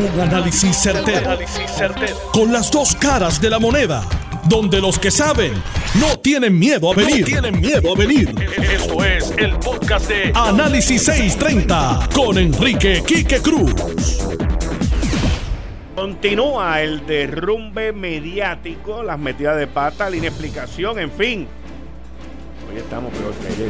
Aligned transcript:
Un 0.00 0.18
análisis 0.18 0.78
certero, 0.78 1.38
Con 2.32 2.50
las 2.50 2.70
dos 2.70 2.94
caras 2.94 3.38
de 3.38 3.50
la 3.50 3.58
moneda. 3.58 4.02
Donde 4.48 4.80
los 4.80 4.98
que 4.98 5.10
saben 5.10 5.52
no 6.00 6.18
tienen 6.20 6.58
miedo 6.58 6.90
a 6.90 6.94
venir. 6.94 7.26
tienen 7.26 7.60
miedo 7.60 7.92
a 7.92 7.98
venir. 7.98 8.34
Esto 8.62 9.04
es 9.04 9.30
el 9.36 9.58
podcast 9.58 10.08
de 10.08 10.32
Análisis 10.34 11.02
630 11.02 12.08
con 12.14 12.38
Enrique 12.38 13.02
Quique 13.06 13.42
Cruz. 13.42 13.74
Continúa 15.94 16.80
el 16.80 17.04
derrumbe 17.04 17.92
mediático, 17.92 19.02
las 19.02 19.18
metidas 19.18 19.58
de 19.58 19.66
pata, 19.66 20.08
la 20.08 20.16
inexplicación, 20.16 20.98
en 20.98 21.10
fin. 21.10 21.46
Hoy 22.70 22.78
estamos 22.78 23.12
peor 23.12 23.34
que 23.34 23.48
ayer. 23.48 23.68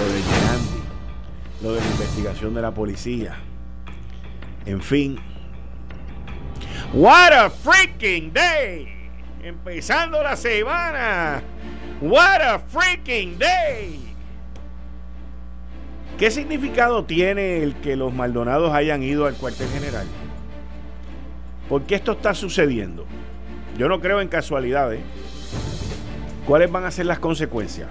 Lo 0.00 0.12
de 0.12 0.22
Gerandi, 0.22 0.82
lo 1.62 1.72
de 1.74 1.80
la 1.80 1.86
investigación 1.86 2.52
de 2.52 2.62
la 2.62 2.72
policía. 2.72 3.38
En 4.66 4.80
fin. 4.80 5.18
What 6.92 7.32
a 7.32 7.50
freaking 7.50 8.32
day. 8.32 8.88
Empezando 9.42 10.22
la 10.22 10.36
semana. 10.36 11.42
What 12.00 12.40
a 12.40 12.58
freaking 12.58 13.38
day. 13.38 14.00
¿Qué 16.18 16.30
significado 16.30 17.04
tiene 17.04 17.62
el 17.62 17.74
que 17.76 17.96
los 17.96 18.14
Maldonados 18.14 18.72
hayan 18.72 19.02
ido 19.02 19.26
al 19.26 19.34
cuartel 19.34 19.68
general? 19.68 20.06
¿Por 21.68 21.82
qué 21.82 21.96
esto 21.96 22.12
está 22.12 22.34
sucediendo? 22.34 23.04
Yo 23.76 23.88
no 23.88 24.00
creo 24.00 24.20
en 24.20 24.28
casualidades. 24.28 25.00
¿Cuáles 26.46 26.70
van 26.70 26.84
a 26.84 26.90
ser 26.90 27.06
las 27.06 27.18
consecuencias? 27.18 27.88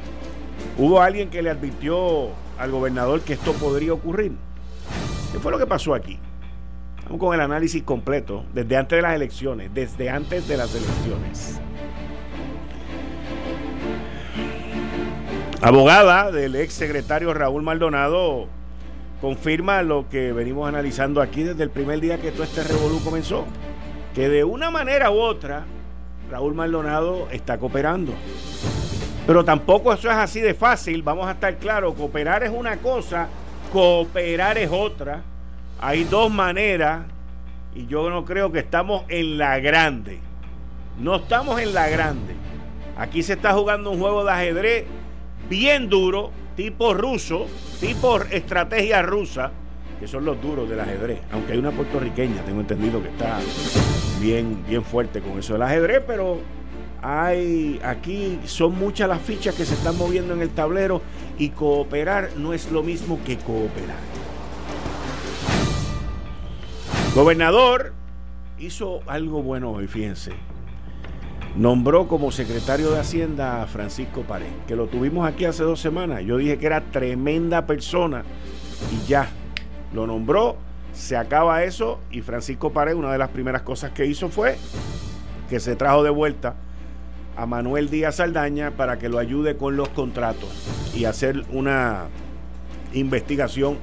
¿Hubo 0.77 1.01
alguien 1.01 1.29
que 1.29 1.41
le 1.41 1.49
advirtió 1.49 2.29
al 2.57 2.71
gobernador 2.71 3.21
que 3.21 3.33
esto 3.33 3.51
podría 3.53 3.93
ocurrir? 3.93 4.31
¿Qué 5.31 5.39
fue 5.39 5.51
lo 5.51 5.59
que 5.59 5.67
pasó 5.67 5.93
aquí? 5.93 6.19
Vamos 7.05 7.19
con 7.19 7.35
el 7.35 7.41
análisis 7.41 7.83
completo 7.83 8.45
desde 8.53 8.77
antes 8.77 8.97
de 8.97 9.01
las 9.01 9.15
elecciones, 9.15 9.73
desde 9.73 10.09
antes 10.09 10.47
de 10.47 10.57
las 10.57 10.73
elecciones. 10.73 11.59
Abogada 15.61 16.31
del 16.31 16.55
ex 16.55 16.73
secretario 16.73 17.33
Raúl 17.33 17.63
Maldonado 17.63 18.47
confirma 19.21 19.81
lo 19.81 20.09
que 20.09 20.33
venimos 20.33 20.67
analizando 20.67 21.21
aquí 21.21 21.43
desde 21.43 21.63
el 21.63 21.69
primer 21.69 22.01
día 22.01 22.19
que 22.19 22.31
todo 22.31 22.43
este 22.43 22.63
revolú 22.63 23.01
comenzó, 23.03 23.45
que 24.13 24.27
de 24.27 24.43
una 24.43 24.71
manera 24.71 25.11
u 25.11 25.19
otra 25.19 25.63
Raúl 26.29 26.53
Maldonado 26.53 27.27
está 27.31 27.57
cooperando. 27.57 28.13
Pero 29.25 29.45
tampoco 29.45 29.93
eso 29.93 30.09
es 30.09 30.17
así 30.17 30.41
de 30.41 30.53
fácil, 30.53 31.01
vamos 31.01 31.27
a 31.27 31.31
estar 31.31 31.55
claros, 31.57 31.93
cooperar 31.95 32.43
es 32.43 32.51
una 32.51 32.77
cosa, 32.77 33.27
cooperar 33.71 34.57
es 34.57 34.69
otra. 34.69 35.21
Hay 35.85 36.05
dos 36.05 36.31
maneras 36.31 37.01
y 37.75 37.87
yo 37.87 38.09
no 38.09 38.23
creo 38.23 38.53
que 38.53 38.59
estamos 38.59 39.03
en 39.09 39.37
la 39.37 39.59
grande. 39.59 40.17
No 40.97 41.17
estamos 41.17 41.59
en 41.59 41.73
la 41.73 41.89
grande. 41.89 42.35
Aquí 42.97 43.21
se 43.21 43.33
está 43.33 43.51
jugando 43.53 43.91
un 43.91 43.99
juego 43.99 44.23
de 44.23 44.31
ajedrez 44.31 44.85
bien 45.49 45.89
duro, 45.89 46.31
tipo 46.55 46.93
ruso, 46.93 47.47
tipo 47.81 48.17
estrategia 48.31 49.01
rusa, 49.01 49.51
que 49.99 50.07
son 50.07 50.23
los 50.23 50.41
duros 50.41 50.69
del 50.69 50.79
ajedrez. 50.79 51.19
Aunque 51.33 51.51
hay 51.51 51.57
una 51.57 51.71
puertorriqueña, 51.71 52.43
tengo 52.45 52.61
entendido 52.61 53.03
que 53.03 53.09
está 53.09 53.39
bien, 54.21 54.63
bien 54.65 54.85
fuerte 54.85 55.19
con 55.19 55.37
eso 55.37 55.51
del 55.51 55.63
ajedrez, 55.63 56.01
pero 56.07 56.39
hay 57.01 57.81
aquí 57.83 58.39
son 58.45 58.79
muchas 58.79 59.09
las 59.09 59.21
fichas 59.21 59.53
que 59.53 59.65
se 59.65 59.73
están 59.73 59.97
moviendo 59.97 60.33
en 60.33 60.43
el 60.43 60.51
tablero 60.51 61.01
y 61.37 61.49
cooperar 61.49 62.29
no 62.37 62.53
es 62.53 62.71
lo 62.71 62.83
mismo 62.83 63.19
que 63.25 63.35
cooperar. 63.35 64.23
Gobernador 67.15 67.93
hizo 68.57 69.01
algo 69.05 69.43
bueno 69.43 69.69
hoy, 69.69 69.85
fíjense. 69.85 70.31
Nombró 71.55 72.07
como 72.07 72.31
secretario 72.31 72.89
de 72.89 72.99
Hacienda 72.99 73.61
a 73.61 73.67
Francisco 73.67 74.23
Pared, 74.23 74.47
que 74.67 74.75
lo 74.75 74.87
tuvimos 74.87 75.27
aquí 75.27 75.45
hace 75.45 75.61
dos 75.61 75.79
semanas. 75.79 76.23
Yo 76.25 76.37
dije 76.37 76.57
que 76.57 76.65
era 76.65 76.81
tremenda 76.81 77.67
persona 77.67 78.23
y 78.91 79.07
ya, 79.07 79.29
lo 79.93 80.07
nombró, 80.07 80.57
se 80.91 81.15
acaba 81.15 81.63
eso 81.63 81.99
y 82.09 82.21
Francisco 82.21 82.73
Pared, 82.73 82.95
una 82.95 83.11
de 83.11 83.19
las 83.19 83.29
primeras 83.29 83.61
cosas 83.61 83.91
que 83.91 84.07
hizo 84.07 84.29
fue 84.29 84.57
que 85.51 85.59
se 85.59 85.75
trajo 85.75 86.01
de 86.01 86.09
vuelta 86.09 86.55
a 87.37 87.45
Manuel 87.45 87.91
Díaz 87.91 88.15
Saldaña 88.15 88.71
para 88.71 88.97
que 88.97 89.07
lo 89.07 89.19
ayude 89.19 89.55
con 89.55 89.77
los 89.77 89.89
contratos 89.89 90.49
y 90.95 91.05
hacer 91.05 91.45
una 91.51 92.05
investigación 92.91 93.77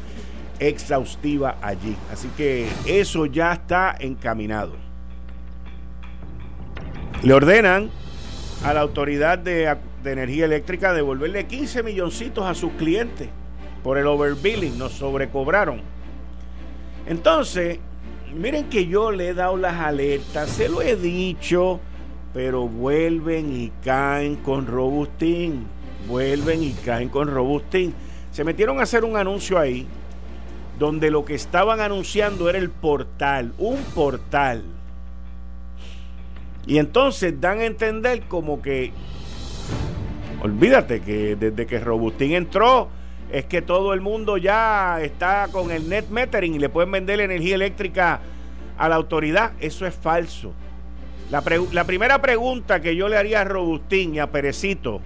exhaustiva 0.60 1.56
allí. 1.60 1.96
Así 2.12 2.28
que 2.36 2.68
eso 2.86 3.26
ya 3.26 3.54
está 3.54 3.96
encaminado. 3.98 4.74
Le 7.22 7.34
ordenan 7.34 7.90
a 8.64 8.72
la 8.74 8.80
autoridad 8.80 9.38
de, 9.38 9.76
energía 10.04 10.44
eléctrica 10.44 10.92
devolverle 10.92 11.46
15 11.46 11.82
milloncitos 11.82 12.44
a 12.44 12.54
sus 12.54 12.72
clientes 12.72 13.28
por 13.82 13.98
el 13.98 14.06
overbilling, 14.06 14.78
nos 14.78 14.92
sobrecobraron. 14.92 15.80
Entonces, 17.06 17.78
miren 18.34 18.68
que 18.68 18.86
yo 18.86 19.10
le 19.10 19.28
he 19.28 19.34
dado 19.34 19.56
las 19.56 19.74
alertas, 19.80 20.50
se 20.50 20.68
lo 20.68 20.82
he 20.82 20.96
dicho, 20.96 21.80
pero 22.32 22.68
vuelven 22.68 23.54
y 23.54 23.72
caen 23.82 24.36
con 24.36 24.66
Robustín. 24.66 25.66
Vuelven 26.06 26.62
y 26.62 26.72
caen 26.72 27.08
con 27.08 27.28
Robustín. 27.28 27.94
Se 28.32 28.44
metieron 28.44 28.80
a 28.80 28.84
hacer 28.84 29.04
un 29.04 29.16
anuncio 29.16 29.58
ahí 29.58 29.86
donde 30.80 31.10
lo 31.10 31.26
que 31.26 31.34
estaban 31.34 31.78
anunciando 31.80 32.48
era 32.48 32.58
el 32.58 32.70
portal, 32.70 33.52
un 33.58 33.76
portal. 33.94 34.64
Y 36.66 36.78
entonces 36.78 37.38
dan 37.38 37.60
a 37.60 37.66
entender 37.66 38.22
como 38.22 38.62
que, 38.62 38.90
olvídate 40.42 41.02
que 41.02 41.36
desde 41.36 41.66
que 41.66 41.80
Robustín 41.80 42.32
entró, 42.32 42.88
es 43.30 43.44
que 43.44 43.60
todo 43.60 43.92
el 43.92 44.00
mundo 44.00 44.38
ya 44.38 45.02
está 45.02 45.48
con 45.52 45.70
el 45.70 45.86
net 45.86 46.08
metering 46.08 46.54
y 46.54 46.58
le 46.58 46.70
pueden 46.70 46.90
vender 46.90 47.20
energía 47.20 47.56
eléctrica 47.56 48.20
a 48.78 48.88
la 48.88 48.96
autoridad. 48.96 49.52
Eso 49.60 49.86
es 49.86 49.94
falso. 49.94 50.54
La, 51.30 51.42
primera 51.84 52.22
pregunta 52.22 52.80
que 52.80 52.96
yo 52.96 53.06
le 53.10 53.18
haría 53.18 53.42
a 53.42 53.44
Robustín 53.44 54.14
y 54.14 54.18
a 54.18 54.30
Perecito, 54.30 55.02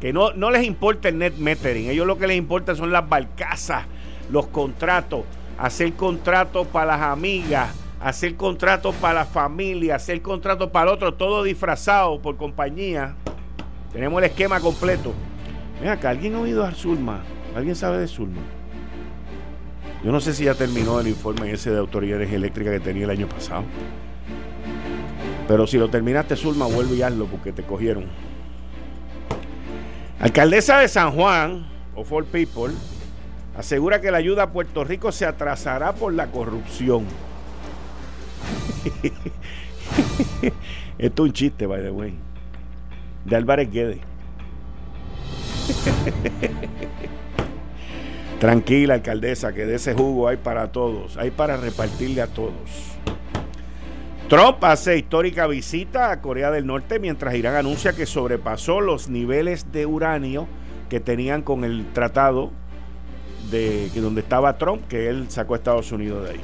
que 0.00 0.12
no, 0.12 0.32
no 0.34 0.52
les 0.52 0.64
importa 0.64 1.08
el 1.08 1.18
net 1.18 1.34
metering, 1.36 1.90
ellos 1.90 2.06
lo 2.06 2.16
que 2.16 2.28
les 2.28 2.38
importa 2.38 2.76
son 2.76 2.92
las 2.92 3.06
barcazas, 3.08 3.86
los 4.30 4.46
contratos, 4.48 5.24
hacer 5.58 5.92
contratos 5.94 6.66
para 6.66 6.96
las 6.96 7.00
amigas, 7.02 7.70
hacer 8.00 8.36
contratos 8.36 8.94
para 8.96 9.14
la 9.20 9.24
familia, 9.24 9.96
hacer 9.96 10.20
contratos 10.22 10.70
para 10.70 10.90
el 10.90 10.96
otro, 10.96 11.14
todo 11.14 11.42
disfrazado 11.42 12.20
por 12.20 12.36
compañía. 12.36 13.14
Tenemos 13.92 14.18
el 14.22 14.30
esquema 14.30 14.60
completo. 14.60 15.12
Mira 15.80 15.92
acá, 15.92 16.10
¿alguien 16.10 16.34
ha 16.34 16.40
oído 16.40 16.64
a 16.64 16.72
Zulma? 16.72 17.22
¿Alguien 17.54 17.76
sabe 17.76 17.98
de 17.98 18.08
Zulma? 18.08 18.40
Yo 20.04 20.12
no 20.12 20.20
sé 20.20 20.34
si 20.34 20.44
ya 20.44 20.54
terminó 20.54 21.00
el 21.00 21.08
informe 21.08 21.50
ese 21.50 21.70
de 21.70 21.78
autoridades 21.78 22.30
eléctricas 22.30 22.74
que 22.74 22.80
tenía 22.80 23.04
el 23.04 23.10
año 23.10 23.28
pasado. 23.28 23.64
Pero 25.48 25.66
si 25.66 25.78
lo 25.78 25.88
terminaste, 25.88 26.36
Zulma, 26.36 26.66
vuelve 26.66 26.96
y 26.96 27.02
hazlo 27.02 27.26
porque 27.26 27.52
te 27.52 27.62
cogieron. 27.62 28.06
Alcaldesa 30.20 30.78
de 30.78 30.88
San 30.88 31.12
Juan, 31.12 31.66
of 31.94 32.12
all 32.12 32.24
people, 32.24 32.70
asegura 33.56 34.00
que 34.00 34.10
la 34.10 34.18
ayuda 34.18 34.44
a 34.44 34.52
Puerto 34.52 34.84
Rico 34.84 35.12
se 35.12 35.26
atrasará 35.26 35.92
por 35.94 36.12
la 36.12 36.28
corrupción. 36.28 37.04
Esto 40.98 41.24
es 41.24 41.28
un 41.28 41.32
chiste, 41.32 41.66
by 41.66 41.82
the 41.82 41.90
way. 41.90 42.14
De 43.24 43.36
Álvarez 43.36 43.70
Guedes. 43.70 44.00
Tranquila, 48.38 48.94
alcaldesa, 48.94 49.52
que 49.52 49.64
de 49.64 49.76
ese 49.76 49.94
jugo 49.94 50.28
hay 50.28 50.36
para 50.36 50.70
todos. 50.72 51.16
Hay 51.16 51.30
para 51.30 51.56
repartirle 51.56 52.20
a 52.20 52.26
todos. 52.26 52.94
Trump 54.28 54.62
hace 54.64 54.98
histórica 54.98 55.46
visita 55.46 56.10
a 56.10 56.20
Corea 56.20 56.50
del 56.50 56.66
Norte 56.66 56.98
mientras 56.98 57.34
Irán 57.34 57.54
anuncia 57.56 57.92
que 57.92 58.06
sobrepasó 58.06 58.80
los 58.80 59.08
niveles 59.08 59.70
de 59.70 59.86
uranio 59.86 60.46
que 60.88 60.98
tenían 60.98 61.42
con 61.42 61.62
el 61.64 61.86
tratado 61.92 62.50
de 63.50 63.90
que 63.92 64.00
donde 64.00 64.20
estaba 64.20 64.56
Trump, 64.58 64.86
que 64.88 65.08
él 65.08 65.26
sacó 65.28 65.54
a 65.54 65.56
Estados 65.58 65.92
Unidos 65.92 66.24
de 66.24 66.30
ahí. 66.32 66.40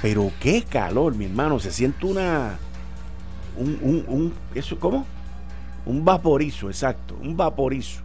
Pero 0.00 0.30
qué 0.40 0.62
calor, 0.62 1.14
mi 1.14 1.26
hermano, 1.26 1.58
se 1.58 1.70
siente 1.70 2.06
una 2.06 2.58
un, 3.56 3.78
un, 3.82 4.04
un 4.08 4.32
eso 4.54 4.78
cómo? 4.78 5.06
Un 5.84 6.04
vaporizo, 6.04 6.68
exacto, 6.68 7.16
un 7.20 7.36
vaporizo. 7.36 8.02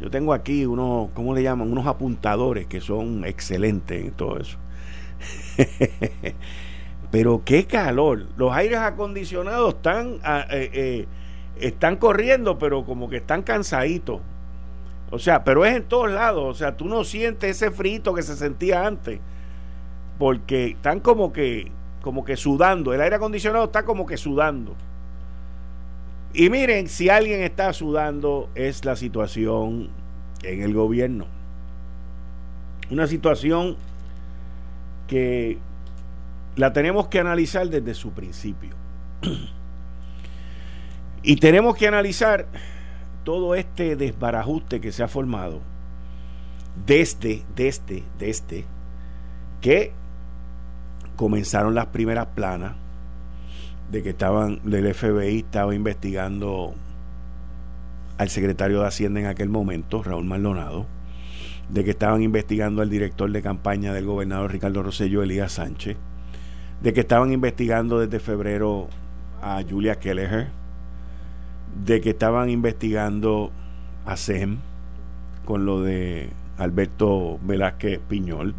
Yo 0.00 0.10
tengo 0.10 0.32
aquí 0.32 0.66
unos, 0.66 1.10
¿cómo 1.14 1.32
le 1.34 1.42
llaman? 1.42 1.70
Unos 1.70 1.86
apuntadores 1.86 2.66
que 2.66 2.80
son 2.80 3.24
excelentes 3.24 4.04
en 4.04 4.10
todo 4.10 4.38
eso. 4.40 4.58
Pero 7.12 7.42
qué 7.44 7.66
calor. 7.66 8.26
Los 8.36 8.52
aires 8.52 8.78
acondicionados 8.78 9.74
están, 9.74 10.18
ah, 10.24 10.44
eh, 10.50 10.70
eh, 10.72 11.06
están 11.60 11.96
corriendo, 11.96 12.58
pero 12.58 12.84
como 12.84 13.10
que 13.10 13.18
están 13.18 13.42
cansaditos. 13.42 14.22
O 15.12 15.18
sea, 15.18 15.44
pero 15.44 15.66
es 15.66 15.76
en 15.76 15.84
todos 15.84 16.10
lados. 16.10 16.42
O 16.42 16.54
sea, 16.54 16.76
tú 16.76 16.86
no 16.86 17.04
sientes 17.04 17.56
ese 17.56 17.70
frito 17.70 18.14
que 18.14 18.22
se 18.22 18.34
sentía 18.34 18.86
antes. 18.86 19.20
porque 20.18 20.68
están 20.68 21.00
como 21.00 21.32
que, 21.32 21.70
como 22.00 22.24
que 22.24 22.36
sudando. 22.36 22.94
El 22.94 23.00
aire 23.00 23.16
acondicionado 23.16 23.66
está 23.66 23.84
como 23.84 24.06
que 24.06 24.16
sudando. 24.16 24.74
Y 26.32 26.48
miren, 26.48 26.88
si 26.88 27.10
alguien 27.10 27.42
está 27.42 27.72
sudando, 27.72 28.48
es 28.54 28.84
la 28.84 28.96
situación 28.96 29.90
en 30.42 30.62
el 30.62 30.72
gobierno. 30.72 31.26
Una 32.90 33.06
situación 33.06 33.76
que 35.08 35.58
la 36.56 36.72
tenemos 36.72 37.08
que 37.08 37.18
analizar 37.18 37.68
desde 37.68 37.94
su 37.94 38.12
principio. 38.12 38.76
y 41.22 41.36
tenemos 41.36 41.76
que 41.76 41.88
analizar 41.88 42.46
todo 43.24 43.54
este 43.54 43.96
desbarajuste 43.96 44.80
que 44.80 44.92
se 44.92 45.02
ha 45.02 45.08
formado 45.08 45.60
desde, 46.86 47.42
desde, 47.54 48.02
desde 48.18 48.64
que 49.60 49.92
comenzaron 51.16 51.74
las 51.74 51.86
primeras 51.86 52.26
planas 52.28 52.74
de 53.90 54.02
que 54.02 54.10
estaban, 54.10 54.60
del 54.64 54.92
FBI 54.94 55.38
estaba 55.38 55.74
investigando 55.74 56.74
al 58.18 58.28
secretario 58.28 58.80
de 58.80 58.86
Hacienda 58.86 59.20
en 59.20 59.26
aquel 59.26 59.48
momento, 59.48 60.02
Raúl 60.02 60.24
Maldonado, 60.24 60.86
de 61.68 61.84
que 61.84 61.90
estaban 61.90 62.22
investigando 62.22 62.82
al 62.82 62.90
director 62.90 63.30
de 63.30 63.42
campaña 63.42 63.92
del 63.92 64.06
gobernador 64.06 64.52
Ricardo 64.52 64.82
Rosello, 64.82 65.22
Elías 65.22 65.52
Sánchez, 65.52 65.96
de 66.80 66.92
que 66.92 67.00
estaban 67.00 67.32
investigando 67.32 67.98
desde 67.98 68.18
febrero 68.18 68.88
a 69.42 69.62
Julia 69.68 69.96
Kelleher, 69.96 70.48
de 71.84 72.00
que 72.00 72.10
estaban 72.10 72.50
investigando 72.50 73.50
a 74.04 74.16
SEM 74.16 74.58
con 75.44 75.64
lo 75.66 75.82
de 75.82 76.30
Alberto 76.58 77.38
Velázquez 77.42 78.00
Piñol, 78.08 78.54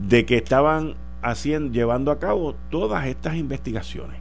de 0.00 0.24
que 0.24 0.36
estaban 0.36 0.94
haciendo, 1.22 1.72
llevando 1.72 2.10
a 2.10 2.18
cabo 2.18 2.54
todas 2.70 3.06
estas 3.06 3.36
investigaciones. 3.36 4.20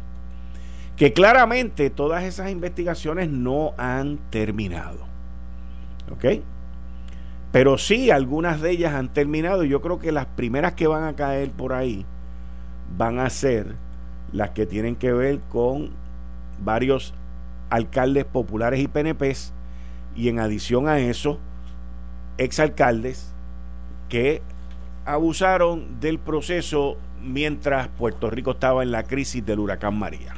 Que 0.95 1.13
claramente 1.13 1.91
todas 1.91 2.23
esas 2.23 2.49
investigaciones 2.49 3.29
no 3.29 3.73
han 3.77 4.17
terminado. 4.31 5.05
¿Ok? 6.11 6.41
Pero 7.51 7.77
sí, 7.77 8.09
algunas 8.11 8.61
de 8.61 8.71
ellas 8.71 8.93
han 8.93 9.13
terminado. 9.13 9.63
Yo 9.63 9.81
creo 9.81 9.99
que 9.99 10.11
las 10.11 10.25
primeras 10.25 10.73
que 10.73 10.87
van 10.87 11.03
a 11.03 11.15
caer 11.15 11.51
por 11.51 11.73
ahí 11.73 12.05
van 12.97 13.19
a 13.19 13.29
ser 13.29 13.75
las 14.31 14.51
que 14.51 14.65
tienen 14.65 14.95
que 14.95 15.13
ver 15.13 15.39
con 15.49 15.91
varios 16.59 17.13
alcaldes 17.69 18.25
populares 18.25 18.79
y 18.79 18.87
PNPs. 18.87 19.53
Y 20.15 20.29
en 20.29 20.39
adición 20.39 20.87
a 20.87 20.99
eso, 20.99 21.39
exalcaldes 22.37 23.33
que 24.09 24.41
abusaron 25.05 25.99
del 25.99 26.19
proceso 26.19 26.97
mientras 27.21 27.87
Puerto 27.87 28.29
Rico 28.29 28.51
estaba 28.51 28.83
en 28.83 28.91
la 28.91 29.03
crisis 29.03 29.45
del 29.45 29.59
huracán 29.59 29.97
María. 29.97 30.33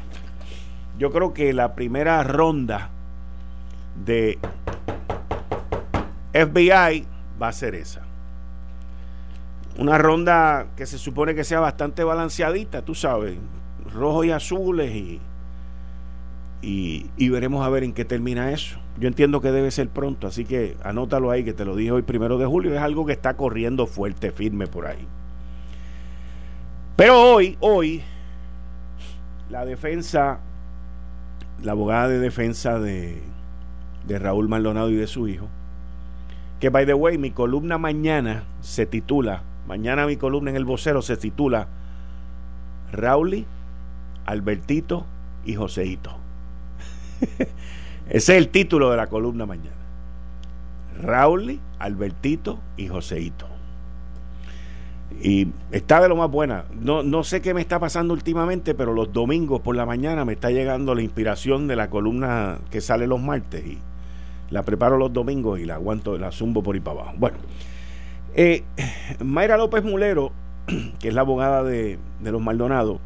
Yo 0.98 1.12
creo 1.12 1.34
que 1.34 1.54
la 1.54 1.76
primera 1.76 2.24
ronda 2.24 2.90
de 4.06 4.38
FBI 6.34 7.06
va 7.42 7.48
a 7.48 7.54
ser 7.54 7.76
esa. 7.76 8.02
Una 9.78 9.98
ronda 9.98 10.68
que 10.76 10.86
se 10.86 10.98
supone 10.98 11.36
que 11.36 11.44
sea 11.44 11.62
bastante 11.62 12.04
balanceadita, 12.04 12.82
tú 12.82 12.96
sabes, 12.96 13.38
rojos 13.94 14.26
y 14.26 14.32
azules 14.32 14.92
y, 14.94 15.22
y, 16.62 17.30
veremos 17.30 17.66
a 17.66 17.70
ver 17.70 17.84
en 17.84 17.94
qué 17.94 18.06
termina 18.06 18.52
eso. 18.52 18.78
Yo 19.00 19.08
entiendo 19.08 19.40
que 19.40 19.52
debe 19.52 19.72
ser 19.72 19.90
pronto, 19.90 20.28
así 20.28 20.44
que 20.44 20.76
anótalo 20.84 21.32
ahí, 21.32 21.44
que 21.44 21.54
te 21.54 21.64
lo 21.64 21.76
dije 21.76 21.92
hoy 21.92 22.02
primero 22.02 22.38
de 22.38 22.46
julio. 22.46 22.74
Es 22.74 22.82
algo 22.82 23.06
que 23.06 23.14
está 23.14 23.36
corriendo 23.36 23.88
fuerte, 23.88 24.32
firme 24.32 24.68
por 24.68 24.88
ahí. 24.88 25.08
Pero 26.98 27.18
hoy, 27.18 27.58
hoy, 27.62 28.02
la 29.50 29.64
defensa, 29.64 30.40
la 31.64 31.72
abogada 31.72 32.10
de 32.10 32.20
defensa 32.20 32.78
de, 32.78 33.22
de 34.06 34.20
Raúl 34.20 34.50
Maldonado 34.50 34.90
y 34.90 34.96
de 34.96 35.08
su 35.08 35.30
hijo, 35.30 35.48
que 36.60 36.70
by 36.70 36.86
the 36.86 36.94
way, 36.94 37.18
mi 37.18 37.32
columna 37.32 37.78
mañana 37.78 38.44
se 38.60 38.86
titula, 38.86 39.44
mañana 39.66 40.06
mi 40.06 40.18
columna 40.18 40.50
en 40.50 40.58
el 40.58 40.66
vocero 40.66 41.02
se 41.02 41.16
titula 41.16 41.70
Raúl, 42.92 43.46
Albertito 44.26 45.06
y 45.46 45.56
Joseito. 45.56 46.29
Ese 48.10 48.18
es 48.18 48.30
el 48.30 48.50
título 48.50 48.90
de 48.90 48.98
la 48.98 49.08
columna 49.08 49.46
mañana. 49.46 49.76
Raúl, 51.02 51.60
Albertito 51.78 52.60
y 52.76 52.88
Joseito. 52.88 53.48
Y 55.22 55.48
está 55.72 56.02
de 56.02 56.10
lo 56.10 56.16
más 56.16 56.30
buena. 56.30 56.66
No, 56.80 57.04
no 57.04 57.24
sé 57.24 57.42
qué 57.42 57.54
me 57.54 57.62
está 57.62 57.80
pasando 57.80 58.14
últimamente, 58.14 58.74
pero 58.74 58.94
los 58.94 59.12
domingos 59.12 59.62
por 59.62 59.76
la 59.76 59.86
mañana 59.86 60.26
me 60.26 60.34
está 60.34 60.50
llegando 60.52 60.96
la 60.96 61.02
inspiración 61.02 61.68
de 61.68 61.76
la 61.76 61.90
columna 61.90 62.60
que 62.70 62.82
sale 62.82 63.08
los 63.08 63.22
martes. 63.22 63.66
Y 63.66 63.80
la 64.50 64.64
preparo 64.64 64.98
los 64.98 65.14
domingos 65.14 65.60
y 65.60 65.66
la 65.66 65.76
aguanto, 65.76 66.18
la 66.18 66.32
zumbo 66.32 66.64
por 66.64 66.76
ahí 66.76 66.82
para 66.82 67.02
abajo. 67.02 67.16
Bueno, 67.18 67.38
eh, 68.36 68.64
Mayra 69.24 69.58
López 69.58 69.84
Mulero, 69.84 70.32
que 71.00 71.10
es 71.10 71.14
la 71.14 71.22
abogada 71.22 71.64
de, 71.64 72.00
los 72.22 72.42
Maldonados, 72.42 73.00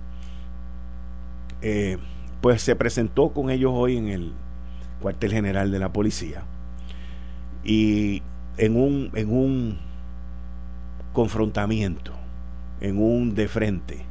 eh, 1.62 1.98
pues 2.44 2.62
se 2.62 2.75
presentó 2.75 3.30
con 3.30 3.50
ellos 3.50 3.72
hoy 3.74 3.95
en 3.95 4.10
el 4.10 4.34
cuartel 5.01 5.31
general 5.31 5.72
de 5.72 5.80
la 5.80 5.94
policía. 5.94 6.44
Y 7.63 8.22
en 8.57 8.75
un, 8.75 9.12
en 9.13 9.34
un 9.34 9.80
confrontamiento, 11.13 12.12
en 12.81 13.01
un 13.01 13.34
de 13.34 13.48
frente, 13.48 14.04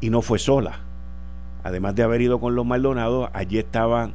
y 0.00 0.10
no 0.10 0.22
fue 0.22 0.38
sola. 0.38 0.78
Además 1.64 1.96
de 1.96 2.04
haber 2.04 2.20
ido 2.20 2.38
con 2.38 2.54
los 2.54 2.64
Maldonados, 2.64 3.28
allí 3.32 3.58
estaban 3.58 4.14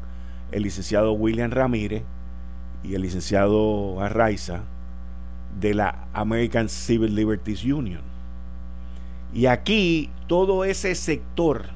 el 0.53 0.63
licenciado 0.63 1.11
William 1.11 1.51
Ramírez 1.51 2.03
y 2.81 2.95
el 2.95 3.01
licenciado 3.01 3.99
Arraiza 3.99 4.61
de 5.59 5.73
la 5.73 6.07
American 6.13 6.69
Civil 6.69 7.13
Liberties 7.13 7.65
Union. 7.65 8.03
Y 9.33 9.47
aquí 9.47 10.11
todo 10.27 10.63
ese 10.63 10.95
sector 10.95 11.75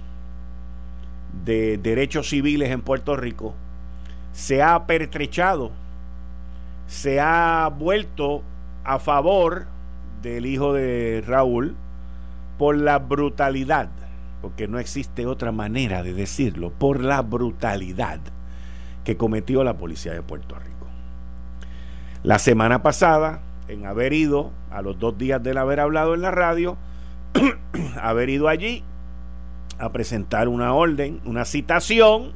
de 1.46 1.78
derechos 1.78 2.30
civiles 2.30 2.70
en 2.72 2.82
Puerto 2.82 3.16
Rico 3.16 3.56
se 4.34 4.62
ha 4.62 4.86
pertrechado, 4.86 5.72
se 6.88 7.20
ha 7.20 7.70
vuelto 7.76 8.44
a 8.84 9.00
favor 9.00 9.68
del 10.22 10.46
hijo 10.46 10.74
de 10.74 11.24
Raúl 11.26 11.76
por 12.58 12.78
la 12.78 13.00
brutalidad, 13.00 13.90
porque 14.42 14.68
no 14.68 14.80
existe 14.80 15.26
otra 15.26 15.52
manera 15.52 16.04
de 16.04 16.14
decirlo, 16.14 16.72
por 16.72 17.02
la 17.04 17.22
brutalidad 17.22 18.20
que 19.04 19.18
cometió 19.18 19.64
la 19.64 19.78
policía 19.78 20.14
de 20.14 20.22
Puerto 20.22 20.56
Rico. 20.56 20.88
La 22.24 22.40
semana 22.40 22.84
pasada, 22.84 23.42
en 23.68 23.86
haber 23.86 24.14
ido, 24.14 24.52
a 24.70 24.82
los 24.82 25.00
dos 25.00 25.18
días 25.18 25.42
de 25.42 25.58
haber 25.58 25.80
hablado 25.80 26.14
en 26.14 26.22
la 26.22 26.32
radio, 26.32 26.78
haber 28.02 28.30
ido 28.30 28.48
allí 28.48 28.84
a 29.82 29.92
presentar 29.92 30.48
una 30.48 30.74
orden, 30.74 31.20
una 31.26 31.44
citación 31.44 32.34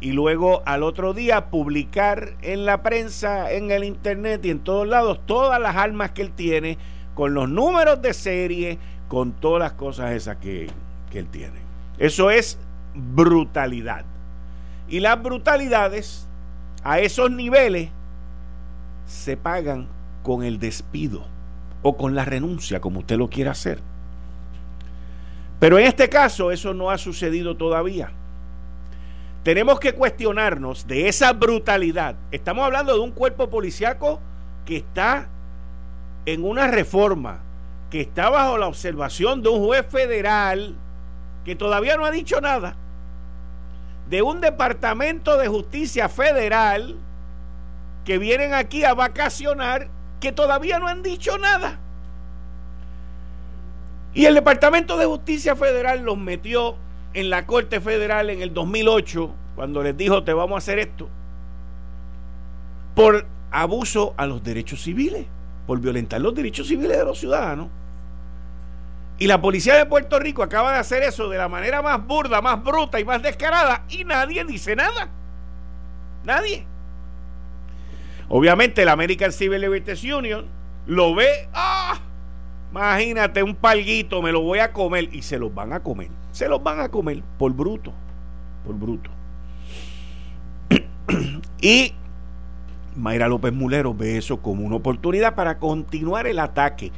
y 0.00 0.12
luego 0.12 0.62
al 0.66 0.82
otro 0.82 1.14
día 1.14 1.46
publicar 1.46 2.34
en 2.42 2.66
la 2.66 2.82
prensa, 2.82 3.50
en 3.50 3.70
el 3.70 3.82
internet 3.82 4.44
y 4.44 4.50
en 4.50 4.60
todos 4.60 4.86
lados 4.86 5.20
todas 5.24 5.58
las 5.58 5.74
armas 5.74 6.10
que 6.10 6.22
él 6.22 6.30
tiene, 6.30 6.76
con 7.14 7.32
los 7.32 7.48
números 7.48 8.02
de 8.02 8.12
serie, 8.12 8.78
con 9.08 9.32
todas 9.32 9.60
las 9.60 9.72
cosas 9.72 10.12
esas 10.12 10.36
que, 10.36 10.70
que 11.10 11.18
él 11.18 11.28
tiene. 11.28 11.60
Eso 11.98 12.30
es 12.30 12.58
brutalidad. 12.94 14.04
Y 14.86 15.00
las 15.00 15.20
brutalidades 15.20 16.28
a 16.84 17.00
esos 17.00 17.30
niveles 17.30 17.88
se 19.06 19.38
pagan 19.38 19.88
con 20.22 20.44
el 20.44 20.58
despido 20.58 21.26
o 21.82 21.96
con 21.96 22.14
la 22.14 22.26
renuncia, 22.26 22.80
como 22.80 23.00
usted 23.00 23.16
lo 23.16 23.30
quiera 23.30 23.52
hacer. 23.52 23.80
Pero 25.58 25.78
en 25.78 25.86
este 25.86 26.08
caso 26.08 26.50
eso 26.50 26.74
no 26.74 26.90
ha 26.90 26.98
sucedido 26.98 27.56
todavía 27.56 28.12
tenemos 29.48 29.80
que 29.80 29.94
cuestionarnos 29.94 30.86
de 30.86 31.08
esa 31.08 31.32
brutalidad. 31.32 32.16
Estamos 32.30 32.66
hablando 32.66 32.92
de 32.92 33.00
un 33.00 33.12
cuerpo 33.12 33.48
policiaco 33.48 34.20
que 34.66 34.76
está 34.76 35.28
en 36.26 36.44
una 36.44 36.66
reforma, 36.68 37.38
que 37.90 38.02
está 38.02 38.28
bajo 38.28 38.58
la 38.58 38.66
observación 38.66 39.42
de 39.42 39.48
un 39.48 39.64
juez 39.64 39.86
federal 39.86 40.76
que 41.46 41.56
todavía 41.56 41.96
no 41.96 42.04
ha 42.04 42.10
dicho 42.10 42.42
nada, 42.42 42.76
de 44.10 44.20
un 44.20 44.42
departamento 44.42 45.38
de 45.38 45.48
justicia 45.48 46.10
federal 46.10 46.96
que 48.04 48.18
vienen 48.18 48.52
aquí 48.52 48.84
a 48.84 48.92
vacacionar 48.92 49.88
que 50.20 50.30
todavía 50.30 50.78
no 50.78 50.88
han 50.88 51.02
dicho 51.02 51.38
nada. 51.38 51.78
Y 54.14 54.24
el 54.24 54.34
Departamento 54.34 54.96
de 54.96 55.06
Justicia 55.06 55.54
Federal 55.54 56.02
los 56.02 56.16
metió 56.18 56.76
en 57.14 57.30
la 57.30 57.46
Corte 57.46 57.80
Federal 57.80 58.30
en 58.30 58.42
el 58.42 58.52
2008, 58.54 59.34
cuando 59.54 59.82
les 59.82 59.96
dijo 59.96 60.24
te 60.24 60.32
vamos 60.32 60.56
a 60.56 60.58
hacer 60.58 60.78
esto, 60.78 61.08
por 62.94 63.26
abuso 63.50 64.14
a 64.16 64.26
los 64.26 64.42
derechos 64.42 64.82
civiles. 64.82 65.26
por 65.66 65.80
violentar 65.80 66.18
los 66.20 66.34
derechos 66.34 66.66
civiles 66.66 66.96
de 66.96 67.04
los 67.04 67.18
ciudadanos. 67.18 67.68
Y 69.18 69.26
la 69.26 69.38
policía 69.38 69.74
de 69.74 69.84
Puerto 69.84 70.18
Rico 70.18 70.42
acaba 70.42 70.72
de 70.72 70.78
hacer 70.78 71.02
eso 71.02 71.28
de 71.28 71.36
la 71.36 71.48
manera 71.48 71.82
más 71.82 72.06
burda, 72.06 72.40
más 72.40 72.64
bruta 72.64 72.98
y 72.98 73.04
más 73.04 73.22
descarada 73.22 73.84
y 73.90 74.04
nadie 74.04 74.44
dice 74.46 74.74
nada. 74.74 75.10
Nadie. 76.24 76.64
Obviamente 78.30 78.82
la 78.86 78.92
American 78.92 79.30
Civil 79.30 79.60
Liberties 79.60 80.02
Union 80.04 80.46
lo 80.86 81.14
ve, 81.14 81.48
¡ah! 81.52 81.98
Imagínate 82.70 83.42
un 83.42 83.54
palguito, 83.54 84.20
me 84.22 84.32
lo 84.32 84.42
voy 84.42 84.58
a 84.58 84.72
comer 84.72 85.08
y 85.12 85.22
se 85.22 85.38
los 85.38 85.54
van 85.54 85.72
a 85.72 85.80
comer. 85.80 86.10
Se 86.32 86.48
los 86.48 86.62
van 86.62 86.80
a 86.80 86.88
comer 86.90 87.22
por 87.38 87.52
bruto, 87.52 87.92
por 88.64 88.74
bruto. 88.74 89.10
y 91.60 91.94
Mayra 92.96 93.28
López 93.28 93.52
Mulero 93.52 93.94
ve 93.94 94.18
eso 94.18 94.42
como 94.42 94.64
una 94.64 94.76
oportunidad 94.76 95.34
para 95.34 95.58
continuar 95.58 96.26
el 96.26 96.38
ataque 96.38 96.92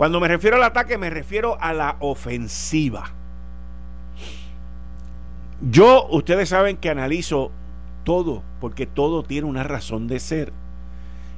cuando 0.00 0.18
me 0.18 0.28
refiero 0.28 0.56
al 0.56 0.62
ataque, 0.62 0.96
me 0.96 1.10
refiero 1.10 1.58
a 1.60 1.74
la 1.74 1.96
ofensiva. 2.00 3.10
Yo, 5.60 6.06
ustedes 6.08 6.48
saben 6.48 6.78
que 6.78 6.88
analizo 6.88 7.52
todo, 8.02 8.42
porque 8.62 8.86
todo 8.86 9.22
tiene 9.24 9.46
una 9.46 9.62
razón 9.62 10.08
de 10.08 10.18
ser. 10.18 10.54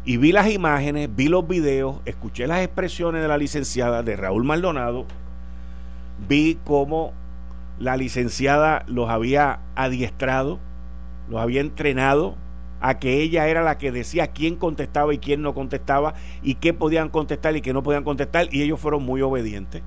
Y 0.04 0.16
vi 0.16 0.32
las 0.32 0.50
imágenes, 0.50 1.08
vi 1.14 1.28
los 1.28 1.46
videos, 1.46 2.00
escuché 2.04 2.46
las 2.46 2.60
expresiones 2.62 3.22
de 3.22 3.28
la 3.28 3.38
licenciada 3.38 4.02
de 4.02 4.16
Raúl 4.16 4.42
Maldonado, 4.42 5.06
vi 6.28 6.58
cómo 6.64 7.12
la 7.78 7.96
licenciada 7.96 8.84
los 8.88 9.08
había 9.08 9.60
adiestrado, 9.76 10.58
los 11.28 11.40
había 11.40 11.60
entrenado 11.60 12.36
a 12.80 12.98
que 12.98 13.22
ella 13.22 13.46
era 13.46 13.62
la 13.62 13.78
que 13.78 13.92
decía 13.92 14.28
quién 14.28 14.56
contestaba 14.56 15.14
y 15.14 15.18
quién 15.18 15.40
no 15.40 15.54
contestaba 15.54 16.14
y 16.42 16.56
qué 16.56 16.74
podían 16.74 17.08
contestar 17.08 17.56
y 17.56 17.60
qué 17.60 17.72
no 17.72 17.84
podían 17.84 18.02
contestar 18.02 18.48
y 18.50 18.62
ellos 18.62 18.80
fueron 18.80 19.04
muy 19.04 19.22
obedientes. 19.22 19.82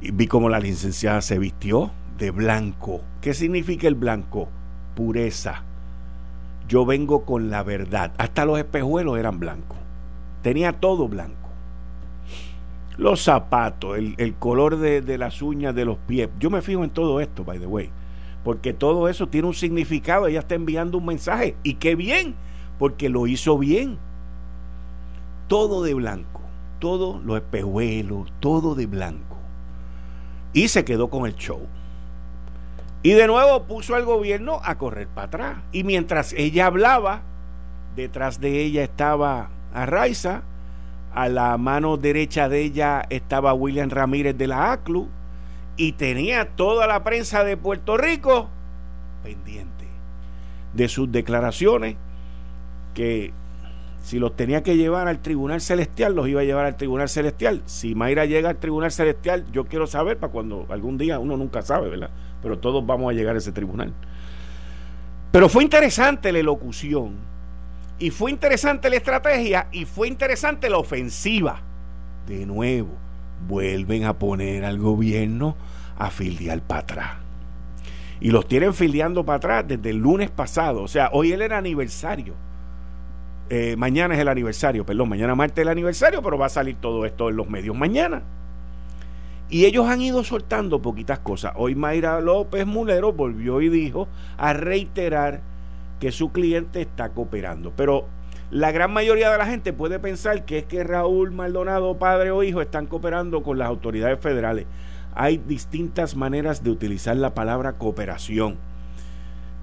Y 0.00 0.12
vi 0.12 0.28
cómo 0.28 0.48
la 0.48 0.60
licenciada 0.60 1.20
se 1.20 1.40
vistió 1.40 1.90
de 2.16 2.30
blanco. 2.30 3.00
¿Qué 3.20 3.34
significa 3.34 3.88
el 3.88 3.96
blanco? 3.96 4.48
Pureza. 4.94 5.64
Yo 6.68 6.84
vengo 6.84 7.24
con 7.24 7.50
la 7.50 7.62
verdad. 7.62 8.12
Hasta 8.18 8.44
los 8.44 8.58
espejuelos 8.58 9.18
eran 9.18 9.38
blancos. 9.38 9.78
Tenía 10.42 10.72
todo 10.72 11.08
blanco. 11.08 11.34
Los 12.96 13.22
zapatos, 13.22 13.98
el, 13.98 14.34
color 14.34 14.78
de, 14.78 15.02
de 15.02 15.18
las 15.18 15.42
uñas 15.42 15.74
de 15.74 15.84
los 15.84 15.98
pies. 15.98 16.30
Yo 16.38 16.50
me 16.50 16.62
fijo 16.62 16.82
en 16.82 16.90
todo 16.90 17.20
esto, 17.20 17.44
by 17.44 17.58
the 17.58 17.66
way 17.66 17.90
porque 18.46 18.72
todo 18.72 19.08
eso 19.08 19.26
tiene 19.26 19.48
un 19.48 19.54
significado, 19.54 20.28
ella 20.28 20.38
está 20.38 20.54
enviando 20.54 20.98
un 20.98 21.06
mensaje 21.06 21.56
y 21.64 21.74
qué 21.74 21.96
bien, 21.96 22.36
porque 22.78 23.08
lo 23.08 23.26
hizo 23.26 23.58
bien. 23.58 23.98
Todo 25.48 25.82
de 25.82 25.94
blanco, 25.94 26.42
todos 26.78 27.24
los 27.24 27.38
espejuelos, 27.38 28.32
todo 28.38 28.76
de 28.76 28.86
blanco. 28.86 29.36
Y 30.52 30.68
se 30.68 30.84
quedó 30.84 31.10
con 31.10 31.26
el 31.26 31.34
show. 31.34 31.66
Y 33.02 33.12
de 33.12 33.26
nuevo 33.26 33.64
puso 33.64 33.94
al 33.94 34.04
gobierno 34.04 34.60
a 34.64 34.78
correr 34.78 35.08
para 35.08 35.26
atrás. 35.26 35.56
Y 35.72 35.84
mientras 35.84 36.32
ella 36.32 36.66
hablaba, 36.66 37.22
detrás 37.94 38.40
de 38.40 38.62
ella 38.62 38.82
estaba 38.82 39.50
Arraiza, 39.72 40.42
a 41.14 41.28
la 41.28 41.56
mano 41.56 41.96
derecha 41.96 42.48
de 42.48 42.62
ella 42.62 43.06
estaba 43.10 43.54
William 43.54 43.88
Ramírez 43.90 44.36
de 44.36 44.46
la 44.46 44.72
ACLU, 44.72 45.08
y 45.76 45.92
tenía 45.92 46.56
toda 46.56 46.86
la 46.86 47.04
prensa 47.04 47.44
de 47.44 47.56
Puerto 47.56 47.96
Rico 47.96 48.48
pendiente 49.22 49.86
de 50.72 50.88
sus 50.88 51.10
declaraciones 51.10 51.96
que 52.94 53.32
si 54.02 54.18
los 54.18 54.36
tenía 54.36 54.62
que 54.62 54.76
llevar 54.76 55.08
al 55.08 55.20
Tribunal 55.20 55.60
Celestial, 55.60 56.14
los 56.14 56.28
iba 56.28 56.40
a 56.40 56.44
llevar 56.44 56.64
al 56.64 56.76
Tribunal 56.76 57.08
Celestial. 57.08 57.62
Si 57.66 57.94
Mayra 57.94 58.24
llega 58.24 58.50
al 58.50 58.56
Tribunal 58.56 58.92
Celestial, 58.92 59.44
yo 59.52 59.64
quiero 59.64 59.86
saber 59.86 60.16
para 60.18 60.32
cuando 60.32 60.66
algún 60.70 60.96
día 60.96 61.18
uno 61.18 61.36
nunca 61.36 61.62
sabe, 61.62 61.88
¿verdad? 61.88 62.10
Pero 62.46 62.60
todos 62.60 62.86
vamos 62.86 63.10
a 63.10 63.12
llegar 63.12 63.34
a 63.34 63.38
ese 63.38 63.50
tribunal. 63.50 63.92
Pero 65.32 65.48
fue 65.48 65.64
interesante 65.64 66.30
la 66.30 66.38
elocución, 66.38 67.16
y 67.98 68.10
fue 68.10 68.30
interesante 68.30 68.88
la 68.88 68.94
estrategia, 68.94 69.66
y 69.72 69.84
fue 69.84 70.06
interesante 70.06 70.70
la 70.70 70.78
ofensiva. 70.78 71.60
De 72.28 72.46
nuevo, 72.46 72.90
vuelven 73.48 74.04
a 74.04 74.16
poner 74.16 74.64
al 74.64 74.78
gobierno 74.78 75.56
a 75.98 76.10
filiar 76.10 76.60
para 76.60 76.82
atrás. 76.82 77.10
Y 78.20 78.30
los 78.30 78.46
tienen 78.46 78.74
filiando 78.74 79.26
para 79.26 79.38
atrás 79.38 79.64
desde 79.66 79.90
el 79.90 79.96
lunes 79.96 80.30
pasado. 80.30 80.84
O 80.84 80.88
sea, 80.88 81.10
hoy 81.12 81.32
él 81.32 81.42
era 81.42 81.58
aniversario. 81.58 82.34
Eh, 83.50 83.74
mañana 83.76 84.14
es 84.14 84.20
el 84.20 84.28
aniversario, 84.28 84.86
perdón, 84.86 85.08
mañana 85.08 85.34
martes 85.34 85.58
es 85.58 85.62
el 85.62 85.68
aniversario, 85.68 86.22
pero 86.22 86.38
va 86.38 86.46
a 86.46 86.50
salir 86.50 86.76
todo 86.76 87.04
esto 87.06 87.28
en 87.28 87.34
los 87.34 87.50
medios 87.50 87.76
mañana. 87.76 88.22
Y 89.48 89.64
ellos 89.64 89.86
han 89.86 90.00
ido 90.00 90.24
soltando 90.24 90.82
poquitas 90.82 91.20
cosas. 91.20 91.52
Hoy 91.56 91.74
Mayra 91.74 92.20
López 92.20 92.66
Mulero 92.66 93.12
volvió 93.12 93.60
y 93.60 93.68
dijo 93.68 94.08
a 94.36 94.52
reiterar 94.52 95.40
que 96.00 96.10
su 96.10 96.32
cliente 96.32 96.80
está 96.80 97.10
cooperando. 97.10 97.72
Pero 97.76 98.06
la 98.50 98.72
gran 98.72 98.92
mayoría 98.92 99.30
de 99.30 99.38
la 99.38 99.46
gente 99.46 99.72
puede 99.72 99.98
pensar 99.98 100.44
que 100.44 100.58
es 100.58 100.64
que 100.64 100.82
Raúl 100.84 101.30
Maldonado, 101.30 101.98
padre 101.98 102.30
o 102.30 102.42
hijo, 102.42 102.60
están 102.60 102.86
cooperando 102.86 103.42
con 103.42 103.58
las 103.58 103.68
autoridades 103.68 104.20
federales. 104.20 104.66
Hay 105.14 105.38
distintas 105.38 106.16
maneras 106.16 106.62
de 106.62 106.70
utilizar 106.70 107.16
la 107.16 107.34
palabra 107.34 107.74
cooperación. 107.74 108.58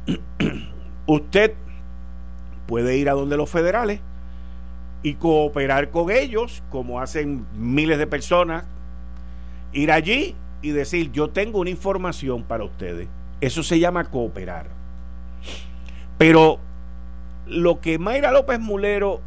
Usted 1.06 1.54
puede 2.68 2.98
ir 2.98 3.10
a 3.10 3.14
donde 3.14 3.38
los 3.38 3.50
federales 3.50 4.00
y 5.04 5.16
cooperar 5.16 5.92
con 5.92 6.10
ellos, 6.10 6.64
como 6.70 7.02
hacen 7.02 7.46
miles 7.56 7.98
de 7.98 8.08
personas, 8.08 8.64
ir 9.74 9.92
allí 9.92 10.36
y 10.62 10.72
decir, 10.72 11.12
yo 11.12 11.30
tengo 11.30 11.60
una 11.60 11.70
información 11.70 12.44
para 12.44 12.64
ustedes. 12.64 13.08
Eso 13.42 13.64
se 13.64 13.80
llama 13.80 14.06
cooperar. 14.06 14.68
Pero 16.18 16.60
lo 17.46 17.82
que 17.82 18.00
Mayra 18.00 18.32
López 18.32 18.60
Mulero 18.60 19.22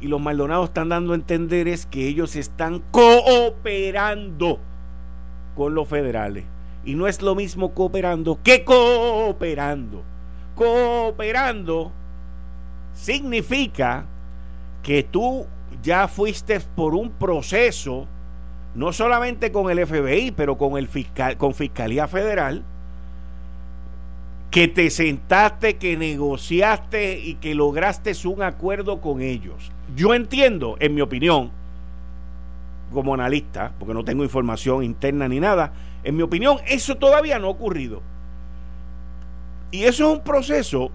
y 0.00 0.08
los 0.08 0.20
Maldonados 0.20 0.68
están 0.68 0.88
dando 0.88 1.12
a 1.12 1.16
entender 1.16 1.68
es 1.68 1.86
que 1.86 2.08
ellos 2.08 2.34
están 2.34 2.82
cooperando 2.90 4.58
con 5.54 5.74
los 5.74 5.86
federales. 5.86 6.44
Y 6.84 6.94
no 6.94 7.06
es 7.06 7.20
lo 7.20 7.34
mismo 7.34 7.74
cooperando 7.74 8.40
que 8.42 8.64
cooperando. 8.64 10.02
Cooperando 10.54 11.92
significa 12.94 14.06
que 14.82 15.02
tú 15.02 15.46
ya 15.82 16.08
fuiste 16.08 16.60
por 16.60 16.94
un 16.94 17.10
proceso, 17.10 18.06
no 18.74 18.92
solamente 18.92 19.52
con 19.52 19.70
el 19.70 19.86
FBI, 19.86 20.32
pero 20.32 20.56
con, 20.56 20.78
el 20.78 20.88
fiscal, 20.88 21.36
con 21.36 21.54
Fiscalía 21.54 22.06
Federal, 22.08 22.62
que 24.50 24.66
te 24.68 24.90
sentaste, 24.90 25.76
que 25.76 25.96
negociaste 25.96 27.18
y 27.20 27.34
que 27.34 27.54
lograste 27.54 28.12
un 28.26 28.42
acuerdo 28.42 29.00
con 29.00 29.20
ellos. 29.20 29.70
Yo 29.94 30.14
entiendo, 30.14 30.76
en 30.80 30.94
mi 30.94 31.00
opinión, 31.00 31.50
como 32.92 33.14
analista, 33.14 33.72
porque 33.78 33.94
no 33.94 34.04
tengo 34.04 34.24
información 34.24 34.82
interna 34.82 35.28
ni 35.28 35.38
nada, 35.38 35.72
en 36.02 36.16
mi 36.16 36.22
opinión, 36.22 36.58
eso 36.66 36.96
todavía 36.96 37.38
no 37.38 37.46
ha 37.46 37.50
ocurrido. 37.50 38.02
Y 39.70 39.84
eso 39.84 40.10
es 40.10 40.18
un 40.18 40.24
proceso 40.24 40.90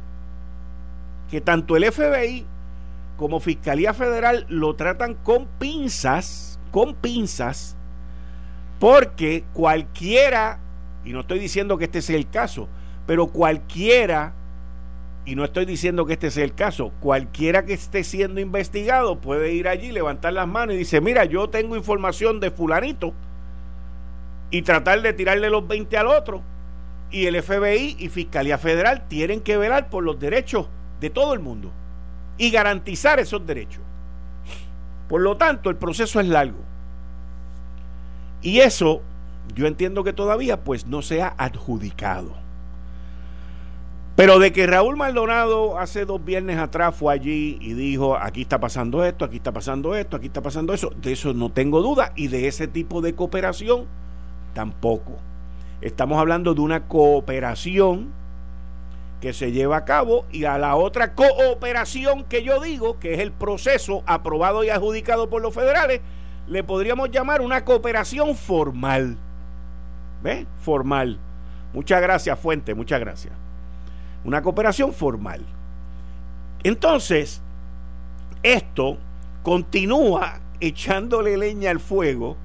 que 1.32 1.40
tanto 1.40 1.78
el 1.78 1.92
FBI 1.92 2.46
como 3.18 3.40
Fiscalía 3.40 3.94
Federal 3.94 4.46
lo 4.50 4.76
tratan 4.76 5.14
con 5.14 5.48
pinzas, 5.60 6.55
con 6.76 6.94
pinzas, 6.94 7.78
porque 8.82 9.46
cualquiera, 9.54 10.60
y 11.06 11.14
no 11.14 11.22
estoy 11.22 11.40
diciendo 11.40 11.78
que 11.78 11.86
este 11.86 12.02
sea 12.02 12.18
el 12.18 12.30
caso, 12.30 12.68
pero 13.08 13.28
cualquiera, 13.28 14.34
y 15.24 15.36
no 15.36 15.46
estoy 15.46 15.64
diciendo 15.64 16.06
que 16.06 16.12
este 16.12 16.32
sea 16.32 16.44
el 16.44 16.54
caso, 16.54 16.92
cualquiera 17.00 17.64
que 17.64 17.72
esté 17.72 18.04
siendo 18.04 18.42
investigado 18.42 19.22
puede 19.22 19.54
ir 19.54 19.70
allí, 19.70 19.94
levantar 19.94 20.34
las 20.34 20.50
manos 20.50 20.76
y 20.76 20.80
dice, 20.80 21.00
mira, 21.00 21.24
yo 21.24 21.50
tengo 21.50 21.78
información 21.78 22.42
de 22.42 22.52
fulanito 22.52 23.14
y 24.52 24.62
tratar 24.64 25.02
de 25.02 25.14
tirarle 25.14 25.50
los 25.50 25.66
20 25.66 25.98
al 25.98 26.08
otro. 26.08 26.42
Y 27.10 27.28
el 27.28 27.42
FBI 27.42 27.96
y 28.00 28.10
Fiscalía 28.10 28.58
Federal 28.58 29.08
tienen 29.08 29.40
que 29.40 29.56
velar 29.56 29.90
por 29.90 30.04
los 30.04 30.20
derechos 30.20 30.68
de 31.00 31.10
todo 31.10 31.34
el 31.34 31.40
mundo 31.40 31.72
y 32.38 32.52
garantizar 32.52 33.18
esos 33.22 33.48
derechos. 33.48 33.82
Por 35.08 35.22
lo 35.22 35.38
tanto, 35.38 35.70
el 35.70 35.76
proceso 35.76 36.20
es 36.20 36.28
largo. 36.28 36.60
Y 38.42 38.60
eso 38.60 39.02
yo 39.54 39.68
entiendo 39.68 40.04
que 40.04 40.14
todavía 40.14 40.64
pues 40.64 40.88
no 40.88 41.02
se 41.02 41.22
ha 41.22 41.34
adjudicado. 41.38 42.34
Pero 44.16 44.40
de 44.40 44.54
que 44.54 44.66
Raúl 44.66 44.96
Maldonado 44.96 45.78
hace 45.78 46.06
dos 46.06 46.24
viernes 46.24 46.58
atrás 46.58 46.96
fue 46.96 47.14
allí 47.14 47.58
y 47.60 47.74
dijo, 47.74 48.16
aquí 48.16 48.44
está 48.44 48.60
pasando 48.62 49.04
esto, 49.04 49.26
aquí 49.26 49.38
está 49.38 49.52
pasando 49.52 49.94
esto, 49.94 50.16
aquí 50.16 50.28
está 50.28 50.42
pasando 50.42 50.74
eso, 50.74 50.92
de 51.02 51.12
eso 51.12 51.34
no 51.34 51.52
tengo 51.52 51.82
duda 51.82 52.14
y 52.16 52.30
de 52.30 52.48
ese 52.48 52.68
tipo 52.68 53.02
de 53.02 53.14
cooperación 53.14 53.88
tampoco. 54.54 55.18
Estamos 55.82 56.18
hablando 56.18 56.54
de 56.54 56.62
una 56.62 56.88
cooperación 56.88 58.14
que 59.22 59.34
se 59.34 59.52
lleva 59.52 59.78
a 59.78 59.86
cabo 59.86 60.26
y 60.32 60.46
a 60.46 60.58
la 60.58 60.76
otra 60.76 61.14
cooperación 61.14 62.24
que 62.26 62.44
yo 62.44 62.62
digo, 62.62 63.00
que 63.00 63.14
es 63.14 63.20
el 63.20 63.32
proceso 63.32 64.04
aprobado 64.06 64.64
y 64.64 64.70
adjudicado 64.70 65.30
por 65.30 65.42
los 65.42 65.54
federales, 65.54 66.02
le 66.48 66.64
podríamos 66.64 67.10
llamar 67.12 67.42
una 67.42 67.66
cooperación 67.66 68.36
formal. 68.36 69.18
¿Ve? 70.22 70.46
Formal. 70.62 71.20
Muchas 71.74 72.02
gracias, 72.02 72.40
Fuente, 72.40 72.76
muchas 72.76 73.00
gracias. 73.00 73.34
Una 74.24 74.42
cooperación 74.42 74.94
formal. 74.94 75.46
Entonces, 76.64 77.42
esto 78.44 78.98
continúa 79.44 80.40
echándole 80.60 81.38
leña 81.38 81.72
al 81.72 81.80
fuego, 81.80 82.38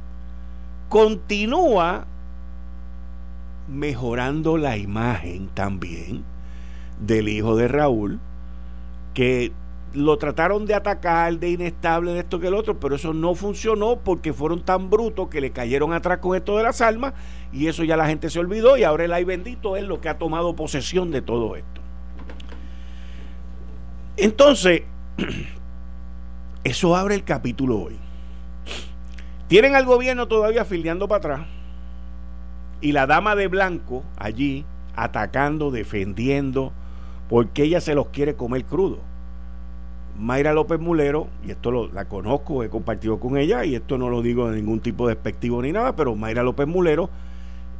continúa 0.89 2.07
mejorando 3.69 4.57
la 4.57 4.77
imagen 4.77 5.49
también 5.49 6.30
del 7.01 7.29
hijo 7.29 7.57
de 7.57 7.69
Raúl, 7.69 8.21
que 9.15 9.53
lo 9.93 10.19
trataron 10.19 10.67
de 10.67 10.75
atacar, 10.75 11.39
de 11.39 11.51
inestable, 11.51 12.13
de 12.13 12.21
esto 12.21 12.39
que 12.39 12.47
el 12.47 12.55
otro, 12.55 12.79
pero 12.79 12.95
eso 12.95 13.13
no 13.13 13.35
funcionó 13.35 13.97
porque 13.97 14.33
fueron 14.33 14.63
tan 14.63 14.89
brutos 14.89 15.29
que 15.29 15.41
le 15.41 15.51
cayeron 15.51 15.93
atrás 15.93 16.19
con 16.19 16.37
esto 16.37 16.57
de 16.57 16.63
las 16.63 16.81
armas 16.81 17.15
y 17.53 17.67
eso 17.67 17.83
ya 17.83 17.97
la 17.97 18.07
gente 18.07 18.31
se 18.31 18.39
olvidó 18.39 18.77
y 18.77 18.85
ahora 18.85 19.05
el 19.05 19.13
ay 19.13 19.25
bendito 19.25 19.77
es 19.77 19.85
lo 19.85 20.01
que 20.01 20.09
ha 20.09 20.19
tomado 20.19 20.55
posesión 20.55 21.11
de 21.11 21.23
todo 21.23 21.57
esto. 21.57 21.81
Entonces, 24.17 24.83
eso 26.65 26.97
abre 26.97 27.17
el 27.17 27.25
capítulo 27.25 27.81
hoy. 27.81 27.99
Tienen 29.49 29.75
al 29.75 29.85
gobierno 29.85 30.29
todavía 30.29 30.65
filiando 30.65 31.09
para 31.09 31.19
atrás 31.19 31.47
y 32.81 32.93
la 32.93 33.07
dama 33.07 33.35
de 33.35 33.49
blanco 33.49 34.05
allí 34.17 34.65
atacando, 34.95 35.73
defendiendo, 35.73 36.73
porque 37.31 37.63
ella 37.63 37.81
se 37.81 37.95
los 37.95 38.09
quiere 38.09 38.35
comer 38.35 38.65
crudo. 38.65 38.99
Mayra 40.19 40.53
López 40.53 40.81
Mulero, 40.81 41.29
y 41.47 41.53
esto 41.53 41.71
lo, 41.71 41.87
la 41.91 42.07
conozco, 42.07 42.65
he 42.65 42.69
compartido 42.69 43.21
con 43.21 43.39
ella, 43.39 43.65
y 43.65 43.77
esto 43.77 43.97
no 43.97 44.11
lo 44.11 44.21
digo 44.21 44.51
de 44.51 44.57
ningún 44.57 44.81
tipo 44.81 45.07
de 45.07 45.15
despectivo 45.15 45.63
ni 45.63 45.71
nada, 45.71 45.95
pero 45.95 46.17
Mayra 46.17 46.43
López 46.43 46.67
Mulero 46.67 47.09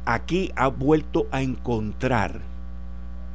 aquí 0.05 0.51
ha 0.55 0.69
vuelto 0.69 1.27
a 1.31 1.41
encontrar, 1.41 2.39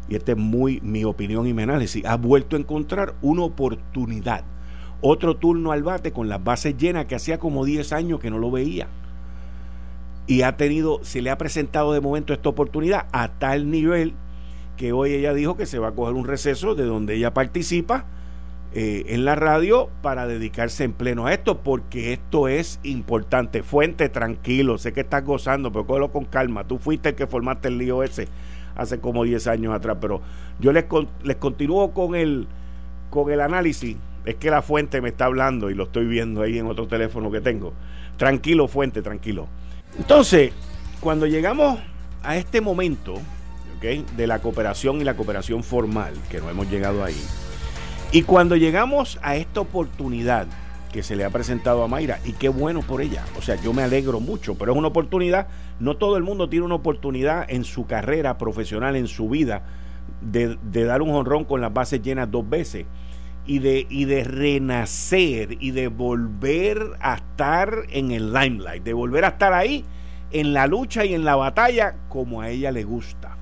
y 0.08 0.16
esta 0.16 0.32
es 0.32 0.38
muy 0.38 0.80
mi 0.80 1.04
opinión 1.04 1.46
y 1.46 1.52
mi 1.52 1.62
análisis, 1.62 2.04
ha 2.06 2.16
vuelto 2.16 2.56
a 2.56 2.60
encontrar 2.60 3.14
una 3.20 3.42
oportunidad, 3.42 4.42
otro 5.02 5.36
turno 5.36 5.70
al 5.70 5.82
bate 5.82 6.12
con 6.12 6.30
las 6.30 6.42
bases 6.42 6.78
llenas 6.78 7.04
que 7.04 7.14
hacía 7.14 7.38
como 7.38 7.66
10 7.66 7.92
años 7.92 8.20
que 8.20 8.30
no 8.30 8.38
lo 8.38 8.50
veía. 8.50 8.88
Y 10.26 10.42
ha 10.42 10.56
tenido, 10.56 11.04
se 11.04 11.20
le 11.20 11.30
ha 11.30 11.38
presentado 11.38 11.92
de 11.92 12.00
momento 12.00 12.32
esta 12.32 12.48
oportunidad 12.48 13.06
a 13.12 13.28
tal 13.28 13.70
nivel 13.70 14.14
que 14.76 14.92
hoy 14.92 15.14
ella 15.14 15.34
dijo 15.34 15.56
que 15.56 15.66
se 15.66 15.78
va 15.78 15.88
a 15.88 15.92
coger 15.92 16.14
un 16.14 16.26
receso 16.26 16.74
de 16.74 16.84
donde 16.84 17.14
ella 17.14 17.32
participa 17.34 18.04
eh, 18.72 19.14
en 19.14 19.24
la 19.24 19.34
radio 19.34 19.88
para 20.02 20.26
dedicarse 20.26 20.84
en 20.84 20.92
pleno 20.92 21.26
a 21.26 21.32
esto, 21.32 21.62
porque 21.62 22.12
esto 22.12 22.46
es 22.46 22.78
importante. 22.82 23.62
Fuente, 23.62 24.08
tranquilo, 24.08 24.76
sé 24.76 24.92
que 24.92 25.00
estás 25.00 25.24
gozando, 25.24 25.72
pero 25.72 25.86
cógelo 25.86 26.12
con 26.12 26.26
calma. 26.26 26.64
Tú 26.64 26.78
fuiste 26.78 27.10
el 27.10 27.14
que 27.14 27.26
formaste 27.26 27.68
el 27.68 27.78
lío 27.78 28.02
ese 28.02 28.28
hace 28.74 29.00
como 29.00 29.24
10 29.24 29.46
años 29.46 29.74
atrás, 29.74 29.96
pero 30.00 30.20
yo 30.60 30.72
les, 30.72 30.84
les 31.24 31.36
continúo 31.36 31.92
con 31.92 32.14
el, 32.14 32.46
con 33.08 33.32
el 33.32 33.40
análisis. 33.40 33.96
Es 34.26 34.34
que 34.34 34.50
la 34.50 34.60
fuente 34.60 35.00
me 35.00 35.08
está 35.08 35.24
hablando 35.24 35.70
y 35.70 35.74
lo 35.74 35.84
estoy 35.84 36.04
viendo 36.06 36.42
ahí 36.42 36.58
en 36.58 36.66
otro 36.66 36.86
teléfono 36.86 37.30
que 37.30 37.40
tengo. 37.40 37.72
Tranquilo, 38.18 38.68
fuente, 38.68 39.00
tranquilo. 39.00 39.46
Entonces, 39.96 40.52
cuando 41.00 41.26
llegamos 41.26 41.80
a 42.22 42.36
este 42.36 42.60
momento, 42.60 43.14
de 43.86 44.26
la 44.26 44.40
cooperación 44.40 45.00
y 45.00 45.04
la 45.04 45.14
cooperación 45.14 45.62
formal, 45.62 46.14
que 46.28 46.40
no 46.40 46.50
hemos 46.50 46.68
llegado 46.68 47.04
ahí. 47.04 47.20
Y 48.10 48.22
cuando 48.22 48.56
llegamos 48.56 49.18
a 49.22 49.36
esta 49.36 49.60
oportunidad 49.60 50.48
que 50.92 51.04
se 51.04 51.14
le 51.14 51.24
ha 51.24 51.30
presentado 51.30 51.84
a 51.84 51.88
Mayra, 51.88 52.18
y 52.24 52.32
qué 52.32 52.48
bueno 52.48 52.80
por 52.80 53.00
ella, 53.00 53.24
o 53.38 53.42
sea, 53.42 53.54
yo 53.62 53.72
me 53.72 53.82
alegro 53.82 54.18
mucho, 54.18 54.56
pero 54.56 54.72
es 54.72 54.78
una 54.78 54.88
oportunidad, 54.88 55.46
no 55.78 55.96
todo 55.96 56.16
el 56.16 56.24
mundo 56.24 56.48
tiene 56.48 56.64
una 56.64 56.74
oportunidad 56.74 57.46
en 57.48 57.62
su 57.62 57.86
carrera 57.86 58.38
profesional, 58.38 58.96
en 58.96 59.06
su 59.06 59.28
vida, 59.28 59.62
de, 60.20 60.56
dar 60.84 61.00
un 61.02 61.10
honrón 61.10 61.44
con 61.44 61.60
las 61.60 61.72
bases 61.72 62.02
llenas 62.02 62.30
dos 62.30 62.48
veces. 62.48 62.86
Y 63.48 63.60
de, 63.60 63.86
y 63.88 64.06
de 64.06 64.24
renacer 64.24 65.56
y 65.60 65.70
de 65.70 65.86
volver 65.86 66.82
a 67.00 67.14
estar 67.14 67.84
en 67.90 68.10
el 68.10 68.32
limelight, 68.32 68.82
de 68.82 68.92
volver 68.92 69.24
a 69.24 69.28
estar 69.28 69.52
ahí 69.52 69.84
en 70.32 70.52
la 70.52 70.66
lucha 70.66 71.04
y 71.04 71.14
en 71.14 71.24
la 71.24 71.36
batalla 71.36 71.94
como 72.08 72.40
a 72.40 72.50
ella 72.50 72.72
le 72.72 72.82
gusta 72.82 73.35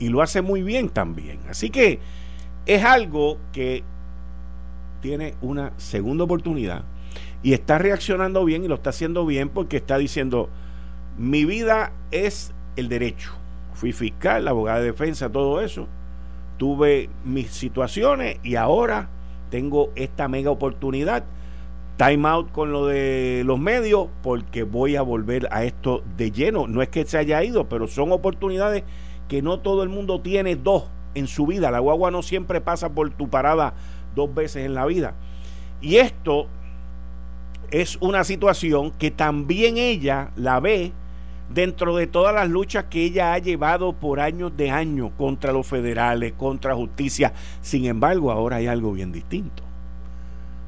y 0.00 0.08
lo 0.08 0.22
hace 0.22 0.42
muy 0.42 0.62
bien 0.62 0.88
también. 0.88 1.38
Así 1.48 1.70
que 1.70 2.00
es 2.66 2.82
algo 2.82 3.38
que 3.52 3.84
tiene 5.00 5.34
una 5.40 5.72
segunda 5.76 6.24
oportunidad 6.24 6.84
y 7.42 7.52
está 7.52 7.78
reaccionando 7.78 8.44
bien 8.44 8.64
y 8.64 8.68
lo 8.68 8.74
está 8.74 8.90
haciendo 8.90 9.24
bien 9.24 9.48
porque 9.48 9.76
está 9.76 9.98
diciendo, 9.98 10.48
mi 11.16 11.44
vida 11.44 11.92
es 12.10 12.52
el 12.76 12.88
derecho. 12.88 13.32
Fui 13.74 13.92
fiscal, 13.92 14.48
abogada 14.48 14.80
de 14.80 14.86
defensa, 14.86 15.30
todo 15.30 15.60
eso. 15.60 15.86
Tuve 16.58 17.08
mis 17.24 17.50
situaciones 17.50 18.38
y 18.42 18.56
ahora 18.56 19.08
tengo 19.50 19.90
esta 19.96 20.28
mega 20.28 20.50
oportunidad. 20.50 21.24
Time 21.96 22.28
out 22.28 22.52
con 22.52 22.72
lo 22.72 22.86
de 22.86 23.42
los 23.44 23.58
medios 23.58 24.08
porque 24.22 24.62
voy 24.62 24.96
a 24.96 25.02
volver 25.02 25.48
a 25.50 25.64
esto 25.64 26.02
de 26.16 26.30
lleno. 26.30 26.66
No 26.66 26.82
es 26.82 26.88
que 26.88 27.04
se 27.04 27.18
haya 27.18 27.42
ido, 27.42 27.68
pero 27.68 27.86
son 27.86 28.12
oportunidades 28.12 28.84
que 29.30 29.42
no 29.42 29.60
todo 29.60 29.84
el 29.84 29.88
mundo 29.88 30.20
tiene 30.20 30.56
dos 30.56 30.86
en 31.14 31.28
su 31.28 31.46
vida. 31.46 31.70
La 31.70 31.78
guagua 31.78 32.10
no 32.10 32.20
siempre 32.20 32.60
pasa 32.60 32.88
por 32.90 33.08
tu 33.10 33.30
parada 33.30 33.74
dos 34.16 34.34
veces 34.34 34.66
en 34.66 34.74
la 34.74 34.84
vida. 34.86 35.14
Y 35.80 35.96
esto 35.98 36.48
es 37.70 37.96
una 38.00 38.24
situación 38.24 38.90
que 38.90 39.12
también 39.12 39.76
ella 39.78 40.32
la 40.34 40.58
ve 40.58 40.92
dentro 41.48 41.94
de 41.94 42.08
todas 42.08 42.34
las 42.34 42.48
luchas 42.50 42.86
que 42.90 43.04
ella 43.04 43.32
ha 43.32 43.38
llevado 43.38 43.92
por 43.92 44.18
años 44.18 44.56
de 44.56 44.72
años 44.72 45.12
contra 45.16 45.52
los 45.52 45.64
federales, 45.64 46.32
contra 46.32 46.74
justicia. 46.74 47.32
Sin 47.60 47.84
embargo, 47.84 48.32
ahora 48.32 48.56
hay 48.56 48.66
algo 48.66 48.92
bien 48.92 49.12
distinto. 49.12 49.62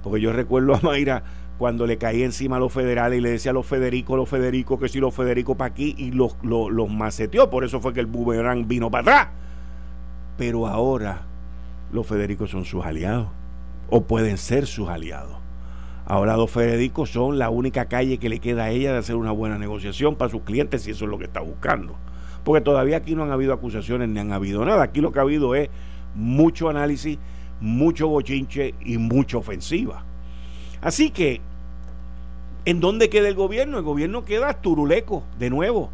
Porque 0.05 0.21
yo 0.21 0.33
recuerdo 0.33 0.77
a 0.77 0.81
Mayra 0.83 1.25
cuando 1.63 1.87
le 1.87 1.97
caía 1.97 2.25
encima 2.25 2.57
a 2.57 2.59
los 2.59 2.73
federales 2.73 3.21
y 3.21 3.23
le 3.23 3.31
decía 3.31 3.53
a 3.53 3.55
los 3.55 3.65
Federico, 3.65 4.17
los 4.17 4.29
Federico, 4.29 4.81
que 4.81 4.89
si 4.89 4.99
los 4.99 5.15
Federico 5.15 5.55
para 5.55 5.71
aquí 5.71 5.95
y 5.97 6.11
los, 6.11 6.37
los, 6.43 6.91
maceteó. 6.91 7.51
Por 7.51 7.63
eso 7.63 7.81
fue 7.81 7.93
que 7.93 8.01
el 8.01 8.07
boomerang 8.07 8.67
vino 8.67 8.91
para 8.91 9.03
atrás. 9.03 9.29
Pero 10.37 10.67
ahora 10.67 11.23
los 11.93 12.05
Federicos 12.05 12.51
son 12.51 12.65
sus 12.65 12.85
aliados. 12.85 13.29
O 13.91 14.03
pueden 14.03 14.39
ser 14.39 14.67
sus 14.67 14.89
aliados. 14.89 15.37
Ahora 16.05 16.37
los 16.37 16.51
Federicos 16.51 17.11
son 17.11 17.39
la 17.39 17.49
única 17.49 17.85
calle 17.85 18.19
que 18.19 18.29
le 18.29 18.41
queda 18.41 18.65
a 18.65 18.71
ella 18.71 18.91
de 18.91 18.99
hacer 18.99 19.15
una 19.15 19.31
buena 19.31 19.57
negociación 19.57 20.17
para 20.17 20.33
sus 20.33 20.43
clientes 20.43 20.83
si 20.83 20.91
eso 20.91 21.05
es 21.05 21.11
lo 21.13 21.19
que 21.19 21.27
está 21.27 21.43
buscando. 21.43 21.95
Porque 22.43 22.61
todavía 22.61 22.97
aquí 22.97 23.15
no 23.15 23.23
han 23.23 23.31
habido 23.31 23.53
acusaciones 23.53 24.09
ni 24.09 24.19
han 24.19 24.33
habido 24.33 24.65
nada. 24.65 24.83
Aquí 24.83 25.01
lo 25.01 25.13
que 25.13 25.21
ha 25.21 25.23
habido 25.23 25.55
es 25.55 25.71
mucho 26.17 26.69
análisis, 26.69 27.21
mucho 27.61 28.09
bochinche 28.09 28.75
y 28.85 28.99
mucha 28.99 29.39
ofensiva. 29.39 30.03
Así 30.81 31.11
que 31.11 31.41
¿En 32.65 32.81
dónde 32.81 33.11
queda 33.11 33.29
el 33.29 33.35
gobierno? 33.35 33.79
El 33.79 33.85
gobierno 33.85 34.25
queda 34.25 34.55
turuleco 34.55 35.25
de 35.39 35.51
nuevo. 35.51 35.91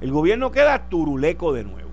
El 0.00 0.10
gobierno 0.10 0.50
queda 0.50 0.88
turuleco 0.88 1.52
de 1.52 1.64
nuevo. 1.64 1.90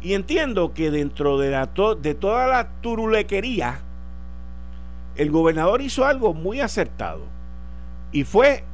Y 0.00 0.14
entiendo 0.14 0.74
que 0.74 0.90
dentro 0.90 1.38
de, 1.38 1.50
la 1.50 1.70
de 2.00 2.14
toda 2.14 2.46
la 2.46 2.68
turulequería, 2.80 3.80
el 5.16 5.30
gobernador 5.30 5.80
hizo 5.80 6.04
algo 6.04 6.34
muy 6.34 6.60
acertado. 6.60 7.22
Y 8.12 8.24
fue 8.24 8.64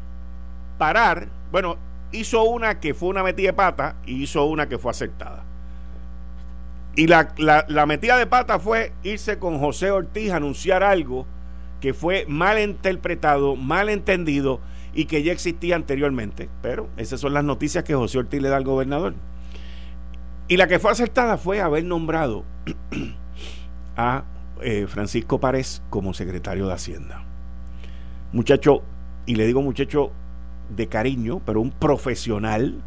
parar, 0.76 1.28
bueno, 1.50 1.76
hizo 2.12 2.42
una 2.44 2.80
que 2.80 2.94
fue 2.94 3.08
una 3.08 3.22
metida 3.22 3.48
de 3.48 3.52
pata 3.54 3.96
y 4.06 4.22
hizo 4.22 4.44
una 4.44 4.68
que 4.68 4.78
fue 4.78 4.90
aceptada. 4.90 5.44
Y 6.94 7.06
la, 7.06 7.32
la, 7.36 7.64
la 7.68 7.86
metida 7.86 8.16
de 8.16 8.26
pata 8.26 8.58
fue 8.58 8.92
irse 9.02 9.38
con 9.38 9.58
José 9.58 9.90
Ortiz 9.90 10.32
a 10.32 10.36
anunciar 10.36 10.82
algo 10.82 11.26
que 11.80 11.94
fue 11.94 12.24
mal 12.28 12.60
interpretado, 12.60 13.56
mal 13.56 13.88
entendido 13.88 14.60
y 14.94 15.04
que 15.04 15.22
ya 15.22 15.32
existía 15.32 15.76
anteriormente. 15.76 16.48
Pero 16.62 16.88
esas 16.96 17.20
son 17.20 17.34
las 17.34 17.44
noticias 17.44 17.84
que 17.84 17.94
José 17.94 18.18
Ortiz 18.18 18.42
le 18.42 18.48
da 18.48 18.56
al 18.56 18.64
gobernador. 18.64 19.14
Y 20.48 20.56
la 20.56 20.66
que 20.66 20.78
fue 20.78 20.90
acertada 20.90 21.36
fue 21.36 21.60
haber 21.60 21.84
nombrado 21.84 22.44
a 23.96 24.24
eh, 24.62 24.86
Francisco 24.88 25.38
Párez 25.38 25.82
como 25.90 26.14
secretario 26.14 26.66
de 26.66 26.72
Hacienda. 26.72 27.22
Muchacho, 28.32 28.82
y 29.26 29.36
le 29.36 29.46
digo 29.46 29.62
muchacho 29.62 30.10
de 30.74 30.86
cariño, 30.88 31.40
pero 31.44 31.60
un 31.60 31.70
profesional, 31.70 32.82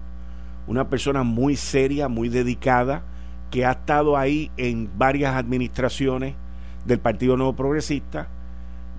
una 0.68 0.90
persona 0.90 1.24
muy 1.24 1.56
seria, 1.56 2.08
muy 2.08 2.30
dedicada, 2.30 3.04
que 3.52 3.66
ha 3.66 3.72
estado 3.72 4.18
ahí 4.18 4.52
en 4.58 4.90
varias 4.98 5.36
administraciones 5.36 6.36
del 6.86 7.00
Partido 7.00 7.38
Nuevo 7.38 7.56
Progresista, 7.56 8.28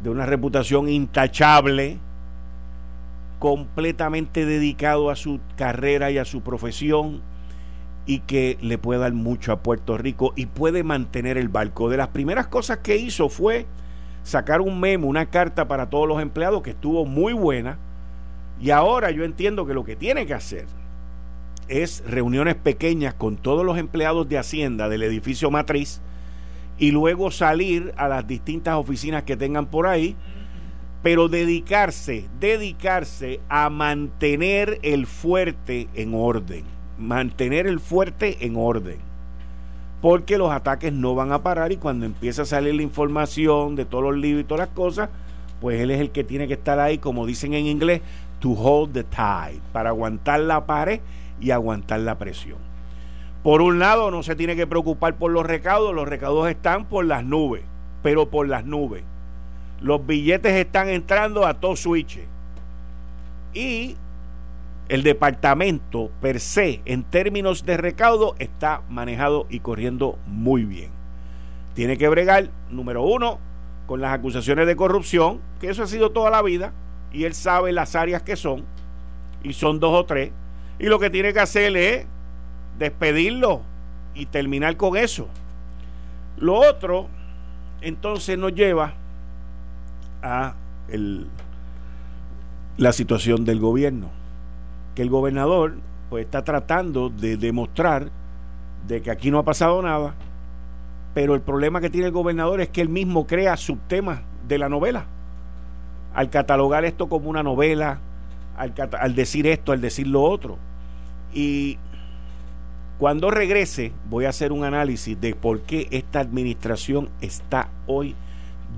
de 0.02 0.10
una 0.10 0.26
reputación 0.26 0.88
intachable, 0.88 1.98
completamente 3.38 4.44
dedicado 4.44 5.10
a 5.10 5.16
su 5.16 5.40
carrera 5.56 6.10
y 6.10 6.18
a 6.18 6.24
su 6.24 6.42
profesión 6.42 7.22
y 8.04 8.20
que 8.20 8.58
le 8.60 8.78
puede 8.78 9.00
dar 9.00 9.12
mucho 9.12 9.52
a 9.52 9.62
Puerto 9.62 9.96
Rico 9.96 10.32
y 10.36 10.46
puede 10.46 10.82
mantener 10.82 11.38
el 11.38 11.48
barco. 11.48 11.88
De 11.88 11.96
las 11.96 12.08
primeras 12.08 12.48
cosas 12.48 12.78
que 12.78 12.96
hizo 12.96 13.28
fue 13.28 13.66
sacar 14.24 14.60
un 14.60 14.80
memo, 14.80 15.06
una 15.06 15.26
carta 15.26 15.68
para 15.68 15.88
todos 15.88 16.08
los 16.08 16.20
empleados 16.20 16.62
que 16.62 16.70
estuvo 16.70 17.04
muy 17.04 17.32
buena. 17.32 17.78
Y 18.60 18.70
ahora 18.70 19.10
yo 19.10 19.24
entiendo 19.24 19.66
que 19.66 19.74
lo 19.74 19.84
que 19.84 19.96
tiene 19.96 20.26
que 20.26 20.34
hacer 20.34 20.66
es 21.68 22.02
reuniones 22.06 22.56
pequeñas 22.56 23.14
con 23.14 23.36
todos 23.36 23.64
los 23.64 23.78
empleados 23.78 24.28
de 24.28 24.38
Hacienda 24.38 24.88
del 24.88 25.02
edificio 25.04 25.50
matriz 25.50 26.00
y 26.82 26.90
luego 26.90 27.30
salir 27.30 27.94
a 27.96 28.08
las 28.08 28.26
distintas 28.26 28.74
oficinas 28.74 29.22
que 29.22 29.36
tengan 29.36 29.66
por 29.66 29.86
ahí, 29.86 30.16
pero 31.00 31.28
dedicarse, 31.28 32.28
dedicarse 32.40 33.38
a 33.48 33.70
mantener 33.70 34.80
el 34.82 35.06
fuerte 35.06 35.86
en 35.94 36.12
orden, 36.12 36.64
mantener 36.98 37.68
el 37.68 37.78
fuerte 37.78 38.44
en 38.44 38.56
orden, 38.56 38.98
porque 40.00 40.36
los 40.36 40.50
ataques 40.50 40.92
no 40.92 41.14
van 41.14 41.30
a 41.30 41.44
parar 41.44 41.70
y 41.70 41.76
cuando 41.76 42.04
empieza 42.04 42.42
a 42.42 42.46
salir 42.46 42.74
la 42.74 42.82
información 42.82 43.76
de 43.76 43.84
todos 43.84 44.02
los 44.02 44.16
libros 44.16 44.40
y 44.42 44.48
todas 44.48 44.66
las 44.66 44.74
cosas, 44.74 45.08
pues 45.60 45.80
él 45.80 45.92
es 45.92 46.00
el 46.00 46.10
que 46.10 46.24
tiene 46.24 46.48
que 46.48 46.54
estar 46.54 46.80
ahí, 46.80 46.98
como 46.98 47.26
dicen 47.26 47.54
en 47.54 47.66
inglés, 47.66 48.00
to 48.40 48.50
hold 48.50 48.92
the 48.92 49.04
tide, 49.04 49.60
para 49.72 49.90
aguantar 49.90 50.40
la 50.40 50.66
pared 50.66 51.00
y 51.40 51.52
aguantar 51.52 52.00
la 52.00 52.18
presión. 52.18 52.71
Por 53.42 53.60
un 53.60 53.78
lado, 53.80 54.10
no 54.10 54.22
se 54.22 54.36
tiene 54.36 54.54
que 54.54 54.66
preocupar 54.66 55.16
por 55.16 55.32
los 55.32 55.44
recaudos, 55.44 55.94
los 55.94 56.08
recaudos 56.08 56.48
están 56.48 56.84
por 56.84 57.04
las 57.04 57.24
nubes, 57.24 57.62
pero 58.02 58.30
por 58.30 58.48
las 58.48 58.64
nubes. 58.64 59.02
Los 59.80 60.06
billetes 60.06 60.52
están 60.52 60.88
entrando 60.88 61.44
a 61.44 61.54
todo 61.54 61.74
switch. 61.74 62.20
Y 63.52 63.96
el 64.88 65.02
departamento 65.02 66.10
per 66.20 66.38
se, 66.38 66.82
en 66.84 67.02
términos 67.02 67.64
de 67.66 67.76
recaudo, 67.76 68.36
está 68.38 68.82
manejado 68.88 69.46
y 69.50 69.58
corriendo 69.58 70.18
muy 70.26 70.64
bien. 70.64 70.90
Tiene 71.74 71.98
que 71.98 72.08
bregar, 72.08 72.50
número 72.70 73.02
uno, 73.02 73.40
con 73.86 74.00
las 74.00 74.12
acusaciones 74.12 74.68
de 74.68 74.76
corrupción, 74.76 75.40
que 75.60 75.68
eso 75.68 75.82
ha 75.82 75.86
sido 75.88 76.12
toda 76.12 76.30
la 76.30 76.42
vida, 76.42 76.72
y 77.12 77.24
él 77.24 77.34
sabe 77.34 77.72
las 77.72 77.96
áreas 77.96 78.22
que 78.22 78.36
son, 78.36 78.64
y 79.42 79.52
son 79.54 79.80
dos 79.80 79.98
o 79.98 80.04
tres, 80.04 80.30
y 80.78 80.86
lo 80.86 81.00
que 81.00 81.10
tiene 81.10 81.32
que 81.32 81.40
hacer 81.40 81.76
es 81.76 82.06
despedirlo 82.82 83.62
y 84.14 84.26
terminar 84.26 84.76
con 84.76 84.96
eso. 84.96 85.28
Lo 86.36 86.54
otro, 86.54 87.08
entonces 87.80 88.36
nos 88.36 88.54
lleva 88.54 88.94
a 90.22 90.54
la 92.76 92.92
situación 92.92 93.44
del 93.44 93.60
gobierno, 93.60 94.08
que 94.94 95.02
el 95.02 95.10
gobernador 95.10 95.76
pues 96.10 96.24
está 96.24 96.42
tratando 96.42 97.08
de 97.08 97.36
demostrar 97.36 98.10
de 98.86 99.00
que 99.00 99.10
aquí 99.10 99.30
no 99.30 99.38
ha 99.38 99.44
pasado 99.44 99.80
nada, 99.80 100.14
pero 101.14 101.34
el 101.34 101.40
problema 101.40 101.80
que 101.80 101.90
tiene 101.90 102.08
el 102.08 102.12
gobernador 102.12 102.60
es 102.60 102.68
que 102.68 102.80
él 102.80 102.88
mismo 102.88 103.26
crea 103.26 103.56
subtemas 103.56 104.20
de 104.48 104.58
la 104.58 104.68
novela. 104.68 105.06
Al 106.14 106.28
catalogar 106.28 106.84
esto 106.84 107.08
como 107.08 107.30
una 107.30 107.42
novela, 107.42 108.00
al, 108.56 108.74
al 108.98 109.14
decir 109.14 109.46
esto, 109.46 109.72
al 109.72 109.80
decir 109.80 110.06
lo 110.06 110.22
otro. 110.22 110.58
Y 111.32 111.78
cuando 113.02 113.32
regrese 113.32 113.90
voy 114.08 114.26
a 114.26 114.28
hacer 114.28 114.52
un 114.52 114.62
análisis 114.62 115.20
de 115.20 115.34
por 115.34 115.62
qué 115.62 115.88
esta 115.90 116.20
administración 116.20 117.10
está 117.20 117.68
hoy 117.88 118.14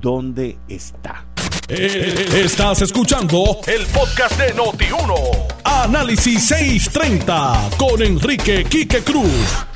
donde 0.00 0.56
está. 0.66 1.26
Eh, 1.68 2.42
estás 2.42 2.80
escuchando 2.80 3.58
el 3.66 3.84
podcast 3.84 4.40
de 4.40 4.54
Noti1. 4.54 5.12
Análisis 5.64 6.42
630 6.42 7.68
con 7.76 8.00
Enrique 8.00 8.64
Quique 8.64 9.02
Cruz. 9.02 9.66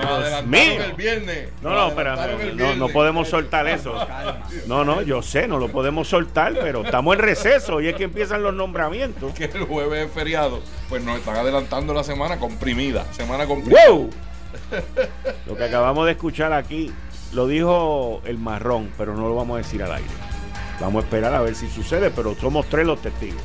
El 0.00 0.92
viernes. 0.94 1.48
No, 1.62 1.70
no, 1.70 1.94
pero 1.94 2.16
no, 2.54 2.74
no 2.74 2.88
podemos 2.88 3.28
soltar 3.28 3.66
eso. 3.66 3.94
No, 4.66 4.84
no, 4.84 5.02
yo 5.02 5.22
sé, 5.22 5.48
no 5.48 5.58
lo 5.58 5.68
podemos 5.68 6.08
soltar, 6.08 6.54
pero 6.54 6.84
estamos 6.84 7.14
en 7.14 7.20
receso 7.20 7.80
y 7.80 7.88
es 7.88 7.94
que 7.94 8.04
empiezan 8.04 8.42
los 8.42 8.52
nombramientos. 8.52 9.32
Que 9.32 9.44
el 9.44 9.64
jueves 9.64 10.06
es 10.06 10.12
feriado, 10.12 10.60
pues 10.88 11.02
nos 11.02 11.18
están 11.18 11.36
adelantando 11.36 11.94
la 11.94 12.04
semana 12.04 12.38
comprimida. 12.38 13.04
Semana 13.12 13.46
comprimida. 13.46 13.80
¡Wow! 13.88 14.10
Lo 15.46 15.56
que 15.56 15.64
acabamos 15.64 16.06
de 16.06 16.12
escuchar 16.12 16.52
aquí 16.52 16.92
lo 17.32 17.46
dijo 17.46 18.20
el 18.24 18.38
marrón, 18.38 18.90
pero 18.96 19.14
no 19.14 19.28
lo 19.28 19.34
vamos 19.34 19.54
a 19.56 19.58
decir 19.58 19.82
al 19.82 19.92
aire. 19.92 20.10
Vamos 20.80 21.02
a 21.02 21.06
esperar 21.06 21.34
a 21.34 21.40
ver 21.40 21.54
si 21.54 21.68
sucede, 21.68 22.10
pero 22.10 22.34
somos 22.34 22.66
tres 22.66 22.86
los 22.86 23.00
testigos. 23.00 23.42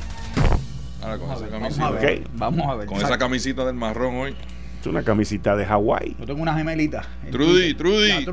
Ahora 1.02 1.18
con 1.18 1.32
esa 1.32 1.48
camisita. 1.48 1.90
Vamos 2.34 2.66
a 2.66 2.74
ver. 2.76 2.86
Con 2.86 2.96
esa 2.98 3.18
camisita 3.18 3.64
del 3.64 3.74
marrón 3.74 4.16
hoy. 4.16 4.36
Es 4.84 4.88
una 4.88 5.02
camisita 5.02 5.56
de 5.56 5.64
Hawái. 5.64 6.14
Yo 6.18 6.26
tengo 6.26 6.42
una 6.42 6.52
gemelita. 6.52 7.04
Trudy, 7.30 7.72
Trudy. 7.72 8.26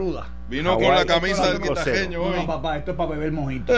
Vino 0.50 0.78
con 0.78 0.94
la 0.94 1.06
camisa 1.06 1.50
del 1.50 1.62
guitarreño 1.62 2.24
hoy. 2.24 2.36
No, 2.36 2.46
papá, 2.46 2.78
esto 2.78 2.92
es 2.92 2.98
para 2.98 3.12
beber 3.12 3.32
mojito. 3.32 3.74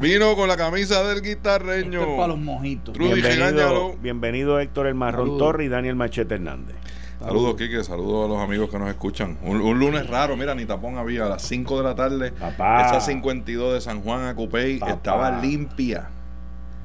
Vino 0.00 0.34
con 0.34 0.48
la 0.48 0.56
camisa 0.56 1.06
del 1.06 1.20
guitarreño. 1.20 2.00
Esto 2.00 2.12
es 2.12 2.16
para 2.16 2.28
los 2.28 2.38
mojitos. 2.38 2.94
Trudy, 2.94 3.20
bienvenido, 3.20 3.96
bienvenido 4.00 4.58
Héctor 4.58 4.86
el 4.86 4.94
Marrón 4.94 5.36
Torre 5.36 5.66
y 5.66 5.68
Daniel 5.68 5.96
Machete 5.96 6.36
Hernández. 6.36 6.76
Saludos, 7.20 7.56
Kike. 7.56 7.84
Saludos 7.84 8.24
a 8.24 8.28
los 8.32 8.42
amigos 8.42 8.70
que 8.70 8.78
nos 8.78 8.88
escuchan. 8.88 9.36
Un, 9.42 9.78
lunes 9.78 10.08
raro, 10.08 10.34
mira, 10.34 10.54
ni 10.54 10.64
tapón 10.64 10.96
había. 10.96 11.26
A 11.26 11.28
las 11.28 11.42
5 11.42 11.76
de 11.76 11.84
la 11.84 11.94
tarde, 11.94 12.32
esa 12.38 13.02
52 13.02 13.74
de 13.74 13.80
San 13.82 14.00
Juan 14.00 14.24
a 14.24 14.34
Cupey 14.34 14.80
estaba 14.86 15.42
limpia. 15.42 16.08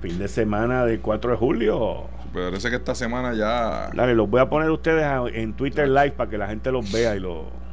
Fin 0.01 0.19
de 0.19 0.27
semana 0.27 0.83
del 0.83 0.99
4 0.99 1.31
de 1.31 1.37
julio. 1.37 2.09
Parece 2.33 2.69
que 2.69 2.77
esta 2.77 2.95
semana 2.95 3.33
ya. 3.33 3.91
Dale, 3.93 4.15
los 4.15 4.29
voy 4.29 4.41
a 4.41 4.49
poner 4.49 4.69
ustedes 4.71 5.05
en 5.33 5.53
Twitter 5.53 5.87
Live 5.87 6.11
para 6.11 6.29
que 6.29 6.37
la 6.37 6.47
gente 6.47 6.71
los 6.71 6.91
vea 6.91 7.15
y 7.15 7.19
lo 7.19 7.63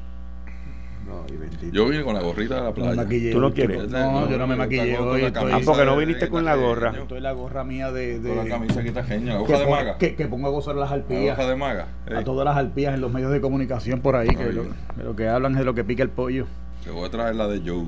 yo 1.73 1.89
vine 1.89 2.03
con 2.03 2.15
la 2.15 2.23
gorrita 2.23 2.57
de 2.57 2.63
la 2.63 2.73
playa. 2.73 3.33
¿Tú 3.33 3.41
no 3.41 3.53
quieres? 3.53 3.89
No, 3.89 4.29
yo 4.29 4.39
no 4.39 4.47
me 4.47 4.57
maquillé 4.57 4.99
hoy. 4.99 5.25
Ah, 5.25 5.61
porque 5.65 5.85
no 5.85 5.97
viniste 5.97 6.29
con 6.29 6.45
la 6.45 6.55
gorra. 6.57 6.93
Estoy 6.97 7.21
la 7.21 7.33
gorra 7.33 7.65
mía 7.65 7.93
de... 7.93 8.19
de 8.19 8.29
con 8.29 8.39
la 8.39 8.45
camisa 8.45 8.83
quitajeña, 8.83 9.35
la 9.35 9.41
hoja 9.41 9.59
de 9.59 9.67
maga. 9.67 9.99
Que, 9.99 10.15
que 10.15 10.27
pongo 10.27 10.49
a 10.49 10.51
gozar 10.51 10.77
las 10.77 10.91
alpías. 10.91 11.25
La 11.25 11.33
hoja 11.33 11.51
de 11.51 11.57
maga. 11.57 11.87
A 12.15 12.25
todas 12.25 12.45
las 12.45 12.57
alpías 12.57 12.95
en 12.95 13.01
los 13.01 13.13
medios 13.13 13.31
de 13.33 13.41
comunicación 13.41 14.01
por 14.01 14.17
ahí, 14.17 14.29
que 14.29 14.53
lo, 14.53 14.65
de 14.65 15.05
lo 15.05 15.17
que 15.17 15.29
hablan 15.29 15.53
es 15.53 15.59
de 15.59 15.65
lo 15.65 15.75
que 15.75 15.85
pica 15.85 16.03
el 16.03 16.11
pollo. 16.11 16.47
Te 16.85 16.91
voy 16.91 17.07
a 17.07 17.11
traer 17.11 17.37
la 17.37 17.47
de 17.47 17.61
Joe. 17.65 17.87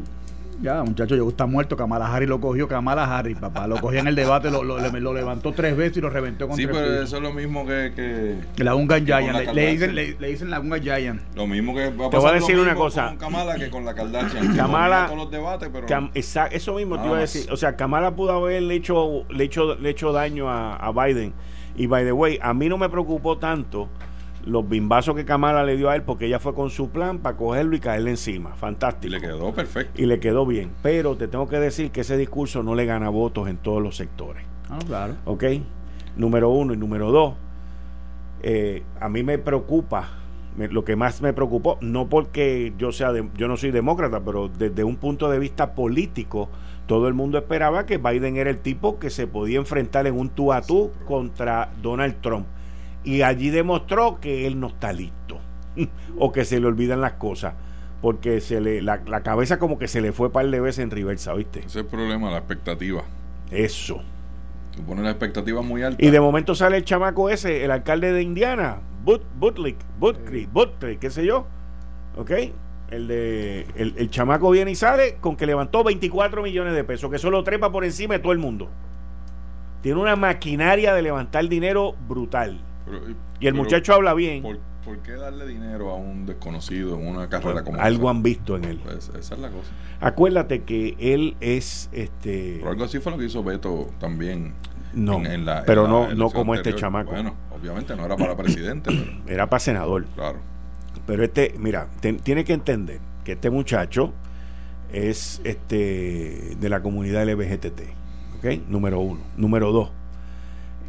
Ya, 0.63 0.81
muchacho, 0.85 1.17
yo 1.17 1.29
está 1.29 1.45
muerto. 1.45 1.77
Kamala 1.77 2.07
Harris 2.07 2.29
lo 2.29 2.41
cogió. 2.41 2.69
Kamala 2.69 3.05
Harris, 3.05 3.37
papá. 3.37 3.67
Lo 3.67 3.81
cogió 3.81 3.99
en 3.99 4.07
el 4.07 4.15
debate, 4.15 4.49
lo, 4.49 4.63
lo, 4.63 4.79
lo 4.79 5.13
levantó 5.13 5.53
tres 5.53 5.77
veces 5.77 5.97
y 5.97 6.01
lo 6.01 6.09
reventó 6.09 6.47
con 6.47 6.57
Sí, 6.57 6.67
pero 6.69 7.03
eso 7.03 7.17
es 7.17 7.23
lo 7.23 7.33
mismo 7.33 7.67
que. 7.67 8.39
que 8.55 8.63
la 8.65 8.77
Unga 8.77 9.01
Giant. 9.01 9.53
Le, 9.53 9.71
dicen, 9.73 9.95
le, 9.97 10.15
dicen 10.15 10.51
la 10.51 10.61
Unga 10.61 10.79
Giant. 10.79 11.21
Lo 11.35 11.49
mismo 11.49 11.75
que. 11.75 11.91
Va 11.91 12.07
a 12.07 12.11
te 12.11 12.17
voy 12.17 12.31
a 12.31 12.35
decir 12.35 12.59
una 12.61 12.77
cosa. 12.77 13.09
Con 13.09 13.17
Kamala 13.17 13.57
que 13.57 13.71
con 13.71 13.85
la 13.85 13.93
Kardashian. 13.93 14.55
Kamala. 14.57 15.07
Con 15.09 15.19
los 15.19 15.31
debates, 15.31 15.69
pero. 15.73 16.11
eso 16.15 16.75
mismo 16.75 17.01
te 17.01 17.09
iba 17.09 17.17
a 17.17 17.21
decir. 17.21 17.51
O 17.51 17.57
sea, 17.57 17.75
Kamala 17.75 18.15
pudo 18.15 18.33
haberle 18.33 18.77
hecho, 18.77 19.25
le 19.31 19.45
hecho, 19.45 19.75
le 19.75 19.91
hecho 19.91 20.13
daño 20.13 20.49
a, 20.49 20.77
a 20.77 20.93
Biden. 20.93 21.35
Y 21.75 21.87
by 21.87 22.05
the 22.05 22.13
way, 22.13 22.39
a 22.41 22.55
mí 22.55 22.69
no 22.69 22.79
me 22.79 22.89
preocupó 22.89 23.39
tanto 23.39 23.89
los 24.45 24.69
bimbazos 24.69 25.15
que 25.15 25.25
Kamala 25.25 25.65
le 25.65 25.77
dio 25.77 25.91
a 25.91 25.97
él 25.97 26.03
porque 26.03 26.27
ella 26.27 26.39
fue 26.39 26.55
con 26.55 26.71
su 26.71 26.91
plan 26.91 27.19
para 27.19 27.37
cogerlo 27.37 27.77
y 27.77 27.81
caerle 27.81 28.11
encima. 28.11 28.55
Fantástico. 28.55 29.07
Y 29.07 29.11
le 29.11 29.21
quedó 29.21 29.53
perfecto. 29.53 30.03
Y 30.03 30.07
le 30.07 30.21
quedó 30.21 30.47
bien. 30.47 30.71
Pero 30.83 31.17
te 31.17 31.29
tengo 31.29 31.49
que 31.49 31.59
decir 31.59 31.91
que 31.91 32.03
ese 32.03 32.17
discurso 32.17 32.63
no 32.63 32.75
le 32.75 32.85
gana 32.85 33.09
votos 33.09 33.49
en 33.49 33.57
todos 33.57 33.83
los 33.83 33.97
sectores. 33.97 34.45
Ah, 34.69 34.79
claro. 34.87 35.15
¿Ok? 35.25 35.45
Número 36.17 36.51
uno. 36.51 36.75
Y 36.75 36.77
número 36.77 37.11
dos, 37.11 37.35
eh, 38.43 38.83
a 39.01 39.09
mí 39.09 39.23
me 39.23 39.39
preocupa, 39.39 40.09
lo 40.57 40.85
que 40.85 40.97
más 40.97 41.23
me 41.23 41.33
preocupó, 41.33 41.79
no 41.81 42.09
porque 42.09 42.73
yo 42.77 42.93
sea 42.93 43.13
yo 43.37 43.49
no 43.49 43.57
soy 43.57 43.71
demócrata, 43.71 44.21
pero 44.21 44.49
desde 44.49 44.85
un 44.85 44.97
punto 44.97 45.31
de 45.31 45.39
vista 45.39 45.75
político, 45.75 46.49
todo 46.87 47.09
el 47.09 47.15
mundo 47.15 47.39
esperaba 47.39 47.87
que 47.87 47.99
Biden 47.99 48.37
era 48.37 48.51
el 48.51 48.59
tipo 48.59 48.99
que 48.99 49.09
se 49.11 49.27
podía 49.27 49.59
enfrentar 49.59 50.07
en 50.07 50.19
un 50.19 50.29
tú 50.29 50.53
a 50.53 50.63
tú 50.63 50.91
contra 51.07 51.71
Donald 51.81 52.21
Trump 52.21 52.47
y 53.05 53.23
allí 53.23 53.51
demostró 53.51 54.21
que 54.21 54.47
él 54.47 54.61
no 54.61 54.69
está 54.69 54.93
listo 54.93 55.39
o 56.19 56.33
que 56.33 56.45
se 56.45 56.61
le 56.61 56.67
olvidan 56.67 57.01
las 57.01 57.15
cosas 57.15 57.55
porque 58.03 58.41
se 58.41 58.61
le 58.61 58.83
la, 58.83 58.99
cabeza 59.23 59.59
como 59.59 59.79
que 59.79 59.87
se 59.87 60.01
le 60.01 60.13
fue 60.13 60.31
par 60.31 60.51
de 60.51 60.61
veces 60.61 60.81
en 60.81 60.91
reversa, 60.91 61.33
¿viste? 61.35 61.61
Ese 61.61 61.69
es 61.69 61.77
el 61.77 61.87
problema, 61.87 62.31
la 62.33 62.39
expectativa. 62.39 63.05
Eso. 63.51 64.03
Tú 64.75 64.83
pones 64.83 65.05
la 65.05 65.11
expectativa 65.11 65.63
muy 65.63 65.85
alta. 65.85 66.05
Y 66.05 66.11
de 66.11 66.21
momento 66.21 66.57
sale 66.57 66.79
el 66.79 66.85
chamaco 66.85 67.31
ese, 67.31 67.65
el 67.65 67.71
alcalde 67.71 68.13
de 68.13 68.23
Indiana, 68.23 68.81
But, 69.05 69.23
Butlick, 69.39 69.77
Butlick, 69.99 70.99
qué 70.99 71.11
sé 71.11 71.25
yo. 71.25 71.47
¿Ok? 72.17 72.33
El, 72.91 73.07
de, 73.07 73.67
el, 73.77 73.95
el, 73.97 74.11
chamaco 74.11 74.51
viene 74.51 74.73
y 74.73 74.75
sale 74.75 75.17
con 75.21 75.37
que 75.37 75.47
levantó 75.47 75.85
24 75.85 76.43
millones 76.43 76.75
de 76.75 76.85
pesos, 76.85 77.09
que 77.09 77.17
eso 77.17 77.31
lo 77.31 77.45
trepa 77.45 77.71
por 77.71 77.85
encima 77.85 78.15
de 78.15 78.21
todo 78.21 78.33
el 78.33 78.39
mundo. 78.39 78.69
Tiene 79.81 80.01
una 80.01 80.17
maquinaria 80.17 80.93
de 80.93 81.03
levantar 81.03 81.49
dinero 81.49 81.95
brutal 82.09 82.61
y 83.41 83.47
el 83.47 83.55
muchacho 83.55 83.95
habla 83.95 84.15
bien. 84.15 84.43
¿por, 84.85 84.99
qué 84.99 85.13
darle 85.13 85.47
dinero 85.47 85.91
a 85.91 85.95
un 85.95 86.27
desconocido 86.27 86.99
en 86.99 87.07
una 87.07 87.29
carrera 87.29 87.63
como 87.63 87.81
Algo 87.81 88.11
han 88.11 88.23
visto 88.23 88.57
en 88.57 88.65
él. 88.65 88.81
Pues, 88.83 89.11
esa 89.17 89.35
es 89.35 89.41
la 89.41 89.49
cosa. 89.49 89.71
Acuérdate 90.01 90.63
que 90.63 90.97
él 90.99 91.37
es 91.41 91.89
este. 91.93 92.63
algo 92.67 92.85
así 92.85 92.99
fue 92.99 93.13
lo 93.13 93.19
que 93.19 93.27
hizo 93.27 93.43
Beto 93.43 93.89
también. 93.99 94.55
No, 94.95 95.23
pero 95.67 95.89
no, 95.89 96.15
no 96.15 96.31
como 96.31 96.55
este 96.55 96.75
chamaco. 96.75 97.13
Bueno, 97.13 97.35
obviamente 97.51 97.97
no 97.97 98.05
era 98.05 98.17
para 98.17 98.37
presidente. 98.37 98.91
Era 99.27 99.49
para 99.49 99.61
senador. 99.61 100.05
Claro. 100.15 100.39
Pero 101.07 101.25
este, 101.25 101.55
mira, 101.59 101.89
tiene 102.23 102.45
que 102.45 102.53
entender 102.53 103.01
que 103.25 103.33
este 103.33 103.49
muchacho 103.49 104.13
es 104.93 105.41
este 105.45 106.57
de 106.59 106.69
la 106.69 106.83
comunidad 106.83 107.27
LBGTT. 107.27 107.81
¿Ok? 108.39 108.69
Número 108.69 109.01
uno. 109.01 109.21
Número 109.37 109.73
dos. 109.73 109.91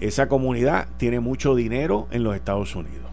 Esa 0.03 0.27
comunidad 0.27 0.87
tiene 0.97 1.21
mucho 1.21 1.55
dinero 1.55 2.09
en 2.11 2.23
los 2.23 2.35
Estados 2.35 2.75
Unidos. 2.75 3.09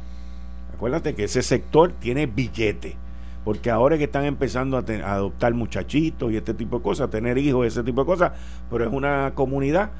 Acuérdate 0.75 1.15
que 1.15 1.23
ese 1.23 1.41
sector 1.41 1.93
tiene 1.93 2.27
billete. 2.27 2.97
Porque 3.45 3.71
ahora 3.71 3.95
es 3.95 4.01
que 4.01 4.07
están 4.07 4.25
empezando 4.25 4.77
a, 4.77 4.81
adoptar 4.81 5.55
muchachitos 5.55 6.33
y 6.33 6.37
este 6.37 6.53
tipo 6.53 6.79
de 6.79 6.83
cosas, 6.83 7.09
tener 7.09 7.39
hijos, 7.39 7.65
ese 7.65 7.85
tipo 7.85 8.01
de 8.01 8.07
cosas. 8.07 8.33
Pero 8.69 8.85
es 8.85 8.93
una 8.93 9.31
comunidad 9.37 9.93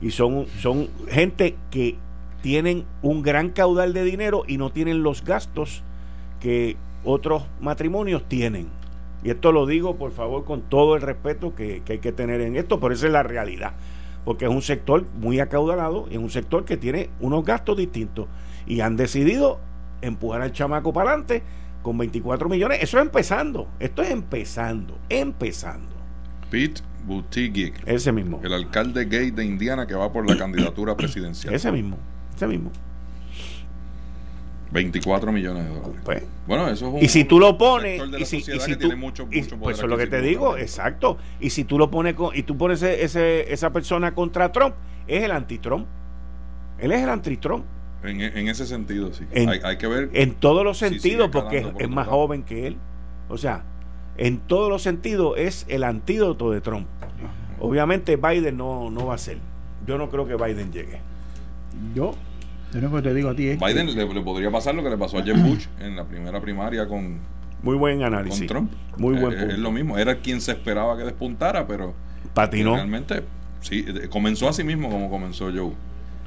y 0.00 0.10
son, 0.10 0.46
son 0.58 0.88
gente 1.10 1.54
que 1.70 1.96
tienen 2.40 2.86
un 3.02 3.22
gran 3.22 3.50
caudal 3.50 3.92
de 3.92 4.04
dinero 4.04 4.44
y 4.46 4.56
no 4.56 4.70
tienen 4.70 5.02
los 5.02 5.22
gastos 5.24 5.82
que 6.40 6.78
otros 7.04 7.42
matrimonios 7.60 8.26
tienen. 8.26 8.68
Y 9.22 9.28
esto 9.28 9.52
lo 9.52 9.66
digo, 9.66 9.96
por 9.96 10.12
favor, 10.12 10.46
con 10.46 10.62
todo 10.62 10.94
el 10.94 11.02
respeto 11.02 11.54
que, 11.54 11.82
hay 11.86 11.98
que 11.98 12.12
tener 12.12 12.40
en 12.40 12.56
esto, 12.56 12.80
pero 12.80 12.94
esa 12.94 13.06
es 13.06 13.12
la 13.12 13.22
realidad. 13.22 13.72
Porque 14.28 14.44
es 14.44 14.50
un 14.50 14.60
sector 14.60 15.06
muy 15.14 15.40
acaudalado 15.40 16.06
y 16.10 16.16
es 16.16 16.18
un 16.18 16.28
sector 16.28 16.66
que 16.66 16.76
tiene 16.76 17.08
unos 17.18 17.46
gastos 17.46 17.78
distintos. 17.78 18.26
Y 18.66 18.80
han 18.80 18.94
decidido 18.94 19.58
empujar 20.02 20.42
al 20.42 20.52
chamaco 20.52 20.92
para 20.92 21.12
adelante 21.12 21.42
con 21.80 21.96
24 21.96 22.46
millones. 22.50 22.80
Eso 22.82 22.98
es 22.98 23.06
empezando. 23.06 23.68
Esto 23.80 24.02
es 24.02 24.10
empezando. 24.10 24.98
Empezando. 25.08 25.96
Pete 26.50 26.82
Buttigieg. 27.06 27.72
Ese 27.86 28.12
mismo. 28.12 28.38
El 28.44 28.52
alcalde 28.52 29.06
gay 29.06 29.30
de 29.30 29.46
Indiana 29.46 29.86
que 29.86 29.94
va 29.94 30.12
por 30.12 30.28
la 30.28 30.36
candidatura 30.36 30.94
presidencial. 30.94 31.54
Ese 31.54 31.72
mismo. 31.72 31.96
Ese 32.36 32.46
mismo. 32.46 32.70
24 34.70 35.32
millones 35.32 35.64
de 35.64 35.70
dólares. 35.70 36.00
Pues, 36.04 36.22
bueno, 36.46 36.68
eso 36.68 36.88
es 36.88 36.94
un, 36.94 37.02
y 37.02 37.08
si 37.08 37.24
tú 37.24 37.38
lo 37.38 37.56
pones 37.56 38.02
y 38.18 38.24
si, 38.24 38.42
tú, 38.76 38.88
pues 39.60 39.76
eso 39.76 39.84
es 39.84 39.90
lo 39.90 39.96
que 39.96 40.06
te 40.06 40.20
digo, 40.20 40.56
exacto. 40.56 41.18
Y 41.40 41.50
si 41.50 41.64
tú 41.64 41.78
lo 41.78 41.90
pones 41.90 42.14
con, 42.14 42.36
y 42.36 42.42
tú 42.42 42.56
pones 42.56 42.82
ese, 42.82 43.52
esa 43.52 43.70
persona 43.70 44.14
contra 44.14 44.52
Trump, 44.52 44.74
es 45.06 45.24
el 45.24 45.30
anti-Trump. 45.30 45.86
Él 46.78 46.92
es 46.92 47.02
el 47.02 47.08
anti-Trump. 47.08 47.64
En, 48.04 48.20
en, 48.20 48.48
ese 48.48 48.64
sentido, 48.66 49.12
sí. 49.12 49.24
hay, 49.34 49.76
que 49.76 49.86
ver. 49.88 50.10
En 50.12 50.34
todos 50.34 50.62
los 50.64 50.78
sentidos, 50.78 51.30
porque 51.32 51.72
es, 51.78 51.88
más 51.88 52.06
joven 52.06 52.44
que 52.44 52.68
él. 52.68 52.76
O 53.28 53.36
sea, 53.36 53.64
en 54.16 54.38
todos 54.38 54.70
los 54.70 54.82
sentidos 54.82 55.34
es 55.36 55.66
el 55.68 55.82
antídoto 55.82 56.50
de 56.50 56.60
Trump. 56.60 56.86
Obviamente 57.58 58.16
Biden 58.16 58.56
no, 58.56 58.90
no 58.90 59.06
va 59.06 59.14
a 59.14 59.18
ser. 59.18 59.38
Yo 59.86 59.98
no 59.98 60.08
creo 60.10 60.26
que 60.26 60.36
Biden 60.36 60.72
llegue. 60.72 61.00
Yo 61.94 62.14
lo 62.72 62.92
que 62.92 63.02
te 63.02 63.14
digo 63.14 63.30
a 63.30 63.34
ti 63.34 63.48
es 63.48 63.58
Biden 63.58 63.94
le, 63.94 64.06
podría 64.22 64.50
pasar 64.50 64.74
lo 64.74 64.82
que 64.82 64.90
le 64.90 64.98
pasó 64.98 65.18
a 65.18 65.22
Jeb 65.22 65.38
Bush 65.38 65.66
en 65.80 65.96
la 65.96 66.04
primera 66.04 66.40
primaria 66.40 66.86
con, 66.86 67.18
muy 67.62 67.76
buen 67.76 68.02
análisis. 68.02 68.40
Con 68.40 68.46
Trump. 68.46 68.72
Muy 68.96 69.18
buen 69.18 69.36
punto. 69.36 69.54
Es, 69.54 69.58
lo 69.58 69.72
mismo. 69.72 69.98
Era 69.98 70.16
quien 70.16 70.40
se 70.40 70.52
esperaba 70.52 70.96
que 70.96 71.04
despuntara, 71.04 71.66
pero. 71.66 71.94
Patinó. 72.34 72.74
Realmente, 72.74 73.24
sí. 73.60 73.84
Comenzó 74.10 74.48
así 74.48 74.62
mismo 74.62 74.90
como 74.90 75.10
comenzó 75.10 75.50
Joe. 75.52 75.72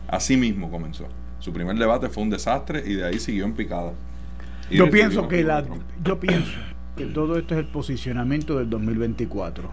Así 0.07 0.35
mismo 0.35 0.69
comenzó. 0.69 1.07
Su 1.39 1.53
primer 1.53 1.77
debate 1.77 2.09
fue 2.09 2.23
un 2.23 2.29
desastre 2.29 2.83
y 2.85 2.95
de 2.95 3.05
ahí 3.05 3.19
siguió 3.19 3.45
en 3.45 3.53
picada. 3.53 3.93
yo 4.69 4.89
pienso 4.89 5.27
que 5.27 5.43
la, 5.43 5.65
yo 6.03 6.19
pienso 6.19 6.51
que 6.95 7.05
todo 7.05 7.37
esto 7.37 7.55
es 7.55 7.61
el 7.61 7.67
posicionamiento 7.67 8.57
del 8.57 8.69
2024. 8.69 9.71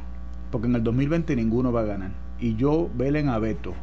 Porque 0.51 0.67
en 0.67 0.77
el 0.77 0.85
2020 0.85 1.35
ninguno 1.37 1.73
va 1.73 1.81
a 1.81 1.85
ganar. 1.85 2.11
Y 2.41 2.55
yo 2.55 2.89
velen 2.95 3.29
a 3.29 3.39
Beto 3.39 3.75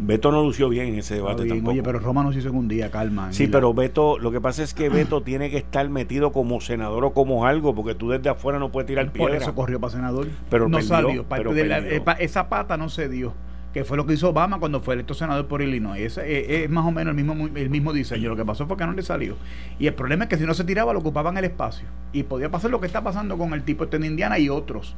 Beto 0.00 0.30
no 0.30 0.42
lució 0.42 0.68
bien 0.68 0.86
en 0.88 0.94
ese 0.96 1.14
debate 1.14 1.44
tampoco. 1.46 1.72
Oye, 1.72 1.82
pero 1.82 1.98
Roma 1.98 2.22
nos 2.22 2.36
hizo 2.36 2.48
en 2.48 2.56
un 2.56 2.68
día, 2.68 2.90
calma. 2.90 3.32
Sí, 3.32 3.48
pero 3.48 3.74
Beto, 3.74 4.18
lo 4.18 4.30
que 4.30 4.40
pasa 4.40 4.62
es 4.62 4.74
que 4.74 4.88
Beto 4.88 5.22
tiene 5.24 5.50
que 5.50 5.56
estar 5.56 5.88
metido 5.88 6.32
como 6.32 6.60
senador 6.60 7.04
o 7.04 7.12
como 7.12 7.46
algo, 7.46 7.74
porque 7.74 7.94
tú 7.94 8.10
desde 8.10 8.30
afuera 8.30 8.58
no 8.58 8.70
puedes 8.70 8.86
tirar 8.86 9.10
piedra. 9.12 9.34
Por 9.34 9.42
eso 9.42 9.54
corrió 9.54 9.80
para 9.80 9.92
senador. 9.92 10.28
Pero 10.50 10.68
no 10.68 10.80
salió. 10.82 11.26
Eh, 11.30 12.02
esa 12.20 12.48
pata 12.48 12.76
no 12.76 12.88
se 12.88 13.08
dio. 13.08 13.34
Que 13.72 13.84
fue 13.84 13.98
lo 13.98 14.06
que 14.06 14.14
hizo 14.14 14.30
Obama 14.30 14.58
cuando 14.58 14.80
fue 14.80 14.94
electo 14.94 15.12
senador 15.12 15.46
por 15.46 15.60
Illinois. 15.60 16.00
Es, 16.00 16.16
eh, 16.18 16.64
es, 16.64 16.70
más 16.70 16.86
o 16.86 16.90
menos 16.90 17.14
el 17.14 17.22
mismo, 17.22 17.48
el 17.54 17.68
mismo 17.68 17.92
diseño. 17.92 18.30
Lo 18.30 18.36
que 18.36 18.44
pasó 18.44 18.66
fue 18.66 18.76
que 18.76 18.86
no 18.86 18.92
le 18.92 19.02
salió. 19.02 19.36
Y 19.78 19.86
el 19.86 19.94
problema 19.94 20.24
es 20.24 20.30
que 20.30 20.38
si 20.38 20.44
no 20.44 20.54
se 20.54 20.64
tiraba, 20.64 20.92
lo 20.92 21.00
ocupaban 21.00 21.36
el 21.36 21.44
espacio. 21.44 21.86
Y 22.12 22.22
podía 22.22 22.50
pasar 22.50 22.70
lo 22.70 22.80
que 22.80 22.86
está 22.86 23.02
pasando 23.02 23.36
con 23.36 23.52
el 23.52 23.62
tipo 23.64 23.84
este 23.84 23.98
en 23.98 24.04
Indiana 24.04 24.38
y 24.38 24.48
otros. 24.48 24.96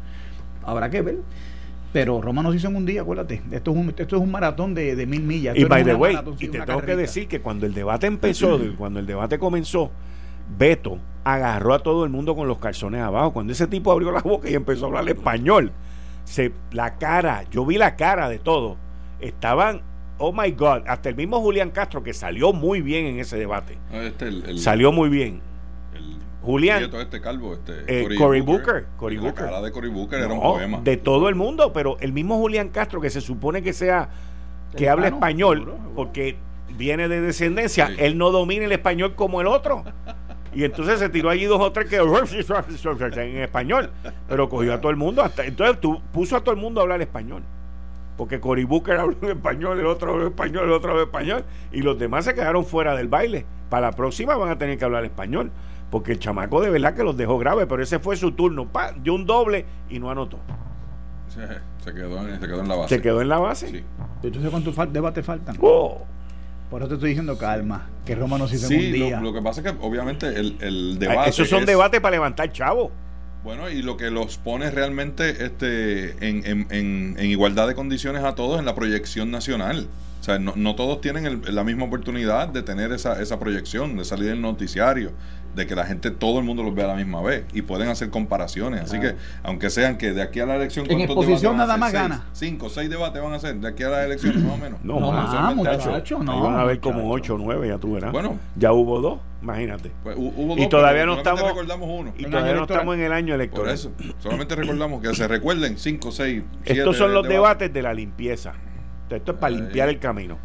Habrá 0.65 0.89
que 0.89 1.03
ver. 1.03 1.17
Pero 1.93 2.21
Roma 2.21 2.43
nos 2.43 2.55
hizo 2.55 2.69
en 2.69 2.77
un 2.77 2.87
día, 2.87 3.03
acuérdate. 3.03 3.43
Esto 3.51 3.73
es 3.73 3.77
un, 3.77 3.89
esto 3.97 4.17
es 4.17 4.23
un 4.23 4.31
maratón 4.31 4.75
de, 4.75 4.95
de 4.95 5.07
mil 5.07 5.23
millas. 5.23 5.57
y 5.57 5.65
by 5.65 5.85
the 5.85 5.95
way, 5.95 6.17
y 6.39 6.49
te 6.49 6.61
tengo 6.61 6.83
que 6.83 6.97
decir 6.97 7.27
que 7.27 7.41
cuando 7.41 7.67
el 7.67 7.75
debate 7.75 8.07
empezó, 8.07 8.59
cuando 8.79 9.01
el 9.01 9.07
debate 9.07 9.39
comenzó, 9.39 9.91
Beto 10.57 10.99
agarró 11.25 11.75
a 11.75 11.79
todo 11.81 12.05
el 12.05 12.11
mundo 12.11 12.35
con 12.35 12.47
los 12.49 12.59
calzones 12.59 13.01
abajo. 13.01 13.33
Cuando 13.33 13.53
ese 13.53 13.67
tipo 13.67 13.91
abrió 13.91 14.13
la 14.13 14.21
boca 14.21 14.49
y 14.49 14.55
empezó 14.55 14.85
a 14.85 14.89
hablar 14.89 15.09
español, 15.09 15.73
se, 16.25 16.53
la 16.71 16.97
cara, 16.99 17.45
yo 17.51 17.67
vi 17.67 17.77
la 17.77 17.97
cara 17.97 18.29
de 18.29 18.39
todo. 18.39 18.77
Estaban, 19.21 19.83
oh 20.19 20.33
my 20.33 20.53
God, 20.53 20.83
hasta 20.87 21.09
el 21.09 21.17
mismo 21.17 21.41
Julián 21.41 21.71
Castro, 21.71 22.03
que 22.03 22.15
salió 22.15 22.53
muy 22.53 22.83
bien 22.83 23.07
en 23.07 23.19
ese 23.19 23.37
debate. 23.37 23.79
Este, 23.93 24.57
salió 24.59 24.93
muy 24.93 25.09
bien 25.09 25.50
Julián. 26.43 26.91
este 27.01 27.21
calvo, 27.21 27.55
este, 27.55 27.85
eh, 27.87 28.17
Cory, 28.17 28.41
Booker. 28.41 28.87
Cory 28.97 29.19
Booker. 29.19 29.45
La 29.45 29.51
cara 29.51 29.63
de 29.63 29.73
Cory 29.73 29.89
Booker 29.89 30.21
era 30.21 30.33
un 30.33 30.41
poema. 30.41 30.81
De 30.81 30.97
todo 30.97 31.29
el 31.29 31.35
mundo, 31.35 31.73
pero 31.73 31.99
el 32.01 32.13
mismo 32.13 32.39
Julián 32.39 32.71
Castro, 32.71 33.01
que 33.01 33.11
se 33.11 33.21
supone 33.21 33.63
que 33.63 33.73
sea, 33.73 34.09
que 34.77 34.89
hable 34.89 35.09
español, 35.09 35.75
porque 35.95 36.37
viene 36.77 37.09
de 37.09 37.21
descendencia, 37.21 37.91
él 37.99 38.17
no 38.17 38.31
domina 38.31 38.65
el 38.65 38.73
español 38.73 39.15
como 39.15 39.41
el 39.41 39.47
otro. 39.47 39.85
Y 40.53 40.65
entonces 40.65 40.99
se 40.99 41.09
tiró 41.09 41.31
allí 41.31 41.45
dos 41.45 41.61
o 41.61 41.71
tres 41.71 41.89
que 41.89 41.97
en 41.97 43.37
español, 43.39 43.91
pero 44.29 44.49
cogió 44.49 44.75
a 44.75 44.81
todo 44.81 44.91
el 44.91 44.97
mundo. 44.97 45.23
Hasta, 45.23 45.45
entonces 45.45 45.81
tú, 45.81 46.01
puso 46.13 46.37
a 46.37 46.41
todo 46.41 46.55
el 46.55 46.61
mundo 46.61 46.81
a 46.81 46.83
hablar 46.83 47.01
español. 47.01 47.43
Porque 48.17 48.41
Cory 48.41 48.65
Booker 48.65 48.99
habló 48.99 49.17
en 49.23 49.37
español, 49.37 49.79
el 49.79 49.87
otro 49.87 50.13
habló 50.13 50.27
español, 50.27 50.65
el 50.65 50.73
otro 50.73 50.91
habló 50.91 51.05
español. 51.05 51.45
Y 51.71 51.83
los 51.83 51.99
demás 51.99 52.25
se 52.25 52.35
quedaron 52.35 52.65
fuera 52.67 52.97
del 52.97 53.09
baile. 53.09 53.47
Para 53.69 53.91
la 53.91 53.93
próxima 53.93 54.37
van 54.37 54.51
a 54.51 54.59
tener 54.59 54.77
que 54.77 54.85
hablar 54.85 55.05
español 55.05 55.53
porque 55.91 56.13
el 56.13 56.19
chamaco 56.19 56.61
de 56.61 56.71
verdad 56.71 56.95
que 56.95 57.03
los 57.03 57.17
dejó 57.17 57.39
grave, 57.39 57.67
pero 57.67 57.83
ese 57.83 57.99
fue 57.99 58.17
su 58.17 58.33
turno. 58.33 58.69
Pa, 58.69 58.93
dio 58.93 59.15
un 59.15 59.27
doble 59.27 59.67
y 59.89 59.99
no 59.99 60.11
anotó. 60.11 60.39
Se, 61.29 61.93
quedó 61.93 62.27
en, 62.27 62.41
se, 62.41 62.47
quedó 62.47 62.61
en, 62.61 62.69
la 62.69 62.77
base. 62.77 62.97
¿Se 62.97 63.03
quedó 63.03 63.21
en 63.21 63.29
la 63.29 63.39
base? 63.39 63.69
Sí. 63.69 63.85
Entonces, 64.23 64.51
¿cuántos 64.51 64.93
debates 64.93 65.25
faltan? 65.25 65.57
Oh. 65.61 66.05
Por 66.71 66.83
eso 66.83 66.89
te 66.89 66.95
estoy 66.95 67.11
diciendo 67.11 67.37
calma, 67.37 67.89
que 68.05 68.15
Roma 68.15 68.39
no 68.39 68.47
se 68.47 68.57
hizo 68.57 68.69
sí, 68.69 68.75
un 68.77 68.93
día. 68.93 69.21
Lo, 69.21 69.33
que 69.33 69.43
pasa 69.43 69.61
es 69.61 69.73
que 69.73 69.79
obviamente 69.81 70.29
el, 70.29 70.57
el 70.61 70.99
debate. 71.01 71.31
Esos 71.31 71.49
son 71.49 71.67
debates 71.67 72.01
para 72.01 72.13
levantar 72.13 72.53
chavo. 72.53 72.93
Bueno, 73.43 73.71
y 73.71 73.83
lo 73.83 73.97
que 73.97 74.11
los 74.11 74.37
pone 74.37 74.71
realmente 74.71 75.45
este, 75.45 76.11
en, 76.25 76.45
en, 76.47 76.67
en, 76.71 77.17
en 77.19 77.31
igualdad 77.31 77.67
de 77.67 77.75
condiciones 77.75 78.23
a 78.23 78.35
todos 78.35 78.61
en 78.61 78.67
la 78.67 78.75
proyección 78.75 79.31
nacional. 79.31 79.89
O 80.21 80.23
sea, 80.23 80.39
no, 80.39 80.53
no 80.55 80.75
todos 80.75 81.01
tienen 81.01 81.43
la 81.47 81.65
misma 81.65 81.87
oportunidad 81.87 82.49
de 82.49 82.63
tener 82.63 82.93
esa, 82.93 83.21
esa 83.23 83.39
proyección, 83.39 83.97
de 83.97 84.05
salir 84.05 84.29
en 84.29 84.37
el 84.37 84.43
noticiario, 84.43 85.13
de 85.55 85.67
que 85.67 85.75
la 85.75 85.85
gente, 85.85 86.11
todo 86.11 86.39
el 86.39 86.45
mundo 86.45 86.63
los 86.63 86.75
vea 86.75 86.85
a 86.85 86.89
la 86.89 86.95
misma 86.95 87.21
vez 87.23 87.45
y 87.53 87.63
pueden 87.63 87.89
hacer 87.89 88.11
comparaciones. 88.11 88.83
Así 88.83 89.01
que, 89.01 89.17
aunque 89.43 89.71
sean 89.71 89.99
que 89.99 90.13
de 90.13 90.23
aquí 90.23 90.41
a 90.41 90.47
la 90.47 90.57
elección. 90.57 90.91
En 90.91 91.01
exposición 91.01 91.57
nada 91.57 91.77
más 91.77 91.93
gana. 91.93 92.27
Cinco, 92.33 92.69
seis 92.71 92.89
debates 92.89 93.23
van 93.23 93.33
a 93.33 93.39
ser 93.39 93.57
de 93.57 93.69
aquí 93.69 93.83
a 93.83 93.89
la 93.89 94.05
elección 94.05 94.45
más 94.45 94.55
o 94.55 94.59
menos. 94.59 94.81
No, 94.83 95.01
no, 95.01 95.13
no 95.13 95.55
muchachos, 95.55 96.25
no. 96.25 96.43
van 96.43 96.59
a 96.59 96.65
ver 96.65 96.81
como 96.81 97.11
ocho 97.11 97.35
o 97.35 97.39
nueve, 97.39 97.69
ya 97.69 97.79
tú 97.79 97.95
verás. 97.95 98.13
Bueno, 98.13 98.39
ya 98.57 98.73
hubo 98.73 99.01
dos, 99.01 99.21
imagínate. 99.43 99.91
Pues, 100.03 100.17
hubo 100.19 100.55
dos, 100.55 100.65
y 100.65 100.69
todavía 100.69 101.07
no 101.07 101.19
estamos. 101.19 101.43
recordamos 101.43 101.89
uno. 101.91 102.13
Y 102.17 102.25
todavía 102.25 102.55
no 102.55 102.63
estamos 102.63 102.95
en 102.95 103.03
el 103.03 103.13
año 103.13 103.35
electoral. 103.35 103.67
Por 103.67 103.75
eso, 103.75 103.93
solamente 104.19 104.55
recordamos 104.55 105.03
que 105.03 105.15
se 105.15 105.27
recuerden 105.27 105.79
cinco, 105.79 106.13
seis, 106.13 106.43
siete 106.65 106.81
Estos 106.81 106.97
son 106.97 107.13
los 107.13 107.27
debates 107.27 107.73
de 107.73 107.83
la 107.83 107.93
limpieza. 107.93 108.55
Esto 109.11 109.33
es 109.33 109.39
para 109.39 109.55
limpiar 109.55 109.89
el 109.89 109.99
camino. 109.99 110.39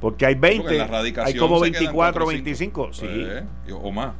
Porque 0.00 0.26
hay 0.26 0.34
20, 0.34 0.80
hay 1.20 1.34
como 1.36 1.60
24 1.60 2.24
o 2.24 2.28
25, 2.28 2.92
sí. 2.92 3.06
Pues, 3.06 3.78
o 3.80 3.92
más. 3.92 4.14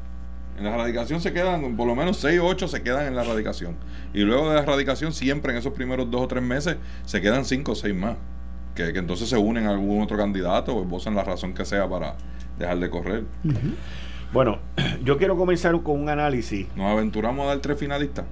En 0.62 0.70
la 0.70 0.76
radicación 0.76 1.20
se 1.20 1.32
quedan, 1.32 1.76
por 1.76 1.88
lo 1.88 1.96
menos 1.96 2.18
6 2.18 2.38
o 2.38 2.46
8 2.46 2.68
se 2.68 2.82
quedan 2.84 3.08
en 3.08 3.16
la 3.16 3.24
radicación. 3.24 3.74
Y 4.14 4.20
luego 4.20 4.48
de 4.48 4.54
la 4.54 4.62
radicación, 4.62 5.12
siempre 5.12 5.50
en 5.50 5.58
esos 5.58 5.72
primeros 5.72 6.08
2 6.08 6.20
o 6.22 6.28
3 6.28 6.40
meses, 6.40 6.76
se 7.04 7.20
quedan 7.20 7.44
5 7.44 7.72
o 7.72 7.74
6 7.74 7.92
más. 7.96 8.16
Que, 8.76 8.90
entonces 8.90 9.28
se 9.28 9.36
unen 9.36 9.66
a 9.66 9.70
algún 9.70 10.00
otro 10.00 10.16
candidato 10.16 10.76
o 10.76 10.82
esbozan 10.84 11.16
la 11.16 11.24
razón 11.24 11.52
que 11.52 11.64
sea 11.64 11.88
para 11.88 12.14
dejar 12.60 12.78
de 12.78 12.90
correr. 12.90 13.24
Bueno, 14.32 14.60
yo 15.04 15.18
quiero 15.18 15.36
comenzar 15.36 15.82
con 15.82 16.00
un 16.00 16.08
análisis. 16.08 16.68
Nos 16.76 16.92
aventuramos 16.92 17.44
a 17.44 17.48
dar 17.48 17.58
tres 17.58 17.76
finalistas. 17.76 18.24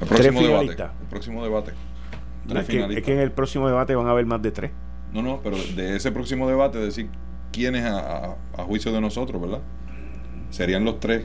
El 0.00 0.06
próximo 0.06 0.40
debate. 0.40 0.82
El 0.82 1.08
próximo 1.10 1.42
debate. 1.42 1.72
es, 2.54 3.02
que, 3.02 3.12
en 3.12 3.18
el 3.18 3.32
próximo 3.32 3.66
debate 3.66 3.96
van 3.96 4.06
a 4.06 4.10
haber 4.10 4.24
más 4.24 4.40
de 4.40 4.52
tres. 4.52 4.70
No, 5.12 5.20
no, 5.20 5.40
pero 5.42 5.56
de 5.74 5.96
ese 5.96 6.12
próximo 6.12 6.48
debate 6.48 6.78
decir 6.78 7.10
quiénes 7.52 7.84
a, 7.84 8.36
juicio 8.58 8.92
de 8.92 9.00
nosotros, 9.00 9.40
¿verdad? 9.40 9.60
Serían 10.50 10.84
los 10.84 11.00
tres 11.00 11.24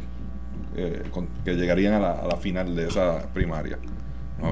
eh, 0.75 1.03
que 1.45 1.53
llegarían 1.55 1.93
a 1.93 1.99
la, 1.99 2.37
final 2.37 2.75
de 2.75 2.87
esa 2.87 3.27
primaria. 3.33 3.77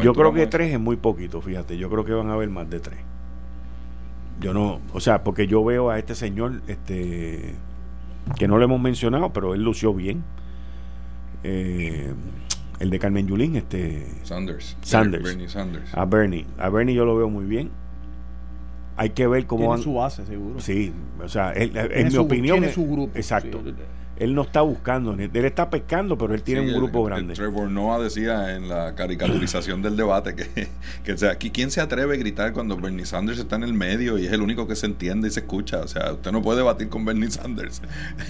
Yo 0.04 0.14
creo 0.14 0.34
que 0.34 0.48
tres 0.48 0.74
es 0.74 0.80
muy 0.80 0.96
poquito, 0.96 1.42
fíjate. 1.42 1.78
Yo 1.78 1.90
creo 1.90 2.06
que 2.06 2.14
van 2.14 2.30
a 2.30 2.34
haber 2.34 2.50
más 2.50 2.70
de 2.70 2.80
tres. 2.80 3.00
Yo 4.40 4.54
no, 4.54 4.80
o 4.94 5.00
sea, 5.00 5.24
porque 5.24 5.48
yo 5.48 5.64
veo 5.64 5.90
a 5.90 6.00
este 6.00 6.16
señor, 6.16 6.62
este, 6.68 7.56
que 8.38 8.48
no 8.48 8.58
lo 8.58 8.66
hemos 8.66 8.82
mencionado, 8.82 9.32
pero 9.34 9.54
él 9.54 9.64
lució 9.64 9.94
bien. 9.94 10.24
Eh, 11.44 12.14
el 12.80 12.90
de 12.90 13.00
Carmen 13.00 13.28
Yulín, 13.28 13.56
este. 13.56 14.08
Sanders. 14.24 14.78
Sanders. 14.82 15.24
Bernie 15.24 15.48
Sanders. 15.48 15.94
A 15.94 16.06
Bernie. 16.06 16.48
A 16.58 16.70
Bernie 16.70 16.96
yo 16.96 17.06
lo 17.06 17.16
veo 17.16 17.30
muy 17.30 17.46
bien. 17.46 17.70
Hay 19.02 19.10
que 19.12 19.26
ver 19.28 19.46
cómo 19.46 19.70
van. 19.70 19.82
su 19.82 19.96
base, 19.96 20.26
seguro. 20.26 20.60
Sí, 20.60 20.94
o 21.24 21.28
sea, 21.28 21.54
en 21.56 22.08
mi 22.08 22.18
opinión. 22.18 22.60
Tiene 22.60 22.74
su 22.74 22.86
grupo. 22.86 23.18
Exacto 23.18 23.62
él 24.22 24.36
no 24.36 24.44
está 24.44 24.62
buscando, 24.62 25.14
él 25.14 25.46
está 25.46 25.72
pescando, 25.72 26.16
pero 26.16 26.36
él 26.36 26.44
tiene 26.44 26.62
un 26.62 26.74
grupo 26.76 27.04
grande. 27.04 27.34
Trevor 27.34 27.68
Noah 27.72 28.04
decía 28.04 28.56
en 28.56 28.70
la 28.70 28.94
caricaturización 28.94 29.82
del 29.82 29.98
debate 29.98 30.36
que, 30.36 30.68
que 31.04 31.14
o 31.14 31.18
sea, 31.18 31.36
¿quién 31.36 31.72
se 31.72 31.82
atreve 31.82 32.14
a 32.14 32.18
gritar 32.18 32.54
cuando 32.54 32.78
Bernie 32.78 33.08
Sanders 33.08 33.40
está 33.40 33.56
en 33.56 33.64
el 33.64 33.74
medio 33.74 34.20
y 34.20 34.28
es 34.28 34.32
el 34.32 34.42
único 34.42 34.68
que 34.68 34.76
se 34.76 34.86
entiende 34.86 35.30
y 35.30 35.32
se 35.32 35.40
escucha? 35.40 35.80
O 35.80 35.88
sea, 35.88 36.14
usted 36.14 36.32
no 36.32 36.44
puede 36.44 36.60
debatir 36.60 36.88
con 36.90 37.04
Bernie 37.04 37.32
Sanders. 37.32 37.82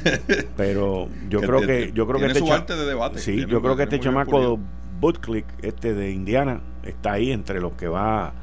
Pero 0.55 1.09
yo 1.29 1.41
creo 1.41 1.59
que 1.59 1.91
yo 1.93 2.07
creo 2.07 2.21
que 2.21 2.27
este 2.27 2.39
su 2.39 2.53
arte 2.53 2.77
de 2.77 2.85
debate. 2.85 3.19
Sí, 3.19 3.45
yo 3.45 3.61
creo 3.61 3.75
que 3.75 3.83
este 3.83 3.99
chamaco 3.99 4.59
Butclick, 5.01 5.45
este 5.61 5.93
de 5.93 6.11
Indiana, 6.11 6.61
está 6.83 7.13
ahí 7.13 7.33
entre 7.33 7.59
los 7.59 7.73
que 7.73 7.89
va 7.89 8.33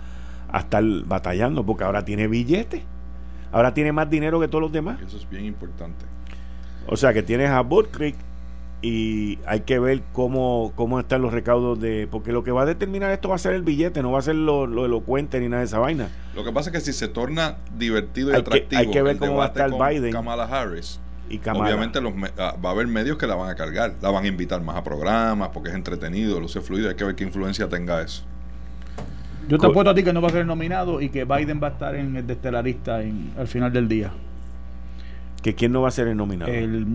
a 0.50 0.58
estar 0.60 0.84
batallando 1.06 1.64
porque 1.64 1.84
ahora 1.84 2.04
tiene 2.04 2.28
billetes. 2.28 2.82
Ahora 3.52 3.72
tiene 3.72 3.92
más 3.92 4.10
dinero 4.10 4.40
que 4.40 4.48
todos 4.48 4.62
los 4.62 4.72
demás. 4.72 5.00
Eso 5.00 5.16
es 5.16 5.28
bien 5.28 5.44
importante. 5.44 6.04
O 6.86 6.96
sea 6.96 7.12
que 7.12 7.22
tienes 7.22 7.50
a 7.50 7.60
Bull 7.60 7.88
Creek 7.88 8.16
y 8.80 9.38
hay 9.46 9.60
que 9.60 9.78
ver 9.78 10.02
cómo, 10.12 10.72
cómo 10.76 11.00
están 11.00 11.22
los 11.22 11.32
recaudos 11.32 11.80
de... 11.80 12.08
Porque 12.10 12.32
lo 12.32 12.44
que 12.44 12.52
va 12.52 12.62
a 12.62 12.66
determinar 12.66 13.10
esto 13.10 13.28
va 13.28 13.34
a 13.34 13.38
ser 13.38 13.54
el 13.54 13.62
billete, 13.62 14.02
no 14.02 14.12
va 14.12 14.20
a 14.20 14.22
ser 14.22 14.36
lo, 14.36 14.64
elocuente 14.84 15.40
ni 15.40 15.48
nada 15.48 15.60
de 15.60 15.66
esa 15.66 15.78
vaina. 15.78 16.08
Lo 16.34 16.44
que 16.44 16.52
pasa 16.52 16.70
es 16.70 16.74
que 16.74 16.80
si 16.80 16.92
se 16.92 17.08
torna 17.08 17.56
divertido 17.76 18.30
y 18.30 18.36
atractivo... 18.36 18.80
hay 18.80 18.90
que 18.90 19.02
ver 19.02 19.18
cómo 19.18 19.36
va 19.36 19.46
a 19.46 19.48
estar 19.48 19.70
Biden. 19.70 20.12
Kamala 20.12 20.44
Harris. 20.44 21.00
Y 21.30 21.40
Obviamente 21.50 22.00
los, 22.00 22.14
ah, 22.38 22.56
va 22.64 22.70
a 22.70 22.72
haber 22.72 22.86
medios 22.86 23.18
que 23.18 23.26
la 23.26 23.34
van 23.34 23.50
a 23.50 23.54
cargar, 23.54 23.94
la 24.00 24.10
van 24.10 24.24
a 24.24 24.28
invitar 24.28 24.62
más 24.62 24.76
a 24.76 24.84
programas 24.84 25.50
porque 25.50 25.68
es 25.68 25.74
entretenido, 25.74 26.40
luce 26.40 26.62
fluido, 26.62 26.88
hay 26.88 26.94
que 26.94 27.04
ver 27.04 27.16
qué 27.16 27.24
influencia 27.24 27.68
tenga 27.68 28.00
eso. 28.00 28.22
Yo 29.48 29.58
te 29.58 29.66
apuesto 29.66 29.90
a 29.90 29.94
ti 29.94 30.02
que 30.02 30.12
no 30.12 30.20
va 30.20 30.28
a 30.28 30.32
ser 30.32 30.46
nominado 30.46 31.00
y 31.00 31.08
que 31.08 31.24
Biden 31.24 31.60
va 31.62 31.68
a 31.68 31.70
estar 31.70 31.94
en 31.94 32.16
el 32.16 32.26
de 32.26 32.34
estelarista 32.34 32.96
al 33.36 33.48
final 33.48 33.72
del 33.72 33.88
día 33.88 34.12
que 35.42 35.54
quién 35.54 35.72
no 35.72 35.82
va 35.82 35.88
a 35.88 35.92
ser 35.92 36.08
el 36.08 36.16
nominado. 36.16 36.52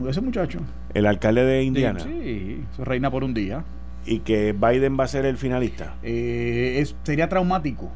ese 0.09 0.21
muchacho. 0.21 0.59
El 0.93 1.05
alcalde 1.05 1.43
de 1.43 1.63
Indiana. 1.63 1.99
Sí, 1.99 2.63
se 2.75 2.85
reina 2.85 3.09
por 3.09 3.23
un 3.23 3.33
día. 3.33 3.63
Y 4.05 4.19
que 4.19 4.53
Biden 4.53 4.99
va 4.99 5.05
a 5.05 5.07
ser 5.07 5.25
el 5.25 5.37
finalista. 5.37 5.95
Eh, 6.03 6.85
sería 7.03 7.29
traumático 7.29 7.89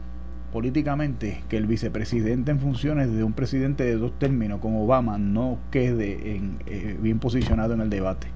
políticamente 0.54 1.44
que 1.50 1.58
el 1.58 1.68
vicepresidente 1.68 2.52
en 2.52 2.60
funciones 2.60 3.12
de 3.12 3.24
un 3.24 3.34
presidente 3.34 3.84
de 3.84 3.98
dos 3.98 4.18
términos 4.18 4.60
como 4.62 4.86
Obama 4.86 5.18
no 5.18 5.60
quede 5.70 6.36
en, 6.36 6.60
eh, 6.66 6.98
bien 7.00 7.20
posicionado 7.20 7.74
en 7.74 7.82
el 7.82 7.90
debate. 7.90 8.28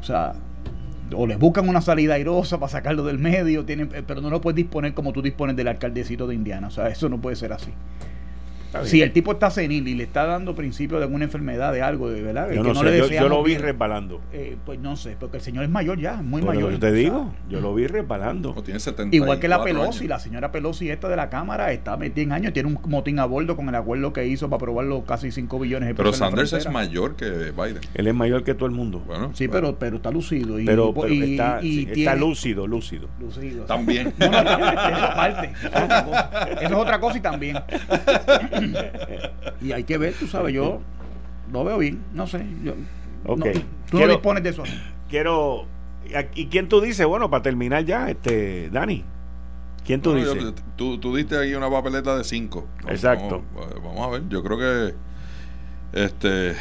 O 0.00 0.02
sea, 0.02 0.34
o 1.14 1.26
les 1.26 1.38
buscan 1.38 1.68
una 1.68 1.80
salida 1.80 2.14
airosa 2.14 2.58
para 2.58 2.70
sacarlo 2.70 3.04
del 3.04 3.18
medio, 3.18 3.64
tienen, 3.64 3.90
eh, 3.94 4.02
pero 4.06 4.20
no 4.20 4.30
lo 4.30 4.40
puedes 4.40 4.56
disponer 4.56 4.94
como 4.94 5.12
tú 5.12 5.22
dispones 5.22 5.56
del 5.56 5.68
alcaldecito 5.68 6.26
de 6.26 6.34
Indiana. 6.34 6.68
O 6.68 6.70
sea, 6.70 6.88
eso 6.88 7.08
no 7.08 7.20
puede 7.20 7.36
ser 7.36 7.52
así. 7.52 7.70
Si 8.84 9.02
el 9.02 9.12
tipo 9.12 9.32
está 9.32 9.50
senil 9.50 9.86
y 9.88 9.94
le 9.94 10.04
está 10.04 10.26
dando 10.26 10.54
principio 10.54 10.98
de 10.98 11.04
alguna 11.04 11.24
enfermedad, 11.24 11.72
de 11.72 11.82
algo, 11.82 12.10
de 12.10 12.22
verdad, 12.22 12.50
yo, 12.50 12.62
no 12.62 12.74
sé, 12.74 13.14
yo, 13.14 13.28
lo 13.28 13.42
vi 13.42 13.56
resbalando. 13.56 14.20
Eh, 14.32 14.56
pues 14.64 14.78
no 14.78 14.96
sé, 14.96 15.16
porque 15.18 15.38
el 15.38 15.42
señor 15.42 15.64
es 15.64 15.70
mayor 15.70 15.98
ya, 15.98 16.16
muy 16.22 16.42
mayor. 16.42 16.72
Yo 16.72 16.78
te 16.78 16.92
digo, 16.92 17.32
yo 17.48 17.60
lo 17.60 17.74
vi 17.74 17.86
resbalando. 17.86 18.54
Igual 19.10 19.38
que 19.38 19.48
la 19.48 19.62
Pelosi, 19.62 20.06
la 20.06 20.18
señora 20.18 20.52
Pelosi 20.52 20.90
esta 20.90 21.08
de 21.08 21.16
la 21.16 21.30
Cámara 21.30 21.72
está 21.72 21.96
metida 21.96 22.24
en 22.24 22.32
años, 22.32 22.52
tiene 22.52 22.68
un 22.68 22.78
motín 22.86 23.18
a 23.18 23.24
bordo 23.24 23.56
con 23.56 23.68
el 23.68 23.74
acuerdo 23.74 24.12
que 24.12 24.26
hizo 24.26 24.48
para 24.48 24.56
aprobar 24.56 24.86
los 24.86 25.04
casi 25.04 25.30
5 25.30 25.58
billones 25.58 25.88
de 25.88 25.94
pesos. 25.94 26.18
Pero 26.18 26.30
Sanders 26.30 26.52
es 26.52 26.70
mayor 26.70 27.16
que 27.16 27.52
Biden. 27.52 27.80
Él 27.94 28.06
es 28.06 28.14
mayor 28.14 28.44
que 28.44 28.54
todo 28.54 28.66
el 28.66 28.72
mundo. 28.72 29.02
Bueno, 29.06 29.30
sí, 29.34 29.48
Pero, 29.48 29.78
pero 29.78 29.96
está 29.96 30.10
lucido. 30.10 30.58
Y, 30.58 30.64
pero, 30.64 30.94
está, 31.06 31.60
está 31.60 32.14
lúcido, 32.14 32.66
lúcido. 32.66 33.08
Lucido. 33.20 33.64
También. 33.64 34.12
No, 34.18 34.30
no, 34.30 34.40
eso 34.40 35.04
aparte. 35.04 35.52
Eso 36.60 36.66
es 36.66 36.72
otra 36.72 37.00
cosa 37.00 37.18
y 37.18 37.20
también. 37.20 37.56
y 39.60 39.72
hay 39.72 39.84
que 39.84 39.98
ver, 39.98 40.14
tú 40.14 40.26
sabes, 40.26 40.54
yo 40.54 40.80
lo 41.52 41.64
veo 41.64 41.78
bien, 41.78 42.02
no 42.12 42.26
sé. 42.26 42.44
Yo, 42.62 42.74
okay. 43.26 43.64
tú 43.90 43.98
no 43.98 44.06
dispones 44.06 44.42
de 44.42 44.50
eso. 44.50 44.62
Quiero. 45.08 45.66
¿Y 46.34 46.46
quién 46.46 46.68
tú 46.68 46.80
dices? 46.80 47.06
Bueno, 47.06 47.30
para 47.30 47.42
terminar 47.42 47.84
ya, 47.84 48.10
este 48.10 48.70
Dani. 48.70 49.04
¿Quién 49.84 50.02
tú 50.02 50.14
dices? 50.14 50.54
tú, 50.76 50.98
tú, 50.98 51.16
diste 51.16 51.36
ahí 51.36 51.54
una 51.54 51.70
papeleta 51.70 52.16
de 52.16 52.24
cinco. 52.24 52.66
Exacto. 52.88 53.42
Vamos, 53.82 54.06
a 54.06 54.10
ver, 54.10 54.28
yo 54.28 54.42
creo 54.42 54.58
que 54.58 54.94
este 55.92 56.54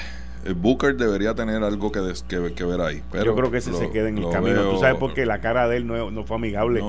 Booker 0.56 0.96
debería 0.96 1.36
tener 1.36 1.64
algo 1.64 1.92
que, 1.92 2.02
que, 2.28 2.66
ver 2.66 2.82
ahí. 2.82 3.04
Pero 3.12 3.26
yo 3.26 3.36
creo 3.36 3.52
que 3.52 3.58
ese 3.58 3.74
se 3.74 3.90
queda 3.92 4.10
en 4.10 4.18
el 4.18 4.30
camino. 4.30 4.72
tú 4.72 4.80
sabes 4.80 4.98
porque 4.98 5.26
la 5.26 5.42
cara 5.42 5.68
de 5.68 5.78
él 5.78 5.88
no, 5.88 6.12
no 6.12 6.24
fue 6.24 6.38
amigable. 6.38 6.82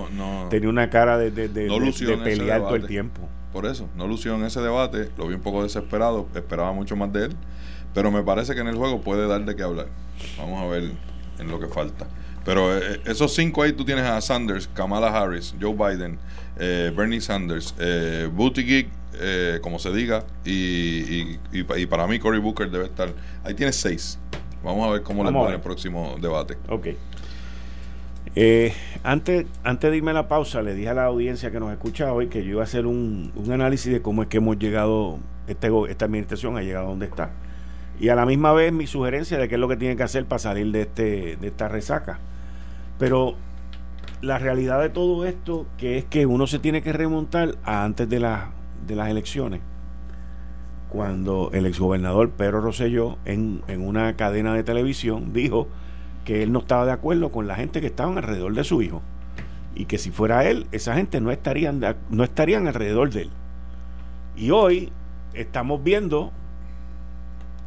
Tenía 0.50 0.68
una 0.68 0.88
cara 0.88 1.18
de, 1.18 1.30
de, 1.30 1.48
de, 1.48 1.68
de 1.68 2.16
pelear 2.18 2.60
todo 2.60 2.76
el 2.76 2.86
tiempo 2.86 3.28
por 3.52 3.66
eso. 3.66 3.88
No 3.96 4.06
lució 4.06 4.34
en 4.34 4.44
ese 4.44 4.60
debate, 4.60 5.10
lo 5.16 5.26
vi 5.26 5.34
un 5.34 5.42
poco 5.42 5.62
desesperado, 5.62 6.28
esperaba 6.34 6.72
mucho 6.72 6.96
más 6.96 7.12
de 7.12 7.26
él, 7.26 7.36
pero 7.94 8.10
me 8.10 8.22
parece 8.22 8.54
que 8.54 8.60
en 8.60 8.68
el 8.68 8.76
juego 8.76 9.00
puede 9.00 9.26
dar 9.26 9.44
de 9.44 9.56
qué 9.56 9.62
hablar. 9.62 9.86
Vamos 10.38 10.62
a 10.62 10.66
ver 10.66 10.92
en 11.38 11.50
lo 11.50 11.58
que 11.58 11.66
falta. 11.66 12.06
Pero 12.44 12.76
eh, 12.76 12.94
eh, 12.94 13.00
esos 13.06 13.34
cinco 13.34 13.62
ahí 13.62 13.72
tú 13.72 13.84
tienes 13.84 14.04
a 14.04 14.20
Sanders, 14.20 14.68
Kamala 14.68 15.08
Harris, 15.08 15.54
Joe 15.60 15.74
Biden, 15.74 16.18
eh, 16.58 16.92
Bernie 16.96 17.20
Sanders, 17.20 17.74
eh, 17.78 18.28
Buttigieg, 18.32 18.88
como 19.60 19.78
se 19.78 19.92
diga, 19.92 20.24
y, 20.46 21.38
y, 21.52 21.86
para 21.90 22.06
mí 22.06 22.18
Cory 22.18 22.38
Booker 22.38 22.70
debe 22.70 22.86
estar. 22.86 23.12
Ahí 23.44 23.52
tienes 23.52 23.76
seis. 23.76 24.18
Vamos 24.62 24.88
a 24.88 24.92
ver 24.92 25.02
cómo 25.02 25.24
le 25.24 25.32
pone 25.32 25.54
el 25.54 25.60
próximo 25.60 26.16
debate. 26.20 26.56
Ok. 26.68 26.88
Eh, 28.37 28.72
antes, 29.02 29.46
antes 29.64 29.90
de 29.90 29.96
irme 29.96 30.12
a 30.12 30.14
la 30.14 30.28
pausa, 30.28 30.62
le 30.62 30.74
dije 30.74 30.88
a 30.88 30.94
la 30.94 31.04
audiencia 31.04 31.50
que 31.50 31.59
nos 31.59 31.72
escucha 31.72 32.12
hoy 32.12 32.28
que 32.28 32.44
yo 32.44 32.50
iba 32.50 32.61
a 32.61 32.64
hacer 32.64 32.87
un, 32.87 33.33
análisis 33.50 33.92
de 33.92 34.02
cómo 34.02 34.22
es 34.22 34.28
que 34.28 34.37
hemos 34.37 34.59
llegado, 34.59 35.18
este, 35.48 35.70
esta 35.88 36.04
administración 36.04 36.56
ha 36.56 36.62
llegado 36.62 36.87
a 36.87 36.90
donde 36.90 37.06
está. 37.06 37.30
Y 37.98 38.09
a 38.09 38.14
la 38.14 38.24
misma 38.26 38.52
vez 38.52 38.72
mi 38.72 38.87
sugerencia 38.87 39.37
de 39.37 39.48
qué 39.48 39.56
es 39.56 39.61
lo 39.61 39.68
que 39.68 39.76
tiene 39.76 39.96
que 39.96 40.02
hacer 40.04 40.24
para 40.26 40.38
salir 40.38 40.70
de, 40.70 40.83
este, 40.83 41.37
de 41.37 41.48
esta 41.48 41.68
resaca. 41.68 42.18
Pero 42.98 43.35
la 44.22 44.38
realidad 44.38 44.80
de 44.80 44.90
todo 44.90 45.26
esto, 45.26 45.66
que 45.76 45.98
es 45.98 46.04
que 46.04 46.24
uno 46.26 46.46
se 46.46 46.59
tiene 46.59 46.83
que 46.83 46.92
remontar 46.92 47.56
a 47.64 47.85
antes 47.85 48.09
de, 48.09 48.18
de 48.87 48.96
las 48.96 49.09
elecciones, 49.09 49.61
cuando 50.88 51.50
el 51.52 51.66
exgobernador 51.66 52.30
Pedro 52.30 52.61
Rosselló 52.61 53.18
en, 53.24 53.62
en 53.68 53.87
una 53.87 54.16
cadena 54.16 54.54
de 54.54 54.64
televisión 54.64 55.33
dijo 55.33 55.68
que 56.30 56.44
él 56.44 56.52
no 56.52 56.60
estaba 56.60 56.86
de 56.86 56.92
acuerdo 56.92 57.32
con 57.32 57.48
la 57.48 57.56
gente 57.56 57.80
que 57.80 57.88
estaban 57.88 58.16
alrededor 58.16 58.54
de 58.54 58.62
su 58.62 58.82
hijo 58.82 59.02
y 59.74 59.86
que 59.86 59.98
si 59.98 60.12
fuera 60.12 60.48
él, 60.48 60.68
esa 60.70 60.94
gente 60.94 61.20
no 61.20 61.32
estarían, 61.32 61.84
no 62.08 62.22
estarían 62.22 62.68
alrededor 62.68 63.10
de 63.10 63.22
él. 63.22 63.30
Y 64.36 64.52
hoy 64.52 64.92
estamos 65.34 65.82
viendo... 65.82 66.30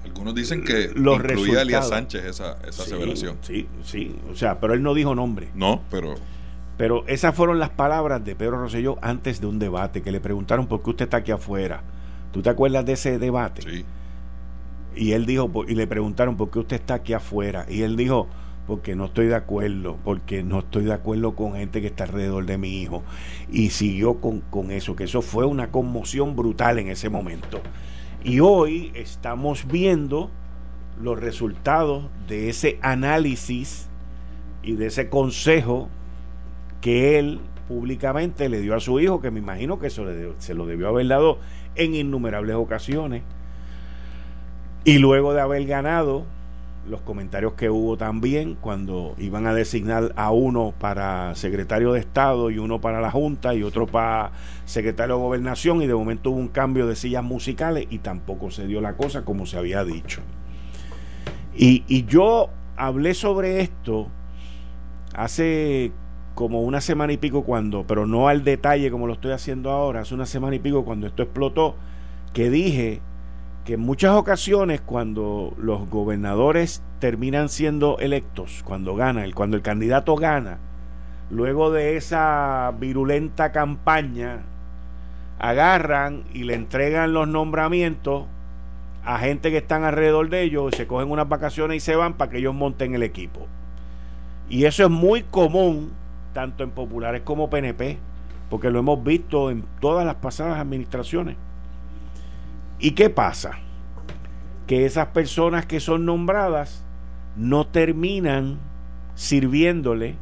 Algunos 0.06 0.34
dicen 0.34 0.64
que 0.64 0.92
los 0.96 1.18
incluía 1.18 1.60
a 1.60 1.62
Elías 1.64 1.90
Sánchez 1.90 2.24
esa, 2.24 2.58
esa 2.66 2.84
aseveración. 2.84 3.38
Sí, 3.42 3.68
sí, 3.84 4.16
o 4.32 4.36
sea, 4.38 4.62
pero 4.62 4.74
él 4.74 4.82
no 4.82 4.94
dijo 4.94 5.14
nombre. 5.14 5.50
No, 5.54 5.82
pero... 5.92 6.16
Pero 6.78 7.06
esas 7.08 7.36
fueron 7.36 7.60
las 7.60 7.70
palabras 7.70 8.24
de 8.24 8.34
Pedro 8.34 8.62
Rosselló 8.62 8.98
antes 9.02 9.42
de 9.42 9.48
un 9.48 9.60
debate, 9.60 10.02
que 10.02 10.12
le 10.14 10.22
preguntaron 10.22 10.68
por 10.68 10.82
qué 10.82 10.92
usted 10.92 11.04
está 11.04 11.18
aquí 11.18 11.34
afuera. 11.34 11.84
¿Tú 12.32 12.42
te 12.42 12.50
acuerdas 12.50 12.86
de 12.86 12.94
ese 12.94 13.20
debate? 13.20 13.62
Sí. 13.62 13.84
Y 14.96 15.12
él 15.12 15.26
dijo, 15.26 15.52
y 15.68 15.76
le 15.76 15.86
preguntaron 15.86 16.38
por 16.38 16.50
qué 16.50 16.60
usted 16.60 16.78
está 16.78 16.94
aquí 16.94 17.12
afuera. 17.12 17.66
Y 17.68 17.82
él 17.82 17.98
dijo, 17.98 18.30
porque 18.68 18.96
no 18.96 19.06
estoy 19.06 19.28
de 19.28 19.36
acuerdo, 19.36 19.98
porque 20.04 20.44
no 20.44 20.60
estoy 20.60 20.86
de 20.86 20.94
acuerdo 20.94 21.36
con 21.36 21.54
gente 21.54 21.82
que 21.82 21.88
está 21.88 22.06
alrededor 22.06 22.46
de 22.46 22.58
mi 22.58 22.82
hijo. 22.82 23.04
Y 23.52 23.72
siguió 23.72 24.22
con, 24.22 24.40
con 24.42 24.72
eso, 24.72 24.96
que 24.96 25.04
eso 25.04 25.22
fue 25.22 25.46
una 25.46 25.72
conmoción 25.72 26.36
brutal 26.36 26.80
en 26.80 26.88
ese 26.88 27.10
momento. 27.10 27.62
Y 28.24 28.40
hoy 28.40 28.92
estamos 28.96 29.68
viendo 29.68 30.32
los 31.02 31.20
resultados 31.20 32.06
de 32.28 32.50
ese 32.50 32.80
análisis 32.82 33.90
y 34.62 34.74
de 34.74 34.88
ese 34.88 35.10
consejo 35.10 35.90
que 36.80 37.20
él 37.20 37.42
públicamente 37.68 38.48
le 38.48 38.62
dio 38.62 38.76
a 38.76 38.80
su 38.80 39.00
hijo, 39.00 39.20
que 39.20 39.32
me 39.32 39.40
imagino 39.40 39.80
que 39.80 39.90
se 39.90 40.54
lo 40.54 40.66
debió 40.66 40.88
haber 40.88 41.08
dado 41.08 41.40
en 41.76 41.96
innumerables 41.96 42.56
ocasiones. 42.56 43.24
Y 44.86 45.00
luego 45.00 45.34
de 45.34 45.42
haber 45.42 45.66
ganado 45.66 46.26
los 46.88 47.02
comentarios 47.02 47.54
que 47.54 47.70
hubo 47.70 47.98
también 47.98 48.56
cuando 48.56 49.16
iban 49.18 49.48
a 49.48 49.54
designar 49.54 50.12
a 50.16 50.32
uno 50.32 50.74
para 50.78 51.34
secretario 51.36 51.94
de 51.94 52.00
Estado 52.00 52.52
y 52.52 52.58
uno 52.58 52.82
para 52.82 53.00
la 53.00 53.10
Junta 53.10 53.56
y 53.56 53.64
otro 53.64 53.88
para 53.88 54.32
secretario 54.66 55.16
de 55.16 55.22
Gobernación 55.22 55.82
y 55.82 55.88
de 55.88 55.94
momento 55.94 56.32
hubo 56.32 56.40
un 56.40 56.50
cambio 56.50 56.88
de 56.88 56.96
sillas 56.96 57.24
musicales 57.24 57.88
y 57.90 58.00
tampoco 58.00 58.52
se 58.52 58.68
dio 58.68 58.82
la 58.82 58.98
cosa 58.98 59.24
como 59.24 59.46
se 59.46 59.58
había 59.58 59.84
dicho. 59.84 60.22
Y, 61.56 61.84
y 61.88 62.06
yo 62.06 62.50
hablé 62.76 63.14
sobre 63.14 63.62
esto 63.62 64.10
hace 65.16 65.92
como 66.36 66.64
una 66.64 66.82
semana 66.82 67.14
y 67.14 67.18
pico 67.18 67.44
cuando, 67.44 67.86
pero 67.86 68.06
no 68.06 68.28
al 68.28 68.44
detalle 68.44 68.92
como 68.92 69.08
lo 69.08 69.14
estoy 69.14 69.32
haciendo 69.32 69.72
ahora, 69.72 70.02
hace 70.02 70.16
una 70.16 70.26
semana 70.26 70.56
y 70.56 70.60
pico 70.60 70.84
cuando 70.84 71.08
esto 71.08 71.24
explotó, 71.24 71.76
que 72.34 72.50
dije 72.50 73.02
que 73.66 73.76
en 73.76 73.80
muchas 73.80 74.16
ocasiones 74.16 74.82
cuando 74.82 75.54
los 75.58 75.90
gobernadores 75.90 76.82
terminan 77.00 77.50
siendo 77.50 77.98
electos, 78.00 78.62
cuando 78.66 78.96
gana, 78.96 79.26
cuando 79.34 79.56
el 79.56 79.64
candidato 79.64 80.16
gana, 80.16 80.58
luego 81.30 81.72
de 81.72 81.96
esa 81.96 82.74
virulenta 82.78 83.52
campaña, 83.52 84.42
agarran 85.40 86.24
y 86.34 86.44
le 86.44 86.56
entregan 86.56 87.14
los 87.14 87.28
nombramientos 87.28 88.26
a 89.06 89.20
gente 89.20 89.52
que 89.52 89.58
están 89.58 89.84
alrededor 89.84 90.30
de 90.30 90.44
ellos, 90.44 90.74
se 90.76 90.88
cogen 90.88 91.12
unas 91.12 91.28
vacaciones 91.28 91.78
y 91.78 91.80
se 91.82 91.96
van 91.96 92.14
para 92.14 92.32
que 92.32 92.38
ellos 92.38 92.54
monten 92.54 92.96
el 92.96 93.04
equipo. 93.04 93.48
Y 94.50 94.66
eso 94.66 94.84
es 94.84 94.90
muy 94.90 95.24
común, 95.24 95.92
tanto 96.34 96.64
en 96.64 96.72
populares 96.72 97.22
como 97.22 97.50
PNP, 97.50 97.98
porque 98.50 98.70
lo 98.70 98.80
hemos 98.80 99.04
visto 99.04 99.52
en 99.52 99.64
todas 99.80 100.06
las 100.06 100.16
pasadas 100.16 100.60
administraciones. 100.60 101.36
¿Y 102.84 102.92
qué 102.92 103.10
pasa? 103.10 103.60
Que 104.68 104.86
esas 104.86 105.08
personas 105.08 105.66
que 105.66 105.80
son 105.80 106.06
nombradas 106.06 106.84
no 107.38 107.66
terminan 107.66 108.60
sirviéndole 109.16 110.18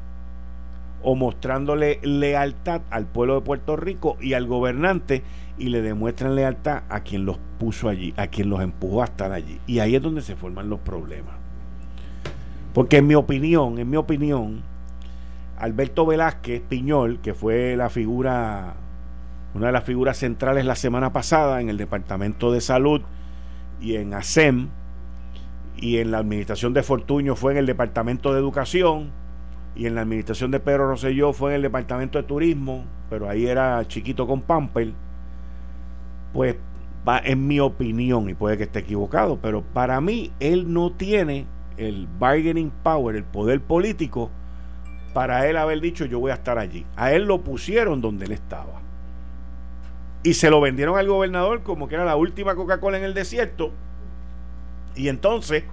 o 1.01 1.15
mostrándole 1.15 1.99
lealtad 2.03 2.81
al 2.91 3.07
pueblo 3.07 3.33
de 3.33 3.41
Puerto 3.41 3.77
Rico 3.77 4.15
y 4.21 4.33
al 4.33 4.45
gobernante 4.45 5.23
y 5.57 5.69
le 5.69 5.81
demuestran 5.81 6.35
lealtad 6.35 6.83
a 6.89 6.99
quien 6.99 7.25
los 7.25 7.39
puso 7.57 7.89
allí, 7.89 8.13
a 8.15 8.27
quien 8.27 8.51
los 8.51 8.61
empujó 8.61 9.01
a 9.01 9.05
estar 9.05 9.31
allí. 9.31 9.59
Y 9.65 9.79
ahí 9.79 9.95
es 9.95 10.01
donde 10.03 10.21
se 10.21 10.35
forman 10.35 10.69
los 10.69 10.81
problemas. 10.81 11.33
Porque 12.75 12.97
en 12.97 13.07
mi 13.07 13.15
opinión, 13.15 13.79
en 13.79 13.89
mi 13.89 13.97
opinión, 13.97 14.61
Alberto 15.57 16.05
Velázquez 16.05 16.61
Piñol, 16.61 17.21
que 17.21 17.33
fue 17.33 17.75
la 17.75 17.89
figura, 17.89 18.75
una 19.53 19.67
de 19.67 19.71
las 19.73 19.83
figuras 19.83 20.17
centrales 20.17 20.65
la 20.65 20.75
semana 20.75 21.11
pasada 21.11 21.61
en 21.61 21.69
el 21.69 21.77
Departamento 21.77 22.51
de 22.51 22.61
Salud 22.61 23.01
y 23.79 23.95
en 23.95 24.13
ASEM, 24.13 24.69
y 25.77 25.97
en 25.97 26.11
la 26.11 26.19
administración 26.19 26.73
de 26.73 26.83
Fortuño 26.83 27.35
fue 27.35 27.53
en 27.53 27.57
el 27.57 27.65
Departamento 27.65 28.33
de 28.33 28.39
Educación, 28.39 29.11
y 29.75 29.87
en 29.87 29.95
la 29.95 30.01
administración 30.01 30.51
de 30.51 30.59
Pedro 30.59 30.87
Rosselló 30.87 31.33
fue 31.33 31.51
en 31.51 31.55
el 31.57 31.61
Departamento 31.63 32.17
de 32.17 32.27
Turismo, 32.27 32.85
pero 33.09 33.29
ahí 33.29 33.47
era 33.47 33.85
chiquito 33.87 34.27
con 34.27 34.41
Pamper, 34.41 34.91
pues 36.33 36.55
va 37.07 37.19
en 37.19 37.47
mi 37.47 37.59
opinión, 37.59 38.29
y 38.29 38.33
puede 38.33 38.57
que 38.57 38.63
esté 38.63 38.79
equivocado, 38.79 39.39
pero 39.41 39.63
para 39.63 39.99
mí 40.01 40.31
él 40.39 40.71
no 40.71 40.91
tiene 40.91 41.47
el 41.77 42.07
bargaining 42.19 42.71
power, 42.83 43.15
el 43.15 43.23
poder 43.23 43.61
político, 43.61 44.29
para 45.13 45.47
él 45.49 45.57
haber 45.57 45.81
dicho 45.81 46.05
yo 46.05 46.19
voy 46.19 46.31
a 46.31 46.35
estar 46.35 46.57
allí. 46.57 46.85
A 46.95 47.11
él 47.11 47.23
lo 47.25 47.41
pusieron 47.41 48.01
donde 48.01 48.25
él 48.25 48.31
estaba. 48.31 48.81
Y 50.23 50.35
se 50.35 50.49
lo 50.49 50.61
vendieron 50.61 50.97
al 50.97 51.07
gobernador 51.07 51.63
como 51.63 51.87
que 51.87 51.95
era 51.95 52.05
la 52.05 52.15
última 52.15 52.55
Coca-Cola 52.55 52.97
en 52.97 53.03
el 53.03 53.13
desierto. 53.13 53.71
Y 54.95 55.07
entonces, 55.07 55.63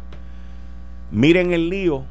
miren 1.11 1.53
el 1.53 1.69
lío 1.69 2.05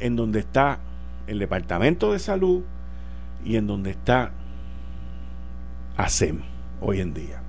en 0.00 0.16
donde 0.16 0.40
está 0.40 0.80
el 1.26 1.38
Departamento 1.38 2.12
de 2.12 2.18
Salud 2.18 2.62
y 3.44 3.56
en 3.56 3.66
donde 3.66 3.90
está 3.90 4.32
ASEM 5.96 6.40
hoy 6.80 7.00
en 7.00 7.14
día. 7.14 7.40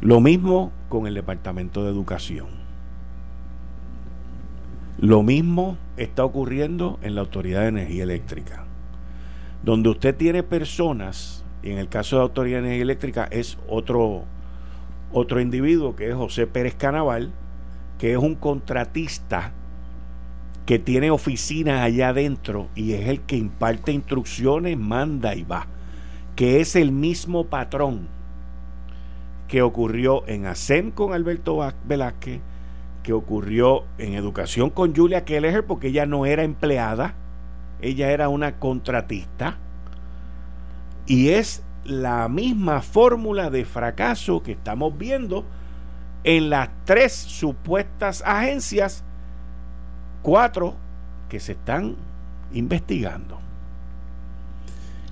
Lo 0.00 0.20
mismo 0.20 0.72
con 0.88 1.06
el 1.06 1.14
Departamento 1.14 1.84
de 1.84 1.90
Educación. 1.90 2.48
Lo 4.98 5.22
mismo 5.22 5.76
está 5.96 6.24
ocurriendo 6.24 6.98
en 7.02 7.14
la 7.14 7.22
Autoridad 7.22 7.62
de 7.62 7.68
Energía 7.68 8.02
Eléctrica, 8.02 8.64
donde 9.62 9.88
usted 9.88 10.14
tiene 10.16 10.42
personas, 10.42 11.39
y 11.62 11.70
en 11.70 11.78
el 11.78 11.88
caso 11.88 12.16
de 12.16 12.22
Autoridad 12.22 12.60
Energía 12.60 12.82
Eléctrica 12.82 13.28
es 13.30 13.58
otro, 13.68 14.24
otro 15.12 15.40
individuo 15.40 15.96
que 15.96 16.08
es 16.08 16.14
José 16.14 16.46
Pérez 16.46 16.74
Canaval, 16.74 17.30
que 17.98 18.12
es 18.12 18.18
un 18.18 18.34
contratista 18.34 19.52
que 20.64 20.78
tiene 20.78 21.10
oficinas 21.10 21.80
allá 21.82 22.10
adentro 22.10 22.68
y 22.74 22.92
es 22.92 23.08
el 23.08 23.20
que 23.20 23.36
imparte 23.36 23.92
instrucciones, 23.92 24.78
manda 24.78 25.34
y 25.34 25.42
va, 25.42 25.66
que 26.36 26.60
es 26.60 26.76
el 26.76 26.92
mismo 26.92 27.46
patrón 27.46 28.08
que 29.48 29.62
ocurrió 29.62 30.26
en 30.28 30.46
ASEM 30.46 30.92
con 30.92 31.12
Alberto 31.12 31.58
Velázquez, 31.84 32.40
que 33.02 33.12
ocurrió 33.12 33.84
en 33.98 34.14
educación 34.14 34.70
con 34.70 34.94
Julia 34.94 35.24
Kelleher 35.24 35.66
porque 35.66 35.88
ella 35.88 36.06
no 36.06 36.24
era 36.24 36.44
empleada, 36.44 37.14
ella 37.82 38.12
era 38.12 38.28
una 38.28 38.58
contratista 38.58 39.58
y 41.10 41.30
es 41.30 41.64
la 41.82 42.28
misma 42.28 42.82
fórmula 42.82 43.50
de 43.50 43.64
fracaso 43.64 44.44
que 44.44 44.52
estamos 44.52 44.96
viendo 44.96 45.44
en 46.22 46.50
las 46.50 46.68
tres 46.84 47.12
supuestas 47.12 48.22
agencias, 48.24 49.02
cuatro 50.22 50.76
que 51.28 51.40
se 51.40 51.52
están 51.52 51.96
investigando. 52.52 53.40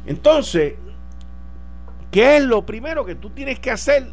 Entonces, 0.06 0.74
¿qué 2.12 2.36
es 2.36 2.44
lo 2.44 2.64
primero 2.64 3.04
que 3.04 3.16
tú 3.16 3.30
tienes 3.30 3.58
que 3.58 3.72
hacer 3.72 4.12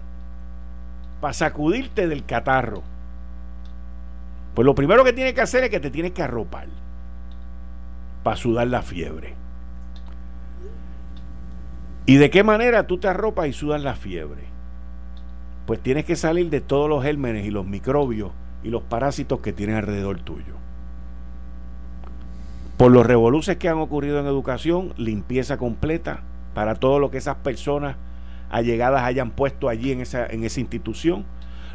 para 1.22 1.34
sacudirte 1.34 2.08
del 2.08 2.26
catarro? 2.26 2.82
Pues 4.56 4.66
lo 4.66 4.74
primero 4.74 5.04
que 5.04 5.14
tienes 5.14 5.36
que 5.36 5.42
hacer 5.42 5.66
es 5.66 5.70
que 5.70 5.80
te 5.80 5.92
tienes 5.92 6.14
que 6.14 6.24
arropar 6.24 6.66
para 8.24 8.38
sudar 8.38 8.66
la 8.66 8.82
fiebre. 8.82 9.45
¿Y 12.06 12.18
de 12.18 12.30
qué 12.30 12.44
manera 12.44 12.88
tú 12.88 12.98
te 12.98 13.08
arropas 13.08 13.48
y 13.48 13.54
sudas 13.54 13.82
la 13.82 13.96
fiebre? 13.96 14.44
Pues 15.66 15.80
tienes 15.80 16.06
que 16.06 16.16
salir 16.16 16.50
de 16.50 16.62
todos 16.62 16.90
los 16.90 17.04
gérmenes 17.04 17.46
y 17.46 17.52
los 17.52 17.66
microbios 17.66 18.32
y 18.64 18.70
los 18.70 18.84
parásitos 18.84 19.40
que 19.40 19.54
tienes 19.54 19.78
alrededor 19.78 20.20
tuyo. 20.20 20.54
Por 22.78 22.92
los 22.92 23.06
revoluces 23.06 23.58
que 23.58 23.70
han 23.70 23.78
ocurrido 23.78 24.20
en 24.20 24.28
educación, 24.28 24.94
limpieza 24.98 25.58
completa 25.58 26.22
para 26.54 26.76
todo 26.76 27.00
lo 27.00 27.10
que 27.10 27.18
esas 27.18 27.38
personas 27.38 27.96
allegadas 28.50 29.04
hayan 29.04 29.32
puesto 29.32 29.70
allí 29.70 29.92
en 29.92 30.02
esa, 30.02 30.28
en 30.28 30.44
esa 30.44 30.60
institución 30.60 31.26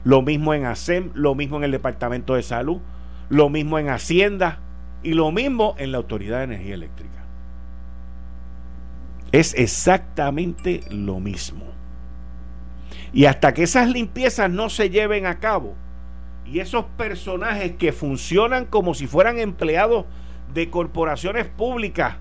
lo 0.04 0.22
mismo 0.22 0.54
en 0.54 0.64
ASEM, 0.64 1.10
lo 1.14 1.34
mismo 1.34 1.58
en 1.58 1.64
el 1.64 1.70
Departamento 1.72 2.34
de 2.34 2.42
Salud, 2.42 2.78
lo 3.28 3.48
mismo 3.48 3.78
en 3.78 3.88
Hacienda 3.88 4.58
y 5.02 5.12
lo 5.14 5.30
mismo 5.30 5.74
en 5.78 5.92
la 5.92 5.98
Autoridad 5.98 6.38
de 6.38 6.44
Energía 6.44 6.74
Eléctrica. 6.74 7.19
Es 9.32 9.54
exactamente 9.54 10.82
lo 10.90 11.20
mismo. 11.20 11.66
Y 13.12 13.24
hasta 13.24 13.54
que 13.54 13.64
esas 13.64 13.88
limpiezas 13.88 14.50
no 14.50 14.70
se 14.70 14.90
lleven 14.90 15.26
a 15.26 15.38
cabo 15.38 15.74
y 16.44 16.60
esos 16.60 16.84
personajes 16.96 17.72
que 17.76 17.92
funcionan 17.92 18.64
como 18.66 18.94
si 18.94 19.06
fueran 19.06 19.38
empleados 19.38 20.06
de 20.52 20.68
corporaciones 20.68 21.46
públicas 21.46 22.16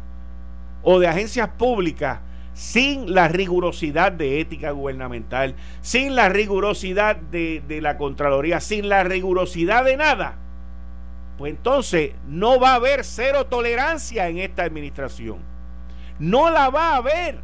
o 0.84 0.99
de 0.99 1.07
agencias 1.07 1.49
públicas 1.49 2.20
sin 2.53 3.14
la 3.14 3.28
rigurosidad 3.28 4.12
de 4.12 4.41
ética 4.41 4.72
gubernamental, 4.72 5.55
sin 5.82 6.16
la 6.16 6.30
rigurosidad 6.30 7.16
de, 7.16 7.80
la 7.82 7.97
Contraloría, 7.97 8.60
sin 8.60 8.89
la 8.89 9.03
rigurosidad 9.03 9.86
de 9.86 9.97
nada, 9.97 10.38
pues 11.38 11.51
entonces 11.51 12.12
no 12.28 12.60
va 12.60 12.74
a 12.74 12.76
haber 12.76 13.05
cero 13.05 13.45
tolerancia 13.45 14.28
en 14.28 14.39
esta 14.39 14.64
administración. 14.64 15.38
No 16.20 16.49
la 16.49 16.70
va 16.70 16.93
a 16.93 16.97
haber. 16.97 17.39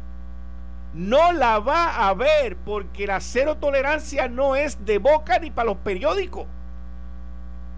No 0.94 1.32
la 1.32 1.58
va 1.58 1.88
a 1.88 2.08
haber 2.08 2.56
porque 2.56 3.06
la 3.06 3.20
cero 3.20 3.56
tolerancia 3.56 4.28
no 4.28 4.56
es 4.56 4.84
de 4.84 4.98
boca 4.98 5.38
ni 5.38 5.50
para 5.50 5.66
los 5.66 5.78
periódicos. 5.78 6.46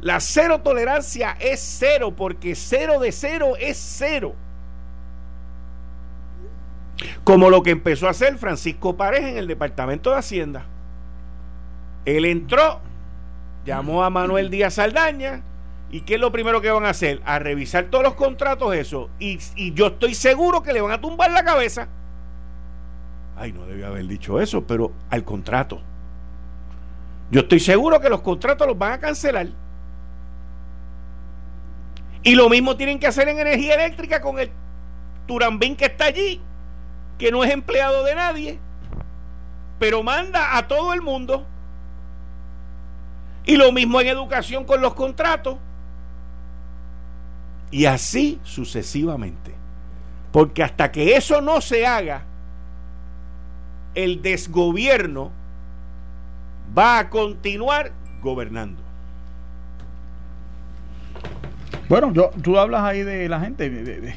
La 0.01 0.21
cero 0.21 0.61
tolerancia 0.61 1.37
es 1.41 1.61
cero 1.61 2.15
porque 2.17 2.55
cero 2.55 3.01
de 3.01 3.11
cero 3.11 3.55
es 3.59 3.77
cero. 3.77 4.35
Como 7.25 7.51
lo 7.51 7.63
que 7.63 7.71
empezó 7.71 8.07
a 8.07 8.11
hacer 8.11 8.39
Francisco 8.39 8.97
Pareja 8.97 9.29
en 9.29 9.39
el 9.39 9.47
Departamento 9.47 10.11
de 10.11 10.19
Hacienda. 10.19 10.67
Él 12.05 12.25
entró, 12.25 12.81
llamó 13.65 14.05
a 14.05 14.11
Manuel 14.11 14.51
Díaz 14.51 14.75
Saldaña, 14.75 15.43
¿y 15.91 16.03
qué 16.03 16.15
es 16.15 16.21
lo 16.21 16.33
primero 16.33 16.61
que 16.61 16.71
van 16.71 16.85
a 16.85 16.91
hacer? 16.91 17.21
A 17.25 17.39
revisar 17.39 17.87
todos 17.87 18.05
los 18.05 18.15
contratos, 18.15 18.75
eso. 18.75 19.11
Y, 19.19 19.39
yo 19.73 19.89
estoy 19.89 20.15
seguro 20.15 20.63
que 20.63 20.73
le 20.73 20.81
van 20.81 20.93
a 20.93 21.01
tumbar 21.01 21.31
la 21.31 21.45
cabeza. 21.45 21.89
Ay, 23.37 23.53
no 23.53 23.67
debía 23.67 23.87
haber 23.87 24.07
dicho 24.07 24.41
eso, 24.41 24.67
pero 24.67 24.93
al 25.11 25.25
contrato. 25.25 25.81
Yo 27.31 27.41
estoy 27.41 27.61
seguro 27.61 28.01
que 28.01 28.09
los 28.09 28.23
contratos 28.23 28.67
los 28.67 28.77
van 28.77 28.93
a 28.93 29.01
cancelar. 29.01 29.49
Y 32.23 32.35
lo 32.35 32.49
mismo 32.49 32.77
tienen 32.77 32.99
que 32.99 33.07
hacer 33.07 33.29
en 33.29 33.39
energía 33.39 33.75
eléctrica 33.75 34.21
con 34.21 34.39
el 34.39 34.51
Turambín 35.27 35.77
que 35.77 35.87
está 35.87 36.07
allí 36.07 36.41
que 37.19 37.33
no 37.33 37.45
es 37.45 37.51
empleado 37.51 38.05
de 38.05 38.15
nadie, 38.15 38.59
pero 39.79 40.03
manda 40.03 40.57
a 40.57 40.69
todo 40.69 40.95
el 40.95 41.03
mundo. 41.03 41.45
Y 43.45 43.57
lo 43.57 43.73
mismo 43.73 44.01
en 44.01 44.07
educación 44.07 44.65
con 44.65 44.81
los 44.81 44.95
contratos. 44.95 45.59
Y 47.71 47.85
así 47.85 48.41
sucesivamente. 48.43 49.53
Porque 50.33 50.63
hasta 50.63 50.93
que 50.93 51.17
eso 51.17 51.41
no 51.41 51.61
se 51.61 51.87
haga, 51.87 52.23
el 53.95 54.23
desgobierno 54.23 55.31
va 56.77 56.99
a 56.99 57.11
continuar 57.11 57.93
gobernando. 58.23 58.83
Bueno, 61.89 62.13
yo, 62.13 62.31
tú 62.43 62.59
hablas 62.59 62.83
ahí 62.83 63.03
de 63.03 63.29
la 63.29 63.41
gente, 63.41 64.15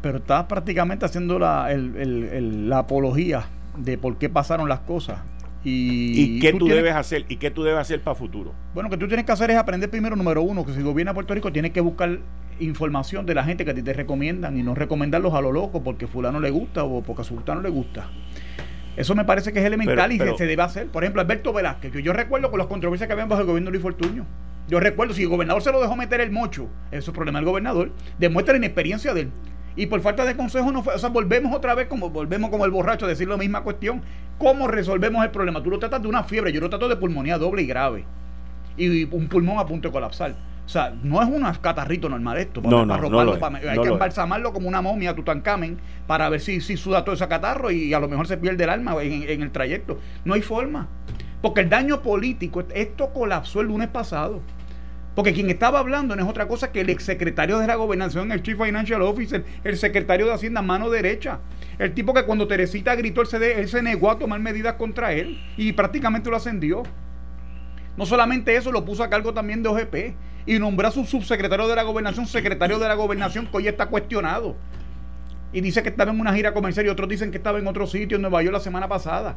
pero 0.00 0.18
estás 0.18 0.44
prácticamente 0.44 1.04
haciendo 1.04 1.38
la, 1.38 1.68
la 1.74 2.78
apología 2.78 3.46
de 3.76 3.98
por 3.98 4.16
qué 4.18 4.28
pasaron 4.28 4.68
las 4.68 4.80
cosas. 4.80 5.18
Y, 5.62 6.40
qué 6.40 6.54
tú, 6.54 6.68
debes 6.68 6.94
hacer? 6.94 7.26
¿Y 7.28 7.36
qué 7.36 7.50
tú 7.50 7.62
debes 7.62 7.80
hacer 7.80 8.00
para 8.00 8.14
futuro? 8.14 8.54
Bueno, 8.72 8.88
lo 8.88 8.96
que 8.96 9.00
tú 9.00 9.08
tienes 9.08 9.26
que 9.26 9.32
hacer 9.32 9.50
es 9.50 9.58
aprender 9.58 9.90
primero, 9.90 10.16
número 10.16 10.42
uno, 10.42 10.64
que 10.64 10.72
si 10.72 10.80
gobierna 10.80 11.12
Puerto 11.12 11.34
Rico 11.34 11.52
tienes 11.52 11.72
que 11.72 11.80
buscar 11.80 12.18
información 12.60 13.26
de 13.26 13.34
la 13.34 13.44
gente 13.44 13.64
que 13.64 13.72
a 13.72 13.74
ti 13.74 13.82
te 13.82 13.92
recomiendan 13.92 14.56
y 14.56 14.62
no 14.62 14.74
recomendarlos 14.74 15.34
a 15.34 15.40
lo 15.40 15.52
loco 15.52 15.82
porque 15.82 16.06
fulano 16.06 16.40
le 16.40 16.50
gusta 16.50 16.84
o 16.84 17.02
porque 17.02 17.22
a 17.22 17.24
su 17.24 17.34
no 17.34 17.60
le 17.60 17.70
gusta. 17.70 18.08
Eso 18.96 19.14
me 19.14 19.24
parece 19.24 19.52
que 19.52 19.60
es 19.60 19.64
elemental 19.64 20.12
y 20.12 20.18
se 20.18 20.46
debe 20.46 20.62
hacer. 20.62 20.88
Por 20.88 21.04
ejemplo, 21.04 21.22
Alberto 21.22 21.52
Velázquez, 21.52 21.92
que 21.92 22.02
yo 22.02 22.12
recuerdo 22.12 22.50
con 22.50 22.58
las 22.58 22.66
controversias 22.68 23.06
que 23.06 23.12
habían 23.12 23.28
bajo 23.28 23.42
el 23.42 23.46
gobierno 23.46 23.70
de 23.70 23.78
Luis 23.78 23.82
Fortuño. 23.82 24.26
Yo 24.68 24.78
recuerdo, 24.78 25.14
si 25.14 25.22
el 25.22 25.28
gobernador 25.28 25.62
se 25.62 25.72
lo 25.72 25.80
dejó 25.80 25.96
meter 25.96 26.20
el 26.20 26.30
mocho, 26.30 26.68
eso 26.90 27.10
es 27.10 27.14
problema 27.14 27.38
del 27.38 27.46
gobernador, 27.46 27.92
demuestra 28.18 28.52
la 28.52 28.58
inexperiencia 28.58 29.14
de 29.14 29.22
él. 29.22 29.32
Y 29.76 29.86
por 29.86 30.00
falta 30.00 30.24
de 30.24 30.36
consejo 30.36 30.70
no 30.72 30.82
fue, 30.82 30.94
o 30.94 30.98
sea, 30.98 31.08
volvemos 31.08 31.54
otra 31.54 31.74
vez 31.74 31.86
como 31.86 32.10
volvemos 32.10 32.50
como 32.50 32.64
el 32.64 32.70
borracho 32.70 33.06
a 33.06 33.08
decir 33.08 33.28
la 33.28 33.36
misma 33.36 33.62
cuestión. 33.62 34.02
¿Cómo 34.38 34.68
resolvemos 34.68 35.24
el 35.24 35.30
problema? 35.30 35.62
Tú 35.62 35.70
lo 35.70 35.78
tratas 35.78 36.02
de 36.02 36.08
una 36.08 36.24
fiebre, 36.24 36.52
yo 36.52 36.60
lo 36.60 36.68
trato 36.68 36.88
de 36.88 36.96
pulmonía 36.96 37.38
doble 37.38 37.62
y 37.62 37.66
grave. 37.66 38.04
Y 38.76 39.04
un 39.04 39.28
pulmón 39.28 39.58
a 39.58 39.66
punto 39.66 39.88
de 39.88 39.92
colapsar. 39.92 40.34
O 40.70 40.72
sea, 40.72 40.94
no 41.02 41.20
es 41.20 41.28
un 41.28 41.42
catarrito 41.60 42.08
normal 42.08 42.38
esto. 42.38 42.62
no, 42.62 42.86
no, 42.86 42.94
hay 42.94 43.78
que 43.80 43.88
embalsamarlo 43.88 44.52
como 44.52 44.68
una 44.68 44.80
momia, 44.80 45.16
Tutankamen, 45.16 45.80
para 46.06 46.28
ver 46.28 46.40
si, 46.40 46.60
si 46.60 46.76
suda 46.76 47.04
todo 47.04 47.16
ese 47.16 47.26
catarro 47.26 47.72
y 47.72 47.92
a 47.92 47.98
lo 47.98 48.06
mejor 48.06 48.28
se 48.28 48.36
pierde 48.36 48.62
el 48.62 48.70
alma 48.70 48.94
en, 49.02 49.28
en 49.28 49.42
el 49.42 49.50
trayecto. 49.50 49.98
No 50.24 50.34
hay 50.34 50.42
forma. 50.42 50.86
Porque 51.42 51.62
el 51.62 51.68
daño 51.68 52.02
político, 52.02 52.62
esto 52.72 53.12
colapsó 53.12 53.62
el 53.62 53.66
lunes 53.66 53.88
pasado. 53.88 54.42
Porque 55.16 55.32
quien 55.32 55.50
estaba 55.50 55.80
hablando 55.80 56.14
no 56.14 56.22
es 56.22 56.28
otra 56.28 56.46
cosa 56.46 56.70
que 56.70 56.82
el 56.82 56.90
exsecretario 56.90 57.58
de 57.58 57.66
la 57.66 57.74
gobernación, 57.74 58.30
el 58.30 58.40
Chief 58.40 58.56
Financial 58.56 59.02
Officer, 59.02 59.44
el 59.64 59.76
secretario 59.76 60.26
de 60.26 60.34
Hacienda, 60.34 60.62
mano 60.62 60.88
derecha. 60.88 61.40
El 61.80 61.94
tipo 61.94 62.14
que 62.14 62.24
cuando 62.24 62.46
Teresita 62.46 62.94
gritó, 62.94 63.22
él 63.22 63.26
se, 63.26 63.60
él 63.60 63.68
se 63.68 63.82
negó 63.82 64.08
a 64.08 64.20
tomar 64.20 64.38
medidas 64.38 64.74
contra 64.74 65.14
él 65.14 65.36
y 65.56 65.72
prácticamente 65.72 66.30
lo 66.30 66.36
ascendió. 66.36 66.84
No 67.96 68.06
solamente 68.06 68.54
eso, 68.54 68.70
lo 68.70 68.84
puso 68.84 69.02
a 69.02 69.10
cargo 69.10 69.34
también 69.34 69.64
de 69.64 69.68
OGP 69.68 70.14
y 70.50 70.58
nombró 70.58 70.88
a 70.88 70.90
su 70.90 71.04
subsecretario 71.04 71.68
de 71.68 71.76
la 71.76 71.84
gobernación, 71.84 72.26
secretario 72.26 72.80
de 72.80 72.88
la 72.88 72.94
gobernación, 72.94 73.46
que 73.46 73.56
hoy 73.56 73.68
está 73.68 73.86
cuestionado. 73.86 74.56
Y 75.52 75.60
dice 75.60 75.80
que 75.80 75.90
estaba 75.90 76.10
en 76.10 76.18
una 76.18 76.34
gira 76.34 76.52
comercial 76.52 76.86
y 76.86 76.88
otros 76.88 77.08
dicen 77.08 77.30
que 77.30 77.36
estaba 77.36 77.60
en 77.60 77.68
otro 77.68 77.86
sitio 77.86 78.16
en 78.16 78.22
Nueva 78.22 78.42
York 78.42 78.54
la 78.54 78.60
semana 78.60 78.88
pasada. 78.88 79.36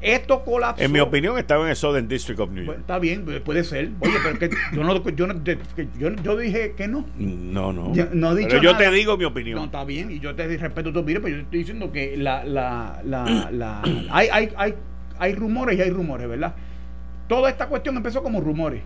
Esto 0.00 0.44
colapsó. 0.44 0.82
En 0.82 0.90
mi 0.90 0.98
opinión, 0.98 1.38
estaba 1.38 1.62
en 1.64 1.70
el 1.70 1.76
Southern 1.76 2.08
District 2.08 2.40
of 2.40 2.50
New 2.50 2.64
York. 2.64 2.80
está 2.80 2.98
bien, 2.98 3.24
puede 3.44 3.62
ser. 3.62 3.90
Oye, 4.00 4.14
pero 4.24 4.38
que 4.40 4.50
yo, 4.72 4.82
no, 4.82 5.04
yo, 5.04 6.22
yo, 6.22 6.36
dije 6.36 6.74
que 6.76 6.88
no. 6.88 7.06
No, 7.16 7.72
no. 7.72 7.92
no 8.12 8.32
he 8.32 8.36
dicho 8.36 8.48
pero 8.48 8.62
yo 8.62 8.76
te 8.76 8.90
digo 8.90 9.16
mi 9.16 9.24
opinión. 9.24 9.56
No, 9.56 9.66
está 9.66 9.84
bien, 9.84 10.10
y 10.10 10.18
yo 10.18 10.34
te 10.34 10.48
respeto 10.56 10.92
tu 10.92 10.98
opinión, 10.98 11.22
pero 11.22 11.36
yo 11.36 11.42
estoy 11.42 11.60
diciendo 11.60 11.92
que 11.92 12.16
la, 12.16 12.44
la, 12.44 13.00
la, 13.04 13.48
la 13.52 13.82
hay, 14.10 14.28
hay, 14.32 14.52
hay, 14.56 14.74
hay 15.16 15.34
rumores 15.36 15.78
y 15.78 15.82
hay 15.82 15.90
rumores, 15.90 16.28
¿verdad? 16.28 16.56
Toda 17.28 17.50
esta 17.50 17.68
cuestión 17.68 17.96
empezó 17.96 18.20
como 18.20 18.40
rumores. 18.40 18.82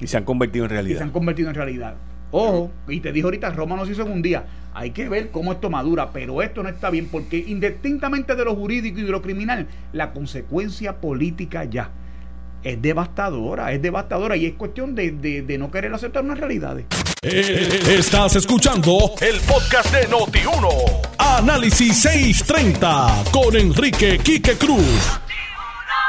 Y 0.00 0.06
se 0.06 0.16
han 0.16 0.24
convertido 0.24 0.64
en 0.64 0.70
realidad. 0.70 0.96
Y 0.96 0.98
se 0.98 1.04
han 1.04 1.10
convertido 1.10 1.48
en 1.48 1.54
realidad. 1.54 1.94
Ojo, 2.30 2.70
y 2.88 3.00
te 3.00 3.12
dijo 3.12 3.28
ahorita, 3.28 3.50
Roma 3.50 3.76
nos 3.76 3.88
hizo 3.88 4.02
en 4.02 4.12
un 4.12 4.22
día. 4.22 4.44
Hay 4.74 4.90
que 4.90 5.08
ver 5.08 5.30
cómo 5.30 5.52
esto 5.52 5.70
madura, 5.70 6.10
pero 6.12 6.42
esto 6.42 6.62
no 6.62 6.68
está 6.68 6.90
bien 6.90 7.08
porque 7.10 7.38
indistintamente 7.38 8.34
de 8.34 8.44
lo 8.44 8.54
jurídico 8.54 9.00
y 9.00 9.04
de 9.04 9.10
lo 9.10 9.22
criminal, 9.22 9.66
la 9.92 10.12
consecuencia 10.12 11.00
política 11.00 11.64
ya 11.64 11.90
es 12.62 12.82
devastadora, 12.82 13.72
es 13.72 13.80
devastadora 13.80 14.36
y 14.36 14.46
es 14.46 14.54
cuestión 14.54 14.94
de, 14.94 15.56
no 15.58 15.70
querer 15.70 15.94
aceptar 15.94 16.24
unas 16.24 16.38
realidades. 16.38 16.86
Eh, 17.22 17.80
estás 17.88 18.34
escuchando 18.36 19.12
el 19.20 19.40
podcast 19.40 19.92
de 19.94 20.08
Noti1. 20.08 20.68
Análisis 21.18 21.96
630 22.02 23.24
con 23.32 23.56
Enrique 23.56 24.18
Quique 24.18 24.56
Cruz. 24.56 25.20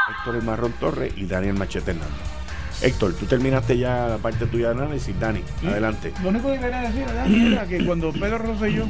Héctor 0.10 0.36
El 0.36 0.44
Marrón 0.44 0.74
Torres 0.80 1.14
y 1.16 1.26
Daniel 1.26 1.54
Machete 1.54 1.92
Hernández. 1.92 2.37
Héctor, 2.82 3.14
tú 3.14 3.26
terminaste 3.26 3.76
ya 3.78 4.08
la 4.08 4.18
parte 4.18 4.46
tuya 4.46 4.72
de 4.72 4.84
análisis. 4.84 5.20
Dani, 5.20 5.42
adelante. 5.66 6.14
Lo 6.22 6.30
único 6.30 6.52
que 6.52 6.60
quería 6.60 6.82
decir 6.82 7.06
era 7.52 7.66
que 7.66 7.84
cuando 7.84 8.12
Pedro 8.12 8.38
Rosselló 8.38 8.86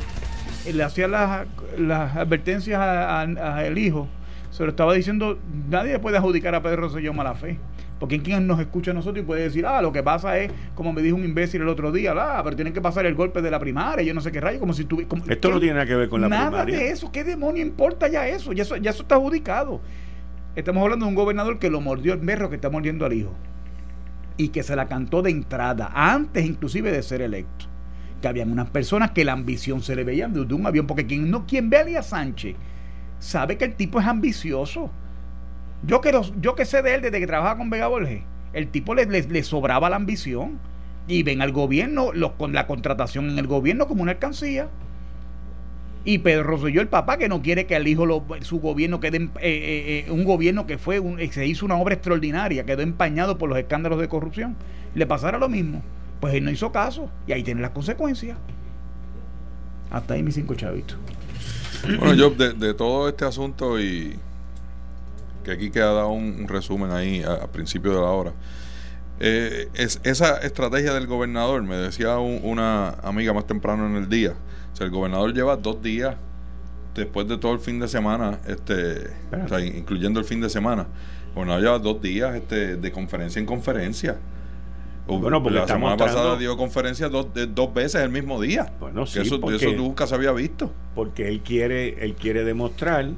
eh, 0.66 0.74
le 0.74 0.84
hacía 0.84 1.08
las, 1.08 1.48
advertencias 2.16 2.80
al 2.80 3.78
hijo, 3.78 4.10
se 4.52 4.64
lo 4.64 4.70
estaba 4.70 4.94
diciendo, 4.94 5.40
nadie 5.70 6.00
puede 6.00 6.18
adjudicar 6.18 6.54
a 6.56 6.62
Pedro 6.62 6.82
Rosselló 6.82 7.14
mala 7.14 7.34
fe. 7.34 7.58
Porque 7.98 8.22
quien 8.22 8.46
nos 8.46 8.60
escucha 8.60 8.92
a 8.92 8.94
nosotros 8.94 9.24
y 9.24 9.26
puede 9.26 9.44
decir, 9.44 9.66
ah, 9.66 9.82
lo 9.82 9.92
que 9.92 10.04
pasa 10.04 10.38
es, 10.38 10.52
como 10.76 10.94
me 10.94 11.02
dijo 11.02 11.16
un 11.16 11.24
imbécil 11.24 11.62
el 11.62 11.70
otro 11.70 11.92
día, 11.92 12.14
ah, 12.16 12.42
pero 12.44 12.56
tienen 12.56 12.74
que 12.74 12.82
pasar 12.82 13.06
el 13.08 13.16
golpe 13.16 13.42
de 13.42 13.50
la 13.50 13.58
primaria, 13.58 14.06
yo 14.06 14.14
no 14.14 14.22
sé 14.22 14.32
qué 14.32 14.40
rayo, 14.40 14.60
como 14.60 14.74
si 14.74 14.84
tuviera... 14.84 15.10
Esto 15.28 15.50
no 15.50 15.60
tiene 15.60 15.76
nada 15.76 15.88
que 15.88 15.96
ver 15.96 16.10
con 16.10 16.22
la 16.22 16.28
primaria. 16.28 16.52
Nada 16.52 16.66
de 16.66 16.92
eso, 16.92 17.12
¿qué 17.12 17.24
demonio 17.24 17.64
importa 17.64 18.08
ya 18.08 18.28
eso? 18.28 18.54
Ya 18.54 18.64
eso, 18.64 18.76
ya 18.76 18.92
eso 18.92 19.02
está 19.02 19.16
adjudicado. 19.16 19.82
Estamos 20.56 20.84
hablando 20.84 21.06
de 21.06 21.10
un 21.10 21.16
gobernador 21.16 21.58
que 21.58 21.72
lo 21.72 21.82
mordió 21.82 22.14
el 22.14 22.20
perro 22.20 22.50
que 22.50 22.56
está 22.56 22.70
mordiendo 22.70 23.06
al 23.06 23.14
hijo 23.14 23.34
y 24.38 24.50
que 24.50 24.64
se 24.64 24.76
la 24.76 24.88
cantó 24.88 25.22
de 25.22 25.32
entrada, 25.32 25.92
antes 25.94 26.46
inclusive 26.46 26.92
de 26.92 27.04
ser 27.04 27.22
electo. 27.22 27.66
Que 28.22 28.28
habían 28.28 28.52
unas 28.52 28.70
personas 28.70 29.12
que 29.12 29.26
la 29.26 29.34
ambición 29.34 29.82
se 29.82 29.96
le 29.96 30.04
veía 30.04 30.28
de 30.28 30.54
un 30.54 30.66
avión, 30.66 30.88
porque 30.88 31.06
quien, 31.06 31.30
no, 31.30 31.46
quien 31.46 31.70
ve 31.70 31.78
a 31.78 31.82
Elías 31.82 32.08
Sánchez 32.10 32.56
sabe 33.20 33.58
que 33.58 33.66
el 33.66 33.76
tipo 33.76 34.00
es 34.00 34.08
ambicioso. 34.08 34.92
Yo 35.84 36.02
que, 36.02 36.20
yo 36.40 36.56
que 36.56 36.66
sé 36.66 36.82
de 36.82 36.96
él 36.96 37.02
desde 37.02 37.20
que 37.20 37.28
trabajaba 37.28 37.58
con 37.58 37.70
Vega 37.70 37.88
Borges, 37.88 38.24
el 38.54 38.70
tipo 38.70 38.96
le, 38.96 39.06
le, 39.06 39.44
sobraba 39.44 39.90
la 39.90 39.96
ambición. 39.96 40.60
Y 41.10 41.24
ven 41.24 41.42
al 41.42 41.54
gobierno, 41.54 42.12
los, 42.12 42.34
con 42.34 42.52
la 42.52 42.68
contratación 42.68 43.30
en 43.30 43.40
el 43.40 43.48
gobierno 43.48 43.88
como 43.88 44.04
una 44.04 44.12
alcancía. 44.14 44.68
Y 46.08 46.20
Pedro 46.20 46.44
Rosselló, 46.44 46.80
el 46.80 46.88
papá, 46.88 47.18
que 47.18 47.28
no 47.28 47.42
quiere 47.42 47.66
que 47.66 47.76
al 47.76 47.86
hijo 47.86 48.06
lo, 48.06 48.26
su 48.40 48.62
gobierno 48.62 49.02
quede, 49.02 49.18
eh, 49.18 49.30
eh, 49.42 50.06
eh, 50.08 50.10
un 50.10 50.24
gobierno 50.24 50.66
que 50.66 50.78
fue, 50.78 51.02
un, 51.02 51.20
se 51.34 51.46
hizo 51.46 51.66
una 51.66 51.76
obra 51.76 51.96
extraordinaria, 51.96 52.64
quedó 52.64 52.82
empañado 52.82 53.38
por 53.38 53.50
los 53.50 53.58
escándalos 53.58 54.00
de 54.00 54.08
corrupción, 54.08 54.56
le 54.96 55.06
pasara 55.06 55.38
lo 55.38 55.50
mismo. 55.50 55.84
Pues 56.22 56.34
él 56.36 56.46
no 56.46 56.52
hizo 56.52 56.72
caso 56.72 57.10
y 57.28 57.34
ahí 57.34 57.44
tiene 57.44 57.60
las 57.60 57.72
consecuencias. 57.72 58.38
Hasta 59.92 60.14
ahí 60.14 60.24
mis 60.24 60.36
cinco 60.36 60.56
chavitos. 60.56 60.98
Bueno, 61.84 62.14
yo 62.14 62.30
de, 62.30 62.74
todo 62.74 63.10
este 63.10 63.26
asunto 63.26 63.78
y 63.78 64.18
que 65.44 65.52
aquí 65.52 65.72
queda 65.72 65.92
dado 65.92 66.12
un, 66.12 66.48
resumen 66.48 66.90
ahí 66.92 67.22
al 67.22 67.50
principio 67.50 67.92
de 67.92 68.00
la 68.00 68.08
hora. 68.08 68.32
es, 69.20 70.00
esa 70.06 70.38
estrategia 70.38 70.94
del 70.94 71.06
gobernador, 71.06 71.64
me 71.64 71.76
decía 71.76 72.18
una 72.18 72.92
amiga 73.04 73.34
más 73.34 73.46
temprano 73.46 73.86
en 73.88 73.98
el 73.98 74.08
día, 74.08 74.36
el 74.80 74.92
gobernador 74.92 75.34
lleva 75.34 75.56
dos 75.56 75.82
días 75.82 76.16
después 76.96 77.28
de 77.28 77.38
todo 77.38 77.54
el 77.54 77.60
fin 77.60 77.80
de 77.80 77.88
semana, 77.88 78.40
este, 78.48 79.12
incluyendo 79.76 80.20
el 80.20 80.26
fin 80.26 80.42
de 80.42 80.50
semana. 80.50 80.88
El 81.30 81.34
gobernador 81.34 81.62
lleva 81.64 81.80
dos 81.80 82.02
días 82.02 82.36
este, 82.36 82.78
de 82.78 82.92
conferencia 82.92 83.40
en 83.40 83.46
conferencia. 83.46 84.18
Bueno, 85.08 85.42
porque 85.42 85.60
la 85.60 85.68
semana 85.68 85.96
pasada 85.96 86.38
dio 86.38 86.58
conferencia 86.58 87.08
dos, 87.08 87.28
dos 87.54 87.74
veces 87.74 88.02
el 88.02 88.10
mismo 88.10 88.42
día. 88.42 88.74
Bueno, 88.80 89.06
sí, 89.06 89.20
eso, 89.20 89.40
eso 89.52 89.72
nunca 89.72 90.06
se 90.06 90.16
había 90.16 90.34
visto. 90.34 90.72
Porque 90.96 91.30
él 91.30 91.42
quiere, 91.42 92.04
él 92.04 92.16
quiere 92.16 92.44
demostrar 92.44 93.12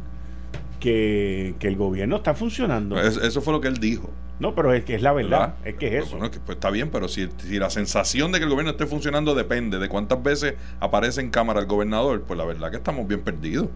que, 0.79 1.55
el 1.59 1.75
gobierno 1.75 2.17
está 2.17 2.35
funcionando. 2.35 2.99
eso 2.99 3.41
fue 3.41 3.53
lo 3.53 3.61
que 3.61 3.67
él 3.67 3.77
dijo. 3.77 4.09
No, 4.39 4.55
pero 4.55 4.73
es 4.73 4.85
que 4.85 4.95
es 4.95 5.01
la 5.01 5.11
verdad, 5.11 5.55
es 5.65 5.75
que 5.75 5.87
es 5.87 6.05
eso. 6.05 6.17
Bueno, 6.17 6.31
pues, 6.45 6.55
está 6.55 6.69
bien, 6.69 6.89
pero 6.89 7.09
si, 7.09 7.29
la 7.49 7.69
sensación 7.69 8.31
de 8.31 8.39
que 8.39 8.45
el 8.45 8.49
gobierno 8.49 8.71
esté 8.71 8.85
funcionando 8.85 9.35
depende 9.35 9.79
de 9.79 9.89
cuántas 9.89 10.23
veces 10.23 10.55
aparece 10.79 11.19
en 11.19 11.29
cámara 11.29 11.59
el 11.59 11.65
gobernador, 11.65 12.23
pues 12.23 12.37
la 12.37 12.45
verdad 12.45 12.71
que 12.71 12.77
estamos 12.77 13.05
bien 13.05 13.21
perdidos. 13.21 13.67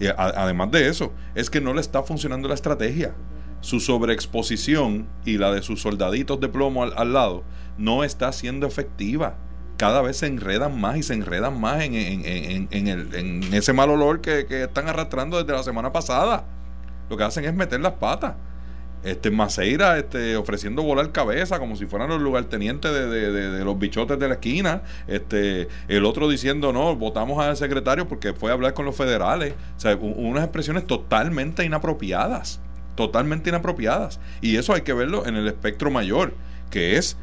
Y 0.00 0.06
además 0.06 0.70
de 0.70 0.88
eso, 0.88 1.12
es 1.34 1.50
que 1.50 1.60
no 1.60 1.74
le 1.74 1.80
está 1.80 2.02
funcionando 2.02 2.48
la 2.48 2.54
estrategia. 2.54 3.14
Su 3.60 3.78
sobreexposición 3.78 5.06
y 5.24 5.38
la 5.38 5.52
de 5.52 5.62
sus 5.62 5.82
soldaditos 5.82 6.40
de 6.40 6.48
plomo 6.48 6.82
al, 6.82 7.12
lado 7.12 7.44
no 7.78 8.04
está 8.04 8.32
siendo 8.32 8.66
efectiva. 8.66 9.36
Cada 9.76 10.02
vez 10.02 10.16
se 10.18 10.26
enredan 10.26 10.80
más 10.80 10.96
y 10.96 11.02
se 11.02 11.14
enredan 11.14 11.60
más 11.60 11.82
en, 11.82 11.94
en 11.94 13.54
ese 13.54 13.72
mal 13.72 13.90
olor 13.90 14.20
que, 14.20 14.46
que 14.46 14.64
están 14.64 14.88
arrastrando 14.88 15.38
desde 15.38 15.52
la 15.52 15.62
semana 15.62 15.92
pasada. 15.92 16.44
Lo 17.08 17.16
que 17.16 17.24
hacen 17.24 17.44
es 17.44 17.54
meter 17.54 17.80
las 17.80 17.94
patas 17.94 18.34
este 19.04 19.30
Maceira 19.30 19.98
este, 19.98 20.36
ofreciendo 20.36 20.82
volar 20.82 21.12
cabeza 21.12 21.58
como 21.58 21.76
si 21.76 21.86
fueran 21.86 22.08
los 22.08 22.20
lugartenientes 22.20 22.92
de, 22.92 23.30
de, 23.30 23.64
los 23.64 23.78
bichotes 23.78 24.18
de 24.18 24.28
la 24.28 24.34
esquina. 24.34 24.82
Este, 25.06 25.68
el 25.88 26.04
otro 26.04 26.28
diciendo, 26.28 26.72
no, 26.72 26.96
votamos 26.96 27.44
al 27.44 27.56
secretario 27.56 28.08
porque 28.08 28.32
fue 28.32 28.50
a 28.50 28.54
hablar 28.54 28.74
con 28.74 28.86
los 28.86 28.96
federales. 28.96 29.54
O 29.76 29.80
sea, 29.80 29.96
unas 29.96 30.44
expresiones 30.44 30.86
totalmente 30.86 31.64
inapropiadas. 31.64 32.60
Totalmente 32.94 33.50
inapropiadas. 33.50 34.20
Y 34.40 34.56
eso 34.56 34.72
hay 34.72 34.82
que 34.82 34.94
verlo 34.94 35.26
en 35.26 35.36
el 35.36 35.46
espectro 35.46 35.90
mayor, 35.90 36.34
que 36.70 36.96
es 36.96 37.16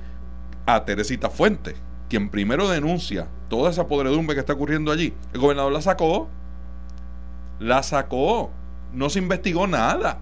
a 0.65 0.85
Teresita 0.85 1.29
Fuente. 1.29 1.75
quien 2.09 2.29
primero 2.29 2.69
denuncia 2.69 3.27
toda 3.49 3.69
esa 3.69 3.87
podredumbre 3.87 4.35
que 4.35 4.41
está 4.41 4.53
ocurriendo 4.53 4.91
allí, 4.91 5.13
el 5.33 5.39
gobernador 5.39 5.71
la 5.71 5.81
sacó. 5.81 6.29
La 7.59 7.83
sacó. 7.83 8.51
No 8.93 9.09
se 9.09 9.19
investigó 9.19 9.65
nada. 9.65 10.19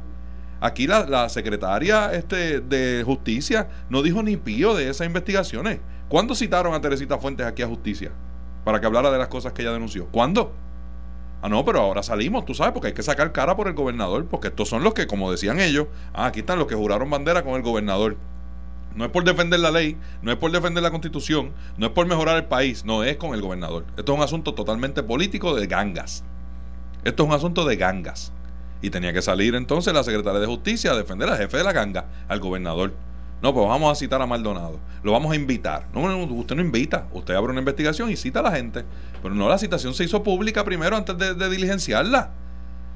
Aquí 0.61 0.87
la, 0.87 1.29
secretaria 1.29 2.11
este, 2.13 2.59
de 2.59 3.03
Justicia 3.05 3.69
no 3.89 4.01
dijo 4.01 4.21
ni 4.23 4.35
pío 4.35 4.75
de 4.75 4.89
esas 4.89 5.07
investigaciones. 5.07 5.79
¿Cuándo 6.09 6.35
citaron 6.35 6.73
a 6.73 6.81
Teresita 6.81 7.17
Fuentes 7.17 7.45
aquí 7.45 7.61
a 7.61 7.67
Justicia? 7.67 8.11
Para 8.65 8.81
que 8.81 8.85
hablara 8.85 9.09
de 9.09 9.17
las 9.17 9.29
cosas 9.29 9.53
que 9.53 9.61
ella 9.61 9.71
denunció. 9.71 10.07
¿Cuándo? 10.07 10.53
Ah, 11.41 11.47
no, 11.47 11.63
pero 11.63 11.79
ahora 11.79 12.03
salimos, 12.03 12.43
tú 12.43 12.53
sabes, 12.53 12.73
porque 12.73 12.87
hay 12.87 12.93
que 12.93 13.03
sacar 13.03 13.31
cara 13.31 13.55
por 13.55 13.67
el 13.67 13.73
gobernador, 13.73 14.25
porque 14.25 14.49
estos 14.49 14.67
son 14.67 14.83
los 14.83 14.93
que, 14.93 15.07
como 15.07 15.31
decían 15.31 15.61
ellos, 15.61 15.87
ah, 16.13 16.25
aquí 16.25 16.41
están 16.41 16.59
los 16.59 16.67
que 16.67 16.75
juraron 16.75 17.09
bandera 17.09 17.43
con 17.43 17.53
el 17.53 17.61
gobernador. 17.61 18.17
No 18.95 19.05
es 19.05 19.11
por 19.11 19.23
defender 19.23 19.61
la 19.61 19.71
ley, 19.71 19.97
no 20.21 20.31
es 20.31 20.37
por 20.37 20.51
defender 20.51 20.83
la 20.83 20.91
constitución, 20.91 21.53
no 21.77 21.85
es 21.85 21.91
por 21.93 22.05
mejorar 22.07 22.35
el 22.35 22.45
país, 22.45 22.83
no 22.83 23.05
es 23.05 23.15
con 23.15 23.33
el 23.33 23.41
gobernador. 23.41 23.85
Esto 23.95 24.11
es 24.11 24.17
un 24.17 24.23
asunto 24.23 24.53
totalmente 24.53 25.03
político 25.03 25.55
de 25.55 25.67
gangas. 25.67 26.25
Esto 27.05 27.23
es 27.23 27.29
un 27.29 27.35
asunto 27.35 27.63
de 27.63 27.77
gangas. 27.77 28.33
Y 28.81 28.89
tenía 28.89 29.13
que 29.13 29.21
salir 29.21 29.55
entonces 29.55 29.93
la 29.93 30.03
secretaria 30.03 30.39
de 30.39 30.47
Justicia 30.47 30.91
a 30.91 30.95
defender 30.95 31.29
al 31.29 31.37
jefe 31.37 31.57
de 31.57 31.63
la 31.63 31.73
ganga, 31.73 32.05
al 32.27 32.39
gobernador. 32.39 32.93
No, 33.41 33.53
pues 33.53 33.67
vamos 33.67 33.91
a 33.91 33.95
citar 33.95 34.21
a 34.21 34.25
Maldonado. 34.25 34.79
Lo 35.01 35.13
vamos 35.13 35.31
a 35.31 35.35
invitar. 35.35 35.87
No, 35.93 36.01
usted 36.25 36.55
no 36.55 36.61
invita. 36.61 37.07
Usted 37.13 37.35
abre 37.35 37.51
una 37.51 37.59
investigación 37.59 38.09
y 38.09 38.17
cita 38.17 38.39
a 38.39 38.43
la 38.43 38.51
gente. 38.51 38.83
Pero 39.21 39.33
no, 39.33 39.47
la 39.47 39.57
citación 39.57 39.93
se 39.93 40.03
hizo 40.03 40.23
pública 40.23 40.65
primero 40.65 40.97
antes 40.97 41.17
de, 41.17 41.49
diligenciarla. 41.49 42.31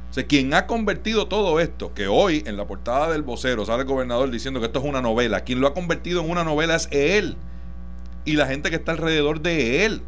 O 0.10 0.14
sea, 0.14 0.28
quien 0.28 0.54
ha 0.54 0.68
convertido 0.68 1.28
todo 1.28 1.60
esto, 1.60 1.94
que 1.94 2.08
hoy 2.08 2.44
en 2.46 2.58
la 2.58 2.68
portada 2.68 3.12
del 3.12 3.24
vocero 3.24 3.66
sale 3.66 3.82
el 3.82 3.88
gobernador 3.88 4.30
diciendo 4.30 4.60
que 4.60 4.68
esto 4.68 4.80
es 4.80 4.86
una 4.86 5.02
novela, 5.02 5.42
quien 5.42 5.60
lo 5.60 5.68
ha 5.68 5.74
convertido 5.74 6.22
en 6.22 6.30
una 6.30 6.44
novela 6.44 6.76
es 6.76 6.88
él 6.92 7.36
y 8.26 8.34
la 8.34 8.46
gente 8.46 8.70
que 8.70 8.76
está 8.76 8.92
alrededor 8.92 9.42
de 9.42 9.86
él. 9.86 10.02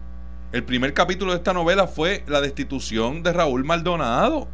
El 0.51 0.63
primer 0.63 0.93
capítulo 0.93 1.31
de 1.31 1.37
esta 1.37 1.53
novela 1.53 1.87
fue 1.87 2.23
la 2.27 2.39
destitución 2.39 3.23
de 3.23 3.33
Raúl 3.33 3.63
Maldonado 3.63 4.47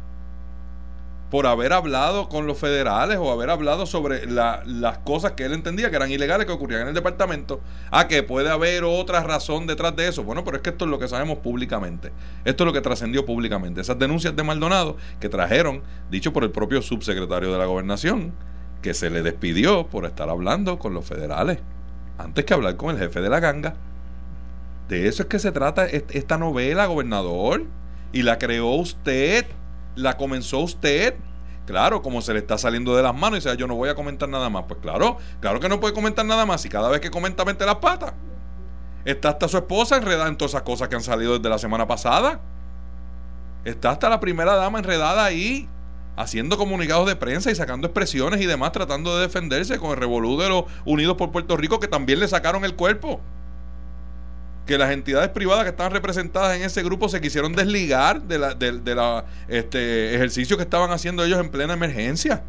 por 1.32 1.46
haber 1.46 1.72
hablado 1.72 2.28
con 2.28 2.46
los 2.46 2.58
federales 2.58 3.16
o 3.16 3.32
haber 3.32 3.48
hablado 3.48 3.86
sobre 3.86 4.26
las 4.26 4.98
cosas 4.98 5.32
que 5.32 5.46
él 5.46 5.54
entendía 5.54 5.88
que 5.88 5.96
eran 5.96 6.10
ilegales 6.10 6.46
que 6.46 6.52
ocurrían 6.52 6.82
en 6.82 6.88
el 6.88 6.94
departamento, 6.94 7.62
a 7.90 8.06
que 8.06 8.22
puede 8.22 8.50
haber 8.50 8.84
otra 8.84 9.22
razón 9.22 9.66
detrás 9.66 9.96
de 9.96 10.08
eso. 10.08 10.24
Bueno, 10.24 10.44
pero 10.44 10.58
es 10.58 10.62
que 10.62 10.68
esto 10.68 10.84
es 10.84 10.90
lo 10.90 10.98
que 10.98 11.08
sabemos 11.08 11.38
públicamente. 11.38 12.12
Esto 12.44 12.64
es 12.64 12.66
lo 12.66 12.74
que 12.74 12.82
trascendió 12.82 13.24
públicamente. 13.24 13.80
Esas 13.80 13.98
denuncias 13.98 14.36
de 14.36 14.42
Maldonado 14.42 14.98
que 15.20 15.30
trajeron, 15.30 15.80
dicho 16.10 16.34
por 16.34 16.44
el 16.44 16.50
propio 16.50 16.82
subsecretario 16.82 17.50
de 17.50 17.58
la 17.58 17.64
gobernación, 17.64 18.34
que 18.82 18.92
se 18.92 19.08
le 19.08 19.22
despidió 19.22 19.86
por 19.86 20.04
estar 20.04 20.28
hablando 20.28 20.78
con 20.78 20.92
los 20.92 21.06
federales, 21.06 21.60
antes 22.18 22.44
que 22.44 22.52
hablar 22.52 22.76
con 22.76 22.90
el 22.90 22.98
jefe 22.98 23.22
de 23.22 23.30
la 23.30 23.40
ganga. 23.40 23.72
De 24.90 25.08
eso 25.08 25.22
es 25.22 25.30
que 25.30 25.38
se 25.38 25.50
trata 25.50 25.86
esta 25.86 26.36
novela, 26.36 26.84
gobernador. 26.84 27.64
Y 28.12 28.20
la 28.20 28.36
creó 28.36 28.74
usted 28.74 29.46
la 29.94 30.16
comenzó 30.16 30.58
usted. 30.60 31.16
Claro, 31.66 32.02
como 32.02 32.22
se 32.22 32.32
le 32.32 32.40
está 32.40 32.58
saliendo 32.58 32.96
de 32.96 33.02
las 33.02 33.14
manos 33.14 33.38
y 33.38 33.42
dice, 33.42 33.56
yo 33.56 33.66
no 33.66 33.76
voy 33.76 33.88
a 33.88 33.94
comentar 33.94 34.28
nada 34.28 34.50
más. 34.50 34.64
Pues 34.66 34.80
claro, 34.80 35.18
claro 35.40 35.60
que 35.60 35.68
no 35.68 35.78
puede 35.78 35.94
comentar 35.94 36.26
nada 36.26 36.44
más. 36.44 36.64
Y 36.64 36.68
cada 36.68 36.88
vez 36.88 37.00
que 37.00 37.10
comenta, 37.10 37.44
mete 37.44 37.64
las 37.64 37.76
patas. 37.76 38.14
Está 39.04 39.30
hasta 39.30 39.48
su 39.48 39.56
esposa 39.56 39.96
enredada 39.96 40.28
en 40.28 40.36
todas 40.36 40.52
esas 40.52 40.62
cosas 40.62 40.88
que 40.88 40.96
han 40.96 41.02
salido 41.02 41.36
desde 41.36 41.48
la 41.48 41.58
semana 41.58 41.86
pasada. 41.86 42.40
Está 43.64 43.90
hasta 43.90 44.08
la 44.08 44.18
primera 44.18 44.56
dama 44.56 44.80
enredada 44.80 45.24
ahí, 45.24 45.68
haciendo 46.16 46.56
comunicados 46.58 47.06
de 47.06 47.14
prensa 47.14 47.50
y 47.50 47.54
sacando 47.54 47.86
expresiones 47.86 48.40
y 48.40 48.46
demás, 48.46 48.72
tratando 48.72 49.16
de 49.16 49.22
defenderse 49.22 49.78
con 49.78 49.90
el 49.90 49.96
revolú 49.96 50.38
de 50.38 50.48
los 50.48 50.64
Unidos 50.84 51.16
por 51.16 51.30
Puerto 51.30 51.56
Rico, 51.56 51.78
que 51.78 51.88
también 51.88 52.18
le 52.18 52.26
sacaron 52.26 52.64
el 52.64 52.74
cuerpo 52.74 53.20
que 54.66 54.78
las 54.78 54.92
entidades 54.92 55.30
privadas 55.30 55.64
que 55.64 55.70
estaban 55.70 55.92
representadas 55.92 56.56
en 56.56 56.62
ese 56.62 56.82
grupo 56.82 57.08
se 57.08 57.20
quisieron 57.20 57.52
desligar 57.52 58.22
de 58.22 58.38
la, 58.38 58.54
de, 58.54 58.94
la 58.94 59.24
este, 59.48 60.14
ejercicio 60.14 60.56
que 60.56 60.62
estaban 60.62 60.90
haciendo 60.90 61.24
ellos 61.24 61.40
en 61.40 61.50
plena 61.50 61.74
emergencia. 61.74 62.42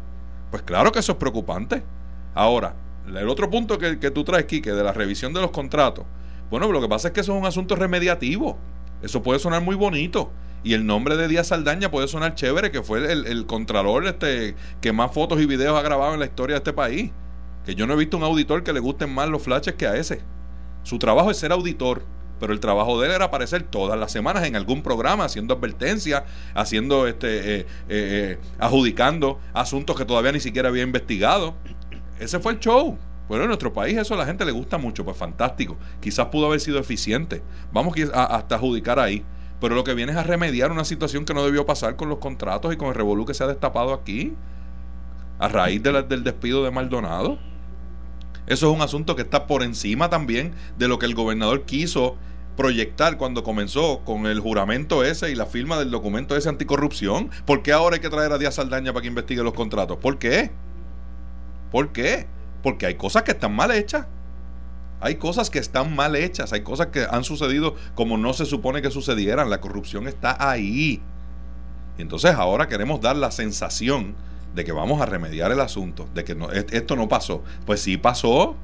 Pues 0.50 0.62
claro 0.62 0.92
que 0.92 1.00
eso 1.00 1.12
es 1.12 1.18
preocupante. 1.18 1.82
Ahora, 2.34 2.76
el 3.08 3.28
otro 3.28 3.50
punto 3.50 3.78
que, 3.78 3.98
que 3.98 4.10
tú 4.10 4.22
traes, 4.22 4.44
Quique, 4.44 4.72
de 4.72 4.84
la 4.84 4.92
revisión 4.92 5.32
de 5.32 5.40
los 5.40 5.50
contratos. 5.50 6.04
Bueno, 6.50 6.70
lo 6.70 6.80
que 6.80 6.88
pasa 6.88 7.08
es 7.08 7.14
que 7.14 7.20
eso 7.20 7.32
es 7.32 7.40
un 7.40 7.46
asunto 7.46 7.74
remediativo. 7.74 8.58
Eso 9.02 9.22
puede 9.22 9.40
sonar 9.40 9.62
muy 9.62 9.74
bonito. 9.74 10.30
Y 10.62 10.72
el 10.74 10.86
nombre 10.86 11.16
de 11.16 11.28
Díaz 11.28 11.48
Saldaña 11.48 11.90
puede 11.90 12.08
sonar 12.08 12.36
chévere, 12.36 12.70
que 12.70 12.82
fue 12.82 13.12
el, 13.12 13.26
el 13.26 13.46
contralor 13.46 14.06
este, 14.06 14.54
que 14.80 14.92
más 14.92 15.12
fotos 15.12 15.40
y 15.40 15.46
videos 15.46 15.78
ha 15.78 15.82
grabado 15.82 16.14
en 16.14 16.20
la 16.20 16.26
historia 16.26 16.54
de 16.54 16.58
este 16.58 16.72
país. 16.72 17.10
Que 17.66 17.74
yo 17.74 17.86
no 17.86 17.94
he 17.94 17.96
visto 17.96 18.16
un 18.16 18.22
auditor 18.22 18.62
que 18.62 18.72
le 18.72 18.80
gusten 18.80 19.12
más 19.12 19.28
los 19.28 19.42
flashes 19.42 19.74
que 19.74 19.86
a 19.86 19.96
ese. 19.96 20.22
Su 20.84 20.98
trabajo 20.98 21.30
es 21.30 21.38
ser 21.38 21.50
auditor, 21.50 22.02
pero 22.38 22.52
el 22.52 22.60
trabajo 22.60 23.00
de 23.00 23.08
él 23.08 23.14
era 23.14 23.24
aparecer 23.24 23.62
todas 23.62 23.98
las 23.98 24.12
semanas 24.12 24.44
en 24.44 24.54
algún 24.54 24.82
programa 24.82 25.24
haciendo 25.24 25.54
advertencias, 25.54 26.24
haciendo 26.54 27.06
este, 27.06 27.38
eh, 27.38 27.60
eh, 27.60 27.66
eh, 27.88 28.38
adjudicando 28.58 29.40
asuntos 29.54 29.96
que 29.96 30.04
todavía 30.04 30.30
ni 30.30 30.40
siquiera 30.40 30.68
había 30.68 30.82
investigado. 30.82 31.54
Ese 32.20 32.38
fue 32.38 32.52
el 32.52 32.60
show. 32.60 32.98
Bueno, 33.28 33.44
en 33.44 33.48
nuestro 33.48 33.72
país 33.72 33.96
eso 33.96 34.12
a 34.12 34.18
la 34.18 34.26
gente 34.26 34.44
le 34.44 34.52
gusta 34.52 34.76
mucho, 34.76 35.04
pues 35.04 35.16
fantástico. 35.16 35.78
Quizás 36.00 36.26
pudo 36.26 36.46
haber 36.46 36.60
sido 36.60 36.78
eficiente. 36.78 37.42
Vamos 37.72 37.94
a, 38.12 38.24
hasta 38.24 38.56
adjudicar 38.56 38.98
ahí. 38.98 39.24
Pero 39.60 39.74
lo 39.74 39.84
que 39.84 39.94
viene 39.94 40.12
es 40.12 40.18
a 40.18 40.22
remediar 40.22 40.70
una 40.70 40.84
situación 40.84 41.24
que 41.24 41.32
no 41.32 41.42
debió 41.42 41.64
pasar 41.64 41.96
con 41.96 42.10
los 42.10 42.18
contratos 42.18 42.74
y 42.74 42.76
con 42.76 42.88
el 42.88 42.94
revolú 42.94 43.24
que 43.24 43.32
se 43.32 43.42
ha 43.42 43.46
destapado 43.46 43.94
aquí, 43.94 44.34
a 45.38 45.48
raíz 45.48 45.82
del 45.82 46.22
despido 46.22 46.62
de 46.62 46.70
Maldonado. 46.70 47.38
Eso 48.46 48.68
es 48.68 48.76
un 48.76 48.82
asunto 48.82 49.16
que 49.16 49.22
está 49.22 49.46
por 49.46 49.62
encima 49.62 50.10
también 50.10 50.52
de 50.78 50.88
lo 50.88 50.98
que 50.98 51.06
el 51.06 51.14
gobernador 51.14 51.64
quiso 51.64 52.16
proyectar 52.56 53.16
cuando 53.16 53.42
comenzó 53.42 54.00
con 54.04 54.26
el 54.26 54.40
juramento 54.40 55.04
ese 55.04 55.30
y 55.30 55.34
la 55.34 55.46
firma 55.46 55.78
del 55.78 55.90
documento 55.90 56.36
ese 56.36 56.48
anticorrupción. 56.48 57.30
¿Por 57.46 57.62
qué 57.62 57.72
ahora 57.72 57.96
hay 57.96 58.00
que 58.00 58.10
traer 58.10 58.32
a 58.32 58.38
Díaz 58.38 58.56
Saldaña 58.56 58.92
para 58.92 59.02
que 59.02 59.08
investigue 59.08 59.42
los 59.42 59.54
contratos? 59.54 59.98
¿Por 59.98 60.18
qué? 60.18 60.50
¿Por 61.70 61.92
qué? 61.92 62.26
Porque 62.62 62.86
hay 62.86 62.94
cosas 62.94 63.22
que 63.24 63.32
están 63.32 63.54
mal 63.54 63.70
hechas. 63.70 64.06
Hay 65.00 65.16
cosas 65.16 65.50
que 65.50 65.58
están 65.58 65.94
mal 65.94 66.16
hechas, 66.16 66.54
hay 66.54 66.62
cosas 66.62 66.86
que 66.86 67.06
han 67.10 67.24
sucedido 67.24 67.74
como 67.94 68.16
no 68.16 68.32
se 68.32 68.46
supone 68.46 68.80
que 68.80 68.90
sucedieran. 68.90 69.50
La 69.50 69.60
corrupción 69.60 70.06
está 70.06 70.36
ahí. 70.48 71.02
Entonces 71.98 72.34
ahora 72.34 72.68
queremos 72.68 73.00
dar 73.00 73.16
la 73.16 73.30
sensación 73.30 74.14
de 74.54 74.64
que 74.64 74.72
vamos 74.72 75.00
a 75.00 75.06
remediar 75.06 75.50
el 75.52 75.60
asunto, 75.60 76.08
de 76.14 76.24
que 76.24 76.34
no, 76.34 76.50
esto 76.50 76.96
no 76.96 77.08
pasó. 77.08 77.42
Pues 77.66 77.80
sí 77.80 77.96
pasó, 77.96 78.56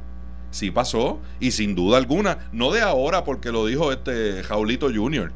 sí 0.51 0.71
pasó, 0.71 1.21
y 1.41 1.51
sin 1.51 1.75
duda 1.75 1.99
alguna, 1.99 2.49
no 2.53 2.71
de 2.71 2.81
ahora 2.81 3.25
porque 3.25 3.53
lo 3.53 3.67
dijo 3.67 3.93
este 3.93 4.43
Jaulito 4.45 4.89
Jr. 4.93 5.33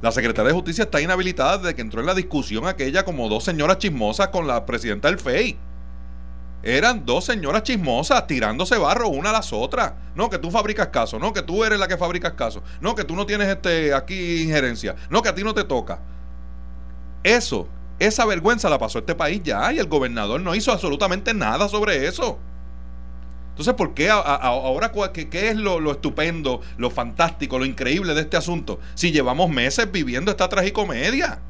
La 0.00 0.12
secretaria 0.12 0.48
de 0.48 0.54
Justicia 0.54 0.84
está 0.84 1.00
inhabilitada 1.00 1.58
desde 1.58 1.74
que 1.74 1.82
entró 1.82 2.00
en 2.00 2.06
la 2.06 2.14
discusión 2.14 2.66
aquella 2.66 3.04
como 3.04 3.28
dos 3.28 3.44
señoras 3.44 3.78
chismosas 3.78 4.28
con 4.28 4.46
la 4.46 4.66
presidenta 4.66 5.08
del 5.08 5.18
FEI. 5.18 5.56
Eran 6.62 7.04
dos 7.04 7.26
señoras 7.26 7.62
chismosas 7.62 8.26
tirándose 8.26 8.76
barro 8.78 9.08
una 9.08 9.30
a 9.30 9.32
las 9.34 9.52
otras. 9.52 9.92
No, 10.14 10.28
que 10.28 10.38
tú 10.38 10.50
fabricas 10.50 10.88
caso, 10.88 11.18
no, 11.18 11.32
que 11.32 11.42
tú 11.42 11.62
eres 11.62 11.78
la 11.78 11.86
que 11.88 11.96
fabricas 11.96 12.32
caso, 12.32 12.62
no, 12.80 12.94
que 12.94 13.04
tú 13.04 13.14
no 13.14 13.26
tienes 13.26 13.48
este 13.48 13.94
aquí 13.94 14.42
injerencia, 14.42 14.96
no, 15.08 15.22
que 15.22 15.28
a 15.28 15.34
ti 15.34 15.44
no 15.44 15.54
te 15.54 15.64
toca. 15.64 16.00
Eso 17.22 17.68
esa 17.98 18.24
vergüenza 18.24 18.68
la 18.68 18.78
pasó 18.78 18.98
este 18.98 19.14
país 19.14 19.42
ya 19.42 19.72
y 19.72 19.78
el 19.78 19.86
gobernador 19.86 20.40
no 20.40 20.54
hizo 20.54 20.72
absolutamente 20.72 21.32
nada 21.34 21.68
sobre 21.68 22.06
eso. 22.06 22.38
Entonces, 23.50 23.74
¿por 23.74 23.94
qué 23.94 24.10
ahora 24.10 24.90
qué, 25.12 25.48
es 25.48 25.56
lo, 25.56 25.92
estupendo, 25.92 26.60
lo 26.76 26.90
fantástico, 26.90 27.56
lo 27.56 27.64
increíble 27.64 28.12
de 28.12 28.22
este 28.22 28.36
asunto? 28.36 28.80
Si 28.94 29.12
llevamos 29.12 29.48
meses 29.48 29.90
viviendo 29.92 30.32
esta 30.32 30.48
tragicomedia. 30.48 31.40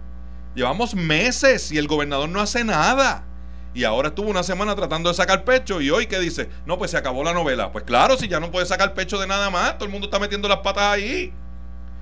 Llevamos 0.55 0.95
meses 0.95 1.72
y 1.72 1.78
el 1.78 1.88
gobernador 1.88 2.28
no 2.28 2.40
hace 2.40 2.62
nada. 2.62 3.24
Y 3.72 3.84
ahora 3.84 4.09
estuvo 4.09 4.28
una 4.28 4.42
semana 4.42 4.76
tratando 4.76 5.09
de 5.09 5.14
sacar 5.14 5.45
pecho 5.45 5.80
y 5.80 5.90
hoy 5.90 6.07
¿qué 6.07 6.20
dice, 6.20 6.51
no, 6.66 6.78
pues 6.78 6.90
se 6.90 6.99
acabó 6.99 7.24
la 7.24 7.32
novela. 7.32 7.72
Pues 7.72 7.84
claro, 7.84 8.18
si 8.18 8.28
ya 8.28 8.38
no 8.38 8.51
puede 8.51 8.66
sacar 8.66 8.92
pecho 8.92 9.18
de 9.18 9.26
nada 9.26 9.49
más, 9.49 9.78
todo 9.78 9.86
el 9.86 9.90
mundo 9.90 10.09
está 10.09 10.18
metiendo 10.18 10.47
las 10.47 10.59
patas 10.59 10.84
ahí. 10.84 11.32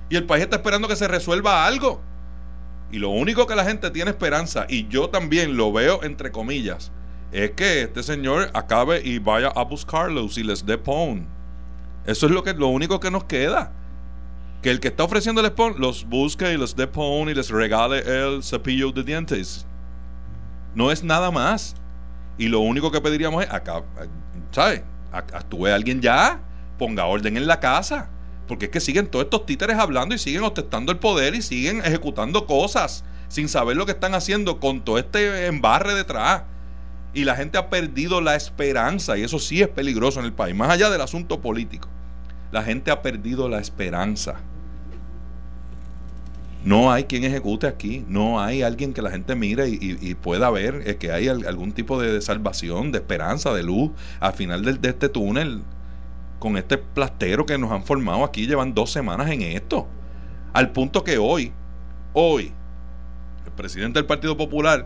Y 0.09 0.17
el 0.17 0.25
país 0.25 0.43
está 0.43 0.57
esperando 0.57 0.89
que 0.89 0.97
se 0.97 1.07
resuelva 1.07 1.65
algo. 1.65 2.01
Y 2.93 2.99
lo 2.99 3.09
único 3.09 3.47
que 3.47 3.55
la 3.55 3.65
gente 3.65 3.89
tiene 3.89 4.11
esperanza, 4.11 4.67
y 4.69 4.87
yo 4.87 5.09
también 5.09 5.57
lo 5.57 5.73
veo 5.73 6.03
entre 6.03 6.31
comillas, 6.31 6.91
es 7.31 7.49
que 7.53 7.81
este 7.81 8.03
señor 8.03 8.51
acabe 8.53 9.01
y 9.03 9.17
vaya 9.17 9.47
a 9.47 9.63
buscarlos 9.63 10.37
y 10.37 10.43
les 10.43 10.63
dé 10.63 10.77
pon. 10.77 11.25
Eso 12.05 12.27
es 12.27 12.31
lo, 12.31 12.43
que, 12.43 12.53
lo 12.53 12.67
único 12.67 12.99
que 12.99 13.09
nos 13.09 13.23
queda. 13.23 13.71
Que 14.61 14.69
el 14.69 14.79
que 14.79 14.89
está 14.89 15.05
ofreciendo 15.05 15.41
el 15.41 15.51
pon 15.53 15.73
los 15.79 16.07
busque 16.07 16.53
y 16.53 16.57
les 16.57 16.75
dé 16.75 16.85
pon 16.85 17.29
y 17.29 17.33
les 17.33 17.49
regale 17.49 17.97
el 18.05 18.43
cepillo 18.43 18.91
de 18.91 19.01
dientes. 19.01 19.65
No 20.75 20.91
es 20.91 21.03
nada 21.03 21.31
más. 21.31 21.75
Y 22.37 22.47
lo 22.47 22.59
único 22.59 22.91
que 22.91 23.01
pediríamos 23.01 23.43
es, 23.43 23.51
acá, 23.51 23.81
¿sabes? 24.51 24.83
Actúe 25.11 25.65
alguien 25.65 25.99
ya, 25.99 26.39
ponga 26.77 27.05
orden 27.05 27.37
en 27.37 27.47
la 27.47 27.59
casa. 27.59 28.11
Porque 28.47 28.65
es 28.65 28.71
que 28.71 28.79
siguen 28.79 29.07
todos 29.07 29.25
estos 29.25 29.45
títeres 29.45 29.77
hablando 29.77 30.15
y 30.15 30.17
siguen 30.17 30.43
ostentando 30.43 30.91
el 30.91 30.99
poder 30.99 31.35
y 31.35 31.41
siguen 31.41 31.81
ejecutando 31.83 32.45
cosas 32.45 33.03
sin 33.33 33.49
saber 33.49 33.75
lo 33.75 33.85
que 33.85 33.93
están 33.93 34.13
haciendo 34.13 34.59
con 34.59 34.81
todo 34.81 34.99
este 34.99 35.47
embarre 35.47 35.95
detrás. 35.95 36.43
Y 37.15 37.25
la 37.25 37.35
gente 37.35 37.57
ha 37.57 37.69
perdido 37.69 38.21
la 38.21 38.35
esperanza 38.35 39.17
y 39.17 39.23
eso 39.23 39.39
sí 39.39 39.61
es 39.61 39.67
peligroso 39.67 40.19
en 40.19 40.25
el 40.25 40.33
país, 40.33 40.55
más 40.55 40.69
allá 40.69 40.89
del 40.89 41.01
asunto 41.01 41.41
político. 41.41 41.87
La 42.51 42.63
gente 42.63 42.91
ha 42.91 43.01
perdido 43.01 43.49
la 43.49 43.59
esperanza. 43.59 44.35
No 46.63 46.91
hay 46.91 47.05
quien 47.05 47.23
ejecute 47.23 47.67
aquí, 47.67 48.05
no 48.07 48.39
hay 48.39 48.61
alguien 48.61 48.93
que 48.93 49.01
la 49.01 49.11
gente 49.11 49.35
mire 49.35 49.67
y, 49.67 50.15
pueda 50.15 50.49
ver 50.49 50.97
que 50.97 51.11
hay 51.11 51.27
algún 51.27 51.73
tipo 51.73 51.99
de, 51.99 52.21
salvación, 52.21 52.91
de 52.91 52.99
esperanza, 52.99 53.53
de 53.53 53.63
luz 53.63 53.91
al 54.19 54.33
final 54.33 54.63
de, 54.63 54.89
este 54.89 55.09
túnel 55.09 55.61
con 56.43 56.57
este 56.57 56.77
plastero 56.77 57.45
que 57.45 57.57
nos 57.57 57.71
han 57.71 57.85
formado 57.85 58.25
aquí, 58.25 58.45
llevan 58.45 58.73
dos 58.73 58.91
semanas 58.91 59.31
en 59.31 59.43
esto. 59.43 59.87
Al 60.51 60.73
punto 60.73 61.01
que 61.01 61.17
hoy, 61.17 61.53
hoy, 62.11 62.51
el 63.45 63.51
presidente 63.53 63.99
del 63.99 64.05
Partido 64.05 64.35
Popular 64.35 64.85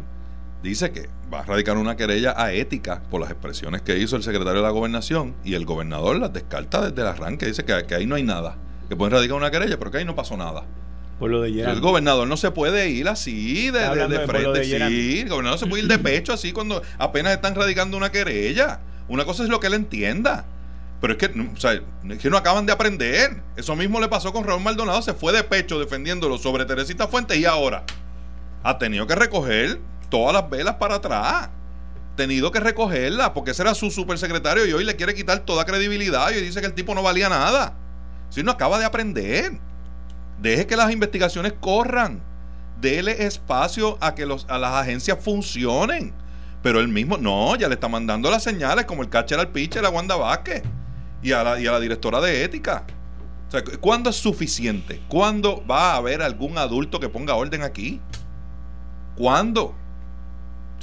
dice 0.61 0.91
que 0.91 1.09
va 1.33 1.39
a 1.39 1.45
radicar 1.45 1.77
una 1.77 1.97
querella 1.97 2.35
a 2.37 2.53
ética 2.53 3.01
por 3.09 3.19
las 3.21 3.31
expresiones 3.31 3.81
que 3.81 3.97
hizo 3.97 4.15
el 4.15 4.21
secretario 4.21 4.57
de 4.57 4.67
la 4.67 4.69
gobernación 4.69 5.35
y 5.43 5.55
el 5.55 5.65
gobernador 5.65 6.19
las 6.19 6.31
descarta 6.31 6.91
desde 6.91 7.01
el 7.01 7.07
arranque, 7.07 7.47
dice 7.47 7.65
que, 7.65 7.85
que 7.87 7.95
ahí 7.95 8.05
no 8.05 8.13
hay 8.13 8.23
nada, 8.23 8.55
que 8.87 8.95
pueden 8.95 9.13
radicar 9.13 9.35
una 9.35 9.49
querella, 9.49 9.79
pero 9.79 9.89
que 9.89 9.97
ahí 9.97 10.05
no 10.05 10.13
pasó 10.13 10.37
nada. 10.37 10.63
Por 11.17 11.31
lo 11.31 11.41
de 11.41 11.59
el 11.59 11.81
gobernador 11.81 12.27
no 12.27 12.37
se 12.37 12.51
puede 12.51 12.91
ir 12.91 13.07
así 13.07 13.71
de, 13.71 13.79
frente. 14.27 14.63
sí, 14.63 15.21
el 15.21 15.29
gobernador 15.29 15.57
se 15.57 15.65
puede 15.65 15.81
ir 15.81 15.89
de 15.89 15.97
pecho 15.97 16.33
así 16.33 16.51
cuando 16.51 16.83
apenas 16.99 17.33
están 17.33 17.55
radicando 17.55 17.97
una 17.97 18.11
querella. 18.11 18.79
Una 19.07 19.25
cosa 19.25 19.41
es 19.41 19.49
lo 19.49 19.59
que 19.59 19.65
él 19.65 19.73
entienda. 19.73 20.45
Pero 20.99 21.13
es 21.13 21.19
que, 21.19 21.27
o 21.27 21.59
sea, 21.59 21.73
es 21.73 22.17
que 22.19 22.29
no 22.29 22.37
acaban 22.37 22.65
de 22.65 22.71
aprender. 22.71 23.41
Eso 23.55 23.75
mismo 23.75 23.99
le 23.99 24.07
pasó 24.07 24.33
con 24.33 24.43
Raúl 24.43 24.63
Maldonado. 24.63 25.01
Se 25.01 25.13
fue 25.13 25.31
de 25.31 25.43
pecho 25.43 25.79
defendiéndolo 25.79 26.37
sobre 26.37 26.65
Teresita 26.65 27.07
Fuentes 27.07 27.37
y 27.37 27.45
ahora 27.45 27.83
ha 28.63 28.77
tenido 28.77 29.05
que 29.05 29.15
recoger 29.15 29.79
todas 30.09 30.33
las 30.33 30.49
velas 30.49 30.75
para 30.75 30.95
atrás. 30.95 31.49
Tenido 32.15 32.51
que 32.51 32.59
recogerlas 32.59 33.29
porque 33.29 33.51
ese 33.51 33.61
era 33.61 33.75
su 33.75 33.91
supersecretario 33.91 34.65
y 34.65 34.73
hoy 34.73 34.83
le 34.83 34.95
quiere 34.95 35.13
quitar 35.13 35.39
toda 35.39 35.65
credibilidad 35.65 36.31
y 36.31 36.41
dice 36.41 36.61
que 36.61 36.65
el 36.65 36.73
tipo 36.73 36.95
no 36.95 37.03
valía 37.03 37.29
nada. 37.29 37.75
Si 38.29 38.41
no 38.41 38.51
acaba 38.51 38.79
de 38.79 38.85
aprender. 38.85 39.59
Deje 40.41 40.65
que 40.65 40.75
las 40.75 40.91
investigaciones 40.91 41.53
corran. 41.59 42.23
Dele 42.81 43.23
espacio 43.25 43.97
a 44.01 44.15
que 44.15 44.25
los, 44.25 44.47
a 44.49 44.57
las 44.57 44.73
agencias 44.73 45.19
funcionen. 45.21 46.11
Pero 46.63 46.79
él 46.79 46.87
mismo, 46.87 47.17
no, 47.17 47.55
ya 47.55 47.67
le 47.67 47.75
está 47.75 47.87
mandando 47.87 48.31
las 48.31 48.41
señales 48.41 48.85
como 48.85 49.03
el 49.03 49.09
catcher 49.09 49.39
al 49.39 49.49
pitcher 49.49 49.85
a 49.85 49.89
Wanda 49.89 50.15
Vázquez 50.15 50.63
y 51.21 51.31
a 51.31 51.43
la, 51.43 51.59
y 51.59 51.67
a 51.67 51.71
la 51.71 51.79
directora 51.79 52.21
de 52.21 52.43
ética. 52.43 52.85
¿cuándo 53.79 54.09
es 54.09 54.17
suficiente? 54.17 55.01
¿Cuándo 55.07 55.65
va 55.65 55.93
a 55.93 55.97
haber 55.97 56.21
algún 56.21 56.57
adulto 56.57 56.99
que 56.99 57.09
ponga 57.09 57.35
orden 57.35 57.63
aquí? 57.63 58.01
¿Cuándo? 59.15 59.73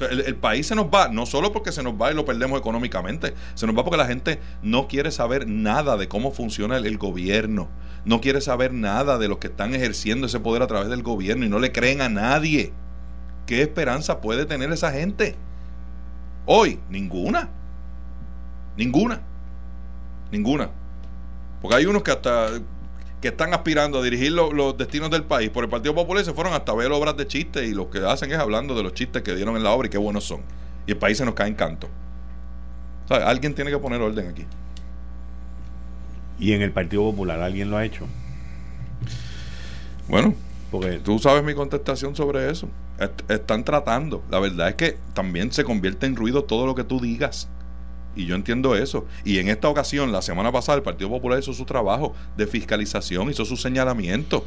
el, 0.00 0.34
país 0.36 0.66
se 0.66 0.74
nos 0.74 0.86
va, 0.86 1.08
no 1.08 1.24
solo 1.24 1.52
porque 1.52 1.70
se 1.70 1.82
nos 1.82 1.94
va 1.94 2.10
y 2.10 2.14
lo 2.14 2.24
perdemos 2.24 2.58
económicamente, 2.58 3.34
se 3.54 3.66
nos 3.66 3.76
va 3.76 3.84
porque 3.84 3.96
la 3.96 4.06
gente 4.06 4.40
no 4.62 4.88
quiere 4.88 5.12
saber 5.12 5.46
nada 5.46 5.96
de 5.96 6.08
cómo 6.08 6.32
funciona 6.32 6.76
el, 6.76 6.98
gobierno, 6.98 7.68
no 8.04 8.20
quiere 8.20 8.40
saber 8.40 8.72
nada 8.72 9.18
de 9.18 9.28
los 9.28 9.38
que 9.38 9.46
están 9.46 9.74
ejerciendo 9.74 10.26
ese 10.26 10.40
poder 10.40 10.62
a 10.62 10.66
través 10.66 10.88
del 10.88 11.02
gobierno 11.02 11.46
y 11.46 11.48
no 11.48 11.60
le 11.60 11.70
creen 11.70 12.00
a 12.00 12.08
nadie. 12.08 12.72
¿Qué 13.46 13.62
esperanza 13.62 14.20
puede 14.20 14.46
tener 14.46 14.72
esa 14.72 14.90
gente? 14.90 15.36
Hoy, 16.46 16.80
ninguna. 16.88 17.50
Ninguna. 18.76 19.20
Ninguna. 20.34 20.68
Porque 21.62 21.76
hay 21.76 21.86
unos 21.86 22.02
que 22.02 22.10
hasta 22.10 22.48
que 23.20 23.28
están 23.28 23.54
aspirando 23.54 24.00
a 24.00 24.02
dirigir 24.02 24.32
los 24.32 24.76
destinos 24.76 25.10
del 25.10 25.22
país 25.22 25.48
por 25.48 25.64
el 25.64 25.70
Partido 25.70 25.94
Popular 25.94 26.22
y 26.22 26.26
se 26.26 26.34
fueron 26.34 26.52
hasta 26.52 26.74
ver 26.74 26.92
obras 26.92 27.16
de 27.16 27.26
chistes 27.26 27.66
y 27.66 27.72
lo 27.72 27.88
que 27.88 28.00
hacen 28.00 28.30
es 28.30 28.38
hablando 28.38 28.74
de 28.74 28.82
los 28.82 28.92
chistes 28.92 29.22
que 29.22 29.34
dieron 29.34 29.56
en 29.56 29.62
la 29.62 29.70
obra 29.70 29.86
y 29.86 29.90
qué 29.90 29.96
buenos 29.96 30.24
son. 30.24 30.42
Y 30.86 30.90
el 30.90 30.98
país 30.98 31.16
se 31.16 31.24
nos 31.24 31.34
cae 31.34 31.48
en 31.48 31.54
canto. 31.54 31.88
alguien 33.08 33.54
tiene 33.54 33.70
que 33.70 33.78
poner 33.78 34.02
orden 34.02 34.28
aquí. 34.28 34.44
¿Y 36.38 36.52
en 36.52 36.62
el 36.62 36.72
Partido 36.72 37.02
Popular 37.02 37.40
alguien 37.40 37.70
lo 37.70 37.76
ha 37.76 37.84
hecho? 37.84 38.06
Bueno, 40.08 40.34
porque 40.70 40.98
tú 40.98 41.18
sabes 41.18 41.44
mi 41.44 41.54
contestación 41.54 42.14
sobre 42.14 42.50
eso. 42.50 42.68
están 43.28 43.64
tratando. 43.64 44.22
La 44.30 44.38
verdad 44.38 44.68
es 44.68 44.74
que 44.74 44.98
también 45.14 45.50
se 45.52 45.64
convierte 45.64 46.04
en 46.04 46.16
ruido 46.16 46.44
todo 46.44 46.66
lo 46.66 46.74
que 46.74 46.84
tú 46.84 47.00
digas. 47.00 47.48
Y 48.16 48.26
yo 48.26 48.34
entiendo 48.34 48.76
eso. 48.76 49.06
Y 49.24 49.38
en 49.38 49.48
esta 49.48 49.68
ocasión, 49.68 50.12
la 50.12 50.22
semana 50.22 50.52
pasada, 50.52 50.76
el 50.76 50.82
Partido 50.82 51.10
Popular 51.10 51.38
hizo 51.38 51.52
su 51.52 51.64
trabajo 51.64 52.14
de 52.36 52.46
fiscalización, 52.46 53.30
hizo 53.30 53.44
su 53.44 53.56
señalamiento. 53.56 54.44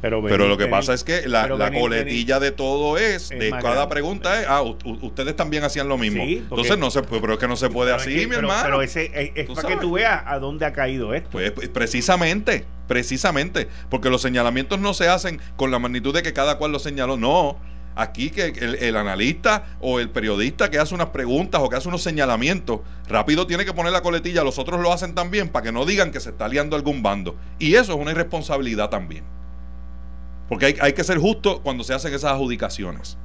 Pero, 0.00 0.48
lo 0.48 0.56
que 0.56 0.66
pasa 0.66 0.94
es 0.94 1.04
que 1.04 1.26
la, 1.28 1.48
coletilla 1.72 2.38
de 2.38 2.52
todo 2.52 2.98
es, 2.98 3.30
de 3.30 3.50
cada 3.50 3.88
pregunta 3.88 4.40
es, 4.40 4.46
ah, 4.48 4.62
ustedes 4.62 5.34
también 5.34 5.64
hacían 5.64 5.88
lo 5.88 5.98
mismo. 5.98 6.22
Entonces 6.22 6.78
no 6.78 6.90
se 6.90 7.02
pero 7.02 7.34
es 7.34 7.38
que 7.38 7.48
no 7.48 7.56
se 7.56 7.70
puede 7.70 7.92
así, 7.92 8.26
mi 8.26 8.34
hermano. 8.34 8.62
Pero 8.64 8.82
ese 8.82 9.10
es, 9.34 9.48
para 9.48 9.68
que 9.68 9.76
tú 9.76 9.92
veas 9.92 10.22
a 10.26 10.38
dónde 10.38 10.66
ha 10.66 10.72
caído 10.72 11.14
esto. 11.14 11.30
Pues, 11.30 11.50
pues 11.52 11.68
precisamente, 11.68 12.64
precisamente, 12.86 13.68
porque 13.88 14.10
los 14.10 14.22
señalamientos 14.22 14.78
no 14.78 14.94
se 14.94 15.08
hacen 15.08 15.40
con 15.56 15.70
la 15.70 15.78
magnitud 15.78 16.14
de 16.14 16.22
que 16.22 16.32
cada 16.32 16.58
cual 16.58 16.72
lo 16.72 16.78
señaló, 16.78 17.16
no 17.16 17.58
aquí 17.96 18.30
que 18.30 18.46
el, 18.46 18.96
analista 18.96 19.64
o 19.80 19.98
el 19.98 20.10
periodista 20.10 20.70
que 20.70 20.78
hace 20.78 20.94
unas 20.94 21.08
preguntas 21.08 21.60
o 21.64 21.68
que 21.68 21.76
hace 21.76 21.88
unos 21.88 22.02
señalamientos, 22.02 22.80
rápido 23.08 23.46
tiene 23.46 23.64
que 23.64 23.72
poner 23.72 23.92
la 23.92 24.02
coletilla, 24.02 24.44
los 24.44 24.58
otros 24.58 24.80
lo 24.80 24.92
hacen 24.92 25.14
también 25.14 25.48
para 25.48 25.64
que 25.64 25.72
no 25.72 25.84
digan 25.84 26.12
que 26.12 26.20
se 26.20 26.30
está 26.30 26.46
liando 26.46 26.76
algún 26.76 27.02
bando. 27.02 27.34
Y 27.58 27.74
eso 27.74 27.94
es 27.94 27.98
una 27.98 28.12
irresponsabilidad 28.12 28.90
también. 28.90 29.24
Porque 30.48 30.66
hay, 30.66 30.76
hay 30.80 30.92
que 30.92 31.02
ser 31.02 31.18
justo 31.18 31.62
cuando 31.62 31.82
se 31.82 31.94
hacen 31.94 32.14
esas 32.14 32.32
adjudicaciones. 32.32 33.18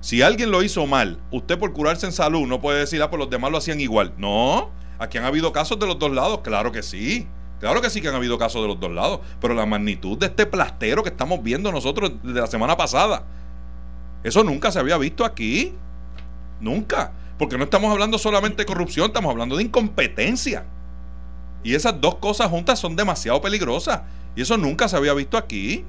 Si 0.00 0.22
alguien 0.22 0.50
lo 0.50 0.62
hizo 0.62 0.86
mal, 0.86 1.20
usted 1.30 1.58
por 1.58 1.72
curarse 1.72 2.06
en 2.06 2.12
salud 2.12 2.46
no 2.46 2.60
puede 2.60 2.80
decir, 2.80 3.00
ah, 3.02 3.10
pues 3.10 3.20
los 3.20 3.30
demás 3.30 3.50
lo 3.52 3.58
hacían 3.58 3.80
igual. 3.80 4.12
No, 4.16 4.70
aquí 4.98 5.18
han 5.18 5.24
habido 5.24 5.52
casos 5.52 5.78
de 5.78 5.86
los 5.86 5.98
dos 5.98 6.10
lados, 6.10 6.40
claro 6.42 6.72
que 6.72 6.82
sí. 6.82 7.28
Claro 7.60 7.82
que 7.82 7.90
sí 7.90 8.00
que 8.00 8.08
han 8.08 8.14
habido 8.14 8.38
casos 8.38 8.62
de 8.62 8.68
los 8.68 8.80
dos 8.80 8.90
lados, 8.90 9.20
pero 9.38 9.52
la 9.52 9.66
magnitud 9.66 10.16
de 10.16 10.26
este 10.26 10.46
plastero 10.46 11.02
que 11.02 11.10
estamos 11.10 11.42
viendo 11.42 11.70
nosotros 11.70 12.12
desde 12.22 12.40
la 12.40 12.46
semana 12.46 12.74
pasada, 12.74 13.24
eso 14.22 14.44
nunca 14.44 14.70
se 14.70 14.78
había 14.78 14.98
visto 14.98 15.24
aquí. 15.24 15.74
Nunca. 16.60 17.12
Porque 17.38 17.56
no 17.56 17.64
estamos 17.64 17.90
hablando 17.90 18.18
solamente 18.18 18.62
de 18.62 18.66
corrupción, 18.66 19.06
estamos 19.06 19.30
hablando 19.30 19.56
de 19.56 19.62
incompetencia. 19.62 20.64
Y 21.62 21.74
esas 21.74 22.00
dos 22.00 22.16
cosas 22.16 22.48
juntas 22.48 22.78
son 22.78 22.96
demasiado 22.96 23.40
peligrosas. 23.40 24.02
Y 24.36 24.42
eso 24.42 24.56
nunca 24.56 24.88
se 24.88 24.96
había 24.96 25.14
visto 25.14 25.38
aquí. 25.38 25.84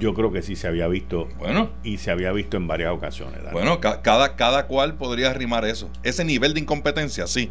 Yo 0.00 0.14
creo 0.14 0.32
que 0.32 0.42
sí 0.42 0.56
se 0.56 0.66
había 0.66 0.88
visto. 0.88 1.28
Bueno. 1.38 1.70
Y 1.82 1.98
se 1.98 2.10
había 2.10 2.32
visto 2.32 2.56
en 2.56 2.66
varias 2.66 2.92
ocasiones. 2.92 3.40
Bueno, 3.52 3.80
cada, 3.80 4.36
cada 4.36 4.66
cual 4.66 4.94
podría 4.94 5.30
arrimar 5.30 5.64
eso. 5.64 5.88
Ese 6.02 6.24
nivel 6.24 6.54
de 6.54 6.60
incompetencia, 6.60 7.26
sí. 7.26 7.50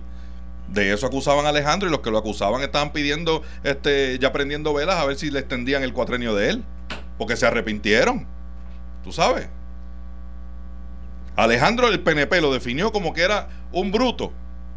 De 0.69 0.93
eso 0.93 1.05
acusaban 1.05 1.45
a 1.45 1.49
Alejandro 1.49 1.87
y 1.87 1.91
los 1.91 1.99
que 1.99 2.11
lo 2.11 2.17
acusaban 2.17 2.61
estaban 2.61 2.91
pidiendo, 2.91 3.43
este, 3.63 4.17
ya 4.19 4.31
prendiendo 4.31 4.73
velas 4.73 4.97
a 4.97 5.05
ver 5.05 5.15
si 5.15 5.29
le 5.29 5.39
extendían 5.39 5.83
el 5.83 5.93
cuatrenio 5.93 6.33
de 6.33 6.49
él 6.49 6.63
porque 7.17 7.35
se 7.35 7.45
arrepintieron. 7.45 8.25
Tú 9.03 9.11
sabes. 9.11 9.47
Alejandro 11.35 11.89
del 11.89 11.99
PNP 11.99 12.41
lo 12.41 12.53
definió 12.53 12.91
como 12.91 13.13
que 13.13 13.21
era 13.21 13.49
un 13.71 13.91
bruto. 13.91 14.31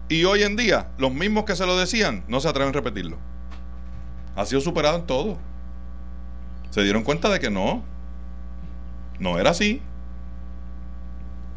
Y 0.09 0.25
hoy 0.25 0.43
en 0.43 0.57
día, 0.57 0.89
los 0.99 1.13
mismos 1.13 1.45
que 1.45 1.55
se 1.55 1.67
lo 1.67 1.77
decían 1.77 2.25
no 2.29 2.41
se 2.41 2.49
atreven 2.49 2.71
a 2.71 2.73
repetirlo. 2.73 3.19
Ha 4.35 4.47
sido 4.47 4.61
superado 4.61 4.97
en 4.97 5.07
todo. 5.07 5.39
Se 6.71 6.83
dieron 6.83 7.03
cuenta 7.03 7.29
de 7.29 7.41
que 7.41 7.51
no. 7.51 7.83
No 9.19 9.39
era 9.39 9.51
así. 9.51 9.83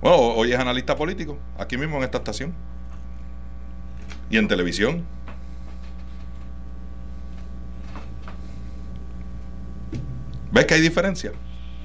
Bueno, 0.01 0.17
hoy 0.17 0.51
es 0.51 0.59
analista 0.59 0.95
político, 0.95 1.37
aquí 1.59 1.77
mismo 1.77 1.97
en 1.97 2.03
esta 2.03 2.17
estación. 2.17 2.53
Y 4.29 4.37
en 4.37 4.47
televisión. 4.47 5.05
¿Ves 10.51 10.65
que 10.65 10.73
hay 10.73 10.81
diferencia? 10.81 11.31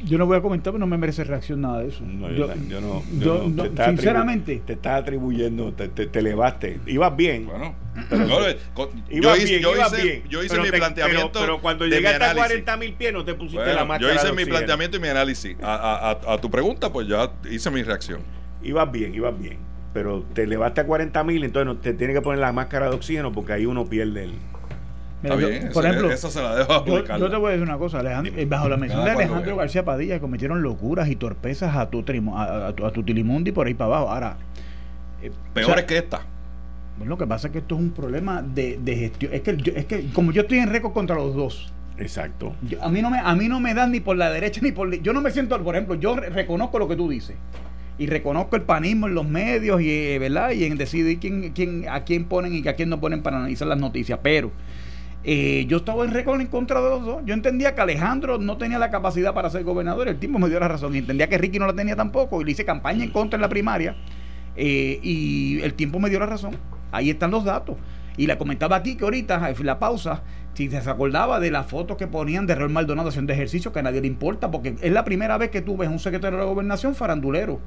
Yo 0.04 0.18
no 0.18 0.26
voy 0.26 0.36
a 0.36 0.42
comentar, 0.42 0.72
pero 0.72 0.78
no 0.78 0.86
me 0.86 0.98
merece 0.98 1.24
reacción 1.24 1.62
nada 1.62 1.80
de 1.80 1.88
eso. 1.88 2.04
yo, 2.36 2.80
no, 2.80 3.02
yo, 3.18 3.50
sinceramente. 3.86 4.62
te 4.64 4.74
estás 4.74 5.00
atribuyendo, 5.00 5.72
te, 5.72 5.88
te, 5.88 6.18
elevaste. 6.18 6.80
Ibas 6.86 7.16
bien. 7.16 7.46
Bueno, 7.46 7.74
yo 9.10 9.36
hice, 9.36 9.60
yo 9.60 9.74
hice, 9.74 10.22
yo 10.28 10.42
hice 10.42 10.60
mi 10.60 10.70
planteamiento. 10.70 11.40
Pero, 11.40 11.60
cuando 11.60 11.86
llegaste 11.86 12.24
a 12.24 12.34
40 12.34 12.76
mil 12.76 12.92
pies, 12.92 13.12
no 13.12 13.24
te 13.24 13.34
pusiste 13.34 13.72
la 13.72 13.84
máscara. 13.84 14.14
Yo 14.14 14.20
hice 14.20 14.32
mi 14.34 14.44
planteamiento 14.44 14.98
y 14.98 15.00
mi 15.00 15.08
análisis. 15.08 15.56
A, 15.62 16.10
a, 16.10 16.34
a, 16.34 16.38
tu 16.38 16.50
pregunta, 16.50 16.92
pues 16.92 17.08
ya 17.08 17.32
hice 17.50 17.70
mi 17.70 17.82
reacción. 17.82 18.20
Ibas 18.62 18.90
bien, 18.92 19.14
ibas 19.14 19.38
bien. 19.38 19.58
Pero 19.94 20.24
te 20.34 20.42
elevaste 20.42 20.82
a 20.82 20.86
40 20.86 21.24
mil, 21.24 21.42
entonces 21.42 21.66
no, 21.66 21.80
te 21.80 21.94
tienes 21.94 22.14
que 22.14 22.20
poner 22.20 22.40
la 22.40 22.52
máscara 22.52 22.90
de 22.90 22.94
oxígeno 22.94 23.32
porque 23.32 23.54
ahí 23.54 23.64
uno 23.64 23.86
pierde 23.86 24.24
el 24.24 24.34
por 25.72 25.84
ejemplo, 25.84 26.10
eso 26.10 26.30
se 26.30 26.42
la 26.42 26.56
dejo 26.56 26.84
yo, 26.86 27.04
yo, 27.18 27.30
te 27.30 27.36
voy 27.36 27.48
a 27.48 27.50
decir 27.52 27.62
una 27.62 27.78
cosa, 27.78 28.00
Alejandro, 28.00 28.32
eh, 28.36 28.44
bajo 28.44 28.68
la 28.68 28.76
mención 28.76 29.04
de 29.04 29.10
Alejandro 29.10 29.56
García 29.56 29.84
Padilla 29.84 30.20
cometieron 30.20 30.62
locuras 30.62 31.08
y 31.08 31.16
torpezas 31.16 31.76
a 31.76 31.90
tu, 31.90 32.04
a, 32.34 32.68
a, 32.68 32.72
tu, 32.74 33.02
Tilimundi 33.02 33.52
por 33.52 33.66
ahí 33.66 33.74
para 33.74 33.96
abajo. 33.96 34.10
Ahora, 34.10 34.36
eh, 35.22 35.30
peor 35.54 35.78
es 35.78 35.84
que 35.84 35.98
esta. 35.98 36.22
Lo 37.04 37.18
que 37.18 37.26
pasa 37.26 37.48
es 37.48 37.52
que 37.52 37.58
esto 37.58 37.74
es 37.74 37.80
un 37.80 37.90
problema 37.90 38.42
de, 38.42 38.78
de 38.82 38.96
gestión. 38.96 39.34
Es 39.34 39.42
que, 39.42 39.72
es 39.76 39.84
que 39.84 40.08
como 40.12 40.32
yo 40.32 40.42
estoy 40.42 40.58
en 40.58 40.70
récord 40.70 40.92
contra 40.92 41.14
los 41.16 41.34
dos. 41.34 41.72
Exacto. 41.98 42.54
a 42.82 42.88
mí 42.90 43.00
no 43.00 43.10
me 43.10 43.18
a 43.18 43.34
mí 43.34 43.48
no 43.48 43.58
me 43.58 43.72
dan 43.72 43.90
ni 43.90 44.00
por 44.00 44.18
la 44.18 44.30
derecha 44.30 44.60
ni 44.62 44.70
por 44.70 44.94
yo 45.00 45.14
no 45.14 45.22
me 45.22 45.30
siento, 45.30 45.62
por 45.62 45.74
ejemplo, 45.74 45.94
yo 45.94 46.14
reconozco 46.14 46.78
lo 46.78 46.88
que 46.88 46.96
tú 46.96 47.08
dices. 47.08 47.36
y 47.98 48.06
reconozco 48.06 48.56
el 48.56 48.62
panismo 48.62 49.06
en 49.06 49.14
los 49.14 49.26
medios 49.26 49.80
y, 49.80 49.90
eh, 49.90 50.18
¿verdad? 50.18 50.50
y 50.50 50.64
en 50.64 50.76
decidir 50.76 51.18
quién, 51.18 51.52
quién, 51.52 51.88
a 51.88 52.04
quién 52.04 52.24
ponen 52.26 52.54
y 52.54 52.68
a 52.68 52.74
quién 52.74 52.90
no 52.90 53.00
ponen 53.00 53.22
para 53.22 53.38
analizar 53.38 53.66
las 53.66 53.78
noticias. 53.78 54.18
Pero 54.22 54.50
eh, 55.28 55.66
yo 55.66 55.78
estaba 55.78 56.04
en 56.04 56.12
récord 56.12 56.40
en 56.40 56.46
contra 56.46 56.80
de 56.80 56.88
los 56.88 57.04
dos. 57.04 57.22
Yo 57.24 57.34
entendía 57.34 57.74
que 57.74 57.80
Alejandro 57.80 58.38
no 58.38 58.58
tenía 58.58 58.78
la 58.78 58.92
capacidad 58.92 59.34
para 59.34 59.50
ser 59.50 59.64
gobernador. 59.64 60.06
El 60.06 60.20
tipo 60.20 60.38
me 60.38 60.48
dio 60.48 60.60
la 60.60 60.68
razón. 60.68 60.94
Y 60.94 60.98
entendía 60.98 61.28
que 61.28 61.36
Ricky 61.36 61.58
no 61.58 61.66
la 61.66 61.72
tenía 61.72 61.96
tampoco. 61.96 62.40
Y 62.40 62.44
le 62.44 62.52
hice 62.52 62.64
campaña 62.64 63.02
en 63.02 63.10
contra 63.10 63.36
en 63.36 63.40
la 63.40 63.48
primaria. 63.48 63.96
Eh, 64.54 65.00
y 65.02 65.60
el 65.62 65.74
tiempo 65.74 65.98
me 65.98 66.10
dio 66.10 66.20
la 66.20 66.26
razón. 66.26 66.56
Ahí 66.92 67.10
están 67.10 67.32
los 67.32 67.44
datos. 67.44 67.74
Y 68.16 68.28
la 68.28 68.38
comentaba 68.38 68.76
aquí 68.76 68.94
que 68.94 69.02
ahorita, 69.02 69.52
la 69.64 69.78
pausa, 69.80 70.22
si 70.54 70.70
se 70.70 70.78
acordaba 70.88 71.40
de 71.40 71.50
las 71.50 71.66
fotos 71.66 71.96
que 71.96 72.06
ponían 72.06 72.46
de 72.46 72.54
Raúl 72.54 72.70
Maldonado 72.70 73.08
haciendo 73.08 73.32
ejercicio, 73.32 73.72
que 73.72 73.80
a 73.80 73.82
nadie 73.82 74.00
le 74.00 74.06
importa, 74.06 74.52
porque 74.52 74.76
es 74.80 74.92
la 74.92 75.04
primera 75.04 75.36
vez 75.38 75.50
que 75.50 75.60
tú 75.60 75.76
ves 75.76 75.88
un 75.88 75.98
secretario 75.98 76.38
de 76.38 76.44
la 76.44 76.48
gobernación 76.48 76.94
farandulero. 76.94 77.60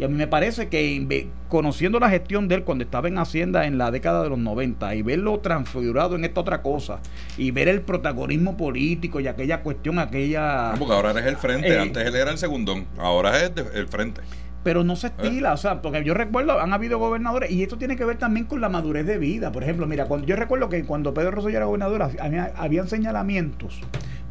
Y 0.00 0.02
a 0.02 0.08
mí 0.08 0.14
me 0.14 0.26
parece 0.26 0.68
que 0.68 1.28
conociendo 1.50 2.00
la 2.00 2.08
gestión 2.08 2.48
de 2.48 2.54
él 2.54 2.64
cuando 2.64 2.84
estaba 2.84 3.08
en 3.08 3.18
Hacienda 3.18 3.66
en 3.66 3.76
la 3.76 3.90
década 3.90 4.22
de 4.22 4.30
los 4.30 4.38
90 4.38 4.94
y 4.94 5.02
verlo 5.02 5.40
transfigurado 5.40 6.16
en 6.16 6.24
esta 6.24 6.40
otra 6.40 6.62
cosa 6.62 7.00
y 7.36 7.50
ver 7.50 7.68
el 7.68 7.82
protagonismo 7.82 8.56
político 8.56 9.20
y 9.20 9.26
aquella 9.26 9.60
cuestión, 9.60 9.98
aquella... 9.98 10.72
porque 10.78 10.94
ahora 10.94 11.10
eres 11.10 11.26
el 11.26 11.36
frente, 11.36 11.68
eh, 11.68 11.78
antes 11.78 12.06
él 12.06 12.16
era 12.16 12.30
el 12.30 12.38
segundón, 12.38 12.86
ahora 12.96 13.44
es 13.44 13.52
el 13.74 13.88
frente 13.88 14.22
pero 14.62 14.84
no 14.84 14.96
se 14.96 15.08
eh. 15.08 15.12
estila, 15.18 15.52
o 15.52 15.56
sea, 15.58 15.82
porque 15.82 16.02
yo 16.02 16.14
recuerdo, 16.14 16.58
han 16.58 16.72
habido 16.72 16.98
gobernadores, 16.98 17.50
y 17.50 17.62
esto 17.62 17.76
tiene 17.76 17.96
que 17.96 18.06
ver 18.06 18.16
también 18.16 18.46
con 18.46 18.62
la 18.62 18.68
madurez 18.68 19.06
de 19.06 19.18
vida. 19.18 19.52
Por 19.52 19.62
ejemplo, 19.62 19.86
mira, 19.86 20.04
cuando 20.04 20.26
yo 20.26 20.36
recuerdo 20.36 20.68
que 20.68 20.84
cuando 20.84 21.14
Pedro 21.14 21.30
Rosselló 21.30 21.56
era 21.56 21.66
gobernador, 21.66 22.02
había, 22.02 22.52
habían 22.56 22.86
señalamientos 22.86 23.80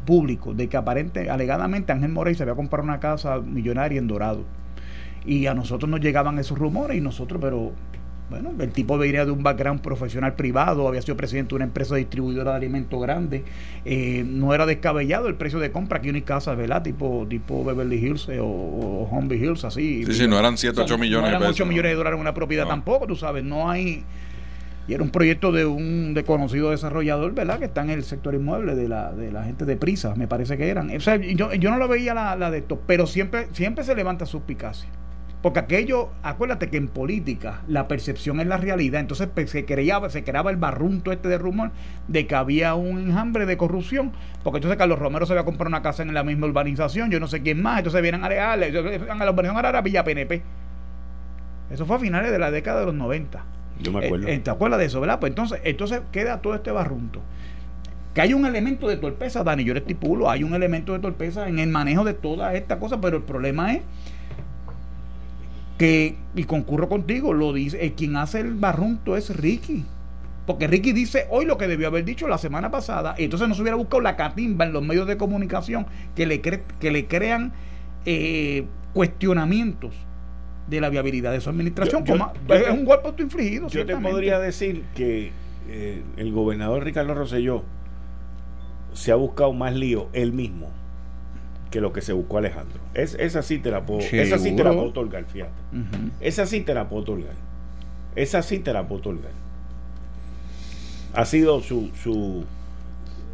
públicos 0.06 0.56
de 0.56 0.68
que 0.68 0.76
aparente, 0.76 1.30
alegadamente, 1.30 1.92
Ángel 1.92 2.10
Morey 2.10 2.36
se 2.36 2.44
había 2.44 2.54
comprado 2.54 2.84
una 2.84 3.00
casa 3.00 3.38
millonaria 3.38 3.98
en 3.98 4.06
Dorado. 4.06 4.44
Y 5.26 5.46
a 5.46 5.54
nosotros 5.54 5.90
nos 5.90 6.00
llegaban 6.00 6.38
esos 6.38 6.58
rumores, 6.58 6.96
y 6.96 7.00
nosotros, 7.00 7.40
pero 7.42 7.72
bueno, 8.30 8.52
el 8.60 8.70
tipo 8.70 8.96
venía 8.96 9.24
de 9.24 9.32
un 9.32 9.42
background 9.42 9.80
profesional 9.80 10.34
privado, 10.34 10.86
había 10.86 11.02
sido 11.02 11.16
presidente 11.16 11.50
de 11.50 11.56
una 11.56 11.64
empresa 11.64 11.96
distribuidora 11.96 12.52
de 12.52 12.58
alimentos 12.58 13.02
grande, 13.02 13.44
eh, 13.84 14.24
no 14.24 14.54
era 14.54 14.66
descabellado 14.66 15.26
el 15.26 15.34
precio 15.34 15.58
de 15.58 15.72
compra 15.72 15.98
aquí 15.98 16.10
en 16.10 16.20
casa, 16.20 16.54
¿verdad? 16.54 16.82
Tipo, 16.82 17.26
tipo 17.28 17.64
Beverly 17.64 17.96
Hills 17.96 18.28
eh, 18.28 18.38
o, 18.38 18.46
o 18.46 19.34
Hills, 19.34 19.64
así. 19.64 20.04
Sí, 20.06 20.14
sí, 20.14 20.28
no 20.28 20.38
eran 20.38 20.56
7, 20.56 20.80
8 20.80 20.96
millones 20.96 21.30
no 21.32 21.36
eran 21.36 21.50
8 21.50 21.66
millones 21.66 21.90
de 21.90 21.96
dólares 21.96 22.16
en 22.16 22.20
una 22.20 22.32
propiedad 22.32 22.66
tampoco, 22.66 23.06
tú 23.06 23.16
sabes, 23.16 23.44
no 23.44 23.68
hay... 23.68 24.04
Y 24.86 24.94
era 24.94 25.02
un 25.04 25.10
proyecto 25.10 25.52
de 25.52 25.66
un 25.66 26.14
desconocido 26.14 26.70
desarrollador, 26.70 27.32
¿verdad? 27.32 27.58
Que 27.58 27.66
está 27.66 27.82
en 27.82 27.90
el 27.90 28.02
sector 28.02 28.34
inmueble 28.34 28.74
de 28.74 28.88
la, 28.88 29.12
de 29.12 29.30
la 29.30 29.44
gente 29.44 29.64
de 29.64 29.76
Prisa, 29.76 30.14
me 30.16 30.26
parece 30.26 30.56
que 30.56 30.68
eran. 30.68 30.90
O 30.96 31.00
sea, 31.00 31.16
yo, 31.16 31.52
yo 31.54 31.70
no 31.70 31.76
lo 31.76 31.86
veía 31.86 32.12
la, 32.12 32.34
la 32.34 32.50
de 32.50 32.58
esto, 32.58 32.80
pero 32.86 33.06
siempre, 33.06 33.48
siempre 33.52 33.84
se 33.84 33.94
levanta 33.94 34.26
suspicacia. 34.26 34.88
Porque 35.42 35.58
aquello, 35.58 36.10
acuérdate 36.22 36.68
que 36.68 36.76
en 36.76 36.88
política 36.88 37.62
la 37.66 37.88
percepción 37.88 38.40
es 38.40 38.46
la 38.46 38.58
realidad. 38.58 39.00
Entonces 39.00 39.28
pues, 39.32 39.50
se 39.50 39.64
creaba, 39.64 40.10
se 40.10 40.22
creaba 40.22 40.50
el 40.50 40.58
barrunto 40.58 41.12
este 41.12 41.28
de 41.28 41.38
rumor 41.38 41.70
de 42.08 42.26
que 42.26 42.34
había 42.34 42.74
un 42.74 42.98
enjambre 42.98 43.46
de 43.46 43.56
corrupción. 43.56 44.12
Porque 44.42 44.58
entonces 44.58 44.76
Carlos 44.76 44.98
Romero 44.98 45.24
se 45.24 45.32
había 45.32 45.44
comprado 45.44 45.68
una 45.68 45.82
casa 45.82 46.02
en 46.02 46.12
la 46.12 46.24
misma 46.24 46.46
urbanización, 46.46 47.10
yo 47.10 47.20
no 47.20 47.26
sé 47.26 47.40
quién 47.40 47.62
más. 47.62 47.78
Entonces 47.78 48.02
vienen 48.02 48.22
a 48.22 48.26
alegarle, 48.26 48.66
a 48.66 49.14
la 49.14 49.30
urbanización 49.30 49.56
ahora 49.56 49.80
Villa 49.80 50.04
PNP. 50.04 50.42
Eso 51.70 51.86
fue 51.86 51.96
a 51.96 51.98
finales 51.98 52.30
de 52.30 52.38
la 52.38 52.50
década 52.50 52.80
de 52.80 52.86
los 52.86 52.94
90. 52.94 53.42
Yo 53.80 53.92
me 53.92 54.04
acuerdo. 54.04 54.28
Eh, 54.28 54.38
¿Te 54.40 54.50
acuerdas 54.50 54.78
de 54.78 54.86
eso, 54.86 55.00
verdad? 55.00 55.20
Pues 55.20 55.30
entonces, 55.30 55.60
entonces 55.64 56.02
queda 56.12 56.42
todo 56.42 56.54
este 56.54 56.70
barrunto. 56.70 57.22
Que 58.12 58.20
hay 58.20 58.34
un 58.34 58.44
elemento 58.44 58.88
de 58.88 58.96
torpeza, 58.96 59.42
Dani, 59.42 59.64
yo 59.64 59.72
le 59.72 59.80
estipulo, 59.80 60.28
hay 60.28 60.42
un 60.42 60.52
elemento 60.52 60.92
de 60.92 60.98
torpeza 60.98 61.48
en 61.48 61.60
el 61.60 61.68
manejo 61.70 62.04
de 62.04 62.12
toda 62.12 62.52
esta 62.54 62.78
cosa, 62.78 63.00
pero 63.00 63.16
el 63.16 63.22
problema 63.22 63.72
es 63.72 63.82
que, 65.80 66.14
y 66.34 66.44
concurro 66.44 66.90
contigo, 66.90 67.32
lo 67.32 67.54
dice, 67.54 67.82
el 67.82 67.94
quien 67.94 68.14
hace 68.16 68.40
el 68.40 68.52
barrunto 68.52 69.16
es 69.16 69.34
Ricky. 69.34 69.86
Porque 70.46 70.66
Ricky 70.66 70.92
dice 70.92 71.26
hoy 71.30 71.46
lo 71.46 71.56
que 71.56 71.68
debió 71.68 71.86
haber 71.86 72.04
dicho 72.04 72.28
la 72.28 72.36
semana 72.36 72.70
pasada, 72.70 73.14
y 73.16 73.24
entonces 73.24 73.48
no 73.48 73.54
se 73.54 73.62
hubiera 73.62 73.78
buscado 73.78 74.02
la 74.02 74.14
catimba 74.14 74.66
en 74.66 74.74
los 74.74 74.82
medios 74.82 75.06
de 75.06 75.16
comunicación 75.16 75.86
que 76.14 76.26
le, 76.26 76.42
que 76.42 76.90
le 76.90 77.06
crean 77.06 77.54
eh, 78.04 78.66
cuestionamientos 78.92 79.94
de 80.68 80.82
la 80.82 80.90
viabilidad 80.90 81.32
de 81.32 81.40
su 81.40 81.48
administración. 81.48 82.04
es 82.06 82.68
un 82.68 82.84
golpe 82.84 83.08
autoinfligido. 83.08 83.68
Yo 83.68 83.86
te 83.86 83.96
podría 83.96 84.38
decir 84.38 84.84
que 84.94 85.32
eh, 85.66 86.02
el 86.18 86.30
gobernador 86.30 86.84
Ricardo 86.84 87.14
Rosselló 87.14 87.64
se 88.92 89.12
ha 89.12 89.14
buscado 89.14 89.54
más 89.54 89.74
lío 89.74 90.10
él 90.12 90.34
mismo 90.34 90.79
que 91.70 91.80
lo 91.80 91.92
que 91.92 92.00
se 92.00 92.12
buscó 92.12 92.38
Alejandro. 92.38 92.80
Es, 92.94 93.14
esa 93.14 93.42
sí 93.42 93.58
te 93.58 93.70
la 93.70 93.86
puedo, 93.86 94.00
esa 94.00 94.38
sí 94.38 94.54
te 94.56 94.64
la 94.64 94.72
puedo 94.72 94.86
otorgar, 94.86 95.24
fíjate. 95.24 95.52
Esa 96.20 96.46
sí 96.46 96.60
te 96.60 96.74
la 96.74 96.88
puedo 96.88 97.02
otorgar. 97.02 97.34
Esa 98.16 98.42
sí 98.42 98.58
te 98.58 98.72
la 98.72 98.86
puedo 98.86 99.00
otorgar. 99.00 99.32
Ha 101.14 101.24
sido 101.24 101.60
su, 101.60 101.90
su 102.02 102.44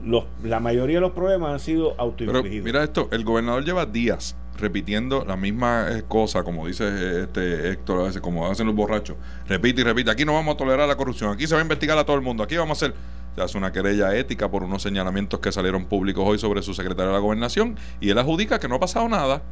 los, 0.05 0.25
la 0.43 0.61
mayoría 0.61 0.97
de 0.97 1.01
los 1.01 1.13
problemas 1.13 1.53
han 1.53 1.61
sido 1.61 1.95
autoinfligidos. 1.99 2.65
mira 2.65 2.85
esto, 2.85 3.09
el 3.11 3.25
gobernador 3.25 3.65
lleva 3.65 3.87
días 3.87 4.37
repitiendo 4.59 5.25
la 5.25 5.37
misma 5.37 5.89
eh, 5.91 6.05
cosa, 6.07 6.43
como 6.43 6.67
dice 6.67 7.23
este 7.23 7.71
Héctor 7.71 8.01
a 8.01 8.03
veces, 8.05 8.21
como 8.21 8.47
hacen 8.51 8.67
los 8.67 8.75
borrachos. 8.75 9.17
Repite 9.47 9.83
y 9.83 9.85
repite, 9.85 10.11
aquí 10.11 10.25
no 10.25 10.35
vamos 10.35 10.55
a 10.55 10.57
tolerar 10.59 10.89
la 10.89 10.97
corrupción, 10.97 11.33
aquí 11.33 11.47
se 11.47 11.55
va 11.55 11.61
a 11.61 11.63
investigar 11.63 11.99
a 11.99 12.05
todo 12.05 12.17
el 12.17 12.23
mundo, 12.23 12.43
aquí 12.43 12.57
vamos 12.57 12.83
a 12.83 12.87
hacer 12.87 12.97
se 13.37 13.43
hace 13.43 13.59
una 13.59 13.71
querella 13.71 14.17
ética 14.17 14.51
por 14.51 14.63
unos 14.63 14.83
señalamientos 14.83 15.41
que 15.41 15.53
salieron 15.53 15.85
públicos 15.85 16.25
hoy 16.27 16.39
sobre 16.39 16.63
su 16.63 16.73
secretario 16.73 17.09
de 17.09 17.13
la 17.13 17.19
gobernación 17.19 17.77
y 18.01 18.09
él 18.09 18.19
adjudica 18.19 18.59
que 18.59 18.67
no 18.67 18.77
ha 18.77 18.81
pasado 18.81 19.09
nada. 19.09 19.43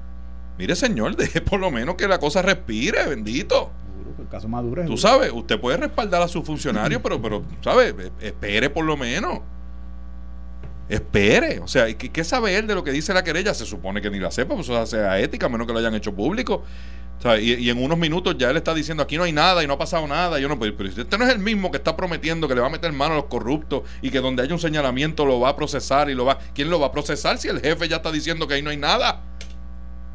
Mire, 0.58 0.74
señor, 0.74 1.16
deje 1.16 1.42
por 1.42 1.60
lo 1.60 1.70
menos 1.70 1.96
que 1.96 2.08
la 2.08 2.18
cosa 2.18 2.40
respire, 2.40 3.06
bendito. 3.06 3.70
El 4.18 4.28
caso 4.28 4.48
Maduro 4.48 4.84
Tú 4.86 4.96
sabes, 4.96 5.30
usted 5.32 5.60
puede 5.60 5.76
respaldar 5.76 6.22
a 6.22 6.28
su 6.28 6.42
funcionario, 6.42 7.02
pero, 7.02 7.20
pero, 7.20 7.42
¿sabe? 7.60 7.94
Espere 8.20 8.70
por 8.70 8.86
lo 8.86 8.96
menos. 8.96 9.40
Espere. 10.88 11.60
O 11.60 11.68
sea, 11.68 11.92
¿qué, 11.94 12.10
¿qué 12.10 12.24
sabe 12.24 12.56
él 12.56 12.66
de 12.66 12.74
lo 12.74 12.84
que 12.84 12.90
dice 12.90 13.12
la 13.12 13.22
querella? 13.22 13.52
Se 13.52 13.66
supone 13.66 14.00
que 14.00 14.10
ni 14.10 14.18
la 14.18 14.30
sepa, 14.30 14.54
pues 14.54 14.68
eso 14.68 14.86
sea 14.86 15.18
ética, 15.20 15.46
a 15.46 15.48
menos 15.50 15.66
que 15.66 15.74
lo 15.74 15.78
hayan 15.78 15.94
hecho 15.94 16.14
público. 16.14 16.62
Y, 17.38 17.70
en 17.70 17.82
unos 17.82 17.96
minutos 17.96 18.36
ya 18.36 18.50
él 18.50 18.58
está 18.58 18.74
diciendo 18.74 19.02
aquí 19.02 19.16
no 19.16 19.22
hay 19.22 19.32
nada 19.32 19.64
y 19.64 19.66
no 19.66 19.74
ha 19.74 19.78
pasado 19.78 20.06
nada. 20.06 20.38
yo 20.38 20.48
no, 20.48 20.58
pero, 20.58 20.76
pero 20.76 20.90
este 20.90 21.16
no 21.16 21.24
es 21.24 21.32
el 21.32 21.38
mismo 21.38 21.70
que 21.70 21.78
está 21.78 21.96
prometiendo 21.96 22.46
que 22.48 22.54
le 22.54 22.60
va 22.60 22.66
a 22.66 22.70
meter 22.70 22.92
mano 22.92 23.14
a 23.14 23.16
los 23.16 23.26
corruptos 23.26 23.82
y 24.02 24.10
que 24.10 24.20
donde 24.20 24.42
haya 24.42 24.52
un 24.52 24.60
señalamiento 24.60 25.24
lo 25.24 25.40
va 25.40 25.50
a 25.50 25.56
procesar 25.56 26.10
y 26.10 26.14
lo 26.14 26.26
va. 26.26 26.38
¿Quién 26.54 26.68
lo 26.68 26.78
va 26.78 26.88
a 26.88 26.92
procesar 26.92 27.38
si 27.38 27.48
el 27.48 27.60
jefe 27.60 27.88
ya 27.88 27.96
está 27.96 28.12
diciendo 28.12 28.46
que 28.46 28.54
ahí 28.54 28.62
no 28.62 28.70
hay 28.70 28.76
nada? 28.76 29.22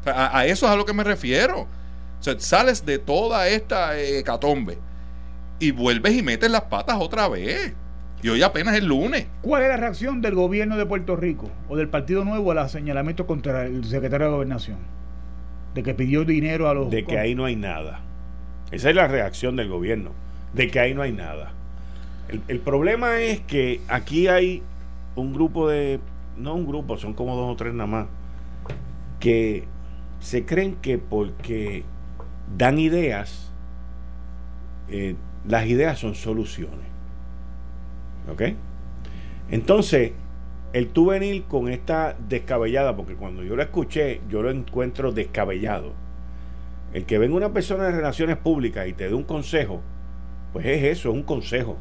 a, 0.06 0.46
eso 0.46 0.66
es 0.66 0.72
a 0.72 0.76
lo 0.76 0.84
que 0.84 0.92
me 0.92 1.04
refiero. 1.04 1.62
O 1.62 2.22
sea, 2.22 2.38
sales 2.38 2.84
de 2.84 2.98
toda 2.98 3.48
esta 3.48 3.98
hecatombe 3.98 4.78
y 5.58 5.70
vuelves 5.70 6.14
y 6.14 6.22
metes 6.22 6.50
las 6.50 6.62
patas 6.62 6.96
otra 7.00 7.28
vez. 7.28 7.74
Y 8.22 8.28
hoy 8.28 8.42
apenas 8.42 8.74
es 8.74 8.82
lunes. 8.82 9.26
¿Cuál 9.40 9.62
es 9.62 9.68
la 9.70 9.78
reacción 9.78 10.20
del 10.20 10.34
gobierno 10.34 10.76
de 10.76 10.84
Puerto 10.84 11.16
Rico 11.16 11.50
o 11.68 11.76
del 11.76 11.88
Partido 11.88 12.24
Nuevo 12.24 12.50
a 12.50 12.54
los 12.54 12.70
señalamientos 12.70 13.24
contra 13.26 13.64
el 13.64 13.84
secretario 13.84 14.26
de 14.26 14.32
Gobernación? 14.32 14.99
De 15.74 15.82
que 15.82 15.94
pidió 15.94 16.24
dinero 16.24 16.68
a 16.68 16.74
los... 16.74 16.90
De 16.90 17.04
que 17.04 17.18
ahí 17.18 17.34
no 17.34 17.44
hay 17.44 17.56
nada. 17.56 18.00
Esa 18.70 18.90
es 18.90 18.96
la 18.96 19.08
reacción 19.08 19.56
del 19.56 19.68
gobierno, 19.68 20.12
de 20.54 20.70
que 20.70 20.80
ahí 20.80 20.94
no 20.94 21.02
hay 21.02 21.12
nada. 21.12 21.52
El, 22.48 22.60
problema 22.60 23.18
es 23.20 23.40
que 23.40 23.80
aquí 23.88 24.28
hay 24.28 24.62
un 25.16 25.32
grupo 25.32 25.68
de, 25.68 25.98
no 26.36 26.54
un 26.54 26.66
grupo, 26.66 26.96
son 26.96 27.14
como 27.14 27.34
dos 27.34 27.52
o 27.52 27.56
tres 27.56 27.74
nada 27.74 27.88
más, 27.88 28.06
que 29.18 29.64
se 30.20 30.44
creen 30.44 30.76
que 30.76 30.98
porque 30.98 31.82
dan 32.56 32.78
ideas, 32.78 33.50
eh, 34.88 35.16
las 35.46 35.66
ideas 35.66 35.98
son 35.98 36.14
soluciones. 36.14 36.86
¿Ok? 38.32 38.42
Entonces, 39.50 40.12
el 40.72 40.88
tú 40.88 41.06
venir 41.06 41.44
con 41.44 41.68
esta 41.68 42.16
descabellada, 42.28 42.96
porque 42.96 43.14
cuando 43.14 43.42
yo 43.42 43.56
lo 43.56 43.62
escuché, 43.62 44.20
yo 44.28 44.42
lo 44.42 44.50
encuentro 44.50 45.12
descabellado. 45.12 45.92
El 46.92 47.06
que 47.06 47.18
venga 47.18 47.36
una 47.36 47.52
persona 47.52 47.84
de 47.84 47.92
relaciones 47.92 48.36
públicas 48.36 48.86
y 48.86 48.92
te 48.92 49.08
dé 49.08 49.14
un 49.14 49.24
consejo, 49.24 49.80
pues 50.52 50.66
es 50.66 50.84
eso, 50.84 51.10
es 51.10 51.14
un 51.14 51.22
consejo. 51.22 51.76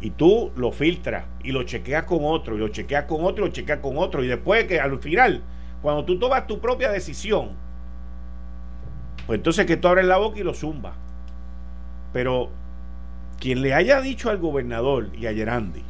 Y 0.00 0.10
tú 0.10 0.52
lo 0.56 0.70
filtras 0.72 1.24
y 1.42 1.52
lo 1.52 1.64
chequeas 1.64 2.04
con 2.04 2.20
otro, 2.22 2.56
y 2.56 2.58
lo 2.58 2.68
chequeas 2.68 3.04
con 3.04 3.24
otro, 3.24 3.44
y 3.44 3.48
lo 3.48 3.52
chequeas 3.52 3.80
con 3.80 3.98
otro. 3.98 4.24
Y 4.24 4.28
después 4.28 4.64
que 4.64 4.80
al 4.80 4.98
final, 5.00 5.42
cuando 5.82 6.04
tú 6.04 6.18
tomas 6.18 6.46
tu 6.46 6.60
propia 6.60 6.90
decisión, 6.90 7.50
pues 9.26 9.38
entonces 9.38 9.66
que 9.66 9.76
tú 9.76 9.88
abres 9.88 10.06
la 10.06 10.16
boca 10.16 10.38
y 10.38 10.42
lo 10.42 10.54
zumba. 10.54 10.94
Pero 12.12 12.48
quien 13.38 13.60
le 13.60 13.74
haya 13.74 14.00
dicho 14.00 14.30
al 14.30 14.38
gobernador 14.38 15.10
y 15.14 15.26
a 15.26 15.34
Gerandi, 15.34 15.82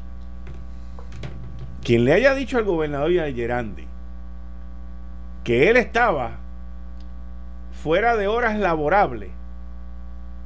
quien 1.82 2.04
le 2.04 2.12
haya 2.12 2.34
dicho 2.34 2.58
al 2.58 2.64
gobernador 2.64 3.12
y 3.12 3.18
a 3.18 3.32
Gerandi 3.32 3.86
que 5.44 5.70
él 5.70 5.76
estaba 5.76 6.38
fuera 7.82 8.16
de 8.16 8.26
horas 8.28 8.58
laborables 8.58 9.30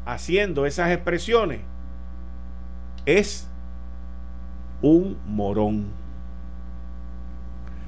haciendo 0.04 0.66
esas 0.66 0.90
expresiones 0.90 1.60
es 3.06 3.48
un 4.80 5.18
morón. 5.26 5.86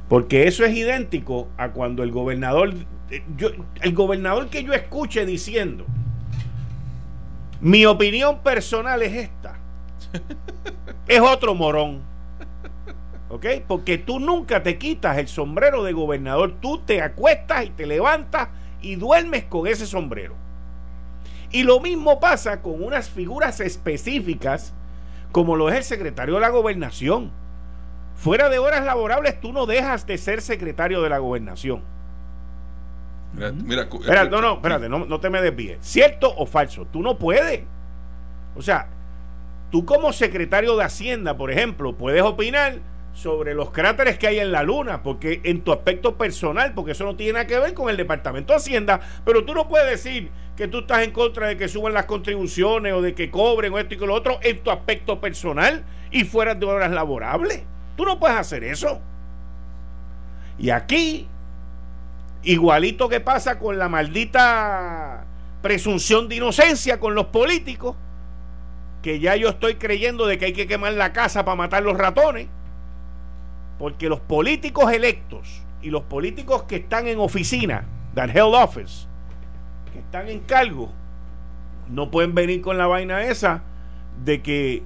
Porque 0.08 0.46
eso 0.46 0.64
es 0.64 0.76
idéntico 0.76 1.48
a 1.56 1.70
cuando 1.70 2.02
el 2.02 2.10
gobernador, 2.10 2.74
eh, 3.10 3.22
yo, 3.36 3.48
el 3.80 3.94
gobernador 3.94 4.48
que 4.48 4.62
yo 4.62 4.72
escuche 4.72 5.24
diciendo, 5.26 5.86
mi 7.60 7.86
opinión 7.86 8.40
personal 8.40 9.02
es 9.02 9.14
esta, 9.14 9.58
es 11.08 11.20
otro 11.20 11.54
morón. 11.54 12.13
¿Ok? 13.34 13.46
Porque 13.66 13.98
tú 13.98 14.20
nunca 14.20 14.62
te 14.62 14.78
quitas 14.78 15.18
el 15.18 15.26
sombrero 15.26 15.82
de 15.82 15.92
gobernador, 15.92 16.54
tú 16.60 16.78
te 16.78 17.02
acuestas 17.02 17.64
y 17.64 17.70
te 17.70 17.84
levantas 17.84 18.50
y 18.80 18.94
duermes 18.94 19.42
con 19.42 19.66
ese 19.66 19.86
sombrero. 19.86 20.36
Y 21.50 21.64
lo 21.64 21.80
mismo 21.80 22.20
pasa 22.20 22.62
con 22.62 22.80
unas 22.80 23.10
figuras 23.10 23.58
específicas 23.58 24.72
como 25.32 25.56
lo 25.56 25.68
es 25.68 25.74
el 25.74 25.82
secretario 25.82 26.36
de 26.36 26.42
la 26.42 26.50
gobernación. 26.50 27.32
Fuera 28.14 28.48
de 28.48 28.60
horas 28.60 28.84
laborables 28.84 29.40
tú 29.40 29.52
no 29.52 29.66
dejas 29.66 30.06
de 30.06 30.16
ser 30.16 30.40
secretario 30.40 31.02
de 31.02 31.08
la 31.08 31.18
gobernación. 31.18 31.82
Mira, 33.32 33.88
espérate, 33.92 34.30
no, 34.30 34.42
no, 34.42 34.52
espérate, 34.54 34.88
no, 34.88 35.06
no 35.06 35.18
te 35.18 35.28
me 35.28 35.42
desvíes. 35.42 35.78
¿Cierto 35.80 36.32
o 36.36 36.46
falso? 36.46 36.86
Tú 36.86 37.02
no 37.02 37.18
puedes. 37.18 37.62
O 38.54 38.62
sea, 38.62 38.86
tú 39.72 39.84
como 39.84 40.12
secretario 40.12 40.76
de 40.76 40.84
Hacienda, 40.84 41.36
por 41.36 41.50
ejemplo, 41.50 41.96
puedes 41.96 42.22
opinar 42.22 42.93
sobre 43.14 43.54
los 43.54 43.70
cráteres 43.70 44.18
que 44.18 44.26
hay 44.26 44.40
en 44.40 44.50
la 44.50 44.64
luna, 44.64 45.02
porque 45.02 45.40
en 45.44 45.62
tu 45.62 45.72
aspecto 45.72 46.18
personal, 46.18 46.74
porque 46.74 46.92
eso 46.92 47.04
no 47.04 47.16
tiene 47.16 47.34
nada 47.34 47.46
que 47.46 47.58
ver 47.58 47.72
con 47.72 47.88
el 47.88 47.96
Departamento 47.96 48.52
de 48.52 48.56
Hacienda, 48.56 49.00
pero 49.24 49.44
tú 49.44 49.54
no 49.54 49.68
puedes 49.68 49.88
decir 49.88 50.30
que 50.56 50.68
tú 50.68 50.80
estás 50.80 51.02
en 51.02 51.12
contra 51.12 51.46
de 51.46 51.56
que 51.56 51.68
suban 51.68 51.94
las 51.94 52.06
contribuciones 52.06 52.92
o 52.92 53.00
de 53.00 53.14
que 53.14 53.30
cobren 53.30 53.72
o 53.72 53.78
esto 53.78 53.94
y 53.94 53.98
lo 53.98 54.14
otro 54.14 54.38
en 54.42 54.62
tu 54.62 54.70
aspecto 54.70 55.20
personal 55.20 55.84
y 56.10 56.24
fuera 56.24 56.54
de 56.54 56.66
horas 56.66 56.90
laborables. 56.90 57.62
Tú 57.96 58.04
no 58.04 58.18
puedes 58.18 58.36
hacer 58.36 58.64
eso. 58.64 59.00
Y 60.58 60.70
aquí, 60.70 61.28
igualito 62.42 63.08
que 63.08 63.20
pasa 63.20 63.58
con 63.58 63.78
la 63.78 63.88
maldita 63.88 65.24
presunción 65.62 66.28
de 66.28 66.36
inocencia 66.36 66.98
con 66.98 67.14
los 67.14 67.26
políticos, 67.26 67.96
que 69.02 69.20
ya 69.20 69.36
yo 69.36 69.50
estoy 69.50 69.76
creyendo 69.76 70.26
de 70.26 70.36
que 70.36 70.46
hay 70.46 70.52
que 70.52 70.66
quemar 70.66 70.94
la 70.94 71.12
casa 71.12 71.44
para 71.44 71.56
matar 71.56 71.82
los 71.82 71.96
ratones 71.96 72.48
porque 73.78 74.08
los 74.08 74.20
políticos 74.20 74.92
electos 74.92 75.62
y 75.82 75.90
los 75.90 76.02
políticos 76.02 76.64
que 76.64 76.76
están 76.76 77.06
en 77.08 77.18
oficina, 77.18 77.84
that 78.14 78.30
held 78.30 78.54
office, 78.54 79.06
que 79.92 79.98
están 79.98 80.28
en 80.28 80.40
cargo, 80.40 80.92
no 81.88 82.10
pueden 82.10 82.34
venir 82.34 82.60
con 82.62 82.78
la 82.78 82.86
vaina 82.86 83.24
esa 83.24 83.62
de 84.24 84.42
que 84.42 84.82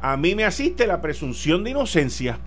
a 0.00 0.16
mí 0.16 0.34
me 0.34 0.44
asiste 0.44 0.86
la 0.86 1.00
presunción 1.00 1.64
de 1.64 1.70
inocencia. 1.70 2.38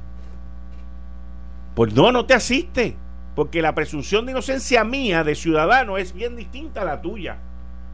Pues 1.75 1.93
no, 1.93 2.11
no 2.11 2.25
te 2.25 2.33
asiste. 2.33 2.95
Porque 3.35 3.61
la 3.61 3.73
presunción 3.73 4.25
de 4.25 4.33
inocencia 4.33 4.83
mía 4.83 5.23
de 5.23 5.33
ciudadano 5.33 5.97
es 5.97 6.13
bien 6.13 6.35
distinta 6.35 6.81
a 6.81 6.85
la 6.85 7.01
tuya. 7.01 7.37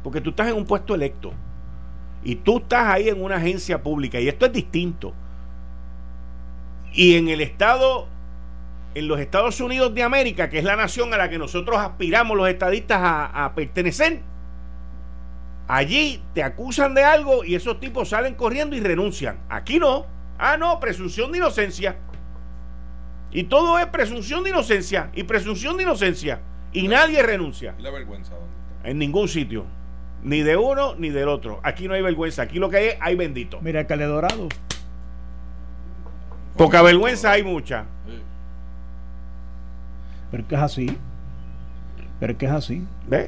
Porque 0.03 0.21
tú 0.21 0.31
estás 0.31 0.47
en 0.47 0.55
un 0.55 0.65
puesto 0.65 0.95
electo. 0.95 1.33
Y 2.23 2.35
tú 2.35 2.57
estás 2.57 2.87
ahí 2.87 3.09
en 3.09 3.23
una 3.23 3.35
agencia 3.35 3.81
pública. 3.81 4.19
Y 4.19 4.27
esto 4.27 4.47
es 4.47 4.53
distinto. 4.53 5.13
Y 6.95 7.17
en 7.17 7.27
el 7.27 7.41
estado, 7.41 8.07
en 8.93 9.09
los 9.09 9.19
Estados 9.19 9.59
Unidos 9.59 9.93
de 9.93 10.01
América, 10.01 10.49
que 10.49 10.59
es 10.59 10.63
la 10.63 10.77
nación 10.77 11.13
a 11.13 11.17
la 11.17 11.29
que 11.29 11.37
nosotros 11.37 11.77
aspiramos 11.77 12.37
los 12.37 12.47
estadistas 12.47 12.99
a, 13.01 13.51
pertenecer, 13.53 14.21
allí 15.67 16.23
te 16.33 16.41
acusan 16.41 16.93
de 16.93 17.03
algo 17.03 17.43
y 17.43 17.55
esos 17.55 17.81
tipos 17.81 18.09
salen 18.09 18.35
corriendo 18.35 18.77
y 18.77 18.79
renuncian. 18.79 19.39
Aquí 19.49 19.77
no. 19.77 20.05
Ah, 20.39 20.55
no, 20.55 20.79
presunción 20.79 21.33
de 21.33 21.39
inocencia. 21.39 21.97
Y 23.29 23.43
todo 23.43 23.77
es 23.77 23.87
presunción 23.87 24.43
de 24.45 24.51
inocencia 24.51 25.11
y 25.13 25.23
presunción 25.23 25.75
de 25.75 25.83
inocencia. 25.83 26.39
Y 26.71 26.87
nadie 26.87 27.21
renuncia. 27.21 27.75
¿Y 27.77 27.81
la 27.81 27.91
vergüenza 27.91 28.35
dónde 28.35 28.55
está? 28.77 28.89
En 28.89 28.99
ningún 28.99 29.27
sitio. 29.27 29.65
Ni 30.23 30.41
de 30.43 30.55
uno 30.55 30.95
ni 30.95 31.09
del 31.09 31.27
otro. 31.27 31.59
Aquí 31.61 31.89
no 31.89 31.93
hay 31.93 32.01
vergüenza. 32.01 32.43
Aquí 32.43 32.57
lo 32.57 32.69
que 32.69 32.77
hay 32.77 32.85
es 32.87 32.97
hay 33.01 33.15
bendito. 33.15 33.59
Mira, 33.59 33.81
el 33.81 33.87
Cale 33.87 34.05
Dorado. 34.05 34.47
Poca 36.57 36.81
vergüenza 36.81 37.31
hay 37.31 37.43
mucha. 37.43 37.85
Pero 40.31 40.43
es 40.43 40.49
que 40.49 40.55
es 40.55 40.61
así. 40.61 40.97
Pero 42.19 42.31
es 42.31 42.39
que 42.39 42.45
es 42.45 42.51
así. 42.51 42.87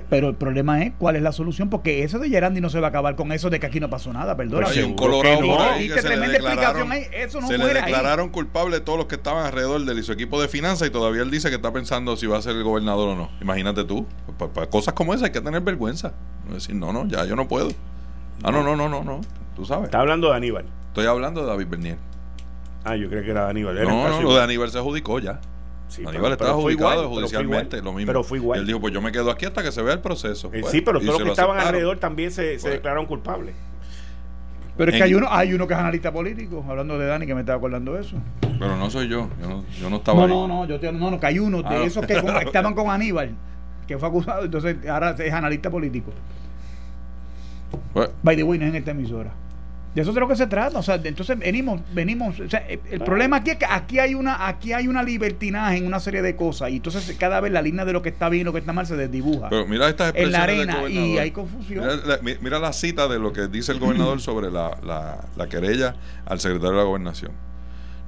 Pero 0.09 0.30
el 0.30 0.36
problema 0.36 0.82
es 0.82 0.93
cuál 0.97 1.17
es 1.17 1.21
la 1.21 1.32
solución, 1.32 1.69
porque 1.69 2.03
eso 2.03 2.19
de 2.19 2.30
Gerandi 2.30 2.61
no 2.61 2.69
se 2.69 2.80
va 2.80 2.88
a 2.88 2.89
acabar 2.89 3.15
con 3.15 3.32
eso 3.32 3.49
de 3.49 3.59
que 3.59 3.65
aquí 3.65 3.80
no 3.80 3.89
pasó 3.89 4.13
nada, 4.13 4.36
perdón. 4.38 4.63
Hay 4.65 4.80
un 4.80 4.95
colorado 4.95 5.41
que 5.78 6.01
se 6.01 6.15
le 6.15 6.28
declararon, 6.30 6.91
eso 7.11 7.41
no 7.41 7.47
se 7.47 7.57
le 7.57 7.73
declararon 7.73 8.30
culpable 8.30 8.80
todos 8.80 8.97
los 8.97 9.07
que 9.07 9.15
estaban 9.15 9.45
alrededor 9.45 9.84
de 9.84 9.91
él 9.91 9.99
y 9.99 10.03
su 10.03 10.13
equipo 10.13 10.41
de 10.41 10.47
finanzas 10.47 10.88
y 10.88 10.91
todavía 10.91 11.21
él 11.21 11.32
dice 11.32 11.49
que 11.49 11.55
está 11.55 11.71
pensando 11.71 12.15
si 12.15 12.28
va 12.28 12.38
a 12.38 12.41
ser 12.41 12.55
el 12.55 12.63
gobernador 12.63 13.09
o 13.09 13.15
no. 13.15 13.30
Imagínate 13.41 13.84
tú, 13.84 14.05
para, 14.38 14.67
cosas 14.67 14.93
como 14.93 15.13
esa 15.13 15.25
hay 15.25 15.32
que 15.32 15.41
tener 15.41 15.61
vergüenza. 15.61 16.13
Decir, 16.51 16.75
no, 16.75 16.93
no, 16.93 17.05
ya 17.07 17.25
yo 17.25 17.36
no 17.36 17.47
puedo. 17.47 17.69
Ah, 18.43 18.51
no, 18.51 18.63
no, 18.63 18.75
no, 18.75 18.88
no, 18.88 19.03
no. 19.03 19.21
Tú 19.55 19.65
sabes. 19.65 19.86
Está 19.86 19.99
hablando 19.99 20.30
de 20.30 20.38
Aníbal. 20.38 20.65
Estoy 20.88 21.07
hablando 21.07 21.41
de 21.41 21.47
David 21.47 21.67
Bernier. 21.67 21.97
Ah, 22.88 22.96
yo 22.96 23.10
creo 23.10 23.24
que 23.24 23.32
era 23.32 23.50
Aníbal. 23.50 23.84
no, 23.84 24.10
no, 24.10 24.22
lo 24.22 24.36
de 24.36 24.42
Aníbal 24.42 24.72
se 24.72 24.78
adjudicó 24.78 25.20
ya. 25.20 25.40
Aníbal 26.06 26.34
está 26.34 26.50
adjudicado 26.50 27.10
judicialmente, 27.10 27.82
lo 27.82 27.94
mismo. 27.94 28.08
Pero 28.08 28.24
fue 28.24 28.38
igual. 28.38 28.60
él 28.60 28.66
dijo, 28.66 28.80
pues 28.80 28.94
yo 28.94 29.02
me 29.02 29.12
quedo 29.12 29.32
aquí 29.32 29.46
hasta 29.46 29.64
que 29.64 29.72
se 29.72 29.82
vea 29.82 29.94
el 29.94 30.02
proceso. 30.02 30.50
Eh, 30.54 30.64
sí, 30.70 30.82
pero 30.82 31.00
todos 31.00 31.20
los 31.20 31.24
que 31.24 31.30
estaban 31.30 31.60
alrededor 31.60 31.98
también 31.98 32.32
se, 32.32 32.60
se 32.60 32.62
pues. 32.62 32.74
declararon 32.76 33.06
culpables. 33.06 33.56
Pero 34.78 34.92
es 34.92 34.98
que 34.98 35.04
hay 35.04 35.16
uno, 35.16 35.28
hay 35.30 35.54
uno 35.54 35.68
que 35.68 35.74
es 35.74 35.80
analista 35.80 36.12
político, 36.12 36.64
hablando 36.70 37.00
de 37.00 37.08
Dani, 37.08 37.26
que 37.26 37.34
me 37.34 37.42
estaba 37.42 37.58
acordando 37.58 37.94
de 37.94 38.02
eso. 38.02 38.18
Pero 38.42 38.78
no 38.78 38.90
soy 38.92 39.08
yo, 39.08 39.28
yo 39.42 39.50
no, 39.50 39.66
yo 39.82 39.90
no 39.90 39.98
estaba 39.98 40.28
no, 40.28 40.48
No, 40.48 40.66
no, 40.66 40.78
yo 40.78 40.92
no, 40.92 41.12
no, 41.12 41.20
que 41.20 41.26
hay 41.26 41.40
uno 41.40 41.64
de 41.64 41.76
ah, 41.76 41.84
esos 41.84 42.06
que 42.06 42.14
estaban 42.46 42.76
con 42.76 42.90
Aníbal, 42.90 43.32
que 43.88 43.98
fue 43.98 44.08
acusado, 44.08 44.46
entonces 44.46 44.78
ahora 44.88 45.16
es 45.18 45.34
analista 45.34 45.72
político. 45.72 46.12
Pues, 47.92 48.10
By 48.22 48.36
the 48.36 48.44
way, 48.44 48.60
no 48.60 48.66
es 48.66 48.70
en 48.70 48.76
esta 48.76 48.92
emisora. 48.92 49.34
De 49.96 50.02
eso 50.02 50.12
es 50.12 50.16
de 50.16 50.22
lo 50.22 50.28
que 50.28 50.36
se 50.36 50.48
trata. 50.48 50.78
O 50.78 50.84
sea, 50.84 50.96
entonces 51.04 51.38
venimos, 51.40 51.82
venimos. 51.94 52.40
O 52.40 52.50
sea, 52.50 52.60
el, 52.68 53.00
problema 53.02 53.38
aquí 53.38 53.52
es 53.52 53.58
que 53.58 53.66
aquí 53.66 54.00
hay 54.00 54.14
una, 54.14 54.48
aquí 54.48 54.74
hay 54.74 54.88
una 54.88 55.02
libertinaje 55.02 55.78
en 55.78 55.88
una 55.88 56.00
serie 56.00 56.22
de 56.22 56.36
cosas. 56.36 56.70
Y 56.70 56.78
entonces 56.78 57.16
cada 57.20 57.40
vez 57.40 57.52
la 57.52 57.62
línea 57.62 57.84
de 57.84 57.94
lo 57.94 58.02
que 58.02 58.10
está 58.10 58.30
bien 58.30 58.42
y 58.42 58.44
lo 58.44 58.54
que 58.54 58.60
está 58.60 58.74
mal 58.74 58.86
se 58.86 58.96
desdibuja. 58.96 59.50
Pero 59.50 59.66
mira 59.66 59.90
estas 59.90 60.14
En 60.16 60.32
la 60.32 60.44
arena 60.44 60.88
y 60.88 61.18
hay 61.18 61.32
confusión. 61.32 61.86
Mira 62.42 62.60
la, 62.60 62.74
cita 62.74 63.08
de 63.08 63.18
lo 63.18 63.34
que 63.34 63.48
dice 63.48 63.72
el 63.72 63.80
gobernador 63.80 64.22
sobre 64.22 64.52
la, 64.52 64.78
la, 65.36 65.48
querella 65.48 65.96
al 66.26 66.40
secretario 66.40 66.72
de 66.72 66.78
la 66.78 66.84
gobernación. 66.84 67.32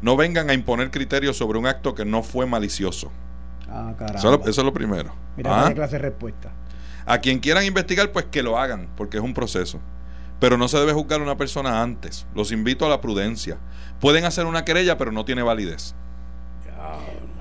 No 0.02 0.16
vengan 0.16 0.50
a 0.50 0.54
imponer 0.54 0.92
criterios 0.92 1.38
sobre 1.38 1.58
un 1.58 1.66
acto 1.66 1.96
que 1.96 2.06
no 2.06 2.24
fue 2.24 2.46
malicioso. 2.46 3.12
Ah, 3.68 3.94
Eso, 4.16 4.42
es 4.44 4.58
lo 4.58 4.74
primero. 4.74 5.14
Mira, 5.36 5.68
¿Ah? 5.68 5.74
clase 5.74 5.94
de 5.94 6.00
respuesta. 6.00 6.52
A 7.06 7.18
quien 7.20 7.40
quieran 7.40 7.66
investigar, 7.66 8.12
pues 8.12 8.26
que 8.26 8.44
lo 8.44 8.58
hagan, 8.58 8.88
porque 8.96 9.18
es 9.18 9.24
un 9.24 9.34
proceso. 9.34 9.80
Pero 10.40 10.58
no 10.58 10.68
se 10.68 10.78
debe 10.78 10.94
juzgar 10.94 11.20
a 11.20 11.24
una 11.24 11.38
persona 11.38 11.82
antes. 11.82 12.26
Los 12.34 12.52
invito 12.52 12.86
a 12.86 12.90
la 12.90 13.02
prudencia. 13.02 13.58
Pueden 14.00 14.26
hacer 14.26 14.46
una 14.46 14.64
querella, 14.64 14.98
pero 14.98 15.12
no 15.12 15.26
tiene 15.26 15.44
validez. 15.44 15.96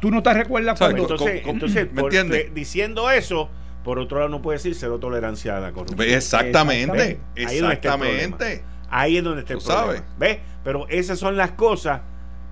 ¿Tú 0.00 0.10
no 0.10 0.22
te 0.22 0.32
recuerdas 0.32 0.78
cuando... 0.78 1.02
Entonces, 1.02 1.42
entonces 1.44 1.92
¿me 1.92 2.02
entiendes? 2.02 2.54
Diciendo 2.54 3.10
eso, 3.10 3.48
por 3.84 3.98
otro 3.98 4.18
lado 4.18 4.28
no 4.28 4.42
puede 4.42 4.58
decir 4.58 4.74
cero 4.74 4.98
tolerancia 4.98 5.56
a 5.56 5.60
la 5.60 5.72
corrupción. 5.72 6.08
Exactamente. 6.08 7.20
Exactamente. 7.34 8.62
Ahí 8.90 9.18
es 9.18 9.24
donde 9.24 9.40
está 9.40 9.54
el 9.54 9.60
problema. 9.60 9.84
Sabes. 9.84 10.02
¿Ves? 10.18 10.38
Pero 10.64 10.86
esas 10.88 11.18
son 11.18 11.36
las 11.36 11.52
cosas 11.52 12.00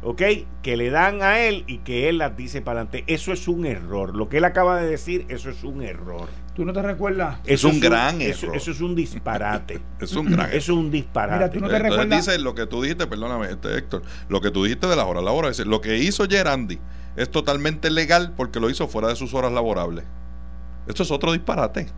¿ok? 0.02 0.22
Que 0.62 0.76
le 0.76 0.90
dan 0.90 1.22
a 1.22 1.40
él 1.40 1.64
y 1.66 1.78
que 1.78 2.08
él 2.08 2.18
las 2.18 2.36
dice 2.36 2.62
para 2.62 2.80
adelante. 2.80 3.04
Eso 3.12 3.32
es 3.32 3.48
un 3.48 3.66
error. 3.66 4.14
Lo 4.14 4.28
que 4.28 4.38
él 4.38 4.44
acaba 4.44 4.80
de 4.80 4.88
decir, 4.88 5.26
eso 5.28 5.50
es 5.50 5.64
un 5.64 5.82
error. 5.82 6.28
¿Tú 6.56 6.64
no 6.64 6.72
te 6.72 6.80
recuerdas? 6.80 7.38
es 7.44 7.64
un 7.64 7.78
gran 7.78 8.22
error. 8.22 8.56
Eso, 8.56 8.70
es 8.70 8.80
un 8.80 8.94
disparate. 8.94 9.78
es 10.00 10.16
un 10.16 10.24
gran 10.24 10.48
Eso 10.48 10.56
es 10.56 10.68
un 10.70 10.90
disparate. 10.90 11.36
Mira, 11.36 11.50
tú 11.50 11.60
no 11.60 11.68
te 11.68 11.78
recuerdas. 11.78 12.26
dice 12.26 12.38
lo 12.38 12.54
que 12.54 12.66
tú 12.66 12.80
dijiste, 12.80 13.06
perdóname, 13.06 13.50
este 13.50 13.76
Héctor, 13.76 14.02
lo 14.30 14.40
que 14.40 14.50
tú 14.50 14.64
dijiste 14.64 14.86
de 14.86 14.96
las 14.96 15.04
horas 15.04 15.22
laborables. 15.22 15.58
Lo 15.66 15.82
que 15.82 15.98
hizo 15.98 16.26
Gerandi 16.26 16.78
es 17.14 17.30
totalmente 17.30 17.90
legal 17.90 18.32
porque 18.34 18.58
lo 18.58 18.70
hizo 18.70 18.88
fuera 18.88 19.08
de 19.08 19.16
sus 19.16 19.34
horas 19.34 19.52
laborables. 19.52 20.06
Esto 20.86 21.02
es 21.02 21.10
otro 21.10 21.32
disparate. 21.32 21.88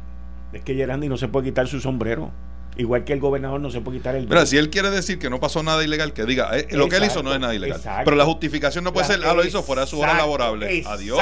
Es 0.52 0.62
que 0.62 0.74
Gerandi 0.74 1.08
no 1.08 1.16
se 1.16 1.28
puede 1.28 1.46
quitar 1.46 1.68
su 1.68 1.78
sombrero. 1.78 2.32
Igual 2.76 3.04
que 3.04 3.12
el 3.12 3.20
gobernador 3.20 3.60
no 3.60 3.70
se 3.70 3.80
puede 3.80 3.98
quitar 3.98 4.16
el. 4.16 4.26
Pero 4.26 4.44
si 4.44 4.56
él 4.56 4.70
quiere 4.70 4.90
decir 4.90 5.20
que 5.20 5.30
no 5.30 5.38
pasó 5.38 5.62
nada 5.62 5.84
ilegal, 5.84 6.12
que 6.12 6.24
diga, 6.24 6.58
eh, 6.58 6.66
lo 6.72 6.88
que 6.88 6.96
él 6.96 7.04
hizo 7.04 7.22
no 7.22 7.32
es 7.32 7.38
nada 7.38 7.54
ilegal. 7.54 7.80
Pero 8.04 8.16
la 8.16 8.24
justificación 8.24 8.82
no 8.82 8.92
puede 8.92 9.06
ser, 9.06 9.20
ah, 9.24 9.34
lo 9.34 9.44
hizo 9.44 9.62
fuera 9.62 9.82
de 9.82 9.86
su 9.86 10.00
hora 10.00 10.14
laborable. 10.14 10.82
Adiós. 10.84 11.20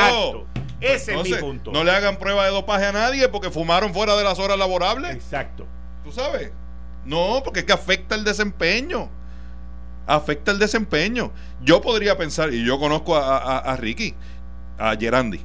Ese 0.80 1.14
es 1.14 1.22
mi 1.22 1.34
punto. 1.34 1.72
No 1.72 1.84
le 1.84 1.90
hagan 1.90 2.18
prueba 2.18 2.44
de 2.44 2.50
dopaje 2.50 2.86
a 2.86 2.92
nadie 2.92 3.28
porque 3.28 3.50
fumaron 3.50 3.94
fuera 3.94 4.16
de 4.16 4.24
las 4.24 4.38
horas 4.38 4.58
laborables. 4.58 5.14
Exacto. 5.14 5.66
¿Tú 6.04 6.12
sabes? 6.12 6.50
No, 7.04 7.40
porque 7.44 7.60
es 7.60 7.66
que 7.66 7.72
afecta 7.72 8.14
el 8.14 8.24
desempeño. 8.24 9.08
Afecta 10.06 10.52
el 10.52 10.58
desempeño. 10.58 11.32
Yo 11.62 11.80
podría 11.80 12.16
pensar, 12.16 12.52
y 12.52 12.64
yo 12.64 12.78
conozco 12.78 13.16
a, 13.16 13.38
a, 13.38 13.58
a 13.58 13.76
Ricky, 13.76 14.14
a 14.78 14.96
Gerandi 14.96 15.44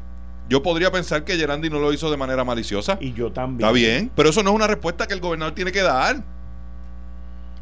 yo 0.52 0.62
podría 0.62 0.92
pensar 0.92 1.24
que 1.24 1.38
Gerandi 1.38 1.70
no 1.70 1.80
lo 1.80 1.94
hizo 1.94 2.12
de 2.12 2.18
manera 2.18 2.44
maliciosa. 2.44 2.98
Y 3.00 3.14
yo 3.14 3.32
también. 3.32 3.66
Está 3.66 3.72
bien, 3.72 4.12
pero 4.14 4.30
eso 4.30 4.44
no 4.44 4.50
es 4.50 4.56
una 4.58 4.68
respuesta 4.68 5.08
que 5.08 5.14
el 5.14 5.22
gobernador 5.22 5.56
tiene 5.56 5.72
que 5.72 5.82
dar. 5.82 6.26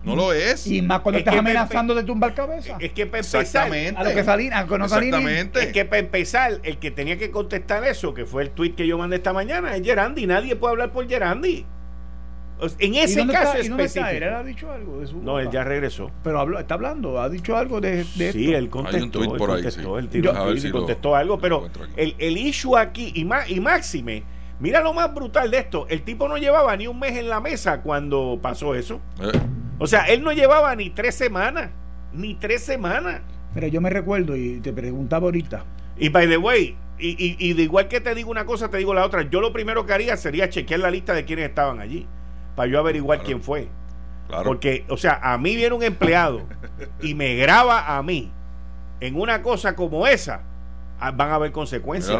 No 0.03 0.15
lo 0.15 0.33
es. 0.33 0.65
Y 0.67 0.81
más 0.81 1.01
cuando 1.01 1.19
estás 1.19 1.35
amenazando 1.35 1.93
de 1.93 2.03
tumbar 2.03 2.33
cabeza. 2.33 2.77
Es 2.79 2.91
que 2.93 3.05
para 3.05 3.21
empezar, 3.21 3.71
a 3.71 4.03
lo 4.03 4.11
que 4.11 4.23
salí, 4.23 4.49
a 4.49 4.63
no 4.65 4.85
Exactamente. 4.85 5.63
Es 5.63 5.73
que 5.73 5.85
para 5.85 5.99
empezar, 5.99 6.59
el 6.63 6.77
que 6.77 6.91
tenía 6.91 7.17
que 7.17 7.31
contestar 7.31 7.83
eso, 7.83 8.13
que 8.13 8.25
fue 8.25 8.43
el 8.43 8.51
tweet 8.51 8.73
que 8.73 8.87
yo 8.87 8.97
mandé 8.97 9.17
esta 9.17 9.33
mañana, 9.33 9.75
es 9.75 9.83
Gerandi. 9.83 10.25
Nadie 10.25 10.55
puede 10.55 10.71
hablar 10.71 10.91
por 10.91 11.07
Gerandi. 11.07 11.65
En 12.79 12.95
ese 12.95 13.25
caso 13.27 13.57
está, 13.57 13.59
específico. 13.59 14.07
¿Él 14.07 14.23
ha 14.23 14.43
dicho 14.43 14.71
algo 14.71 14.99
de 14.99 15.07
su 15.07 15.21
No, 15.21 15.39
él 15.39 15.49
ya 15.49 15.63
regresó. 15.63 16.11
Pero 16.23 16.39
habló, 16.39 16.59
está 16.59 16.73
hablando, 16.73 17.21
ha 17.21 17.29
dicho 17.29 17.55
algo 17.55 17.79
de, 17.79 18.05
de 18.15 18.33
Sí, 18.33 18.53
él 18.53 18.69
contestó. 18.69 19.21
Hay 19.21 19.27
un 19.27 19.37
por 19.37 19.49
contestó, 19.49 19.95
ahí, 19.95 20.09
sí. 20.59 20.67
él 20.67 20.71
contestó 20.73 21.15
algo, 21.15 21.39
pero 21.39 21.69
el, 21.95 22.15
el 22.17 22.37
issue 22.37 22.75
aquí, 22.75 23.13
y, 23.15 23.21
y 23.21 23.59
Máxime, 23.59 24.23
mira 24.60 24.82
lo 24.82 24.93
más 24.93 25.14
brutal 25.14 25.51
de 25.51 25.57
esto: 25.60 25.88
el 25.89 26.03
tipo 26.03 26.28
no 26.28 26.38
llevaba 26.38 26.76
ni 26.78 26.88
un 26.88 26.99
mes 26.99 27.18
en 27.18 27.30
la 27.30 27.39
mesa 27.39 27.82
cuando 27.82 28.39
pasó 28.41 28.76
eso. 28.76 29.01
Eh. 29.22 29.32
O 29.78 29.88
sea, 29.88 30.05
él 30.05 30.24
no 30.24 30.32
llevaba 30.32 30.76
ni 30.76 30.89
tres 30.89 31.16
semanas. 31.16 31.70
Ni 32.14 32.36
tres 32.36 32.64
semanas. 32.64 33.22
Pero 33.53 33.68
yo 33.68 33.82
me 33.82 33.89
recuerdo 33.89 34.36
y 34.36 34.60
te 34.60 34.74
preguntaba 34.74 35.26
ahorita. 35.26 35.64
Y 35.97 36.10
by 36.10 36.28
the 36.28 36.38
way, 36.38 36.76
y, 36.97 37.10
y, 37.10 37.36
y 37.39 37.53
de 37.53 37.64
igual 37.64 37.88
que 37.88 38.01
te 38.01 38.14
digo 38.16 38.30
una 38.32 38.45
cosa, 38.45 38.70
te 38.70 38.78
digo 38.78 38.93
la 38.93 39.05
otra. 39.05 39.24
Yo 39.24 39.41
lo 39.41 39.53
primero 39.53 39.86
que 39.86 39.93
haría 39.93 40.18
sería 40.18 40.49
chequear 40.49 40.82
la 40.82 40.91
lista 40.91 41.14
de 41.14 41.26
quienes 41.26 41.49
estaban 41.49 41.80
allí 41.80 42.07
para 42.55 42.70
yo 42.70 42.80
averiguar 42.80 43.24
quién 43.24 43.41
fue. 43.41 43.68
Porque, 44.43 44.86
o 44.89 44.97
sea, 44.97 45.20
a 45.24 45.38
mí 45.39 45.55
viene 45.55 45.74
un 45.74 45.82
empleado 45.82 46.43
y 47.01 47.16
me 47.16 47.36
graba 47.36 47.97
a 47.97 48.03
mí 48.03 48.32
en 48.99 49.20
una 49.20 49.41
cosa 49.41 49.76
como 49.76 50.05
esa, 50.05 50.43
van 50.99 51.29
a 51.29 51.35
haber 51.35 51.51
consecuencias 51.51 52.17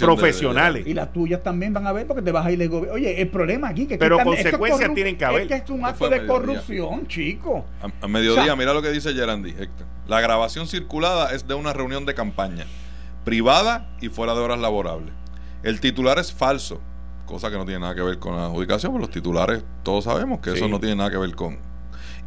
profesionales. 0.00 0.86
y 0.86 0.94
las 0.94 1.12
tuyas 1.12 1.42
también 1.42 1.72
van 1.72 1.86
a 1.86 1.90
haber 1.90 2.06
porque 2.06 2.22
te 2.22 2.32
vas 2.32 2.46
a 2.46 2.50
ir 2.50 2.62
Oye, 2.92 3.20
el 3.20 3.28
problema 3.28 3.68
aquí 3.68 3.86
que 3.86 3.98
Pero 3.98 4.18
consecuencias 4.22 4.94
tienen 4.94 5.18
que 5.18 5.24
haber. 5.24 5.42
Es 5.42 5.48
que 5.48 5.54
es 5.54 5.70
un 5.70 5.84
acto 5.84 6.08
de 6.08 6.26
corrupción, 6.26 7.06
chico. 7.06 7.64
A, 8.00 8.08
mediodía, 8.08 8.54
mira 8.56 8.72
lo 8.72 8.82
que 8.82 8.90
dice 8.90 9.12
Gerandi, 9.12 9.54
La 10.06 10.20
grabación 10.20 10.66
circulada 10.66 11.32
es 11.32 11.46
de 11.46 11.54
una 11.54 11.72
reunión 11.72 12.06
de 12.06 12.14
campaña, 12.14 12.66
privada 13.24 13.90
y 14.00 14.08
fuera 14.08 14.34
de 14.34 14.40
horas 14.40 14.58
laborables. 14.58 15.12
El 15.62 15.80
titular 15.80 16.18
es 16.18 16.32
falso 16.32 16.80
cosa 17.32 17.50
que 17.50 17.56
no 17.56 17.64
tiene 17.64 17.80
nada 17.80 17.94
que 17.94 18.02
ver 18.02 18.18
con 18.18 18.36
la 18.36 18.46
adjudicación, 18.46 18.92
pero 18.92 19.00
los 19.00 19.10
titulares 19.10 19.64
todos 19.82 20.04
sabemos 20.04 20.40
que 20.40 20.52
eso 20.52 20.68
no 20.68 20.78
tiene 20.78 20.96
nada 20.96 21.10
que 21.10 21.16
ver 21.16 21.34
con... 21.34 21.58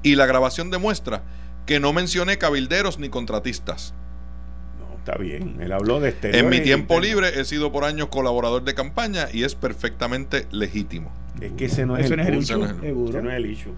Y 0.01 0.15
la 0.15 0.25
grabación 0.25 0.71
demuestra 0.71 1.23
que 1.65 1.79
no 1.79 1.93
mencioné 1.93 2.37
cabilderos 2.37 2.99
ni 2.99 3.09
contratistas. 3.09 3.93
No, 5.06 5.12
está 5.14 5.22
bien, 5.22 5.58
él 5.62 5.72
habló 5.72 5.99
de 5.99 6.10
este. 6.10 6.38
En 6.38 6.49
mi 6.49 6.62
tiempo 6.62 6.99
libre 6.99 7.39
he 7.39 7.45
sido 7.45 7.72
por 7.72 7.84
años 7.84 8.08
colaborador 8.08 8.64
de 8.64 8.74
campaña 8.74 9.28
y 9.32 9.43
es 9.43 9.56
perfectamente 9.56 10.47
legítimo. 10.51 11.12
Es 11.39 11.51
que 11.53 11.66
ese 11.66 11.86
no 11.86 11.97
es, 11.97 12.10
el, 12.10 12.20
issue. 12.36 12.64
Ese 12.64 13.22
no 13.22 13.30
es 13.30 13.36
el 13.36 13.45
issue. 13.45 13.74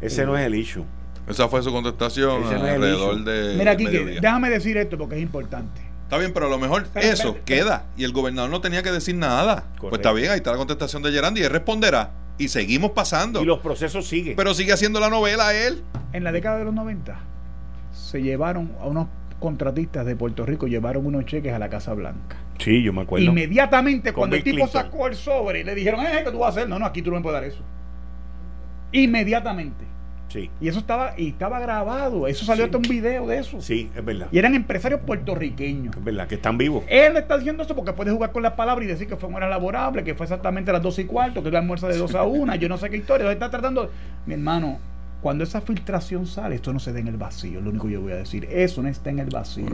Ese 0.00 0.26
no 0.26 0.38
es 0.38 0.46
el 0.46 0.54
issue. 0.54 0.84
Esa 1.28 1.48
fue 1.48 1.62
su 1.62 1.72
contestación 1.72 2.44
alrededor 2.44 3.24
de. 3.24 3.56
Mira, 3.58 3.72
aquí, 3.72 3.86
déjame 3.86 4.50
decir 4.50 4.76
esto 4.76 4.96
porque 4.96 5.16
es 5.16 5.22
importante. 5.22 5.82
Está 6.04 6.18
bien, 6.18 6.32
pero 6.32 6.46
a 6.46 6.50
lo 6.50 6.58
mejor 6.58 6.86
eso 6.94 7.38
queda 7.44 7.86
y 7.96 8.04
el 8.04 8.12
gobernador 8.12 8.50
no 8.50 8.60
tenía 8.60 8.82
que 8.82 8.92
decir 8.92 9.14
nada. 9.14 9.64
Pues 9.80 9.94
está 9.94 10.12
bien, 10.12 10.30
ahí 10.30 10.36
está 10.36 10.52
la 10.52 10.58
contestación 10.58 11.02
de 11.02 11.10
Gerandi 11.10 11.40
y 11.40 11.44
él 11.44 11.50
responderá. 11.50 12.12
Y 12.36 12.48
seguimos 12.48 12.90
pasando. 12.90 13.40
Y 13.42 13.44
los 13.44 13.60
procesos 13.60 14.06
siguen. 14.06 14.36
Pero 14.36 14.54
sigue 14.54 14.72
haciendo 14.72 14.98
la 15.00 15.08
novela 15.08 15.54
él. 15.54 15.82
En 16.12 16.24
la 16.24 16.32
década 16.32 16.58
de 16.58 16.64
los 16.64 16.74
90 16.74 17.16
se 17.92 18.22
llevaron 18.22 18.72
a 18.80 18.86
unos 18.86 19.08
contratistas 19.44 20.06
de 20.06 20.16
Puerto 20.16 20.46
Rico, 20.46 20.66
llevaron 20.66 21.04
unos 21.04 21.26
cheques 21.26 21.52
a 21.52 21.58
la 21.58 21.68
Casa 21.68 21.92
Blanca. 21.92 22.38
Sí, 22.56 22.82
yo 22.82 22.94
me 22.94 23.02
acuerdo. 23.02 23.26
Inmediatamente, 23.26 24.14
cuando 24.14 24.36
el 24.36 24.42
tipo 24.42 24.66
sacó 24.66 25.06
el 25.06 25.16
sobre, 25.16 25.62
le 25.64 25.74
dijeron, 25.74 26.00
eh, 26.00 26.22
¿qué 26.24 26.30
tú 26.30 26.38
vas 26.38 26.56
a 26.56 26.60
hacer? 26.60 26.68
No, 26.70 26.78
no, 26.78 26.86
aquí 26.86 27.02
tú 27.02 27.10
no 27.10 27.16
me 27.16 27.22
puedes 27.22 27.38
dar 27.38 27.44
eso. 27.44 27.62
Inmediatamente. 28.92 29.84
Y 30.60 30.68
eso 30.68 30.78
estaba, 30.78 31.14
y 31.16 31.28
estaba 31.28 31.60
grabado. 31.60 32.26
Eso 32.26 32.44
salió 32.44 32.64
hasta 32.64 32.78
un 32.78 32.82
video 32.82 33.26
de 33.26 33.38
eso. 33.38 33.60
Sí, 33.60 33.90
es 33.94 34.04
verdad. 34.04 34.28
Y 34.32 34.38
eran 34.38 34.54
empresarios 34.54 35.00
puertorriqueños. 35.02 35.94
Es 35.96 36.02
verdad, 36.02 36.26
que 36.26 36.36
están 36.36 36.58
vivos. 36.58 36.84
Él 36.88 37.16
está 37.16 37.36
diciendo 37.36 37.62
eso 37.62 37.76
porque 37.76 37.92
puede 37.92 38.10
jugar 38.10 38.32
con 38.32 38.42
las 38.42 38.54
palabras 38.54 38.84
y 38.84 38.88
decir 38.88 39.06
que 39.06 39.16
fue 39.16 39.28
una 39.28 39.36
hora 39.38 39.48
laborable, 39.48 40.02
que 40.02 40.14
fue 40.14 40.24
exactamente 40.24 40.70
a 40.70 40.74
las 40.74 40.82
12 40.82 41.02
y 41.02 41.04
cuarto, 41.04 41.42
que 41.42 41.50
la 41.50 41.60
almuerza 41.60 41.86
de 41.86 41.98
2 41.98 42.14
a 42.14 42.24
1, 42.24 42.54
yo 42.56 42.68
no 42.68 42.78
sé 42.78 42.90
qué 42.90 42.96
historia. 42.96 43.30
Está 43.30 43.50
tratando. 43.50 43.90
Mi 44.26 44.34
hermano, 44.34 44.78
cuando 45.24 45.42
esa 45.42 45.62
filtración 45.62 46.26
sale, 46.26 46.56
esto 46.56 46.70
no 46.70 46.78
se 46.78 46.92
da 46.92 46.98
en 46.98 47.08
el 47.08 47.16
vacío, 47.16 47.58
lo 47.62 47.70
único 47.70 47.86
que 47.86 47.94
yo 47.94 48.02
voy 48.02 48.12
a 48.12 48.16
decir. 48.16 48.46
Eso 48.50 48.82
no 48.82 48.90
está 48.90 49.08
en 49.08 49.20
el 49.20 49.30
vacío. 49.30 49.64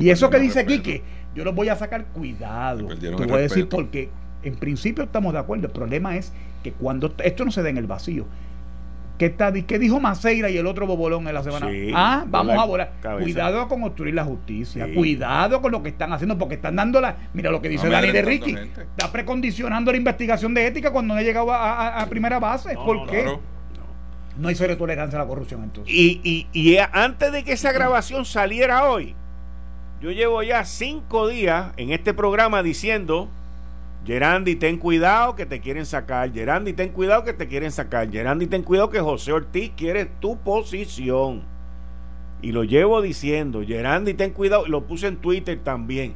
y 0.00 0.10
eso 0.10 0.28
que 0.30 0.40
dice 0.40 0.58
aquí, 0.58 0.80
que 0.80 1.00
yo 1.32 1.44
lo 1.44 1.52
voy 1.52 1.68
a 1.68 1.76
sacar, 1.76 2.06
cuidado. 2.06 2.88
Te 2.88 3.10
voy 3.10 3.30
a 3.30 3.36
decir 3.36 3.68
porque 3.68 4.10
en 4.42 4.56
principio 4.56 5.04
estamos 5.04 5.32
de 5.32 5.38
acuerdo. 5.38 5.68
El 5.68 5.72
problema 5.72 6.16
es 6.16 6.32
que 6.64 6.72
cuando 6.72 7.14
esto 7.22 7.44
no 7.44 7.52
se 7.52 7.62
da 7.62 7.68
en 7.68 7.76
el 7.76 7.86
vacío, 7.86 8.26
¿Qué, 9.16 9.26
está, 9.26 9.52
¿Qué 9.52 9.78
dijo 9.78 10.00
Maceira 10.00 10.50
y 10.50 10.58
el 10.58 10.66
otro 10.66 10.88
bobolón 10.88 11.28
en 11.28 11.34
la 11.34 11.44
semana? 11.44 11.68
ah, 11.94 12.24
vamos 12.26 12.58
a 12.58 12.64
volar. 12.64 12.92
Cuidado 13.22 13.68
con 13.68 13.82
construir 13.82 14.12
la 14.12 14.24
justicia. 14.24 14.88
Cuidado 14.92 15.62
con 15.62 15.70
lo 15.70 15.84
que 15.84 15.90
están 15.90 16.12
haciendo, 16.12 16.36
porque 16.36 16.56
están 16.56 16.74
dando 16.74 17.00
la. 17.00 17.16
Mira 17.32 17.52
lo 17.52 17.62
que 17.62 17.68
dice 17.68 17.88
Dani 17.88 18.10
de 18.10 18.22
Ricky. 18.22 18.56
Está 18.56 19.12
precondicionando 19.12 19.92
la 19.92 19.98
investigación 19.98 20.52
de 20.52 20.66
ética 20.66 20.90
cuando 20.90 21.14
no 21.14 21.20
ha 21.20 21.22
llegado 21.22 21.52
a, 21.52 22.04
primera 22.10 22.40
base. 22.40 22.74
¿Por 22.74 23.08
qué? 23.08 23.38
No 24.38 24.48
hay 24.48 24.54
sobre 24.54 24.76
tolerancia 24.76 25.18
a 25.18 25.22
la 25.22 25.28
corrupción 25.28 25.62
entonces. 25.64 25.94
Y, 25.94 26.20
y, 26.22 26.46
y 26.52 26.78
antes 26.78 27.32
de 27.32 27.42
que 27.44 27.52
esa 27.52 27.72
grabación 27.72 28.24
saliera 28.24 28.88
hoy, 28.90 29.14
yo 30.00 30.10
llevo 30.10 30.42
ya 30.42 30.64
cinco 30.64 31.28
días 31.28 31.72
en 31.76 31.90
este 31.90 32.12
programa 32.12 32.62
diciendo 32.62 33.28
Gerandi, 34.06 34.54
ten 34.54 34.78
cuidado 34.78 35.34
que 35.34 35.46
te 35.46 35.60
quieren 35.60 35.84
sacar. 35.84 36.32
Gerandi, 36.32 36.72
ten 36.74 36.90
cuidado 36.90 37.24
que 37.24 37.32
te 37.32 37.48
quieren 37.48 37.72
sacar. 37.72 38.08
Gerandi, 38.10 38.46
ten 38.46 38.62
cuidado 38.62 38.88
que 38.88 39.00
José 39.00 39.32
Ortiz 39.32 39.72
quiere 39.76 40.06
tu 40.06 40.38
posición. 40.38 41.42
Y 42.40 42.52
lo 42.52 42.62
llevo 42.62 43.02
diciendo. 43.02 43.62
Gerandi, 43.66 44.14
ten 44.14 44.30
cuidado. 44.30 44.68
Lo 44.68 44.84
puse 44.86 45.08
en 45.08 45.16
Twitter 45.16 45.58
también. 45.58 46.14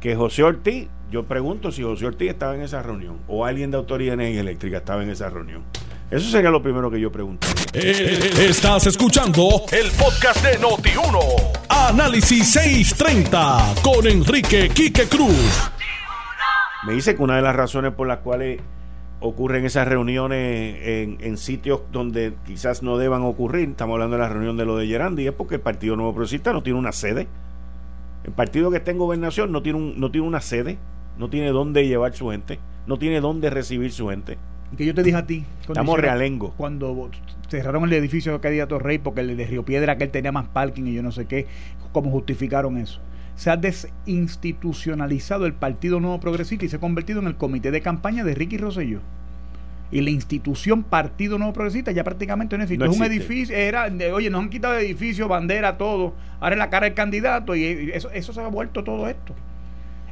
Que 0.00 0.16
José 0.16 0.44
Ortiz, 0.44 0.88
yo 1.10 1.24
pregunto 1.24 1.72
si 1.72 1.82
José 1.82 2.06
Ortiz 2.06 2.30
estaba 2.30 2.54
en 2.54 2.62
esa 2.62 2.82
reunión 2.82 3.18
o 3.28 3.44
alguien 3.44 3.70
de 3.70 3.76
Autoridad 3.76 4.14
Energía 4.14 4.40
Eléctrica 4.40 4.78
estaba 4.78 5.02
en 5.02 5.10
esa 5.10 5.28
reunión. 5.28 5.62
Eso 6.08 6.30
sería 6.30 6.50
lo 6.50 6.62
primero 6.62 6.88
que 6.88 7.00
yo 7.00 7.10
pregunto. 7.10 7.48
Eh, 7.72 8.30
estás 8.38 8.86
escuchando 8.86 9.62
el 9.72 9.90
podcast 9.90 10.40
de 10.40 10.56
Noti1. 10.60 11.18
Análisis 11.68 12.52
630 12.52 13.74
con 13.82 14.06
Enrique 14.06 14.68
Quique 14.72 15.08
Cruz. 15.08 15.68
Me 16.86 16.92
dice 16.92 17.16
que 17.16 17.22
una 17.24 17.34
de 17.34 17.42
las 17.42 17.56
razones 17.56 17.92
por 17.92 18.06
las 18.06 18.18
cuales 18.18 18.60
ocurren 19.18 19.64
esas 19.64 19.88
reuniones 19.88 20.78
en, 21.20 21.36
sitios 21.38 21.80
donde 21.90 22.34
quizás 22.46 22.84
no 22.84 22.98
deban 22.98 23.22
ocurrir, 23.22 23.70
estamos 23.70 23.94
hablando 23.94 24.16
de 24.16 24.22
la 24.22 24.28
reunión 24.28 24.56
de 24.56 24.64
lo 24.64 24.76
de 24.76 24.86
Gerandi, 24.86 25.26
es 25.26 25.32
porque 25.32 25.56
el 25.56 25.60
Partido 25.60 25.96
Nuevo 25.96 26.12
Progresista 26.12 26.52
no 26.52 26.62
tiene 26.62 26.78
una 26.78 26.92
sede. 26.92 27.26
El 28.22 28.32
partido 28.32 28.70
que 28.70 28.76
está 28.76 28.92
en 28.92 28.98
gobernación 28.98 29.50
no 29.50 29.60
tiene, 29.60 29.78
un, 29.80 29.98
no 29.98 30.12
tiene 30.12 30.28
una 30.28 30.40
sede, 30.40 30.78
no 31.18 31.28
tiene 31.30 31.50
dónde 31.50 31.88
llevar 31.88 32.14
su 32.14 32.28
gente, 32.28 32.60
no 32.86 32.96
tiene 32.96 33.20
dónde 33.20 33.50
recibir 33.50 33.92
su 33.92 34.08
gente. 34.08 34.38
Que 34.76 34.84
yo 34.84 34.94
te 34.94 35.02
dije 35.02 35.16
a 35.16 35.26
ti, 35.26 35.44
estamos 35.60 35.98
realengo. 35.98 36.54
Cuando 36.56 37.10
cerraron 37.48 37.84
el 37.84 37.92
edificio 37.92 38.32
de 38.32 38.40
Candidato 38.40 38.78
Rey 38.78 38.98
porque 38.98 39.20
el 39.20 39.36
de 39.36 39.46
Río 39.46 39.64
Piedra 39.64 39.96
que 39.96 40.04
él 40.04 40.10
tenía 40.10 40.32
más 40.32 40.48
parking 40.48 40.84
y 40.86 40.94
yo 40.94 41.02
no 41.02 41.12
sé 41.12 41.26
qué, 41.26 41.46
¿cómo 41.92 42.10
justificaron 42.10 42.76
eso? 42.76 43.00
se 43.36 43.50
ha 43.50 43.56
desinstitucionalizado 43.56 45.46
el 45.46 45.52
Partido 45.52 46.00
Nuevo 46.00 46.18
Progresista 46.18 46.64
y 46.64 46.68
se 46.68 46.76
ha 46.76 46.80
convertido 46.80 47.20
en 47.20 47.26
el 47.26 47.36
comité 47.36 47.70
de 47.70 47.82
campaña 47.82 48.24
de 48.24 48.34
Ricky 48.34 48.56
Rosselló. 48.56 49.00
Y 49.92 50.00
la 50.00 50.10
institución 50.10 50.82
Partido 50.82 51.38
Nuevo 51.38 51.52
Progresista 51.52 51.92
ya 51.92 52.02
prácticamente 52.02 52.58
no 52.58 52.64
existe. 52.64 52.84
es 52.84 52.96
un 52.96 53.04
edificio, 53.04 53.54
era, 53.54 53.88
oye, 54.12 54.30
nos 54.30 54.42
han 54.42 54.50
quitado 54.50 54.74
el 54.74 54.84
edificio, 54.84 55.28
bandera, 55.28 55.78
todo. 55.78 56.14
Ahora 56.40 56.56
es 56.56 56.58
la 56.58 56.70
cara 56.70 56.86
del 56.86 56.94
candidato 56.94 57.54
y 57.54 57.92
eso, 57.92 58.10
eso 58.10 58.32
se 58.32 58.40
ha 58.40 58.48
vuelto 58.48 58.82
todo 58.82 59.08
esto. 59.08 59.34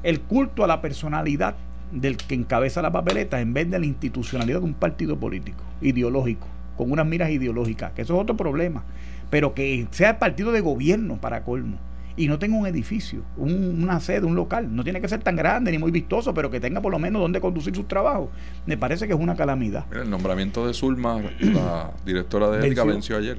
El 0.04 0.20
culto 0.20 0.62
a 0.62 0.66
la 0.68 0.80
personalidad 0.80 1.56
del 1.90 2.16
que 2.16 2.34
encabeza 2.34 2.82
la 2.82 2.92
papeleta 2.92 3.40
en 3.40 3.54
vez 3.54 3.70
de 3.70 3.78
la 3.78 3.86
institucionalidad 3.86 4.60
de 4.60 4.66
un 4.66 4.74
partido 4.74 5.18
político, 5.18 5.62
ideológico, 5.80 6.46
con 6.76 6.90
unas 6.90 7.06
miras 7.06 7.30
ideológicas, 7.30 7.92
que 7.92 8.02
eso 8.02 8.14
es 8.14 8.20
otro 8.20 8.36
problema. 8.36 8.84
Pero 9.30 9.54
que 9.54 9.86
sea 9.90 10.10
el 10.10 10.16
partido 10.16 10.52
de 10.52 10.60
gobierno 10.60 11.16
para 11.20 11.42
colmo 11.42 11.78
y 12.16 12.28
no 12.28 12.38
tenga 12.38 12.56
un 12.56 12.66
edificio, 12.66 13.22
una 13.36 13.98
sede, 14.00 14.24
un 14.26 14.36
local. 14.36 14.74
No 14.74 14.84
tiene 14.84 15.00
que 15.00 15.08
ser 15.08 15.20
tan 15.20 15.34
grande 15.34 15.72
ni 15.72 15.78
muy 15.78 15.90
vistoso, 15.90 16.32
pero 16.32 16.50
que 16.50 16.60
tenga 16.60 16.80
por 16.80 16.92
lo 16.92 16.98
menos 16.98 17.20
donde 17.20 17.40
conducir 17.40 17.74
sus 17.74 17.88
trabajos. 17.88 18.28
Me 18.66 18.76
parece 18.76 19.06
que 19.06 19.14
es 19.14 19.18
una 19.18 19.34
calamidad. 19.34 19.84
el 19.92 20.08
nombramiento 20.08 20.66
de 20.66 20.74
Zulma, 20.74 21.20
la 21.40 21.90
directora 22.04 22.50
de 22.50 22.66
ética, 22.66 22.84
venció, 22.84 23.16
ayer. 23.16 23.38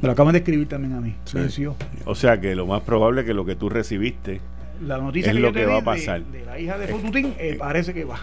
Me 0.00 0.08
lo 0.08 0.12
acaban 0.12 0.32
de 0.32 0.38
escribir 0.38 0.68
también 0.68 0.94
a 0.94 1.00
mí. 1.00 1.14
Venció. 1.32 1.76
O 2.04 2.16
sea 2.16 2.40
que 2.40 2.56
lo 2.56 2.66
más 2.66 2.82
probable 2.82 3.20
es 3.20 3.26
que 3.26 3.34
lo 3.34 3.44
que 3.44 3.54
tú 3.54 3.68
recibiste 3.68 4.40
la 4.82 4.98
noticia 4.98 5.32
es 5.32 5.38
lo 5.38 5.52
que 5.52 5.66
va 5.66 5.78
a 5.78 5.84
pasar. 5.84 6.22
De, 6.24 6.44
la 6.44 6.58
hija 6.58 6.78
de 6.78 6.88
Fotutín 6.88 7.34
eh, 7.38 7.56
parece 7.58 7.94
que 7.94 8.04
va. 8.04 8.20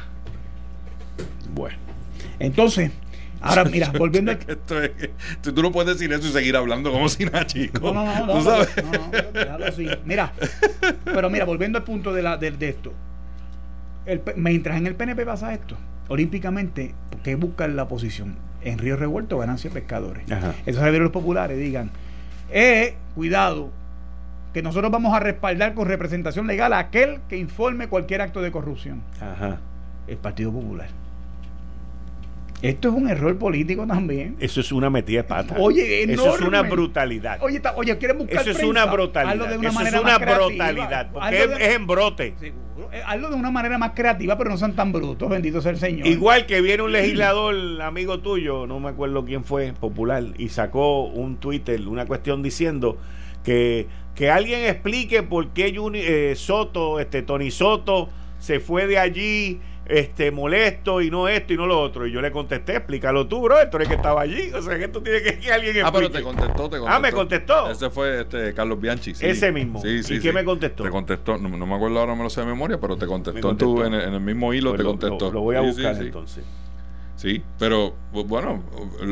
Bueno. 1.53 1.77
Entonces, 2.39 2.91
Ahora, 3.41 3.65
mira, 3.65 3.91
volviendo 3.97 4.31
a... 4.31 4.35
Esto 4.35 4.81
es, 4.81 4.91
tú 5.41 5.61
no 5.61 5.71
puedes 5.71 5.97
decir 5.97 6.11
eso 6.11 6.27
y 6.27 6.31
seguir 6.31 6.55
hablando 6.55 6.91
como 6.91 7.07
si 7.09 7.25
nada, 7.25 7.45
chico. 7.45 7.93
No, 7.93 8.05
no, 8.05 8.25
no. 8.25 8.33
¿Tú 8.33 8.41
sabes? 8.43 8.69
no, 8.83 9.57
no, 9.57 9.65
así. 9.65 9.87
Mira, 10.05 10.33
pero 11.05 11.29
mira, 11.29 11.45
volviendo 11.45 11.77
al 11.77 11.83
punto 11.83 12.13
de, 12.13 12.21
la, 12.21 12.37
de, 12.37 12.53
esto. 12.67 12.93
mientras 14.35 14.77
en 14.77 14.87
el 14.87 14.95
PNP 14.95 15.25
pasa 15.25 15.53
esto, 15.53 15.77
olímpicamente, 16.07 16.93
¿qué 17.23 17.35
buscan 17.35 17.75
la 17.75 17.83
oposición? 17.83 18.35
En 18.61 18.77
Río 18.77 18.97
Revuelto, 18.97 19.37
ganancia 19.37 19.69
pescadores. 19.69 20.23
Esos 20.65 20.83
los 20.91 21.11
populares 21.11 21.57
digan, 21.57 21.91
eh, 22.51 22.95
cuidado, 23.15 23.71
que 24.53 24.61
nosotros 24.61 24.91
vamos 24.91 25.13
a 25.13 25.19
respaldar 25.19 25.73
con 25.73 25.87
representación 25.87 26.47
legal 26.47 26.73
a 26.73 26.79
aquel 26.79 27.19
que 27.29 27.37
informe 27.37 27.87
cualquier 27.87 28.21
acto 28.21 28.41
de 28.41 28.51
corrupción. 28.51 29.03
Ajá. 29.21 29.59
El 30.07 30.17
Partido 30.17 30.51
Popular. 30.51 30.89
Esto 32.61 32.89
es 32.89 32.93
un 32.93 33.07
error 33.07 33.37
político 33.37 33.87
también. 33.87 34.35
Eso 34.39 34.59
es 34.59 34.71
una 34.71 34.89
metida 34.89 35.21
de 35.21 35.23
pata. 35.23 35.55
Oye, 35.57 36.03
Eso 36.03 36.35
es 36.35 36.41
una 36.41 36.63
brutalidad. 36.63 37.41
Oye, 37.41 37.61
oye 37.75 37.97
¿quieren 37.97 38.17
buscar 38.17 38.41
Eso 38.41 38.51
es 38.51 38.63
una 38.63 38.85
brutalidad. 38.85 39.47
De 39.47 39.67
Eso 39.67 39.81
es 39.81 39.93
una 39.93 40.17
brutalidad. 40.17 41.11
Porque 41.11 41.43
es, 41.43 41.75
en 41.75 41.87
brote. 41.87 42.33
Seguro. 42.37 42.69
Eh, 42.91 43.01
hazlo 43.05 43.29
de 43.29 43.35
una 43.35 43.51
manera 43.51 43.77
más 43.77 43.91
creativa, 43.91 44.37
pero 44.37 44.49
no 44.49 44.57
son 44.57 44.73
tan 44.73 44.91
brutos. 44.91 45.29
Bendito 45.29 45.61
sea 45.61 45.71
el 45.71 45.77
Señor. 45.77 46.07
Igual 46.07 46.45
que 46.45 46.61
viene 46.61 46.83
un 46.83 46.91
legislador, 46.91 47.81
amigo 47.81 48.19
tuyo, 48.19 48.67
no 48.67 48.79
me 48.79 48.89
acuerdo 48.89 49.25
quién 49.25 49.43
fue, 49.43 49.73
popular, 49.73 50.23
y 50.37 50.49
sacó 50.49 51.03
un 51.03 51.37
Twitter, 51.37 51.79
una 51.87 52.05
cuestión 52.05 52.41
diciendo 52.41 52.97
que, 53.43 53.87
que 54.15 54.29
alguien 54.29 54.65
explique 54.65 55.23
por 55.23 55.49
qué 55.49 55.73
eh, 55.93 56.35
Soto, 56.35 56.99
este 56.99 57.21
Tony 57.21 57.51
Soto, 57.51 58.09
se 58.39 58.59
fue 58.59 58.87
de 58.87 58.97
allí 58.97 59.59
este 59.89 60.29
molesto 60.29 61.01
y 61.01 61.09
no 61.09 61.27
esto 61.27 61.53
y 61.53 61.57
no 61.57 61.65
lo 61.65 61.81
otro. 61.81 62.05
Y 62.05 62.11
yo 62.11 62.21
le 62.21 62.31
contesté, 62.31 62.77
explícalo 62.77 63.27
tú, 63.27 63.41
bro, 63.41 63.59
esto 63.59 63.79
es 63.79 63.87
que 63.87 63.95
estaba 63.95 64.21
allí. 64.21 64.51
O 64.53 64.61
sea, 64.61 64.77
que 64.77 64.85
esto 64.85 65.01
tiene 65.01 65.21
que 65.21 65.39
que 65.39 65.51
alguien 65.51 65.75
explique. 65.75 65.87
Ah, 65.87 65.91
pero 65.91 66.11
te 66.11 66.21
contestó, 66.21 66.69
te 66.69 66.77
contestó. 66.77 66.87
Ah, 66.87 66.99
me 66.99 67.11
contestó. 67.11 67.71
Ese 67.71 67.89
fue 67.89 68.21
este 68.21 68.53
Carlos 68.53 68.79
Bianchi. 68.79 69.13
Ese 69.19 69.51
mismo. 69.51 69.81
Sí, 69.81 70.03
sí, 70.03 70.15
¿Y 70.15 70.19
qué 70.19 70.31
me 70.31 70.45
contestó? 70.45 70.83
Te 70.83 70.89
contestó, 70.89 71.37
no, 71.37 71.49
me 71.49 71.75
acuerdo 71.75 71.99
ahora, 71.99 72.11
no 72.11 72.17
me 72.17 72.23
lo 72.23 72.29
sé 72.29 72.41
de 72.41 72.47
memoria, 72.47 72.79
pero 72.79 72.95
te 72.97 73.07
contestó, 73.07 73.55
Tú, 73.55 73.83
en, 73.83 73.93
el, 73.93 74.19
mismo 74.21 74.53
hilo, 74.53 74.71
pues 74.71 74.81
te 74.81 74.85
contestó. 74.85 75.31
Lo, 75.31 75.41
voy 75.41 75.55
a 75.55 75.61
buscar 75.61 75.95
entonces. 76.01 76.45
Sí, 77.15 77.41
pero 77.57 77.95
bueno, 78.13 78.63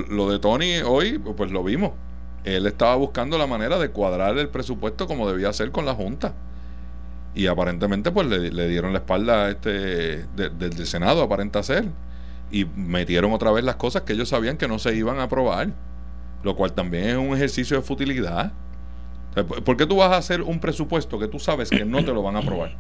lo 0.10 0.30
de 0.30 0.40
Tony 0.40 0.78
hoy, 0.86 1.18
pues 1.18 1.52
lo 1.52 1.64
vimos. 1.64 1.92
Él 2.48 2.66
estaba 2.66 2.96
buscando 2.96 3.38
la 3.38 3.46
manera 3.46 3.78
de 3.78 3.90
cuadrar 3.90 4.38
el 4.38 4.48
presupuesto 4.48 5.06
como 5.06 5.30
debía 5.30 5.52
ser 5.52 5.72
con 5.72 5.86
la 5.86 5.94
Junta 5.94 6.34
y 7.36 7.48
aparentemente 7.48 8.10
pues 8.12 8.26
le, 8.26 8.68
dieron 8.68 8.94
la 8.94 9.00
espalda 9.00 9.46
a 9.46 9.50
este 9.52 10.26
del 10.36 10.88
Senado 10.88 11.22
aparenta 11.22 11.62
ser 11.62 11.86
y 12.50 12.66
metieron 12.66 13.34
otra 13.34 13.52
vez 13.52 13.64
las 13.64 13.76
cosas 13.76 14.04
que 14.04 14.14
ellos 14.14 14.30
sabían 14.30 14.58
que 14.58 14.68
no 14.68 14.80
se 14.80 14.96
iban 14.96 15.20
a 15.20 15.24
aprobar 15.24 15.70
lo 16.42 16.56
cual 16.56 16.72
también 16.72 17.10
es 17.10 17.18
un 17.18 17.36
ejercicio 17.36 17.78
de 17.78 17.84
futilidad 17.84 18.54
¿por 19.66 19.76
qué 19.76 19.86
tú 19.86 19.98
vas 19.98 20.14
a 20.14 20.18
hacer 20.18 20.42
un 20.42 20.60
presupuesto 20.60 21.20
que 21.20 21.28
tú 21.28 21.38
sabes 21.38 21.70
que 21.70 21.86
no 21.86 22.04
te 22.04 22.12
lo 22.14 22.24
van 22.24 22.38
a 22.38 22.40
aprobar? 22.40 22.76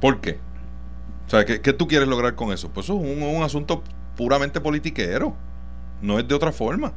¿por 0.00 0.20
qué? 0.20 0.38
o 1.26 1.30
sea, 1.30 1.44
¿qué, 1.44 1.72
tú 1.72 1.86
quieres 1.86 2.08
lograr 2.08 2.34
con 2.34 2.52
eso? 2.52 2.70
pues 2.70 2.86
eso 2.86 3.00
es 3.02 3.22
un, 3.22 3.42
asunto 3.44 3.82
puramente 4.16 4.60
politiquero 4.60 5.34
no 6.02 6.18
es 6.18 6.26
de 6.26 6.34
otra 6.34 6.50
forma 6.50 6.92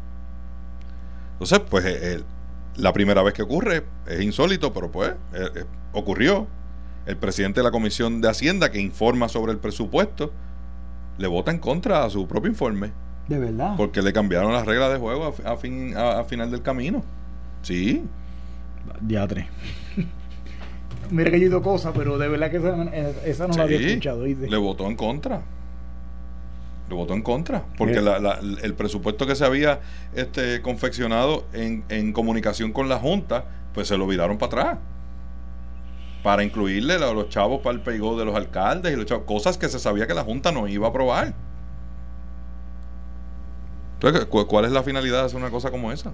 entonces 1.39 1.59
pues 1.69 1.85
el 1.85 2.25
la 2.77 2.93
primera 2.93 3.23
vez 3.23 3.33
que 3.33 3.41
ocurre, 3.41 3.83
es 4.05 4.21
insólito, 4.21 4.71
pero 4.71 4.91
pues 4.91 5.09
eh, 5.33 5.49
eh, 5.55 5.63
ocurrió. 5.93 6.47
El 7.05 7.15
presidente 7.15 7.61
de 7.61 7.63
la 7.63 7.71
Comisión 7.71 8.19
de 8.19 8.29
Hacienda, 8.29 8.69
que 8.69 8.81
informa 8.81 9.29
sobre 9.29 9.53
el 9.53 9.59
presupuesto, 9.59 10.33
le 11.17 11.27
vota 11.27 11.51
en 11.51 11.59
contra 11.59 12.03
a 12.03 12.09
su 12.09 12.27
propio 12.27 12.51
informe. 12.51 12.91
De 13.29 13.39
verdad. 13.39 13.75
Porque 13.77 14.01
le 14.01 14.11
cambiaron 14.11 14.51
las 14.51 14.65
reglas 14.65 14.91
de 14.91 14.99
juego 14.99 15.33
a, 15.45 15.55
fin, 15.55 15.95
a, 15.95 16.23
final 16.25 16.51
del 16.51 16.61
camino. 16.61 17.03
Sí. 17.61 18.03
Diatre. 18.99 19.47
Mira 21.09 21.31
que 21.31 21.39
yo 21.39 21.45
he 21.45 21.49
ido 21.49 21.61
cosas, 21.61 21.93
pero 21.95 22.17
de 22.17 22.27
verdad 22.27 22.51
que 22.51 22.57
esa, 23.29 23.47
no 23.47 23.53
la 23.53 23.63
había 23.63 23.79
escuchado. 23.79 24.25
Le 24.25 24.57
votó 24.57 24.85
en 24.87 24.97
contra 24.97 25.41
votó 26.95 27.13
en 27.13 27.21
contra, 27.21 27.65
porque 27.77 28.01
el 28.63 28.73
presupuesto 28.75 29.27
que 29.27 29.35
se 29.35 29.45
había 29.45 29.81
este, 30.15 30.61
confeccionado 30.61 31.45
en, 31.53 31.83
en, 31.89 32.13
comunicación 32.13 32.71
con 32.71 32.89
la 32.89 32.97
Junta, 32.97 33.45
pues 33.73 33.87
se 33.87 33.97
lo 33.97 34.07
viraron 34.07 34.37
para 34.37 34.61
atrás. 34.61 34.77
Para 36.23 36.43
incluirle 36.43 36.95
a 36.95 37.13
los 37.13 37.29
chavos 37.29 37.61
para 37.61 37.75
el 37.75 37.81
peigo 37.81 38.17
de 38.17 38.25
los 38.25 38.35
alcaldes 38.35 38.93
y 38.93 38.95
los 38.95 39.05
chavos, 39.05 39.25
cosas 39.25 39.57
que 39.57 39.69
se 39.69 39.79
sabía 39.79 40.07
que 40.07 40.13
la 40.13 40.23
Junta 40.23 40.51
no 40.51 40.67
iba 40.67 40.87
a 40.87 40.89
aprobar. 40.89 41.33
Entonces, 43.95 44.25
¿cuál 44.25 44.65
es 44.65 44.71
la 44.71 44.83
finalidad 44.83 45.19
de 45.19 45.25
hacer 45.25 45.39
una 45.39 45.49
cosa 45.49 45.71
como 45.71 45.91
esa? 45.91 46.13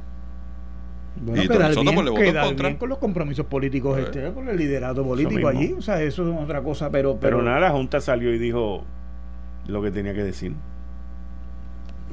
Bueno, 1.15 1.43
y 1.43 1.47
quedar 1.47 1.75
bien, 1.75 1.95
pues, 1.95 2.05
le 2.05 2.53
bien 2.53 2.75
con 2.77 2.89
los 2.89 2.97
compromisos 2.97 3.45
políticos, 3.45 3.93
pues, 3.93 4.05
este, 4.05 4.33
con 4.33 4.49
el 4.49 4.57
liderato 4.57 5.03
político 5.03 5.47
allí. 5.47 5.73
O 5.73 5.81
sea, 5.81 6.01
eso 6.01 6.27
es 6.27 6.37
otra 6.41 6.63
cosa, 6.63 6.89
pero, 6.89 7.17
pero. 7.19 7.37
Pero 7.37 7.43
nada, 7.43 7.59
la 7.59 7.69
Junta 7.71 8.01
salió 8.01 8.33
y 8.33 8.39
dijo: 8.39 8.83
lo 9.67 9.81
que 9.81 9.91
tenía 9.91 10.13
que 10.13 10.23
decir. 10.23 10.53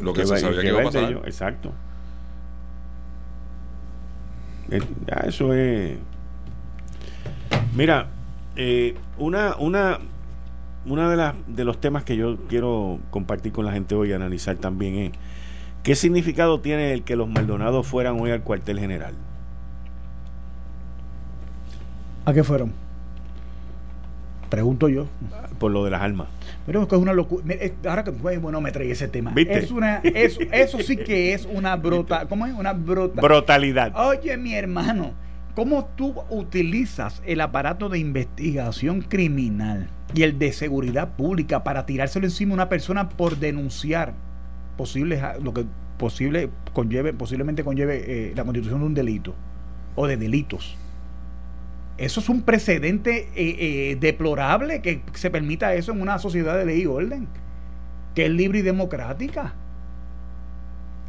Lo 0.01 0.13
que, 0.13 0.27
se 0.27 0.39
sabía 0.39 0.61
que 0.61 0.69
iba 0.69 0.81
a 0.81 0.85
pasar. 0.85 1.13
exacto. 1.25 1.73
Eh, 4.71 4.81
ya 5.07 5.15
eso 5.27 5.53
es. 5.53 5.99
Mira, 7.75 8.09
eh, 8.57 8.97
una, 9.19 9.57
una, 9.57 9.99
una 10.87 11.11
de, 11.11 11.17
las 11.17 11.35
de 11.47 11.65
los 11.65 11.81
temas 11.81 12.05
que 12.05 12.17
yo 12.17 12.37
quiero 12.49 12.99
compartir 13.11 13.53
con 13.53 13.65
la 13.65 13.73
gente 13.73 13.95
hoy 13.95 14.11
y 14.11 14.13
analizar 14.13 14.57
también 14.57 14.95
es 14.97 15.13
¿qué 15.83 15.95
significado 15.95 16.61
tiene 16.61 16.93
el 16.93 17.03
que 17.03 17.17
los 17.17 17.29
Maldonados 17.29 17.87
fueran 17.87 18.21
hoy 18.21 18.31
al 18.31 18.43
cuartel 18.43 18.79
general? 18.79 19.15
¿A 22.25 22.33
qué 22.33 22.45
fueron? 22.45 22.73
Pregunto 24.51 24.89
yo. 24.89 25.07
Por 25.59 25.71
lo 25.71 25.85
de 25.85 25.91
las 25.91 26.03
armas. 26.03 26.29
Pero 26.67 26.83
es 26.83 26.93
una 26.93 27.13
locura. 27.13 27.45
Ahora 27.87 28.05
que 28.05 28.11
bueno, 28.11 28.61
me 28.61 28.71
trae 28.71 28.91
ese 28.91 29.09
tema. 29.09 29.33
Es 29.37 29.71
una, 29.71 29.99
eso, 29.99 30.41
eso 30.53 30.79
sí 30.81 30.97
que 30.97 31.33
es 31.33 31.47
una 31.51 31.77
brota. 31.77 32.27
¿Cómo 32.27 32.47
es? 32.47 32.55
Una 32.55 32.73
brota. 32.73 33.21
Brutalidad. 33.21 33.93
Oye, 33.97 34.37
mi 34.37 34.55
hermano, 34.55 35.15
¿cómo 35.55 35.87
tú 35.97 36.15
utilizas 36.29 37.23
el 37.27 37.41
aparato 37.41 37.89
de 37.89 37.99
investigación 37.99 39.03
criminal 39.03 39.89
y 40.15 40.23
el 40.23 40.39
de 40.39 40.53
seguridad 40.53 41.17
pública 41.17 41.65
para 41.65 41.87
tirárselo 41.87 42.27
encima 42.27 42.53
a 42.53 42.55
una 42.55 42.69
persona 42.69 43.09
por 43.09 43.39
denunciar 43.39 44.15
posibles 44.77 45.23
lo 45.43 45.55
que 45.55 45.65
posible 45.99 46.51
conlleve, 46.73 47.13
posiblemente 47.13 47.63
conlleve 47.63 48.05
eh, 48.07 48.33
la 48.35 48.45
constitución 48.45 48.81
de 48.81 48.87
un 48.87 48.95
delito 48.95 49.35
o 49.95 50.07
de 50.07 50.17
delitos? 50.17 50.77
Eso 52.01 52.21
es 52.21 52.31
un 52.31 52.41
precedente 52.41 53.29
eh, 53.37 53.57
eh, 53.59 53.97
deplorable 54.01 54.81
que 54.81 55.03
se 55.13 55.29
permita 55.29 55.75
eso 55.75 55.93
en 55.93 56.01
una 56.01 56.19
sociedad 56.19 56.57
de 56.57 56.65
ley 56.65 56.81
y 56.81 56.87
orden, 56.87 57.29
que 58.15 58.25
es 58.25 58.31
libre 58.31 58.61
y 58.61 58.63
democrática. 58.63 59.53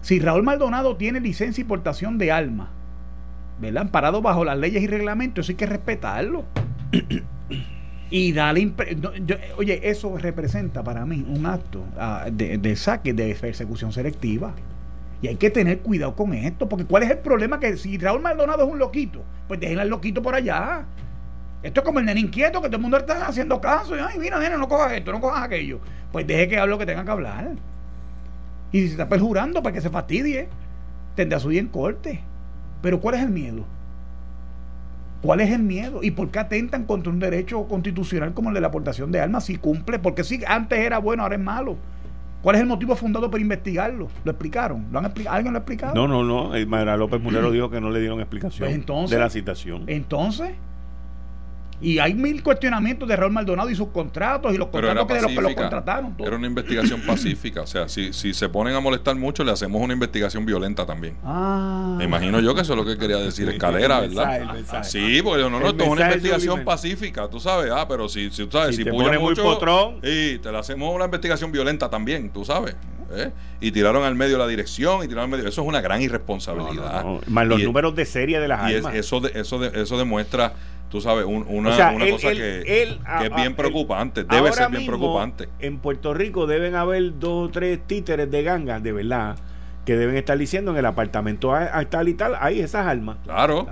Si 0.01 0.19
Raúl 0.19 0.43
Maldonado 0.43 0.97
tiene 0.97 1.21
licencia 1.21 1.61
y 1.61 1.65
portación 1.65 2.17
de 2.17 2.33
alma, 2.33 2.71
¿verdad? 3.61 3.83
Amparado 3.83 4.21
bajo 4.21 4.43
las 4.43 4.57
leyes 4.57 4.83
y 4.83 4.87
reglamentos, 4.87 5.45
eso 5.45 5.53
hay 5.53 5.55
que 5.55 5.65
respetarlo. 5.65 6.43
y 8.09 8.33
darle. 8.33 8.73
oye, 9.55 9.89
eso 9.89 10.17
representa 10.17 10.83
para 10.83 11.05
mí 11.05 11.25
un 11.25 11.45
acto 11.45 11.85
ah, 11.97 12.27
de, 12.29 12.57
de 12.57 12.75
saque, 12.75 13.13
de 13.13 13.33
persecución 13.33 13.93
selectiva. 13.93 14.53
Y 15.21 15.27
hay 15.27 15.35
que 15.35 15.51
tener 15.51 15.79
cuidado 15.79 16.15
con 16.15 16.33
esto, 16.33 16.67
porque 16.67 16.85
¿cuál 16.85 17.03
es 17.03 17.11
el 17.11 17.19
problema? 17.19 17.59
Que 17.59 17.77
si 17.77 17.97
Raúl 17.97 18.21
Maldonado 18.21 18.63
es 18.65 18.71
un 18.71 18.79
loquito, 18.79 19.23
pues 19.47 19.59
dejen 19.59 19.79
al 19.79 19.89
loquito 19.89 20.21
por 20.21 20.33
allá. 20.33 20.85
Esto 21.61 21.81
es 21.81 21.85
como 21.85 21.99
el 21.99 22.05
nene 22.05 22.21
inquieto, 22.21 22.59
que 22.59 22.67
todo 22.67 22.77
el 22.77 22.81
mundo 22.81 22.97
está 22.97 23.27
haciendo 23.27 23.61
caso. 23.61 23.95
Y, 23.95 23.99
Ay, 23.99 24.17
mira, 24.17 24.39
nene, 24.39 24.57
no 24.57 24.67
cojas 24.67 24.93
esto, 24.93 25.11
no 25.11 25.21
cojas 25.21 25.43
aquello. 25.43 25.79
Pues 26.11 26.25
deje 26.25 26.47
que 26.47 26.57
hable 26.57 26.71
lo 26.71 26.79
que 26.79 26.87
tenga 26.87 27.05
que 27.05 27.11
hablar. 27.11 27.51
Y 28.71 28.81
si 28.81 28.87
se 28.87 28.93
está 28.93 29.07
perjurando 29.07 29.61
para 29.61 29.73
que 29.73 29.81
se 29.81 29.91
fastidie, 29.91 30.49
tendrá 31.15 31.39
su 31.39 31.49
día 31.49 31.59
en 31.59 31.67
corte. 31.67 32.21
Pero 32.81 32.99
¿cuál 32.99 33.15
es 33.15 33.21
el 33.21 33.29
miedo? 33.29 33.63
¿Cuál 35.21 35.41
es 35.41 35.51
el 35.51 35.61
miedo? 35.61 35.99
¿Y 36.01 36.11
por 36.11 36.31
qué 36.31 36.39
atentan 36.39 36.85
contra 36.85 37.11
un 37.11 37.19
derecho 37.19 37.67
constitucional 37.67 38.33
como 38.33 38.49
el 38.49 38.55
de 38.55 38.61
la 38.61 38.67
aportación 38.67 39.11
de 39.11 39.19
armas 39.19 39.45
si 39.45 39.57
cumple? 39.57 39.99
Porque 39.99 40.23
si 40.23 40.43
antes 40.47 40.79
era 40.79 40.97
bueno, 40.97 41.21
ahora 41.21 41.35
es 41.35 41.41
malo. 41.41 41.77
¿Cuál 42.41 42.55
es 42.55 42.61
el 42.61 42.67
motivo 42.67 42.95
fundado 42.95 43.29
para 43.29 43.41
investigarlo? 43.41 44.07
¿Lo 44.23 44.31
explicaron? 44.31 44.87
¿Lo 44.91 44.99
han 44.99 45.05
¿Alguien 45.29 45.53
lo 45.53 45.59
ha 45.59 45.61
explicado? 45.61 45.93
No, 45.93 46.07
no, 46.07 46.23
no. 46.23 46.55
El 46.55 46.67
López 46.97 47.21
Mulero 47.21 47.51
dijo 47.51 47.69
que 47.69 47.79
no 47.79 47.91
le 47.91 47.99
dieron 47.99 48.19
explicación 48.19 48.83
pues 48.85 49.09
de 49.09 49.19
la 49.19 49.29
citación. 49.29 49.83
Entonces, 49.87 50.51
y 51.81 51.97
hay 51.99 52.13
mil 52.13 52.43
cuestionamientos 52.43 53.07
de 53.09 53.15
Raúl 53.15 53.31
Maldonado 53.31 53.69
y 53.69 53.75
sus 53.75 53.89
contratos 53.89 54.53
y 54.53 54.57
los 54.57 54.67
contratos 54.67 55.07
que, 55.07 55.13
de 55.15 55.21
los 55.21 55.31
que 55.31 55.41
lo 55.41 55.55
contrataron. 55.55 56.15
Era 56.19 56.35
una 56.35 56.47
investigación 56.47 57.01
pacífica. 57.01 57.61
O 57.61 57.67
sea, 57.67 57.89
si, 57.89 58.13
si 58.13 58.33
se 58.33 58.49
ponen 58.49 58.75
a 58.75 58.79
molestar 58.79 59.15
mucho, 59.15 59.43
le 59.43 59.51
hacemos 59.51 59.81
una 59.81 59.93
investigación 59.93 60.45
violenta 60.45 60.85
también. 60.85 61.17
Ah. 61.23 61.95
Me 61.97 62.05
imagino 62.05 62.39
yo 62.39 62.53
que 62.53 62.61
eso 62.61 62.73
es 62.73 62.77
lo 62.79 62.85
que 62.85 62.97
quería 62.97 63.17
decir 63.17 63.49
Escalera, 63.49 64.01
¿verdad? 64.01 64.83
Sí, 64.83 65.21
porque 65.23 65.41
no, 65.41 65.59
no, 65.59 65.67
esto 65.67 65.83
es 65.83 65.89
una 65.89 66.05
investigación 66.05 66.63
pacífica, 66.63 67.27
tú 67.29 67.39
sabes. 67.39 67.71
Ah, 67.71 67.87
pero 67.87 68.07
si, 68.07 68.29
si 68.29 68.45
tú 68.45 68.51
sabes, 68.51 68.75
si, 68.75 68.83
te 68.83 68.91
pone 68.91 69.17
muy 69.17 69.35
potrón. 69.35 69.95
Y 70.03 70.37
te 70.37 70.51
le 70.51 70.57
hacemos 70.59 70.93
una 70.93 71.05
investigación 71.05 71.51
violenta 71.51 71.89
también, 71.89 72.29
tú 72.29 72.45
sabes. 72.45 72.75
¿eh? 73.15 73.31
Y 73.59 73.71
tiraron 73.71 74.03
al 74.03 74.15
medio 74.15 74.37
la 74.37 74.47
dirección 74.47 75.03
y 75.03 75.07
tiraron 75.07 75.31
al 75.31 75.37
medio. 75.37 75.49
Eso 75.49 75.61
es 75.61 75.67
una 75.67 75.81
gran 75.81 76.01
irresponsabilidad. 76.01 77.05
Más 77.27 77.47
los 77.47 77.61
números 77.61 77.95
de 77.95 78.05
serie 78.05 78.39
de 78.39 78.47
las 78.47 78.69
y 78.69 78.75
eso, 78.75 79.25
eso, 79.27 79.65
eso 79.65 79.97
demuestra 79.97 80.53
tú 80.91 80.99
sabes, 80.99 81.25
una, 81.25 81.69
cosa 82.11 82.33
que, 82.33 82.63
es 82.65 83.35
bien 83.35 83.55
preocupante, 83.55 84.25
debe 84.25 84.51
ser 84.51 84.69
bien 84.69 84.85
preocupante. 84.85 85.47
En 85.59 85.79
Puerto 85.79 86.13
Rico 86.13 86.45
deben 86.45 86.75
haber 86.75 87.17
dos 87.17 87.47
o 87.47 87.51
tres 87.51 87.79
títeres 87.87 88.29
de 88.29 88.43
gangas, 88.43 88.83
de 88.83 88.91
verdad, 88.91 89.37
que 89.85 89.95
deben 89.95 90.17
estar 90.17 90.37
diciendo 90.37 90.71
en 90.71 90.77
el 90.77 90.85
apartamento 90.85 91.53
tal 91.89 92.09
y 92.09 92.13
tal, 92.13 92.35
hay 92.39 92.59
esas 92.59 92.85
armas. 92.85 93.17
Claro. 93.23 93.67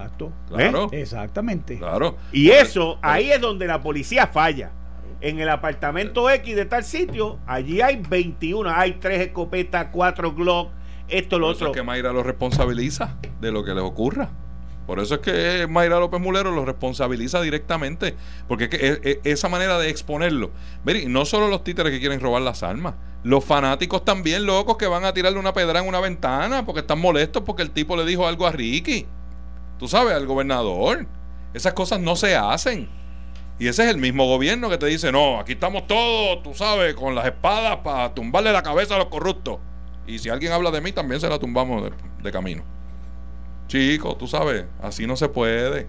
Claro. 0.47 0.89
Exactamente. 0.93 1.77
Claro. 1.77 2.15
Y 2.31 2.51
eso, 2.51 2.97
ahí 3.01 3.31
es 3.31 3.41
donde 3.41 3.67
la 3.67 3.81
policía 3.81 4.27
falla. 4.27 4.71
En 5.19 5.39
el 5.39 5.49
apartamento 5.49 6.29
X 6.29 6.55
de 6.55 6.65
tal 6.65 6.85
sitio, 6.85 7.39
allí 7.45 7.81
hay 7.81 7.97
21, 7.97 8.69
hay 8.69 8.93
tres 8.93 9.19
escopetas, 9.19 9.87
cuatro 9.91 10.33
Glock, 10.33 10.69
esto, 11.09 11.37
lo 11.37 11.47
otro. 11.47 11.67
Es 11.67 11.73
que 11.73 11.83
Mayra 11.83 12.13
lo 12.13 12.23
responsabiliza 12.23 13.17
de 13.41 13.51
lo 13.51 13.65
que 13.65 13.73
les 13.73 13.83
ocurra. 13.83 14.29
Por 14.89 14.99
eso 14.99 15.13
es 15.13 15.19
que 15.19 15.67
Mayra 15.67 15.99
López 15.99 16.19
Mulero 16.19 16.49
lo 16.49 16.65
responsabiliza 16.65 17.39
directamente, 17.43 18.15
porque 18.47 18.69
que 18.69 19.19
esa 19.23 19.47
manera 19.47 19.77
de 19.77 19.87
exponerlo. 19.87 20.49
no 21.05 21.25
solo 21.25 21.47
los 21.47 21.63
títeres 21.63 21.91
que 21.91 21.99
quieren 21.99 22.19
robar 22.19 22.41
las 22.41 22.63
armas, 22.63 22.95
los 23.21 23.45
fanáticos 23.45 24.03
también 24.03 24.47
locos 24.47 24.77
que 24.77 24.87
van 24.87 25.05
a 25.05 25.13
tirarle 25.13 25.37
una 25.37 25.53
pedra 25.53 25.81
en 25.81 25.87
una 25.87 25.99
ventana 25.99 26.65
porque 26.65 26.79
están 26.79 26.97
molestos 26.97 27.43
porque 27.45 27.61
el 27.61 27.69
tipo 27.69 27.95
le 27.95 28.03
dijo 28.03 28.25
algo 28.25 28.47
a 28.47 28.51
Ricky. 28.51 29.05
Tú 29.77 29.87
sabes, 29.87 30.15
al 30.15 30.25
gobernador. 30.25 31.05
Esas 31.53 31.73
cosas 31.73 31.99
no 31.99 32.15
se 32.15 32.35
hacen. 32.35 32.89
Y 33.59 33.67
ese 33.67 33.83
es 33.83 33.91
el 33.91 33.97
mismo 33.99 34.25
gobierno 34.25 34.71
que 34.71 34.79
te 34.79 34.87
dice, 34.87 35.11
no, 35.11 35.39
aquí 35.39 35.51
estamos 35.51 35.85
todos, 35.85 36.41
tú 36.41 36.55
sabes, 36.55 36.95
con 36.95 37.13
las 37.13 37.27
espadas 37.27 37.77
para 37.83 38.15
tumbarle 38.15 38.51
la 38.51 38.63
cabeza 38.63 38.95
a 38.95 38.97
los 38.97 39.09
corruptos. 39.09 39.59
Y 40.07 40.17
si 40.17 40.29
alguien 40.29 40.51
habla 40.51 40.71
de 40.71 40.81
mí, 40.81 40.91
también 40.91 41.21
se 41.21 41.29
la 41.29 41.37
tumbamos 41.37 41.91
de 42.23 42.31
camino. 42.31 42.78
Chico, 43.69 44.17
tú 44.17 44.27
sabes, 44.27 44.65
así 44.81 45.05
no 45.05 45.15
se 45.15 45.29
puede. 45.29 45.85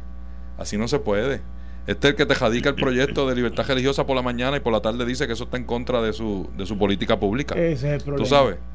Así 0.59 0.77
no 0.77 0.87
se 0.87 0.99
puede. 0.99 1.41
Este 1.87 2.09
es 2.09 2.11
el 2.13 2.17
que 2.17 2.27
te 2.27 2.35
jadica 2.35 2.69
el 2.69 2.75
proyecto 2.75 3.27
de 3.27 3.35
libertad 3.35 3.67
religiosa 3.67 4.07
por 4.07 4.15
la 4.15 4.21
mañana 4.21 4.59
y 4.59 4.61
por 4.61 4.71
la 4.71 4.81
tarde 4.81 5.07
dice 5.07 5.27
que 5.27 5.33
eso 5.33 5.45
está 5.45 5.57
en 5.57 5.65
contra 5.65 6.03
de 6.03 6.13
su, 6.13 6.51
de 6.59 6.67
su 6.67 6.77
política 6.77 7.19
pública. 7.19 7.55
Ese 7.55 7.73
es 7.73 7.85
el 7.95 8.01
problema. 8.03 8.23
Tú 8.23 8.27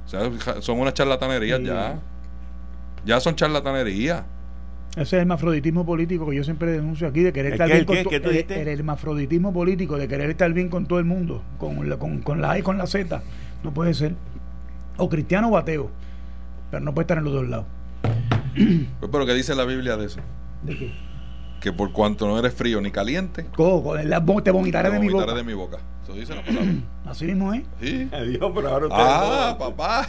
sabes, 0.10 0.64
son 0.65 0.80
unas 0.80 0.95
charlatanerías 0.95 1.61
ya. 1.61 1.99
Ya 3.06 3.19
son 3.19 3.36
charlatanerías. 3.36 4.23
Ese 4.94 5.02
es 5.02 5.14
el 5.14 5.19
hermafroditismo 5.19 5.86
político 5.86 6.27
que 6.27 6.38
yo 6.38 6.44
siempre 6.44 6.72
denuncio 6.72 7.07
aquí, 7.07 7.22
de 7.22 7.32
querer 7.32 7.52
estar 7.52 7.69
bien 7.69 7.86
con 7.86 8.02
todo 8.03 8.32
el, 8.32 8.45
el, 8.49 8.68
hermafroditismo 8.68 9.53
político, 9.53 9.99
de 9.99 10.07
querer 10.07 10.32
estar 10.32 10.52
bien 10.52 10.69
con 10.69 10.88
todo 10.88 10.98
el 10.98 11.06
mundo, 11.06 11.44
con 11.60 11.88
la, 11.88 11.98
con, 11.98 12.22
con 12.23 12.41
la 12.41 12.52
A 12.52 12.60
y 12.60 12.64
con 12.64 12.80
la 12.80 12.88
Z. 12.88 13.22
No 13.64 13.72
puede 13.72 13.94
ser. 13.94 14.15
O 14.98 15.07
cristiano 15.10 15.49
o 15.49 15.57
ateo. 15.57 15.91
Pero 16.72 16.84
no 16.84 16.95
puede 16.95 17.03
estar 17.03 17.19
en 17.19 17.26
los 17.26 17.34
dos 17.34 17.48
lados. 17.48 17.68
Pues, 18.99 19.11
pero 19.11 19.26
¿qué 19.26 19.34
dice 19.34 19.53
la 19.56 19.65
Biblia 19.65 19.98
de 19.98 20.06
eso? 20.06 20.19
¿De 20.64 20.77
qué? 20.77 20.94
Que 21.61 21.73
por 21.73 21.91
cuanto 21.91 22.27
no 22.27 22.38
eres 22.38 22.53
frío 22.53 22.80
ni 22.82 22.91
caliente, 22.91 23.44
te 23.44 24.52
vomitaré, 24.52 24.91
de, 24.91 24.99
mi 24.99 25.10
boca. 25.10 25.34
de 25.34 25.44
mi 25.44 25.53
boca. 25.53 25.77
Eso 26.03 26.14
dice 26.14 26.36
la 26.36 26.44
palabra. 26.44 26.72
Así 27.06 27.26
mismo 27.26 27.53
es. 27.53 27.64
Sí. 27.82 28.07
Adiós, 28.11 28.52
pero 28.53 28.69
ahora 28.69 28.88
Ah, 28.91 29.56
papá. 29.57 30.07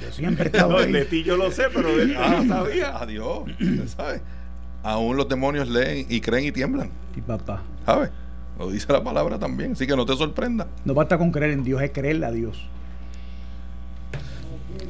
yo 0.00 0.12
siempre 0.12 0.44
he 0.44 0.46
estado 0.46 0.78
ahí. 0.78 0.92
De 0.92 1.04
ti 1.04 1.22
yo 1.24 1.36
lo 1.36 1.50
sé, 1.50 1.64
pero 1.74 1.96
de 1.96 2.16
ah, 2.16 2.40
no 2.44 2.54
sabía. 2.54 2.96
Adiós. 2.98 3.50
¿Sabes? 3.96 4.20
Aún 4.84 5.16
los 5.16 5.28
demonios 5.28 5.68
leen 5.68 6.06
y 6.08 6.20
creen 6.20 6.46
y 6.46 6.52
tiemblan. 6.52 6.90
Y 7.16 7.20
papá. 7.20 7.62
¿Sabes? 7.84 8.10
Lo 8.58 8.70
dice 8.70 8.92
la 8.92 9.02
palabra 9.02 9.38
también. 9.38 9.72
Así 9.72 9.86
que 9.86 9.96
no 9.96 10.06
te 10.06 10.14
sorprenda. 10.16 10.68
No 10.84 10.94
basta 10.94 11.18
con 11.18 11.32
creer 11.32 11.52
en 11.52 11.64
Dios, 11.64 11.82
es 11.82 11.90
creerle 11.90 12.26
a 12.26 12.30
Dios. 12.30 12.64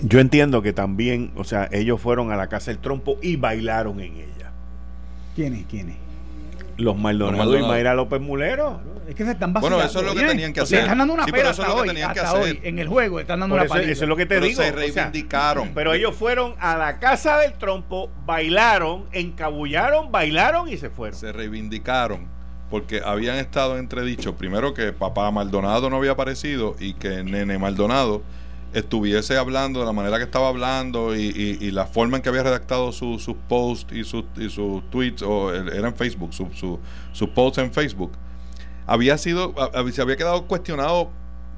Yo 0.01 0.20
entiendo 0.20 0.62
que 0.62 0.73
también, 0.73 1.32
o 1.36 1.44
sea, 1.44 1.69
ellos 1.73 2.01
fueron 2.01 2.32
a 2.32 2.36
la 2.36 2.48
casa 2.48 2.70
del 2.70 2.78
trompo 2.78 3.19
y 3.23 3.36
bailaron 3.36 4.01
en 4.01 4.16
ella. 4.16 4.52
¿Quiénes? 5.35 5.64
¿Quiénes? 5.66 5.97
Los 6.78 6.97
Maldonado, 6.97 7.56
y 7.59 7.62
Mayra 7.62 7.94
López 7.94 8.20
Mulero. 8.20 8.81
Es 9.09 9.14
que 9.14 9.24
se 9.24 9.32
están 9.32 9.52
Bueno, 9.52 9.81
eso 9.82 10.01
es 10.01 10.06
lo 10.06 10.14
que 10.14 10.27
tenían 10.27 10.52
que 10.52 10.60
hacer. 10.60 10.81
están 10.81 10.98
dando 10.98 11.14
una 11.14 11.24
sí, 11.24 11.32
pera 11.32 11.51
hasta, 11.51 11.73
hoy, 11.74 11.90
hasta 12.01 12.35
hoy, 12.35 12.60
en 12.62 12.78
el 12.78 12.89
juego 12.89 13.20
están 13.20 13.40
dando 13.40 13.56
una 13.56 13.64
eso, 13.64 13.77
eso 13.77 14.05
es 14.05 14.09
lo 14.09 14.16
que 14.16 14.27
te 14.27 14.36
pero 14.36 14.47
digo. 14.47 14.62
Se 14.62 14.73
reivindicaron. 14.73 15.70
pero 15.74 15.93
ellos 15.93 16.14
fueron 16.14 16.55
a 16.59 16.77
la 16.77 16.98
casa 16.98 17.39
del 17.39 17.52
trompo, 17.55 18.10
bailaron, 18.24 19.05
encabullaron, 19.12 20.10
bailaron 20.10 20.69
y 20.69 20.77
se 20.77 20.89
fueron. 20.89 21.19
Se 21.19 21.32
reivindicaron 21.32 22.27
porque 22.70 23.02
habían 23.05 23.36
estado 23.36 23.77
entredichos, 23.77 24.35
primero 24.35 24.73
que 24.73 24.94
papá 24.94 25.31
Maldonado 25.31 25.90
no 25.90 25.97
había 25.97 26.12
aparecido 26.12 26.74
y 26.81 26.94
que 26.94 27.23
Nene 27.23 27.59
Maldonado 27.59 28.23
estuviese 28.72 29.36
hablando 29.36 29.80
de 29.80 29.86
la 29.86 29.92
manera 29.92 30.18
que 30.18 30.24
estaba 30.24 30.48
hablando 30.48 31.14
y, 31.14 31.70
la 31.70 31.86
forma 31.86 32.16
en 32.16 32.22
que 32.22 32.28
había 32.28 32.42
redactado 32.42 32.92
sus 32.92 33.24
posts 33.48 33.92
y 33.92 34.04
sus 34.04 34.24
sus 34.48 34.88
tweets, 34.90 35.22
o 35.22 35.54
era 35.54 35.88
en 35.88 35.94
Facebook, 35.94 36.32
sus 36.32 36.48
su, 37.12 37.30
posts 37.30 37.58
en 37.58 37.72
Facebook, 37.72 38.12
había 38.86 39.18
sido, 39.18 39.54
se 39.92 40.02
había 40.02 40.16
quedado 40.16 40.46
cuestionado 40.46 41.10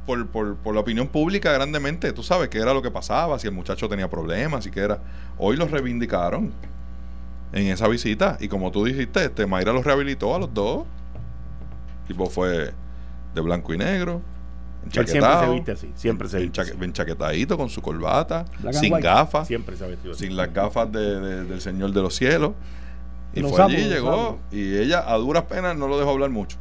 por, 0.06 0.26
por, 0.28 0.56
por, 0.56 0.74
la 0.74 0.80
opinión 0.80 1.08
pública 1.08 1.52
grandemente. 1.52 2.12
Tú 2.12 2.22
sabes 2.22 2.48
qué 2.48 2.58
era 2.58 2.74
lo 2.74 2.82
que 2.82 2.90
pasaba, 2.90 3.38
si 3.38 3.46
el 3.46 3.54
muchacho 3.54 3.88
tenía 3.88 4.10
problemas, 4.10 4.66
y 4.66 4.70
qué 4.70 4.80
era. 4.80 5.00
Hoy 5.38 5.56
los 5.56 5.70
reivindicaron 5.70 6.52
en 7.52 7.68
esa 7.68 7.88
visita. 7.88 8.36
Y 8.40 8.48
como 8.48 8.70
tú 8.70 8.84
dijiste, 8.84 9.24
este 9.24 9.46
Mayra 9.46 9.72
los 9.72 9.84
rehabilitó 9.84 10.34
a 10.34 10.38
los 10.38 10.52
dos. 10.52 10.84
Tipo 12.06 12.28
fue 12.28 12.74
de 13.34 13.40
blanco 13.40 13.72
y 13.72 13.78
negro 13.78 14.20
siempre 14.90 15.06
se 15.06 15.50
viste 15.50 15.72
así, 15.72 15.92
siempre 15.94 16.28
se 16.28 16.38
viste 16.38 16.62
Enchaquetadito 16.80 17.56
con 17.56 17.68
su 17.68 17.80
corbata, 17.82 18.44
sin 18.72 18.98
gafas. 19.00 19.46
Siempre 19.46 19.76
se 19.76 19.84
ha 19.84 19.88
vestido 19.88 20.14
Sin 20.14 20.36
las 20.36 20.52
gafas 20.52 20.90
de, 20.90 21.44
del 21.44 21.60
Señor 21.60 21.92
de 21.92 22.02
los 22.02 22.14
cielos. 22.14 22.52
Y 23.34 23.42
fue 23.42 23.62
allí, 23.62 23.88
llegó. 23.88 24.38
Y 24.52 24.76
ella 24.76 25.04
a 25.06 25.16
duras 25.16 25.44
penas 25.44 25.76
no 25.76 25.88
lo 25.88 25.98
dejó 25.98 26.10
hablar 26.10 26.30
mucho. 26.30 26.56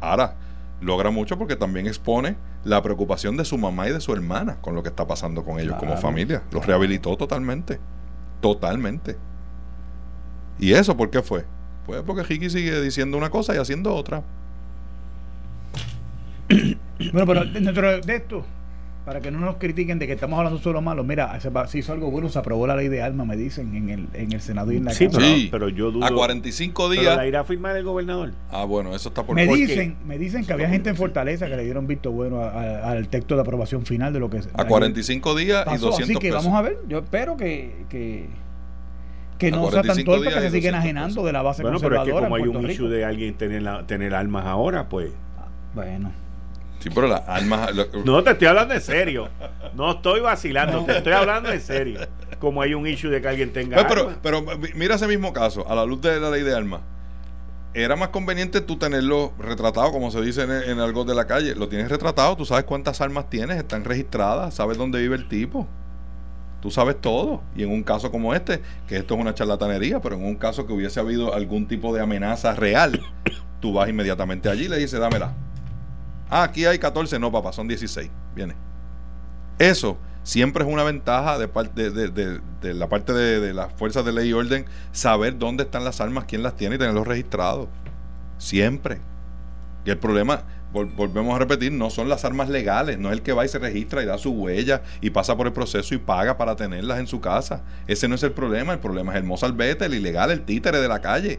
Ahora, 0.00 0.36
logra 0.80 1.10
mucho 1.10 1.38
porque 1.38 1.56
también 1.56 1.86
expone 1.86 2.36
la 2.64 2.82
preocupación 2.82 3.36
de 3.36 3.44
su 3.44 3.58
mamá 3.58 3.88
y 3.88 3.92
de 3.92 4.00
su 4.00 4.12
hermana 4.12 4.56
con 4.60 4.74
lo 4.74 4.82
que 4.82 4.88
está 4.88 5.06
pasando 5.06 5.44
con 5.44 5.60
ellos 5.60 5.76
como 5.78 5.96
familia. 5.96 6.42
Los 6.50 6.66
rehabilitó 6.66 7.16
totalmente. 7.16 7.78
Totalmente. 8.40 9.16
¿Y 10.58 10.72
eso 10.72 10.96
por 10.96 11.10
qué 11.10 11.22
fue? 11.22 11.44
Pues 11.86 12.02
porque 12.02 12.22
Ricky 12.22 12.48
sigue 12.48 12.80
diciendo 12.80 13.18
una 13.18 13.30
cosa 13.30 13.54
y 13.54 13.58
haciendo 13.58 13.94
otra. 13.94 14.22
Bueno, 17.12 17.26
pero 17.26 17.44
dentro 17.44 18.00
de 18.00 18.16
esto, 18.16 18.44
para 19.04 19.20
que 19.20 19.30
no 19.30 19.38
nos 19.38 19.56
critiquen 19.56 19.98
de 19.98 20.06
que 20.06 20.14
estamos 20.14 20.38
hablando 20.38 20.58
solo 20.58 20.80
malo, 20.80 21.04
mira, 21.04 21.38
se, 21.40 21.78
hizo 21.78 21.92
algo 21.92 22.10
bueno, 22.10 22.28
se 22.30 22.38
aprobó 22.38 22.66
la 22.66 22.74
ley 22.74 22.88
de 22.88 23.02
armas, 23.02 23.26
me 23.26 23.36
dicen, 23.36 23.74
en 23.74 23.90
el, 23.90 24.08
en 24.14 24.32
el 24.32 24.40
Senado 24.40 24.72
y 24.72 24.78
en 24.78 24.86
la 24.86 24.92
sí, 24.92 25.08
Sí, 25.10 25.48
pero 25.50 25.68
yo 25.68 25.90
dudo. 25.90 26.04
A 26.04 26.10
45 26.10 26.90
días. 26.90 27.04
¿Pero 27.04 27.16
la 27.16 27.26
irá 27.26 27.40
a 27.40 27.44
firmar 27.44 27.76
el 27.76 27.84
gobernador? 27.84 28.32
Ah, 28.50 28.64
bueno, 28.64 28.94
eso 28.94 29.10
está 29.10 29.22
por 29.24 29.36
Me 29.36 29.46
dicen, 29.46 29.96
me 30.06 30.18
dicen 30.18 30.46
que 30.46 30.52
había 30.52 30.68
gente 30.68 30.90
en 30.90 30.96
Fortaleza 30.96 31.48
que 31.48 31.56
le 31.56 31.64
dieron 31.64 31.86
visto 31.86 32.12
bueno 32.12 32.40
al 32.42 33.08
texto 33.08 33.34
de 33.34 33.42
aprobación 33.42 33.84
final 33.84 34.12
de 34.12 34.20
lo 34.20 34.30
que 34.30 34.40
A 34.54 34.64
45 34.64 35.34
días 35.34 35.66
y 35.66 35.78
200 35.78 36.00
Así 36.00 36.14
que 36.16 36.30
vamos 36.30 36.54
a 36.54 36.62
ver, 36.62 36.78
yo 36.88 36.98
espero 36.98 37.36
que, 37.36 37.84
que 37.90 38.28
que 39.38 39.50
no 39.50 39.70
sea 39.70 39.82
tan 39.82 40.02
torpe 40.04 40.30
que 40.30 40.40
se 40.40 40.50
siguen 40.50 40.74
ajenando 40.74 41.24
de 41.24 41.32
la 41.32 41.42
base 41.42 41.62
bueno, 41.62 41.80
pero 41.80 42.02
es 42.02 42.04
que 42.04 42.12
como 42.12 42.36
hay 42.36 42.42
un 42.42 42.70
issue 42.70 42.88
de 42.88 43.04
alguien 43.04 43.34
tener, 43.34 43.62
la, 43.62 43.86
tener 43.86 44.14
armas 44.14 44.46
ahora, 44.46 44.88
pues. 44.88 45.10
Bueno. 45.74 46.12
Sí, 46.84 46.90
pero 46.94 47.06
las 47.06 47.22
armas. 47.26 47.70
No, 48.04 48.22
te 48.22 48.32
estoy 48.32 48.46
hablando 48.46 48.74
en 48.74 48.82
serio. 48.82 49.30
No 49.74 49.92
estoy 49.92 50.20
vacilando, 50.20 50.84
te 50.84 50.98
estoy 50.98 51.14
hablando 51.14 51.50
en 51.50 51.62
serio. 51.62 52.00
Como 52.38 52.60
hay 52.60 52.74
un 52.74 52.86
issue 52.86 53.08
de 53.08 53.22
que 53.22 53.28
alguien 53.28 53.54
tenga. 53.54 53.88
Pero, 53.88 54.12
pero, 54.22 54.44
mira 54.74 54.96
ese 54.96 55.08
mismo 55.08 55.32
caso, 55.32 55.66
a 55.66 55.74
la 55.74 55.86
luz 55.86 56.02
de 56.02 56.20
la 56.20 56.28
ley 56.28 56.42
de 56.42 56.54
armas. 56.54 56.82
Era 57.72 57.96
más 57.96 58.08
conveniente 58.08 58.60
tú 58.60 58.76
tenerlo 58.76 59.32
retratado, 59.38 59.92
como 59.92 60.10
se 60.10 60.20
dice 60.20 60.42
en, 60.42 60.78
algo 60.78 61.06
de 61.06 61.14
la 61.14 61.26
calle. 61.26 61.54
Lo 61.54 61.70
tienes 61.70 61.88
retratado, 61.88 62.36
tú 62.36 62.44
sabes 62.44 62.64
cuántas 62.64 63.00
armas 63.00 63.30
tienes, 63.30 63.56
están 63.56 63.82
registradas, 63.82 64.52
sabes 64.52 64.76
dónde 64.76 65.00
vive 65.00 65.16
el 65.16 65.26
tipo. 65.26 65.66
Tú 66.60 66.70
sabes 66.70 67.00
todo. 67.00 67.40
Y 67.56 67.62
en 67.62 67.70
un 67.70 67.82
caso 67.82 68.10
como 68.10 68.34
este, 68.34 68.60
que 68.86 68.98
esto 68.98 69.14
es 69.14 69.20
una 69.22 69.32
charlatanería, 69.32 70.02
pero 70.02 70.16
en 70.16 70.24
un 70.26 70.36
caso 70.36 70.66
que 70.66 70.74
hubiese 70.74 71.00
habido 71.00 71.32
algún 71.32 71.66
tipo 71.66 71.94
de 71.94 72.02
amenaza 72.02 72.54
real, 72.54 73.00
tú 73.60 73.72
vas 73.72 73.88
inmediatamente 73.88 74.50
allí 74.50 74.66
y 74.66 74.68
le 74.68 74.76
dices, 74.76 75.00
dámela 75.00 75.32
Ah, 76.36 76.42
aquí 76.42 76.66
hay 76.66 76.80
14, 76.80 77.20
no, 77.20 77.30
papá, 77.30 77.52
son 77.52 77.68
16. 77.68 78.10
Viene. 78.34 78.56
Eso 79.56 79.96
siempre 80.24 80.64
es 80.64 80.68
una 80.68 80.82
ventaja 80.82 81.38
de, 81.38 81.46
parte 81.46 81.92
de, 81.92 82.74
la 82.74 82.88
parte 82.88 83.12
de, 83.12 83.54
las 83.54 83.72
fuerzas 83.74 84.04
de 84.04 84.12
ley 84.12 84.30
y 84.30 84.32
orden 84.32 84.64
saber 84.90 85.38
dónde 85.38 85.62
están 85.62 85.84
las 85.84 86.00
armas, 86.00 86.24
quién 86.24 86.42
las 86.42 86.56
tiene 86.56 86.74
y 86.74 86.78
tenerlos 86.78 87.06
registrados. 87.06 87.68
Siempre. 88.38 88.98
Y 89.84 89.90
el 89.90 89.98
problema, 89.98 90.42
volvemos 90.72 91.36
a 91.36 91.38
repetir, 91.38 91.70
no 91.70 91.88
son 91.88 92.08
las 92.08 92.24
armas 92.24 92.48
legales, 92.48 92.98
no 92.98 93.10
es 93.10 93.12
el 93.12 93.22
que 93.22 93.32
va 93.32 93.44
y 93.44 93.48
se 93.48 93.60
registra 93.60 94.02
y 94.02 94.06
da 94.06 94.18
su 94.18 94.32
huella 94.32 94.82
y 95.00 95.10
pasa 95.10 95.36
por 95.36 95.46
el 95.46 95.52
proceso 95.52 95.94
y 95.94 95.98
paga 95.98 96.36
para 96.36 96.56
tenerlas 96.56 96.98
en 96.98 97.06
su 97.06 97.20
casa. 97.20 97.62
Ese 97.86 98.08
no 98.08 98.16
es 98.16 98.24
el 98.24 98.32
problema, 98.32 98.72
el 98.72 98.80
problema 98.80 99.12
es 99.12 99.18
el 99.18 99.24
mozalbete, 99.24 99.84
el 99.84 99.94
ilegal, 99.94 100.32
el 100.32 100.44
títere 100.44 100.80
de 100.80 100.88
la 100.88 101.00
calle 101.00 101.38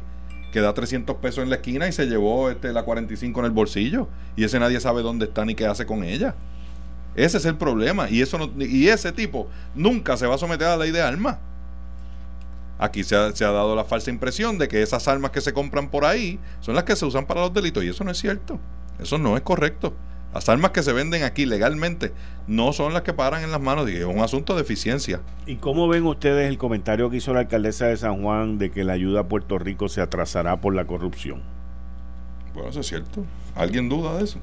que 0.55 0.61
da 0.61 0.73
300 0.73 1.17
pesos 1.17 1.43
en 1.43 1.49
la 1.49 1.57
esquina 1.57 1.85
y 1.85 1.91
se 1.91 2.05
llevó 2.05 2.49
este, 2.49 2.71
la 2.71 2.83
45 2.83 3.41
en 3.41 3.45
el 3.45 3.51
bolsillo. 3.51 4.07
Y 4.37 4.45
ese 4.45 4.57
nadie 4.57 4.79
sabe 4.79 5.01
dónde 5.01 5.25
está 5.25 5.43
ni 5.43 5.53
qué 5.53 5.67
hace 5.67 5.85
con 5.85 6.01
ella. 6.05 6.33
Ese 7.13 7.39
es 7.39 7.45
el 7.45 7.57
problema. 7.57 8.09
Y, 8.09 8.21
eso 8.21 8.39
y 8.57 8.87
ese 8.87 9.11
tipo 9.11 9.49
nunca 9.75 10.15
se 10.15 10.25
va 10.25 10.35
a 10.35 10.37
someter 10.37 10.67
a 10.67 10.77
la 10.77 10.85
ley 10.85 10.91
de 10.91 11.01
armas. 11.01 11.39
Aquí 12.79 13.03
se 13.03 13.17
ha, 13.17 13.35
se 13.35 13.43
ha, 13.43 13.51
dado 13.51 13.75
la 13.75 13.83
falsa 13.83 14.09
impresión 14.09 14.57
de 14.57 14.69
que 14.69 14.81
esas 14.81 15.09
armas 15.09 15.31
que 15.31 15.41
se 15.41 15.51
compran 15.51 15.89
por 15.89 16.05
ahí 16.05 16.39
son 16.61 16.73
las 16.73 16.85
que 16.85 16.95
se 16.95 17.05
usan 17.05 17.25
para 17.25 17.41
los 17.41 17.53
delitos 17.53 17.83
y 17.83 17.89
eso 17.89 18.05
no 18.05 18.11
es 18.11 18.17
cierto. 18.17 18.57
Eso 18.97 19.17
no 19.17 19.35
es 19.35 19.43
correcto. 19.43 19.93
Las 20.33 20.49
armas 20.49 20.71
que 20.71 20.83
se 20.83 20.91
venden 20.91 21.23
aquí 21.23 21.45
legalmente 21.45 22.11
no 22.47 22.73
son 22.73 22.93
las 22.93 23.03
que 23.03 23.13
paran 23.13 23.43
en 23.43 23.51
las 23.51 23.61
manos, 23.61 23.89
es 23.89 24.03
un 24.03 24.19
asunto 24.19 24.55
de 24.55 24.61
eficiencia. 24.61 25.21
¿Y 25.45 25.55
cómo 25.55 25.87
ven 25.87 26.05
ustedes 26.05 26.49
el 26.49 26.57
comentario 26.57 27.09
que 27.09 27.17
hizo 27.17 27.33
la 27.33 27.41
alcaldesa 27.41 27.87
de 27.87 27.97
San 27.97 28.21
Juan 28.21 28.57
de 28.57 28.69
que 28.69 28.83
la 28.83 28.93
ayuda 28.93 29.21
a 29.21 29.27
Puerto 29.27 29.57
Rico 29.57 29.87
se 29.87 30.01
atrasará 30.01 30.59
por 30.59 30.75
la 30.75 30.85
corrupción? 30.85 31.41
Bueno, 32.53 32.69
eso 32.69 32.81
es 32.81 32.87
cierto. 32.87 33.23
¿Alguien 33.55 33.87
duda 33.87 34.17
de 34.17 34.25
eso? 34.25 34.39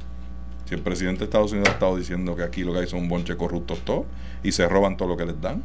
Si 0.65 0.75
el 0.75 0.81
presidente 0.81 1.21
de 1.21 1.25
Estados 1.25 1.53
Unidos 1.53 1.69
ha 1.69 1.73
estado 1.73 1.97
diciendo 1.97 2.37
que 2.37 2.43
aquí 2.43 2.65
lo 2.65 2.73
que 2.73 2.81
hay 2.81 2.87
son 2.87 3.01
un 3.01 3.09
bonche 3.09 3.37
corruptos 3.37 3.81
todo 3.81 4.07
y 4.43 4.53
se 4.53 4.67
roban 4.69 4.97
todo 4.97 5.09
lo 5.09 5.17
que 5.17 5.27
les 5.27 5.41
dan. 5.41 5.63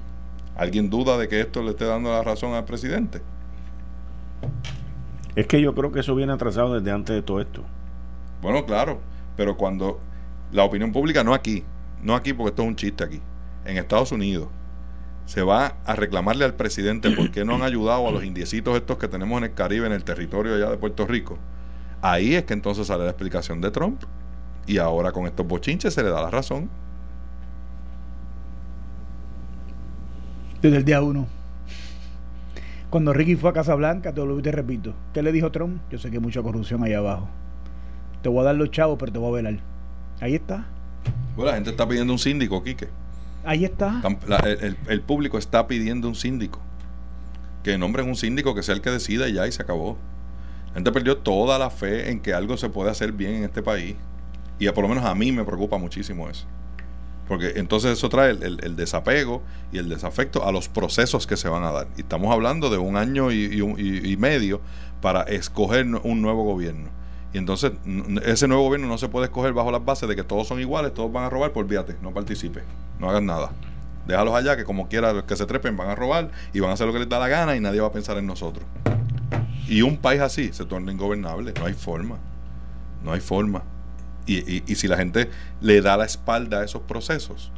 ¿Alguien 0.56 0.90
duda 0.90 1.18
de 1.18 1.28
que 1.28 1.40
esto 1.40 1.62
le 1.62 1.70
esté 1.70 1.86
dando 1.86 2.12
la 2.12 2.24
razón 2.24 2.54
al 2.54 2.66
presidente? 2.66 3.22
Es 5.36 5.46
que 5.46 5.62
yo 5.62 5.76
creo 5.76 5.92
que 5.92 6.00
eso 6.00 6.16
viene 6.16 6.34
atrasado 6.34 6.74
desde 6.74 6.92
antes 6.92 7.16
de 7.16 7.22
todo 7.22 7.40
esto. 7.40 7.64
Bueno, 8.42 8.66
claro, 8.66 9.00
pero 9.38 9.56
cuando 9.56 10.02
la 10.52 10.64
opinión 10.66 10.92
pública, 10.92 11.24
no 11.24 11.34
aquí, 11.34 11.64
no 12.04 12.16
aquí 12.16 12.34
porque 12.34 12.50
esto 12.50 12.64
es 12.64 12.68
un 12.68 12.76
chiste 12.76 13.04
aquí, 13.04 13.22
en 13.64 13.78
Estados 13.78 14.12
Unidos, 14.12 14.50
se 15.26 15.42
va 15.44 15.78
a 15.86 15.96
reclamarle 15.96 16.44
al 16.44 16.56
presidente 16.56 17.12
por 17.12 17.32
qué 17.32 17.46
no 17.46 17.56
han 17.56 17.62
ayudado 17.62 18.08
a 18.08 18.12
los 18.12 18.24
indiecitos 18.24 18.76
estos 18.76 18.98
que 18.98 19.08
tenemos 19.08 19.38
en 19.38 19.46
el 19.46 19.54
Caribe, 19.54 19.86
en 19.86 19.94
el 19.94 20.04
territorio 20.04 20.56
allá 20.56 20.70
de 20.70 20.78
Puerto 20.78 21.06
Rico. 21.06 21.38
Ahí 22.02 22.36
es 22.36 22.44
que 22.44 22.54
entonces 22.54 22.88
sale 22.88 23.04
la 23.04 23.10
explicación 23.10 23.62
de 23.62 23.72
Trump. 23.72 24.04
Y 24.66 24.78
ahora 24.80 25.12
con 25.12 25.26
estos 25.26 25.48
bochinches 25.48 25.94
se 25.94 26.04
le 26.04 26.10
da 26.10 26.22
la 26.22 26.30
razón. 26.30 26.70
desde 30.62 30.78
el 30.78 30.86
día 30.86 31.02
uno. 31.02 31.28
Cuando 32.90 33.14
Ricky 33.14 33.36
fue 33.36 33.50
a 33.50 33.54
Casablanca, 33.54 34.14
te 34.14 34.26
lo 34.26 34.42
te 34.42 34.52
repito, 34.52 34.94
¿qué 35.14 35.22
le 35.22 35.32
dijo 35.32 35.52
Trump? 35.52 35.82
Yo 35.92 36.00
sé 36.00 36.10
que 36.10 36.18
hay 36.18 36.22
mucha 36.22 36.42
corrupción 36.42 36.84
ahí 36.84 36.94
abajo. 36.94 37.30
Te 38.28 38.32
voy 38.32 38.42
a 38.42 38.44
dar 38.44 38.56
los 38.56 38.72
chavos, 38.72 38.98
pero 39.00 39.10
te 39.10 39.20
voy 39.20 39.30
a 39.30 39.36
velar. 39.42 39.62
Ahí 40.20 40.36
está. 40.36 40.66
Bueno, 41.38 41.52
la 41.52 41.56
gente 41.56 41.70
está 41.70 41.88
pidiendo 41.88 42.12
un 42.12 42.20
síndico, 42.20 42.62
Quique. 42.62 42.90
Ahí 43.46 43.64
está. 43.64 44.02
el, 44.90 45.02
público 45.02 45.38
está 45.38 45.66
pidiendo 45.66 46.10
un 46.10 46.16
síndico. 46.16 46.60
Que 47.64 47.78
nombren 47.78 48.06
un 48.06 48.18
síndico 48.18 48.54
que 48.54 48.64
sea 48.64 48.76
el 48.76 48.82
que 48.82 48.90
decida 48.90 49.30
y 49.30 49.34
ya 49.36 49.48
y 49.48 49.54
se 49.54 49.62
acabó. 49.62 49.98
La 50.68 50.74
gente 50.74 50.92
perdió 50.92 51.20
toda 51.20 51.58
la 51.58 51.70
fe 51.70 52.12
en 52.12 52.20
que 52.20 52.34
algo 52.34 52.58
se 52.58 52.68
puede 52.68 52.92
hacer 52.92 53.14
bien 53.14 53.36
en 53.36 53.44
este 53.46 53.64
país. 53.64 53.96
Y 54.60 54.68
por 54.72 54.82
lo 54.82 54.90
menos 54.90 55.06
a 55.06 55.16
mí 55.16 55.32
me 55.32 55.46
preocupa 55.46 55.78
muchísimo 55.78 56.30
eso. 56.30 56.48
Porque 57.30 57.54
entonces 57.56 57.94
eso 57.94 58.10
trae 58.10 58.32
el, 58.32 58.76
desapego 58.76 59.42
y 59.72 59.78
el 59.78 59.88
desafecto 59.88 60.46
a 60.46 60.52
los 60.52 60.68
procesos 60.68 61.28
que 61.28 61.38
se 61.38 61.48
van 61.48 61.64
a 61.64 61.72
dar. 61.72 61.88
Y 61.96 62.02
estamos 62.02 62.34
hablando 62.34 62.70
de 62.70 62.78
un 62.78 62.98
año 62.98 63.32
y, 63.32 64.18
medio 64.20 64.60
para 65.00 65.22
escoger 65.22 65.86
un 65.86 66.22
nuevo 66.22 66.44
gobierno. 66.44 66.97
Y 67.34 67.38
entonces 67.38 67.74
ese 68.26 68.48
nuevo 68.48 68.64
gobierno 68.64 68.88
no 68.88 68.98
se 68.98 69.10
puede 69.10 69.26
escoger 69.26 69.54
bajo 69.54 69.72
las 69.72 69.84
bases 69.84 70.08
de 70.08 70.16
que 70.16 70.24
todos 70.24 70.48
son 70.48 70.60
iguales, 70.60 70.94
todos 70.94 71.12
van 71.12 71.26
a 71.26 71.30
robar, 71.30 71.52
pues 71.52 71.66
olvídate, 71.66 71.96
no 72.02 72.14
participe, 72.14 72.64
no 73.00 73.10
hagas 73.10 73.22
nada. 73.22 73.52
Déjalos 74.08 74.34
allá 74.34 74.56
que 74.56 74.64
como 74.64 74.88
quiera 74.88 75.12
los 75.12 75.24
que 75.26 75.36
se 75.36 75.46
trepen 75.46 75.76
van 75.76 75.90
a 75.90 75.96
robar 75.96 76.32
y 76.54 76.62
van 76.62 76.72
a 76.72 76.74
hacer 76.74 76.88
lo 76.88 76.94
que 76.94 77.00
les 77.00 77.10
da 77.10 77.20
la 77.20 77.28
gana 77.28 77.56
y 77.58 77.60
nadie 77.60 77.82
va 77.82 77.88
a 77.88 77.92
pensar 77.92 78.18
en 78.18 78.26
nosotros. 78.26 78.66
Y 79.68 79.82
un 79.82 79.98
país 79.98 80.22
así 80.22 80.54
se 80.54 80.66
torna 80.66 80.94
ingobernable, 80.94 81.54
no 81.60 81.66
hay 81.66 81.74
forma. 81.74 82.18
No 83.04 83.12
hay 83.12 83.20
forma. 83.20 83.64
Y, 84.26 84.76
si 84.76 84.88
la 84.88 84.98
gente 84.98 85.30
le 85.62 85.82
da 85.82 85.96
la 85.96 86.06
espalda 86.06 86.60
a 86.60 86.66
esos 86.66 86.82
procesos, 86.82 87.52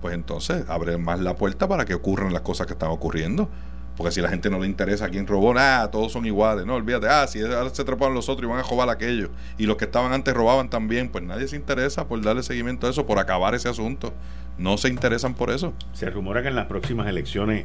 pues 0.00 0.14
entonces 0.14 0.64
abre 0.68 0.96
más 0.98 1.20
la 1.20 1.36
puerta 1.36 1.68
para 1.68 1.84
que 1.84 1.94
ocurran 1.94 2.32
las 2.32 2.42
cosas 2.42 2.66
que 2.66 2.72
están 2.72 2.90
ocurriendo. 2.90 3.48
Porque 3.96 4.12
si 4.12 4.20
la 4.20 4.28
gente 4.28 4.50
no 4.50 4.58
le 4.58 4.66
interesa 4.66 5.06
a 5.06 5.08
quién 5.08 5.26
robó, 5.26 5.54
nada, 5.54 5.90
todos 5.90 6.12
son 6.12 6.26
iguales. 6.26 6.66
No, 6.66 6.74
olvídate, 6.74 7.08
ah, 7.08 7.26
si 7.26 7.40
ahora 7.40 7.70
se 7.70 7.82
treparon 7.84 8.14
los 8.14 8.28
otros 8.28 8.46
y 8.46 8.50
van 8.50 8.60
a 8.60 8.68
robar 8.68 8.90
aquello. 8.90 9.30
Y 9.56 9.64
los 9.64 9.76
que 9.76 9.86
estaban 9.86 10.12
antes 10.12 10.34
robaban 10.34 10.68
también, 10.68 11.08
pues 11.08 11.24
nadie 11.24 11.48
se 11.48 11.56
interesa 11.56 12.06
por 12.06 12.20
darle 12.20 12.42
seguimiento 12.42 12.86
a 12.86 12.90
eso, 12.90 13.06
por 13.06 13.18
acabar 13.18 13.54
ese 13.54 13.68
asunto. 13.68 14.12
No 14.58 14.76
se 14.76 14.88
interesan 14.88 15.34
por 15.34 15.50
eso. 15.50 15.72
Se 15.92 16.10
rumora 16.10 16.42
que 16.42 16.48
en 16.48 16.56
las 16.56 16.66
próximas 16.66 17.08
elecciones 17.08 17.64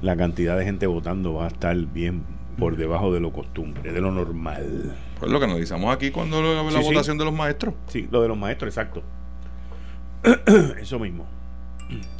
la 0.00 0.16
cantidad 0.16 0.56
de 0.56 0.64
gente 0.64 0.86
votando 0.86 1.34
va 1.34 1.46
a 1.46 1.48
estar 1.48 1.76
bien 1.76 2.22
por 2.58 2.76
debajo 2.76 3.12
de 3.12 3.20
lo 3.20 3.32
costumbre, 3.32 3.92
de 3.92 4.00
lo 4.00 4.12
normal. 4.12 4.94
Pues 5.18 5.30
lo 5.30 5.38
que 5.38 5.46
analizamos 5.46 5.94
aquí 5.94 6.10
cuando 6.10 6.40
la 6.42 6.80
votación 6.80 7.18
de 7.18 7.24
los 7.24 7.34
maestros. 7.34 7.74
Sí, 7.88 8.08
lo 8.10 8.22
de 8.22 8.28
los 8.28 8.38
maestros, 8.38 8.68
exacto. 8.68 9.02
Eso 10.80 10.98
mismo. 10.98 11.26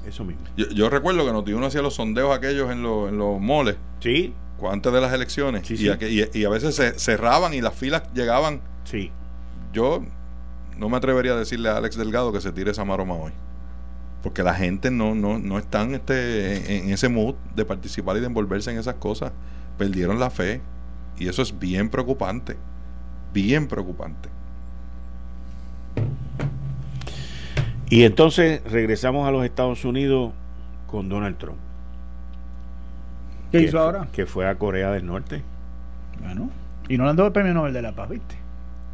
Eso 0.07 0.25
mismo. 0.25 0.43
Yo, 0.57 0.91
recuerdo 0.91 1.25
que 1.25 1.33
Noti 1.33 1.53
uno 1.53 1.67
hacía 1.67 1.83
los 1.83 1.95
sondeos 1.95 2.37
aquellos 2.37 2.71
en, 2.71 2.83
los, 2.83 3.09
en 3.09 3.19
los 3.19 3.41
moles. 3.41 3.77
Sí. 4.01 4.35
Antes 4.71 4.93
de 4.93 5.01
las 5.01 5.13
elecciones. 5.13 5.71
y, 5.71 6.39
y, 6.39 6.45
a 6.45 6.49
veces 6.51 6.75
se 6.75 6.99
cerraban 6.99 7.55
y 7.55 7.61
las 7.61 7.75
filas 7.75 8.03
llegaban. 8.13 8.61
Sí. 8.85 9.11
Yo 9.73 10.03
no 10.77 10.89
me 10.89 10.97
atrevería 10.97 11.33
a 11.33 11.37
decirle 11.37 11.71
a 11.71 11.77
Alex 11.77 11.97
Delgado 11.97 12.33
que 12.33 12.41
se 12.41 12.53
tire 12.53 12.71
esa 12.71 12.85
maroma 12.85 13.15
hoy. 13.15 13.33
Porque 14.23 14.43
la 14.43 14.55
gente 14.55 14.91
no, 14.91 15.15
no, 15.15 15.39
no 15.39 15.59
están 15.59 15.95
este, 15.95 16.79
en 16.79 16.91
ese 16.91 17.09
mood 17.09 17.37
de 17.55 17.65
participar 17.65 18.19
y 18.19 18.21
de 18.21 18.27
envolverse 18.27 18.71
en 18.71 18.79
esas 18.79 18.97
cosas. 18.97 19.33
Perdieron 19.79 20.19
la 20.19 20.29
fe. 20.29 20.61
Y 21.19 21.29
eso 21.29 21.41
es 21.41 21.59
bien 21.59 21.89
preocupante 21.89 22.57
bien 23.33 23.69
preocupante. 23.69 24.29
Y 27.91 28.05
entonces 28.05 28.63
regresamos 28.71 29.27
a 29.27 29.33
los 29.33 29.45
Estados 29.45 29.85
Unidos 29.85 30.33
con 30.87 31.09
Donald 31.09 31.37
Trump. 31.39 31.59
¿Qué 33.51 33.63
hizo 33.63 33.81
ahora? 33.81 34.07
Que 34.13 34.27
fue 34.27 34.47
a 34.47 34.55
Corea 34.55 34.93
del 34.93 35.05
Norte. 35.05 35.43
Bueno, 36.23 36.51
y 36.89 36.97
no 36.97 37.05
le 37.05 37.11
han 37.11 37.17
dado 37.17 37.27
el 37.27 37.33
premio 37.33 37.53
Nobel 37.53 37.73
de 37.73 37.83
la 37.83 37.91
Paz, 37.91 38.09
¿viste? 38.09 38.37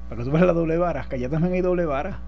Para 0.08 0.18
que 0.18 0.24
tú 0.24 0.32
veas 0.32 0.46
la 0.46 0.54
doble 0.54 0.78
vara, 0.78 1.04
que 1.10 1.16
allá 1.16 1.28
también 1.28 1.52
hay 1.52 1.60
doble 1.60 1.84
vara. 1.84 2.20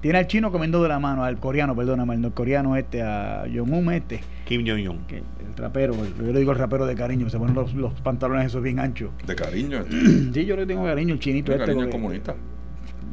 Tiene 0.00 0.18
al 0.18 0.26
chino 0.26 0.50
comiendo 0.50 0.82
de 0.82 0.88
la 0.88 0.98
mano, 0.98 1.22
al 1.22 1.38
coreano, 1.38 1.76
perdóname, 1.76 2.14
al 2.14 2.22
norcoreano 2.22 2.74
este, 2.76 3.02
a 3.02 3.44
Jong-un 3.54 3.92
este. 3.92 4.22
Kim 4.46 4.66
Jong-un. 4.66 5.04
El 5.10 5.56
rapero, 5.56 5.94
yo 5.94 6.32
le 6.32 6.38
digo 6.38 6.52
el 6.52 6.58
rapero 6.58 6.86
de 6.86 6.94
cariño, 6.94 7.28
se 7.28 7.38
ponen 7.38 7.54
los, 7.54 7.74
los 7.74 7.92
pantalones 8.00 8.46
esos 8.46 8.62
bien 8.62 8.80
anchos. 8.80 9.10
¿De 9.26 9.36
cariño? 9.36 9.84
sí, 10.32 10.46
yo 10.46 10.56
le 10.56 10.64
tengo 10.64 10.84
cariño, 10.84 11.12
el 11.12 11.20
chinito. 11.20 11.52
¿De 11.52 11.58
este 11.58 11.74
cariño 11.74 11.90
comunista? 11.90 12.34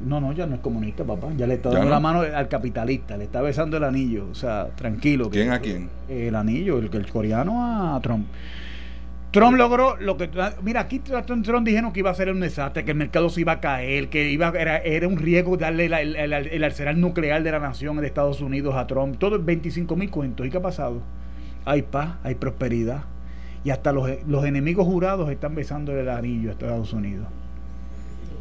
No, 0.06 0.22
no, 0.22 0.32
ya 0.34 0.46
no 0.46 0.56
es 0.56 0.62
comunista, 0.62 1.04
papá. 1.04 1.28
Ya 1.38 1.48
le 1.48 1.56
está 1.56 1.70
dando 1.70 1.90
la 1.90 2.00
mano 2.00 2.22
al 2.22 2.48
capitalista, 2.48 3.18
le 3.18 3.26
está 3.26 3.42
besando 3.42 3.78
el 3.78 3.84
anillo. 3.84 4.28
O 4.32 4.36
sea, 4.36 4.68
tranquilo. 4.76 5.30
¿Quién 5.30 5.52
a 5.52 5.60
quién? 5.60 5.90
El 6.08 6.36
anillo, 6.36 6.80
el, 6.80 6.90
el 6.94 7.12
coreano 7.12 7.96
a 7.96 8.00
Trump. 8.02 8.28
Trump 9.32 9.58
logró 9.58 9.96
lo 9.98 10.18
que. 10.18 10.30
Mira, 10.64 10.82
aquí 10.82 11.00
Trump 11.00 11.66
dijeron 11.66 11.94
que 11.94 12.00
iba 12.00 12.10
a 12.10 12.16
ser 12.16 12.32
un 12.32 12.40
desastre, 12.40 12.84
que 12.84 12.92
el 12.92 12.98
mercado 12.98 13.30
se 13.30 13.42
iba 13.42 13.54
a 13.54 13.60
caer, 13.60 14.10
que 14.10 14.32
iba 14.32 14.52
era, 14.58 14.78
era 14.78 15.08
un 15.08 15.18
riesgo 15.18 15.56
darle 15.56 15.86
el, 15.86 16.16
el, 16.16 16.64
arsenal 16.64 17.00
nuclear 17.00 17.44
de 17.44 17.52
la 17.52 17.60
nación 17.60 17.98
de 17.98 18.08
Estados 18.08 18.42
Unidos 18.42 18.76
a 18.76 18.88
Trump. 18.88 19.18
Todo 19.20 19.40
25 19.40 19.96
mil 19.96 20.10
cuentos. 20.10 20.48
¿Y 20.48 20.50
qué 20.50 20.58
ha 20.58 20.62
pasado? 20.62 21.02
Hay 21.66 21.84
paz, 21.84 22.16
hay 22.24 22.36
prosperidad. 22.36 23.04
Y 23.64 23.70
hasta 23.70 23.92
los, 23.92 24.10
los 24.26 24.46
enemigos 24.46 24.88
jurados 24.88 25.30
están 25.30 25.54
besando 25.54 25.92
el 25.92 26.10
anillo 26.10 26.50
a 26.50 26.54
Estados 26.54 26.92
Unidos. 26.94 27.28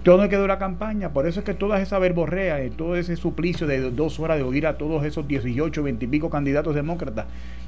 Todo 0.02 0.28
quedó 0.28 0.46
la 0.46 0.58
campaña, 0.58 1.12
por 1.12 1.26
eso 1.26 1.40
es 1.40 1.44
que 1.44 1.54
toda 1.54 1.80
esa 1.80 1.98
verborrea, 1.98 2.60
eh, 2.60 2.70
todo 2.70 2.96
ese 2.96 3.16
suplicio 3.16 3.66
de 3.66 3.90
dos 3.90 4.20
horas 4.20 4.38
de 4.38 4.44
oír 4.44 4.66
a 4.66 4.78
todos 4.78 5.04
esos 5.04 5.26
18, 5.26 5.82
20 5.82 6.04
y 6.04 6.08
pico 6.08 6.30
candidatos 6.30 6.74
demócratas, 6.74 7.26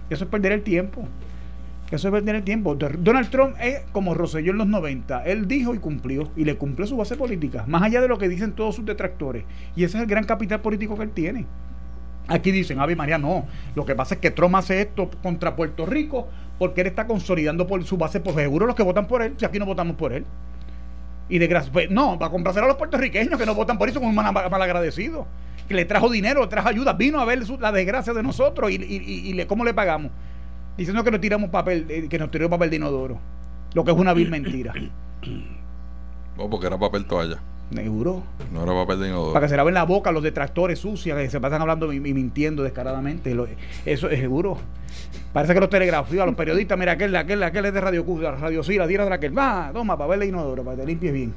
eso 0.08 0.24
es 0.24 0.30
perder 0.30 0.52
el 0.52 0.62
tiempo. 0.62 1.06
Eso 1.90 2.06
es 2.06 2.12
perder 2.12 2.36
el 2.36 2.44
tiempo. 2.44 2.76
Donald 2.76 3.30
Trump 3.30 3.56
es 3.60 3.80
como 3.90 4.14
Rosselló 4.14 4.52
en 4.52 4.58
los 4.58 4.68
90. 4.68 5.24
Él 5.24 5.48
dijo 5.48 5.74
y 5.74 5.78
cumplió. 5.78 6.30
Y 6.36 6.44
le 6.44 6.56
cumplió 6.56 6.86
su 6.86 6.96
base 6.96 7.16
política. 7.16 7.64
Más 7.66 7.82
allá 7.82 8.00
de 8.00 8.06
lo 8.06 8.16
que 8.16 8.28
dicen 8.28 8.52
todos 8.52 8.76
sus 8.76 8.86
detractores. 8.86 9.44
Y 9.74 9.82
ese 9.82 9.96
es 9.96 10.02
el 10.02 10.08
gran 10.08 10.24
capital 10.24 10.60
político 10.60 10.96
que 10.96 11.02
él 11.02 11.10
tiene. 11.10 11.46
Aquí 12.28 12.52
dicen, 12.52 12.78
Ave 12.78 12.94
María, 12.94 13.18
no. 13.18 13.46
Lo 13.74 13.84
que 13.84 13.96
pasa 13.96 14.14
es 14.14 14.20
que 14.20 14.30
Trump 14.30 14.54
hace 14.54 14.80
esto 14.80 15.10
contra 15.20 15.56
Puerto 15.56 15.84
Rico 15.84 16.28
porque 16.60 16.82
él 16.82 16.86
está 16.86 17.08
consolidando 17.08 17.66
por 17.66 17.82
su 17.82 17.96
base. 17.96 18.20
Por 18.20 18.34
seguro 18.34 18.66
los 18.66 18.76
que 18.76 18.84
votan 18.84 19.08
por 19.08 19.22
él, 19.22 19.34
si 19.36 19.44
aquí 19.44 19.58
no 19.58 19.66
votamos 19.66 19.96
por 19.96 20.12
él. 20.12 20.24
Y 21.30 21.38
de 21.38 21.46
gracia, 21.46 21.72
pues, 21.72 21.90
no, 21.90 22.18
va 22.18 22.26
a 22.26 22.30
complacer 22.30 22.62
a 22.62 22.66
los 22.66 22.76
puertorriqueños 22.76 23.38
que 23.38 23.46
no 23.46 23.54
votan 23.54 23.78
por 23.78 23.88
eso 23.88 24.00
como 24.00 24.10
un 24.10 24.16
mal, 24.16 24.62
agradecido. 24.62 25.26
Que 25.66 25.74
le 25.74 25.84
trajo 25.86 26.10
dinero, 26.10 26.42
le 26.42 26.48
trajo 26.48 26.68
ayuda, 26.68 26.92
vino 26.92 27.20
a 27.20 27.24
ver 27.24 27.48
la 27.60 27.72
desgracia 27.72 28.12
de 28.12 28.22
nosotros 28.22 28.70
y, 28.70 28.74
y, 28.74 29.40
y, 29.40 29.44
cómo 29.46 29.64
le 29.64 29.72
pagamos 29.72 30.10
diciendo 30.80 31.04
que 31.04 31.10
nos 31.10 31.20
tiramos 31.20 31.50
papel, 31.50 31.86
eh, 31.90 32.08
que 32.08 32.18
nos 32.18 32.30
tiró 32.30 32.48
papel 32.48 32.70
de 32.70 32.76
inodoro. 32.76 33.18
Lo 33.74 33.84
que 33.84 33.92
es 33.92 33.96
una 33.96 34.14
vil 34.14 34.30
mentira. 34.30 34.72
No, 36.36 36.48
porque 36.48 36.66
era 36.66 36.78
papel 36.78 37.04
toalla. 37.04 37.38
Seguro. 37.74 38.22
No 38.52 38.62
era 38.64 38.72
papel 38.72 39.00
de 39.00 39.08
inodoro. 39.08 39.32
Para 39.32 39.46
que 39.46 39.50
se 39.50 39.56
laven 39.56 39.74
la 39.74 39.84
boca 39.84 40.10
los 40.10 40.22
detractores 40.22 40.78
sucios 40.78 41.16
que 41.16 41.30
se 41.30 41.40
pasan 41.40 41.60
hablando 41.62 41.92
y, 41.92 42.00
mintiendo 42.00 42.62
descaradamente. 42.62 43.36
eso 43.84 44.10
es 44.10 44.20
seguro. 44.20 44.58
Parece 45.32 45.54
que 45.54 45.60
los 45.60 45.70
telegrafías, 45.70 46.26
los 46.26 46.34
periodistas, 46.34 46.76
mira, 46.76 46.92
aquel, 46.92 47.14
aquel, 47.14 47.42
aquel 47.42 47.66
es 47.66 47.74
de 47.74 47.80
Radio 47.80 48.04
Q, 48.04 48.20
Radio 48.20 48.62
la 48.76 48.88
tira 48.88 49.04
de 49.04 49.14
aquel. 49.14 49.36
Va, 49.36 49.70
toma, 49.72 49.96
papel 49.96 50.20
de 50.20 50.26
inodoro, 50.26 50.64
para 50.64 50.76
que 50.76 50.82
te 50.82 50.88
limpies 50.88 51.12
bien. 51.12 51.34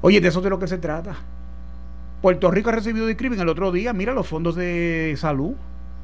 Oye, 0.00 0.20
de 0.20 0.28
eso 0.28 0.40
es 0.40 0.44
de 0.44 0.50
lo 0.50 0.58
que 0.58 0.66
se 0.66 0.78
trata. 0.78 1.14
Puerto 2.20 2.50
Rico 2.50 2.70
ha 2.70 2.72
recibido 2.72 3.06
discrimen 3.06 3.38
el 3.40 3.48
otro 3.48 3.70
día. 3.70 3.92
Mira 3.92 4.12
los 4.12 4.26
fondos 4.26 4.56
de 4.56 5.14
salud 5.16 5.54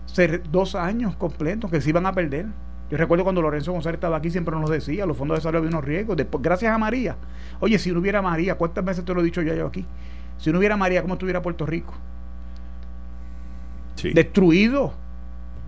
ser 0.06 0.42
dos 0.50 0.74
años 0.74 1.16
completos 1.16 1.70
que 1.70 1.80
se 1.80 1.90
iban 1.90 2.06
a 2.06 2.12
perder. 2.12 2.46
Yo 2.90 2.96
recuerdo 2.96 3.24
cuando 3.24 3.42
Lorenzo 3.42 3.72
González 3.72 3.96
estaba 3.96 4.16
aquí, 4.16 4.30
siempre 4.30 4.54
nos 4.56 4.70
decía, 4.70 5.04
los 5.04 5.16
fondos 5.16 5.38
de 5.38 5.42
salud 5.42 5.58
había 5.58 5.68
unos 5.68 5.84
riesgos. 5.84 6.16
Después, 6.16 6.42
gracias 6.42 6.72
a 6.72 6.78
María. 6.78 7.16
Oye, 7.60 7.78
si 7.78 7.92
no 7.92 8.00
hubiera 8.00 8.22
María, 8.22 8.54
¿cuántas 8.54 8.84
veces 8.84 9.04
te 9.04 9.12
lo 9.12 9.20
he 9.20 9.24
dicho 9.24 9.42
ya 9.42 9.54
yo 9.54 9.66
aquí? 9.66 9.84
Si 10.38 10.50
no 10.50 10.58
hubiera 10.58 10.76
María, 10.76 11.02
¿cómo 11.02 11.14
estuviera 11.14 11.42
Puerto 11.42 11.66
Rico? 11.66 11.92
Destruido, 14.14 14.94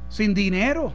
sin 0.09 0.35
dinero, 0.35 0.93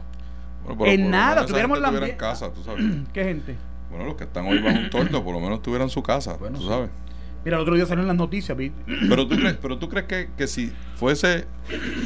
en 0.80 1.10
nada. 1.10 1.44
Tuviéramos 1.44 1.78
la... 1.78 2.16
casa, 2.16 2.50
tú 2.52 2.62
sabes. 2.62 2.84
¿Qué 3.12 3.24
gente? 3.24 3.56
Bueno, 3.90 4.06
los 4.06 4.16
que 4.16 4.24
están 4.24 4.46
hoy 4.46 4.60
bajo 4.60 4.78
un 4.78 4.90
tordo, 4.90 5.22
por 5.22 5.34
lo 5.34 5.40
menos 5.40 5.62
tuvieran 5.62 5.88
su 5.88 6.02
casa, 6.02 6.36
bueno, 6.38 6.58
tú 6.58 6.66
sabes. 6.66 6.90
Mira, 7.46 7.58
el 7.58 7.62
otro 7.62 7.76
día 7.76 7.86
salieron 7.86 8.08
las 8.08 8.16
noticias. 8.16 8.58
Pero 9.08 9.28
tú 9.28 9.36
crees, 9.36 9.56
pero 9.62 9.78
tú 9.78 9.88
crees 9.88 10.06
que, 10.06 10.30
que 10.36 10.48
si 10.48 10.72
fuese 10.96 11.44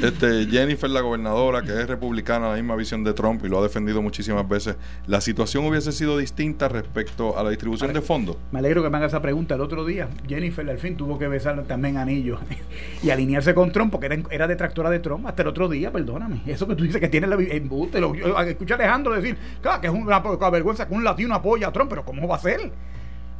este 0.02 0.44
Jennifer 0.44 0.90
la 0.90 1.00
gobernadora, 1.00 1.62
que 1.62 1.72
es 1.72 1.88
republicana, 1.88 2.50
la 2.50 2.56
misma 2.56 2.76
visión 2.76 3.04
de 3.04 3.14
Trump 3.14 3.42
y 3.42 3.48
lo 3.48 3.58
ha 3.58 3.62
defendido 3.62 4.02
muchísimas 4.02 4.46
veces, 4.46 4.76
la 5.06 5.22
situación 5.22 5.64
hubiese 5.64 5.92
sido 5.92 6.18
distinta 6.18 6.68
respecto 6.68 7.38
a 7.38 7.42
la 7.42 7.48
distribución 7.48 7.94
de 7.94 8.02
fondos. 8.02 8.36
Me 8.52 8.58
alegro 8.58 8.82
que 8.82 8.90
me 8.90 8.98
haga 8.98 9.06
esa 9.06 9.22
pregunta. 9.22 9.54
El 9.54 9.62
otro 9.62 9.86
día, 9.86 10.10
Jennifer 10.28 10.68
al 10.68 10.76
fin 10.76 10.94
tuvo 10.98 11.18
que 11.18 11.26
besar 11.26 11.62
también 11.62 11.96
anillos 11.96 12.38
y 13.02 13.08
alinearse 13.08 13.54
con 13.54 13.72
Trump 13.72 13.92
porque 13.92 14.08
era, 14.08 14.18
era, 14.28 14.46
detractora 14.46 14.90
de 14.90 14.98
Trump 14.98 15.26
hasta 15.26 15.40
el 15.40 15.48
otro 15.48 15.70
día, 15.70 15.90
perdóname. 15.90 16.42
Eso 16.44 16.68
que 16.68 16.76
tú 16.76 16.84
dices 16.84 17.00
que 17.00 17.08
tiene 17.08 17.26
la 17.26 17.36
embuste. 17.36 17.98
Escucha 18.46 18.74
a 18.74 18.76
Alejandro 18.76 19.14
decir 19.14 19.38
que 19.62 19.86
es 19.86 19.90
una, 19.90 20.18
una 20.18 20.50
vergüenza 20.50 20.86
que 20.86 20.92
un 20.92 21.02
latino 21.02 21.34
apoya 21.34 21.68
a 21.68 21.72
Trump, 21.72 21.88
pero 21.88 22.04
¿cómo 22.04 22.28
va 22.28 22.36
a 22.36 22.40
ser? 22.40 22.70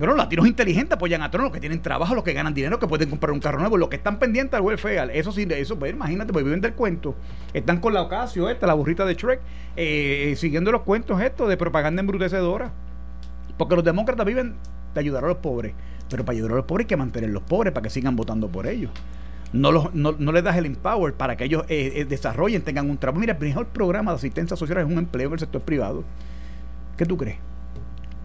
Pero 0.01 0.12
los 0.12 0.18
latinos 0.18 0.47
inteligentes 0.47 0.97
apoyan 0.97 1.20
a 1.20 1.31
todos 1.31 1.44
los 1.44 1.52
que 1.52 1.60
tienen 1.60 1.82
trabajo, 1.82 2.14
los 2.14 2.24
que 2.24 2.32
ganan 2.32 2.55
dinero, 2.55 2.78
que 2.78 2.89
pueden 2.89 3.10
comprar 3.10 3.32
un 3.32 3.39
carro 3.39 3.59
nuevo, 3.59 3.77
los 3.77 3.90
que 3.90 3.97
están 3.97 4.18
pendientes 4.18 4.55
al 4.55 4.62
welfare. 4.62 5.10
Eso 5.12 5.31
sí, 5.31 5.47
eso, 5.51 5.78
pues 5.78 5.93
imagínate, 5.93 6.32
pues 6.32 6.43
viven 6.43 6.62
del 6.62 6.72
cuento. 6.72 7.14
Están 7.52 7.81
con 7.81 7.93
la 7.93 8.01
ocasio 8.01 8.48
esta, 8.48 8.66
la 8.66 8.72
burrita 8.72 9.05
de 9.05 9.12
Shrek, 9.12 9.40
eh, 9.77 10.32
siguiendo 10.39 10.72
los 10.72 10.81
cuentos 10.82 11.20
estos 11.20 11.51
de 11.51 11.59
propaganda 11.59 12.01
embrutecedora. 12.01 12.72
Porque 13.59 13.77
los 13.77 13.85
demócratas 13.85 14.24
viven 14.24 14.55
de 14.94 15.01
ayudar 15.01 15.22
a 15.22 15.28
los 15.28 15.36
pobres. 15.36 15.74
Pero 16.09 16.24
para 16.24 16.35
ayudar 16.35 16.52
a 16.52 16.56
los 16.56 16.64
pobres 16.64 16.86
hay 16.86 16.89
que 16.89 16.97
mantener 16.97 17.28
los 17.28 17.43
pobres 17.43 17.74
para 17.74 17.82
que 17.82 17.90
sigan 17.90 18.16
votando 18.16 18.48
por 18.48 18.66
ellos. 18.66 18.90
No, 19.52 19.70
los, 19.70 19.93
no, 19.93 20.14
les 20.32 20.43
das 20.43 20.56
el 20.56 20.64
empower 20.64 21.12
para 21.12 21.36
que 21.36 21.44
ellos 21.44 21.64
eh, 21.68 21.93
eh, 21.97 22.05
desarrollen, 22.06 22.62
tengan 22.62 22.89
un 22.89 22.97
trabajo. 22.97 23.20
Mira, 23.20 23.35
el 23.35 23.39
mejor 23.39 23.66
programa 23.66 24.12
de 24.12 24.16
asistencia 24.16 24.56
social 24.56 24.78
es 24.78 24.86
un 24.86 24.97
empleo 24.97 25.27
en 25.27 25.35
el 25.35 25.40
sector 25.40 25.60
privado. 25.60 26.05
¿Qué 26.97 27.05
tú 27.05 27.18
crees? 27.18 27.49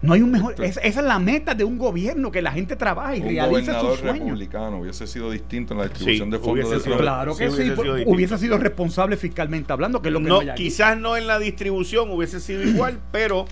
No 0.02 0.12
hay 0.12 0.22
un 0.22 0.30
mejor. 0.30 0.54
Esa, 0.62 0.80
es 0.80 0.96
la 0.96 1.18
meta 1.18 1.54
de 1.54 1.64
un 1.64 1.78
gobierno, 1.78 2.30
que 2.30 2.42
la 2.42 2.52
gente 2.52 2.76
trabaje 2.76 3.18
y 3.18 3.22
un 3.22 3.28
realice 3.28 3.72
sus 3.80 3.98
sueños. 3.98 4.20
republicano 4.20 4.80
hubiese 4.80 5.06
sido 5.06 5.30
distinto 5.30 5.74
en 5.74 5.80
la 5.80 5.88
distribución 5.88 6.30
de 6.30 6.38
fondos 6.38 6.70
de 6.70 6.80
sido, 6.80 6.98
Claro 6.98 7.36
que 7.36 7.50
sí, 7.50 7.72
hubiese, 8.06 8.38
sido, 8.38 8.58
responsable 8.58 9.16
fiscalmente 9.16 9.72
hablando, 9.72 10.02
que 10.02 10.08
es 10.08 10.12
lo 10.12 10.20
que 10.20 10.28
no, 10.28 10.40
Quizás 10.54 10.98
no 10.98 11.16
en 11.16 11.26
la 11.26 11.38
distribución 11.38 12.10
hubiese 12.10 12.40
sido 12.40 12.62
igual, 12.62 12.98
pero 13.10 13.46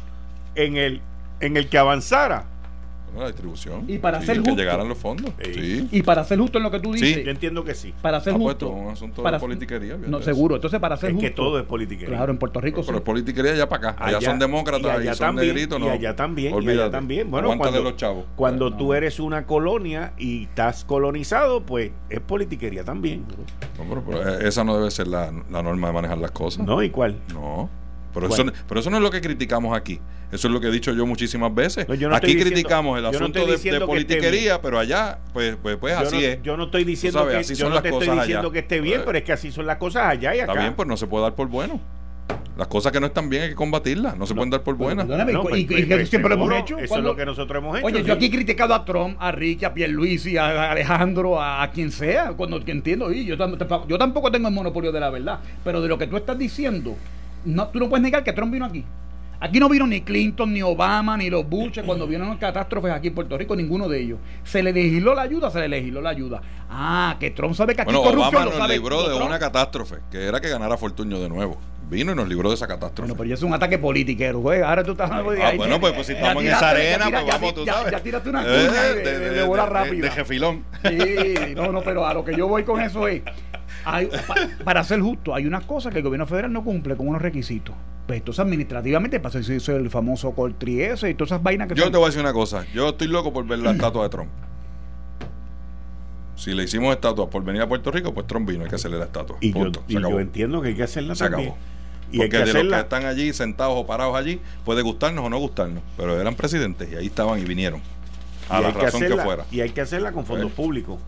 en 0.54 0.76
el, 0.76 1.00
en 1.40 1.56
el 1.56 1.68
que 1.68 1.78
avanzara 1.78 2.46
la 3.20 3.26
distribución. 3.28 3.84
Y 3.88 3.98
para 3.98 4.20
ser 4.22 4.38
justo. 4.38 4.54
Que 4.54 4.62
llegaran 4.62 4.88
los 4.88 4.98
fondos. 4.98 5.32
Sí. 5.42 5.88
Y 5.90 6.02
para 6.02 6.24
ser 6.24 6.38
justo 6.38 6.58
en 6.58 6.64
lo 6.64 6.70
que 6.70 6.80
tú 6.80 6.92
dices. 6.92 7.14
Sí, 7.14 7.24
yo 7.24 7.30
entiendo 7.30 7.64
que 7.64 7.74
sí. 7.74 7.94
Para 8.02 8.20
ser 8.20 8.34
ah, 8.34 8.36
pues, 8.36 8.54
justo. 8.54 8.70
un 8.70 8.90
asunto 8.90 9.22
para, 9.22 9.38
de 9.38 9.40
politiquería. 9.40 9.96
No, 9.96 10.22
seguro. 10.22 10.56
Entonces, 10.56 10.80
para 10.80 10.96
ser 10.96 11.10
es 11.10 11.14
justo. 11.14 11.28
que 11.28 11.34
todo 11.34 11.58
es 11.58 11.64
politiquería. 11.64 12.16
Claro, 12.16 12.32
en 12.32 12.38
Puerto 12.38 12.60
Rico 12.60 12.76
pero, 12.76 12.84
sí. 12.84 12.88
Pero 12.88 12.98
es 12.98 13.04
politiquería 13.04 13.52
allá 13.52 13.68
para 13.68 13.90
acá. 13.90 14.04
Allá, 14.04 14.20
son 14.20 14.38
demócratas, 14.38 14.82
y 14.82 15.00
allá 15.00 15.14
son 15.14 15.26
también, 15.28 15.54
negritos, 15.54 15.80
¿no? 15.80 15.86
Y 15.86 15.90
allá 15.90 16.16
también. 16.16 16.54
Olvídate. 16.54 16.76
Y 16.76 16.80
allá 16.80 16.90
también. 16.90 17.30
Bueno, 17.30 17.56
cuando, 17.56 17.82
los 17.82 17.96
chavos. 17.96 18.24
cuando 18.36 18.74
tú 18.74 18.94
eres 18.94 19.20
una 19.20 19.46
colonia 19.46 20.12
y 20.18 20.44
estás 20.44 20.84
colonizado, 20.84 21.64
pues 21.64 21.92
es 22.10 22.20
politiquería 22.20 22.84
también. 22.84 23.24
No, 23.78 24.02
pero, 24.04 24.38
eh, 24.40 24.48
esa 24.48 24.64
no 24.64 24.76
debe 24.76 24.90
ser 24.90 25.08
la, 25.08 25.32
la 25.50 25.62
norma 25.62 25.88
de 25.88 25.92
manejar 25.92 26.18
las 26.18 26.30
cosas. 26.30 26.64
No, 26.66 26.82
¿y 26.82 26.90
cuál? 26.90 27.16
No. 27.32 27.68
Pero, 28.14 28.28
eso, 28.28 28.44
pero 28.68 28.80
eso 28.80 28.90
no 28.90 28.98
es 28.98 29.02
lo 29.02 29.10
que 29.10 29.20
criticamos 29.20 29.76
aquí. 29.76 30.00
Eso 30.30 30.48
es 30.48 30.54
lo 30.54 30.60
que 30.60 30.68
he 30.68 30.70
dicho 30.70 30.92
yo 30.92 31.06
muchísimas 31.06 31.54
veces. 31.54 31.86
aquí 32.12 32.36
criticamos 32.36 32.98
el 32.98 33.06
asunto 33.06 33.46
de, 33.46 33.80
politiquería, 33.80 34.60
pero 34.60 34.78
allá, 34.78 35.18
pues, 35.32 35.56
pues, 35.60 35.76
pues 35.76 35.94
así 35.94 36.24
es. 36.24 36.42
Yo 36.42 36.56
no 36.56 36.64
estoy 36.64 36.84
diciendo 36.84 37.26
que, 37.26 37.42
yo 37.42 37.68
no 37.68 37.82
te 37.82 37.88
estoy 37.88 38.08
diciendo 38.08 38.50
que 38.50 38.60
esté 38.60 38.80
bien, 38.80 39.02
pero 39.04 39.18
es 39.18 39.24
que 39.24 39.32
así 39.32 39.50
son 39.50 39.66
las 39.66 39.78
cosas 39.78 40.04
allá 40.04 40.34
y 40.34 40.40
acá. 40.40 40.52
Está 40.52 40.62
bien, 40.62 40.74
pues 40.74 40.88
no 40.88 40.96
se 40.96 41.06
puede 41.06 41.24
dar 41.24 41.34
por 41.34 41.48
bueno. 41.48 41.80
Las 42.56 42.68
cosas 42.68 42.92
que 42.92 43.00
no 43.00 43.06
están 43.06 43.28
bien 43.28 43.42
hay 43.42 43.48
que 43.48 43.54
combatirlas, 43.56 44.16
no 44.16 44.26
se 44.26 44.34
pueden 44.34 44.50
dar 44.50 44.62
por 44.62 44.76
buenas. 44.76 45.06
Pues, 45.06 45.58
y, 45.58 45.64
pues, 45.64 45.86
pues, 45.86 46.08
siempre 46.08 46.28
lo 46.28 46.36
hemos 46.36 46.52
hecho. 46.54 46.78
Eso 46.78 46.98
es 46.98 47.02
lo 47.02 47.16
que 47.16 47.26
nosotros 47.26 47.60
hemos 47.60 47.78
hecho. 47.78 47.86
Oye, 47.86 48.04
yo 48.04 48.14
aquí 48.14 48.26
he 48.26 48.30
criticado 48.30 48.74
a 48.74 48.84
Trump, 48.84 49.16
a 49.18 49.32
Ricky, 49.32 49.64
a 49.64 49.74
Pierluisi, 49.74 50.36
a 50.36 50.70
Alejandro, 50.70 51.42
a, 51.42 51.68
quien 51.72 51.90
sea, 51.90 52.32
cuando 52.32 52.62
entiendo, 52.64 53.12
y 53.12 53.24
yo, 53.24 53.36
yo 53.88 53.98
tampoco 53.98 54.30
tengo 54.30 54.48
el 54.48 54.54
monopolio 54.54 54.92
de 54.92 55.00
la 55.00 55.10
verdad, 55.10 55.40
pero 55.64 55.80
de 55.80 55.88
lo 55.88 55.98
que 55.98 56.06
tú 56.06 56.16
estás 56.16 56.38
diciendo, 56.38 56.96
no, 57.44 57.68
tú 57.68 57.78
no 57.78 57.88
puedes 57.88 58.02
negar 58.02 58.24
que 58.24 58.32
Trump 58.32 58.52
vino 58.52 58.64
aquí. 58.64 58.84
Aquí 59.40 59.60
no 59.60 59.68
vino 59.68 59.86
ni 59.86 60.00
Clinton, 60.00 60.52
ni 60.54 60.62
Obama, 60.62 61.16
ni 61.18 61.28
los 61.28 61.46
Bush 61.46 61.80
cuando 61.84 62.06
vieron 62.06 62.28
las 62.28 62.38
catástrofes 62.38 62.90
aquí 62.92 63.08
en 63.08 63.14
Puerto 63.14 63.36
Rico, 63.36 63.54
ninguno 63.54 63.88
de 63.88 64.00
ellos. 64.00 64.18
Se 64.42 64.62
le 64.62 64.72
legisló 64.72 65.14
la 65.14 65.22
ayuda, 65.22 65.50
se 65.50 65.60
le 65.60 65.68
legisló 65.68 66.00
la 66.00 66.10
ayuda. 66.10 66.40
Ah, 66.70 67.16
que 67.20 67.30
Trump 67.30 67.54
sabe 67.54 67.74
que 67.74 67.82
aquí 67.82 67.92
bueno, 67.92 68.08
Obama 68.08 68.46
nos 68.46 68.68
libró 68.68 69.06
de 69.06 69.22
una 69.22 69.38
catástrofe, 69.38 69.96
que 70.10 70.24
era 70.24 70.40
que 70.40 70.48
ganara 70.48 70.78
Fortunio 70.78 71.20
de 71.20 71.28
nuevo. 71.28 71.58
Vino 71.90 72.12
y 72.12 72.14
nos 72.14 72.26
libró 72.26 72.48
de 72.48 72.54
esa 72.54 72.66
catástrofe. 72.66 73.02
Bueno, 73.02 73.16
pero 73.16 73.28
ya 73.28 73.34
es 73.34 73.42
un 73.42 73.52
ataque 73.52 73.76
politiquero, 73.76 74.38
güey. 74.38 74.62
Ahora 74.62 74.82
tú 74.82 74.92
estás... 74.92 75.10
Ah, 75.10 75.20
bueno, 75.20 75.78
pues, 75.78 75.92
pues 75.92 76.06
si 76.06 76.14
estamos 76.14 76.42
en 76.42 76.48
esa 76.48 76.70
arena, 76.70 77.10
pues 77.10 77.26
vamos, 77.26 77.54
tú 77.54 77.66
sabes. 77.66 77.92
Ya, 77.92 78.00
tiraste 78.00 78.30
una 78.30 78.42
eh, 78.42 78.66
cuña 78.66 78.82
de, 78.82 79.02
de, 79.02 79.30
de, 79.30 79.42
bola 79.44 79.66
rápida. 79.66 80.06
De 80.06 80.10
jefilón. 80.10 80.64
Sí, 80.88 81.54
no, 81.54 81.70
no, 81.70 81.82
pero 81.82 82.06
a 82.06 82.14
lo 82.14 82.24
que 82.24 82.34
yo 82.34 82.48
voy 82.48 82.64
con 82.64 82.80
eso 82.80 83.06
es 83.06 83.20
para 84.64 84.84
ser 84.84 85.00
justo, 85.00 85.34
hay 85.34 85.46
unas 85.46 85.64
cosas 85.64 85.92
que 85.92 85.98
el 85.98 86.04
gobierno 86.04 86.26
federal 86.26 86.52
no 86.52 86.64
cumple 86.64 86.96
con 86.96 87.08
unos 87.08 87.22
requisitos. 87.22 87.74
Pues 88.06 88.18
entonces 88.18 88.40
administrativamente 88.40 89.18
pasa 89.18 89.42
si 89.42 89.54
es 89.54 89.68
el 89.68 89.88
famoso 89.88 90.32
Coltriese 90.32 91.08
y 91.08 91.14
todas 91.14 91.30
esas 91.30 91.42
vainas 91.42 91.68
que 91.68 91.74
Yo 91.74 91.90
te 91.90 91.96
voy 91.96 92.04
a 92.04 92.06
decir 92.08 92.20
una 92.20 92.34
cosa, 92.34 92.66
yo 92.74 92.90
estoy 92.90 93.08
loco 93.08 93.32
por 93.32 93.46
ver 93.46 93.60
la 93.60 93.72
estatua 93.72 94.02
de 94.02 94.08
Trump. 94.10 94.30
Si 96.36 96.52
le 96.52 96.64
hicimos 96.64 96.92
estatua 96.94 97.30
por 97.30 97.44
venir 97.44 97.62
a 97.62 97.68
Puerto 97.68 97.90
Rico, 97.90 98.12
pues 98.12 98.26
Trump 98.26 98.48
vino, 98.48 98.64
hay 98.64 98.68
que 98.68 98.76
hacerle 98.76 98.98
la 98.98 99.04
estatua. 99.04 99.36
Y, 99.40 99.52
yo, 99.52 99.70
yo, 99.88 100.20
entiendo 100.20 100.60
que 100.60 100.68
hay 100.68 100.74
que 100.74 100.82
hacerla 100.82 101.14
Se 101.14 101.24
acabó. 101.24 101.56
Y 102.12 102.18
Porque 102.18 102.38
de 102.38 102.64
los 102.64 102.74
que 102.74 102.80
están 102.80 103.06
allí, 103.06 103.32
sentados 103.32 103.74
o 103.76 103.86
parados 103.86 104.14
allí, 104.14 104.40
puede 104.64 104.82
gustarnos 104.82 105.24
o 105.24 105.30
no 105.30 105.38
gustarnos. 105.38 105.82
Pero 105.96 106.20
eran 106.20 106.34
presidentes 106.34 106.92
y 106.92 106.96
ahí 106.96 107.06
estaban 107.06 107.40
y 107.40 107.44
vinieron. 107.44 107.80
A 108.48 108.60
la 108.60 108.70
razón 108.70 109.00
que, 109.00 109.16
fuera. 109.16 109.46
Y 109.50 109.60
hay 109.62 109.70
que 109.70 109.80
hacerla 109.80 110.12
con 110.12 110.24
fondos 110.26 110.46
pues, 110.46 110.54
públicos. 110.54 111.00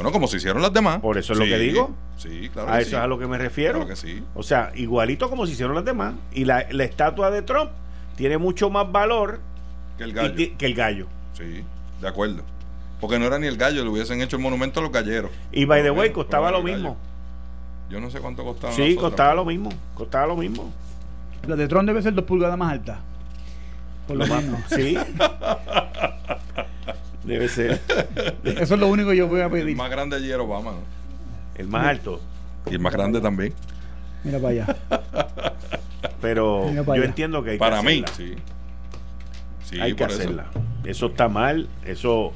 Bueno, 0.00 0.12
como 0.12 0.28
se 0.28 0.38
hicieron 0.38 0.62
las 0.62 0.72
demás. 0.72 0.98
Por 1.00 1.18
eso 1.18 1.34
es 1.34 1.38
lo 1.38 1.44
que 1.44 1.58
digo. 1.58 1.90
Sí, 2.16 2.48
claro. 2.50 2.72
A 2.72 2.80
eso 2.80 2.96
es 2.96 3.02
a 3.02 3.06
lo 3.06 3.18
que 3.18 3.26
me 3.26 3.36
refiero. 3.36 3.80
Claro 3.80 3.86
que 3.86 3.96
sí. 3.96 4.22
O 4.34 4.42
sea, 4.42 4.72
igualito 4.74 5.28
como 5.28 5.44
se 5.44 5.52
hicieron 5.52 5.74
las 5.74 5.84
demás. 5.84 6.14
Y 6.32 6.46
la, 6.46 6.60
estatua 6.60 7.30
de 7.30 7.42
Trump 7.42 7.70
tiene 8.16 8.38
mucho 8.38 8.70
más 8.70 8.90
valor 8.90 9.40
que 9.98 10.04
el 10.04 10.14
gallo. 10.14 10.34
que 10.56 10.64
el 10.64 10.74
gallo. 10.74 11.06
Sí, 11.34 11.62
de 12.00 12.08
acuerdo. 12.08 12.42
Porque 12.98 13.18
no 13.18 13.26
era 13.26 13.38
ni 13.38 13.46
el 13.46 13.58
gallo, 13.58 13.84
le 13.84 13.90
hubiesen 13.90 14.22
hecho 14.22 14.36
el 14.36 14.42
monumento 14.42 14.80
a 14.80 14.82
los 14.84 14.90
galleros. 14.90 15.30
Y 15.52 15.66
by 15.66 15.82
the 15.82 15.90
way, 15.90 16.10
costaba 16.12 16.50
lo 16.50 16.62
mismo. 16.62 16.96
Yo 17.90 18.00
no 18.00 18.08
sé 18.08 18.20
cuánto 18.20 18.42
costaba. 18.42 18.72
Sí, 18.72 18.96
costaba 18.96 19.34
lo 19.34 19.44
mismo. 19.44 19.68
Costaba 19.94 20.28
lo 20.28 20.36
mismo. 20.36 20.72
La 21.46 21.56
de 21.56 21.68
Trump 21.68 21.86
debe 21.86 22.00
ser 22.00 22.14
dos 22.14 22.24
pulgadas 22.24 22.56
más 22.56 22.72
alta. 22.72 23.00
Por 24.08 24.16
lo 24.16 24.26
menos. 24.34 24.60
sí. 24.70 24.96
Debe 27.30 27.48
ser. 27.48 27.80
Eso 28.44 28.74
es 28.74 28.80
lo 28.80 28.88
único 28.88 29.10
que 29.10 29.16
yo 29.16 29.28
voy 29.28 29.40
a 29.40 29.48
pedir. 29.48 29.68
El 29.68 29.76
más 29.76 29.88
grande 29.88 30.16
allí 30.16 30.32
era 30.32 30.42
Obama. 30.42 30.72
El 31.54 31.68
más 31.68 31.86
alto. 31.86 32.20
Y 32.68 32.74
el 32.74 32.80
más 32.80 32.92
grande 32.92 33.20
también. 33.20 33.54
Mira 34.24 34.40
para 34.40 34.48
allá. 34.48 34.76
Pero 36.20 36.72
yo 36.72 37.04
entiendo 37.04 37.44
que 37.44 37.50
hay 37.50 37.58
para 37.58 37.82
mí, 37.82 38.04
sí. 38.16 38.34
sí 39.64 39.80
hay 39.80 39.94
que 39.94 40.02
hacerla. 40.02 40.46
Eso. 40.82 41.06
está 41.06 41.28
mal. 41.28 41.68
Eso 41.84 42.32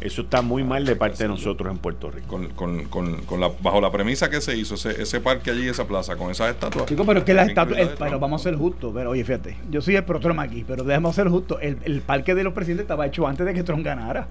eso 0.00 0.22
está 0.22 0.42
muy 0.42 0.64
mal 0.64 0.84
de 0.84 0.96
parte 0.96 1.24
de 1.24 1.28
nosotros 1.28 1.70
en 1.70 1.78
Puerto 1.78 2.10
Rico. 2.10 2.28
Con, 2.54 2.84
con, 2.84 3.22
con, 3.22 3.40
la, 3.40 3.50
bajo 3.60 3.80
la 3.80 3.90
premisa 3.90 4.30
que 4.30 4.40
se 4.40 4.56
hizo, 4.56 4.74
ese, 4.74 5.02
ese 5.02 5.20
parque 5.20 5.50
allí, 5.50 5.68
esa 5.68 5.86
plaza, 5.86 6.16
con 6.16 6.30
esas 6.30 6.50
estatuas. 6.50 6.86
Chico, 6.86 7.04
pero 7.04 7.20
es 7.20 7.24
que 7.24 7.34
las 7.34 7.48
estatuas. 7.48 7.90
Pero 7.98 8.18
vamos 8.18 8.42
a 8.42 8.44
ser 8.44 8.56
justos. 8.56 8.92
Pero 8.94 9.10
oye, 9.10 9.24
fíjate, 9.24 9.56
yo 9.70 9.80
soy 9.80 9.96
el 9.96 10.04
próximo 10.04 10.40
aquí, 10.40 10.64
pero 10.66 10.84
debemos 10.84 11.14
ser 11.14 11.28
justos. 11.28 11.58
El, 11.60 11.78
el 11.84 12.00
parque 12.00 12.34
de 12.34 12.44
los 12.44 12.52
presidentes 12.52 12.84
estaba 12.84 13.06
hecho 13.06 13.26
antes 13.26 13.46
de 13.46 13.54
que 13.54 13.62
Trump 13.62 13.84
ganara. 13.84 14.28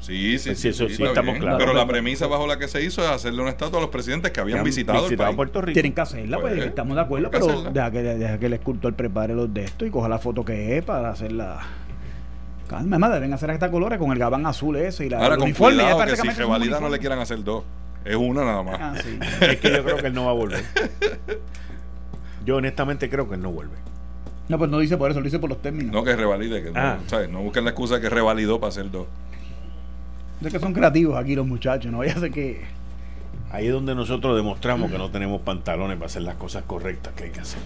Sí, 0.00 0.38
sí, 0.38 0.50
pues 0.50 0.60
sí, 0.60 0.68
eso 0.68 0.88
sí, 0.88 1.02
estamos 1.02 1.38
claros. 1.38 1.58
Pero 1.58 1.72
la 1.72 1.86
premisa 1.86 2.26
bajo 2.26 2.46
la 2.46 2.58
que 2.58 2.68
se 2.68 2.82
hizo 2.84 3.02
es 3.02 3.08
hacerle 3.08 3.40
una 3.40 3.50
estatua 3.50 3.78
a 3.78 3.82
los 3.82 3.90
presidentes 3.90 4.30
que 4.30 4.40
habían 4.40 4.62
visitado, 4.62 5.08
el 5.08 5.16
país. 5.16 5.36
Puerto 5.36 5.62
Rico. 5.62 5.72
Tienen 5.72 5.94
que 5.94 6.00
hacerla, 6.00 6.38
pues, 6.38 6.54
pues 6.54 6.66
estamos 6.66 6.96
de 6.96 7.02
acuerdo, 7.02 7.30
pero 7.30 7.70
deja 7.70 7.90
que, 7.90 8.02
deja 8.02 8.38
que 8.38 8.46
el 8.46 8.52
escultor 8.52 8.94
prepare 8.94 9.34
los 9.34 9.52
de 9.52 9.64
esto 9.64 9.86
y 9.86 9.90
coja 9.90 10.08
la 10.08 10.18
foto 10.18 10.44
que 10.44 10.78
es 10.78 10.84
para 10.84 11.10
hacerla 11.10 11.60
Calma, 12.68 12.98
madre, 12.98 13.16
deben 13.16 13.32
hacer 13.32 13.50
esta 13.50 13.70
colores 13.70 13.98
con 13.98 14.10
el 14.10 14.18
gabán 14.18 14.46
azul 14.46 14.76
ese 14.76 15.06
y 15.06 15.08
la 15.08 15.18
Ahora, 15.18 15.36
con 15.36 15.44
uniforme. 15.44 15.82
Cuidado, 15.82 16.04
que 16.04 16.16
si 16.16 16.28
revalida 16.30 16.80
no 16.80 16.88
le 16.88 16.98
quieran 16.98 17.18
hacer 17.18 17.42
dos. 17.44 17.64
Es 18.04 18.16
una 18.16 18.44
nada 18.44 18.62
más. 18.62 18.78
Ah, 18.80 18.94
es 19.40 19.58
que 19.58 19.70
yo 19.70 19.84
creo 19.84 19.96
que 19.96 20.06
él 20.06 20.14
no 20.14 20.26
va 20.26 20.30
a 20.30 20.34
volver. 20.34 20.64
Yo 22.44 22.56
honestamente 22.56 23.10
creo 23.10 23.28
que 23.28 23.34
él 23.34 23.42
no 23.42 23.50
vuelve. 23.50 23.74
No, 24.48 24.58
pues 24.58 24.70
no 24.70 24.78
dice 24.78 24.96
por 24.96 25.10
eso, 25.10 25.18
lo 25.18 25.24
dice 25.24 25.40
por 25.40 25.50
los 25.50 25.60
términos. 25.60 25.92
No, 25.92 26.04
que 26.04 26.14
revalide, 26.14 26.62
que 26.62 26.70
no, 26.70 26.78
ah. 26.80 26.98
¿sabes? 27.06 27.28
no 27.28 27.40
busquen 27.42 27.64
la 27.64 27.70
excusa 27.70 28.00
que 28.00 28.08
revalidó 28.08 28.60
para 28.60 28.68
hacer 28.68 28.90
dos. 28.90 29.06
Es 30.40 30.52
que 30.52 30.60
son 30.60 30.72
creativos 30.72 31.18
aquí 31.18 31.34
los 31.34 31.46
muchachos, 31.46 31.90
no 31.90 31.98
vaya 31.98 32.12
a 32.12 32.20
ser 32.20 32.30
que 32.30 32.62
Ahí 33.50 33.66
es 33.66 33.72
donde 33.72 33.94
nosotros 33.94 34.36
demostramos 34.36 34.90
que 34.90 34.98
no 34.98 35.10
tenemos 35.10 35.40
pantalones 35.40 35.96
para 35.96 36.06
hacer 36.06 36.22
las 36.22 36.34
cosas 36.36 36.64
correctas 36.64 37.14
que 37.14 37.24
hay 37.24 37.30
que 37.30 37.40
hacer. 37.40 37.60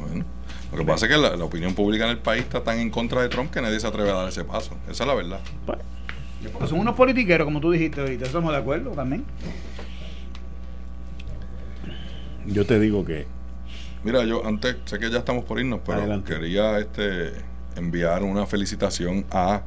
Bueno, 0.00 0.24
lo 0.72 0.78
que 0.78 0.84
pasa 0.84 1.06
es 1.06 1.12
que 1.12 1.18
la, 1.18 1.44
opinión 1.44 1.74
pública 1.74 2.04
en 2.04 2.10
el 2.10 2.18
país 2.18 2.42
está 2.42 2.62
tan 2.62 2.78
en 2.78 2.90
contra 2.90 3.20
de 3.20 3.28
Trump 3.28 3.50
que 3.50 3.60
nadie 3.60 3.78
se 3.78 3.86
atreve 3.86 4.10
a 4.10 4.14
dar 4.14 4.28
ese 4.28 4.44
paso. 4.44 4.74
Esa 4.88 5.04
es 5.04 5.06
la 5.06 5.14
verdad. 5.14 5.40
son 6.66 6.80
unos 6.80 6.94
politiqueros, 6.94 7.44
como 7.44 7.60
tú 7.60 7.70
dijiste 7.70 8.00
ahorita. 8.00 8.24
Estamos 8.24 8.52
de 8.52 8.58
acuerdo 8.58 8.90
también. 8.92 9.24
Yo 12.46 12.64
te 12.64 12.80
digo 12.80 13.04
que. 13.04 13.26
Mira, 14.02 14.24
yo 14.24 14.44
antes, 14.46 14.76
sé 14.86 14.98
que 14.98 15.10
ya 15.10 15.18
estamos 15.18 15.44
por 15.44 15.60
irnos, 15.60 15.80
pero 15.84 16.24
quería 16.24 16.78
este 16.78 17.32
enviar 17.76 18.22
una 18.22 18.46
felicitación 18.46 19.26
a 19.30 19.62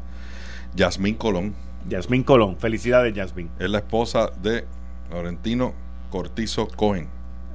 Yasmín 0.76 1.15
Colón. 1.15 1.53
Yasmín 1.88 2.23
Colón, 2.23 2.57
felicidades 2.57 3.14
Yasmín. 3.14 3.49
Es 3.60 3.69
la 3.69 3.77
esposa 3.77 4.32
de 4.41 4.65
Laurentino 5.11 5.73
Cortizo 6.10 6.68
Cohen, 6.68 7.07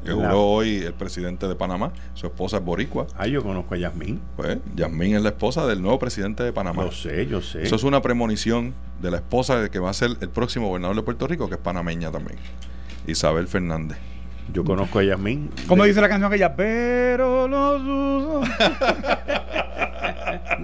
que 0.04 0.12
juró 0.12 0.46
hoy 0.46 0.76
el 0.78 0.94
presidente 0.94 1.46
de 1.46 1.54
Panamá. 1.54 1.92
Su 2.14 2.26
esposa 2.26 2.58
es 2.58 2.64
boricua. 2.64 3.06
Ah, 3.16 3.26
yo 3.26 3.42
conozco 3.42 3.74
a 3.74 3.78
Yasmín. 3.78 4.20
Pues 4.36 4.58
Yasmín 4.74 5.16
es 5.16 5.22
la 5.22 5.30
esposa 5.30 5.66
del 5.66 5.82
nuevo 5.82 5.98
presidente 5.98 6.42
de 6.42 6.52
Panamá. 6.52 6.84
Yo 6.84 6.92
sé, 6.92 7.26
yo 7.26 7.42
sé. 7.42 7.62
Eso 7.62 7.76
es 7.76 7.82
una 7.84 8.00
premonición 8.02 8.74
de 9.00 9.10
la 9.10 9.18
esposa 9.18 9.60
de 9.60 9.70
que 9.70 9.78
va 9.78 9.90
a 9.90 9.94
ser 9.94 10.10
el 10.20 10.28
próximo 10.28 10.68
gobernador 10.68 10.96
de 10.96 11.02
Puerto 11.02 11.26
Rico, 11.26 11.48
que 11.48 11.54
es 11.54 11.60
panameña 11.60 12.10
también. 12.10 12.38
Isabel 13.06 13.48
Fernández. 13.48 13.98
Yo 14.52 14.64
conozco 14.64 14.98
a 14.98 15.04
Yasmín. 15.04 15.50
¿Cómo 15.66 15.84
dice 15.84 16.00
la 16.00 16.08
canción 16.08 16.32
aquella? 16.32 16.54
Pero 16.56 17.46
los 17.48 17.82
uso. 17.82 18.42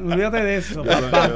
Olvídate 0.04 0.42
de 0.42 0.56
eso, 0.56 0.82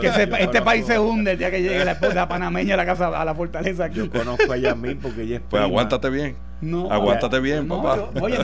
que 0.00 0.06
este 0.40 0.62
país 0.62 0.86
se 0.86 0.98
hunde 0.98 1.32
el 1.32 1.38
día 1.38 1.50
que 1.50 1.62
llegue 1.62 1.84
la 1.84 1.92
esposa 1.92 2.28
panameña 2.28 2.74
a 2.74 2.76
la 2.76 2.86
casa, 2.86 3.08
a 3.08 3.24
la 3.24 3.34
fortaleza. 3.34 3.84
Aquí. 3.84 3.96
Yo 3.96 4.10
conozco 4.10 4.52
a 4.52 4.56
Yasmín 4.56 4.98
porque 5.00 5.22
ella 5.22 5.36
es 5.36 5.42
Pues 5.48 5.62
aguántate 5.62 6.10
bien. 6.10 6.36
No, 6.60 6.90
aguántate 6.90 7.40
bien, 7.40 7.68
papá. 7.68 8.10
oye, 8.20 8.38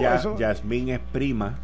ya, 0.00 0.20
Yasmín 0.38 0.88
es 0.88 1.00
prima 1.12 1.54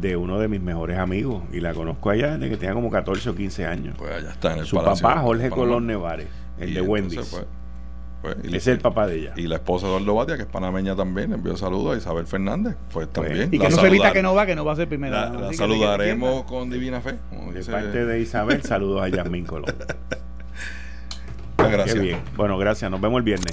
de 0.00 0.16
uno 0.16 0.38
de 0.38 0.48
mis 0.48 0.60
mejores 0.60 0.98
amigos 0.98 1.42
y 1.52 1.60
la 1.60 1.72
conozco 1.74 2.10
allá 2.10 2.36
desde 2.36 2.50
que 2.50 2.56
tenía 2.56 2.74
como 2.74 2.90
14 2.90 3.30
o 3.30 3.34
15 3.34 3.66
años. 3.66 3.94
Pues 3.98 4.12
allá 4.12 4.30
está 4.30 4.52
en 4.54 4.60
el 4.60 4.66
Su 4.66 4.76
papá, 4.76 5.20
Jorge 5.20 5.50
Colón 5.50 5.86
Nevares, 5.86 6.28
el 6.58 6.74
de 6.74 6.80
Wendy's. 6.80 7.28
Pues, 7.30 7.44
pues, 8.34 8.54
es 8.54 8.66
el 8.66 8.78
papá 8.78 9.06
de 9.06 9.16
ella. 9.20 9.32
Y 9.36 9.42
la 9.42 9.56
esposa 9.56 9.86
de 9.86 9.92
Eduardo 9.92 10.14
Batia, 10.14 10.36
que 10.36 10.42
es 10.42 10.48
panameña 10.48 10.96
también, 10.96 11.30
le 11.30 11.36
envió 11.36 11.56
saludos 11.56 11.94
a 11.94 11.98
Isabel 11.98 12.26
Fernández. 12.26 12.76
Pues, 12.92 13.08
pues 13.12 13.26
también. 13.26 13.48
Y 13.52 13.58
que 13.58 13.68
no 13.68 13.76
se 13.76 13.86
evita 13.86 14.12
que 14.12 14.22
no 14.22 14.34
va, 14.34 14.46
que 14.46 14.56
no 14.56 14.64
va 14.64 14.72
a 14.72 14.76
ser 14.76 14.88
primera. 14.88 15.30
La, 15.30 15.52
saludaremos 15.52 16.44
con 16.44 16.70
divina 16.70 17.00
fe. 17.00 17.14
De 17.52 17.64
parte 17.64 18.04
de 18.04 18.20
Isabel, 18.20 18.62
saludos 18.62 19.02
a 19.02 19.08
Yasmín 19.08 19.44
Colón. 19.46 19.74
gracias. 21.56 22.00
bien. 22.00 22.20
Bueno, 22.36 22.58
gracias. 22.58 22.90
Nos 22.90 23.00
vemos 23.00 23.18
el 23.18 23.24
viernes. 23.24 23.52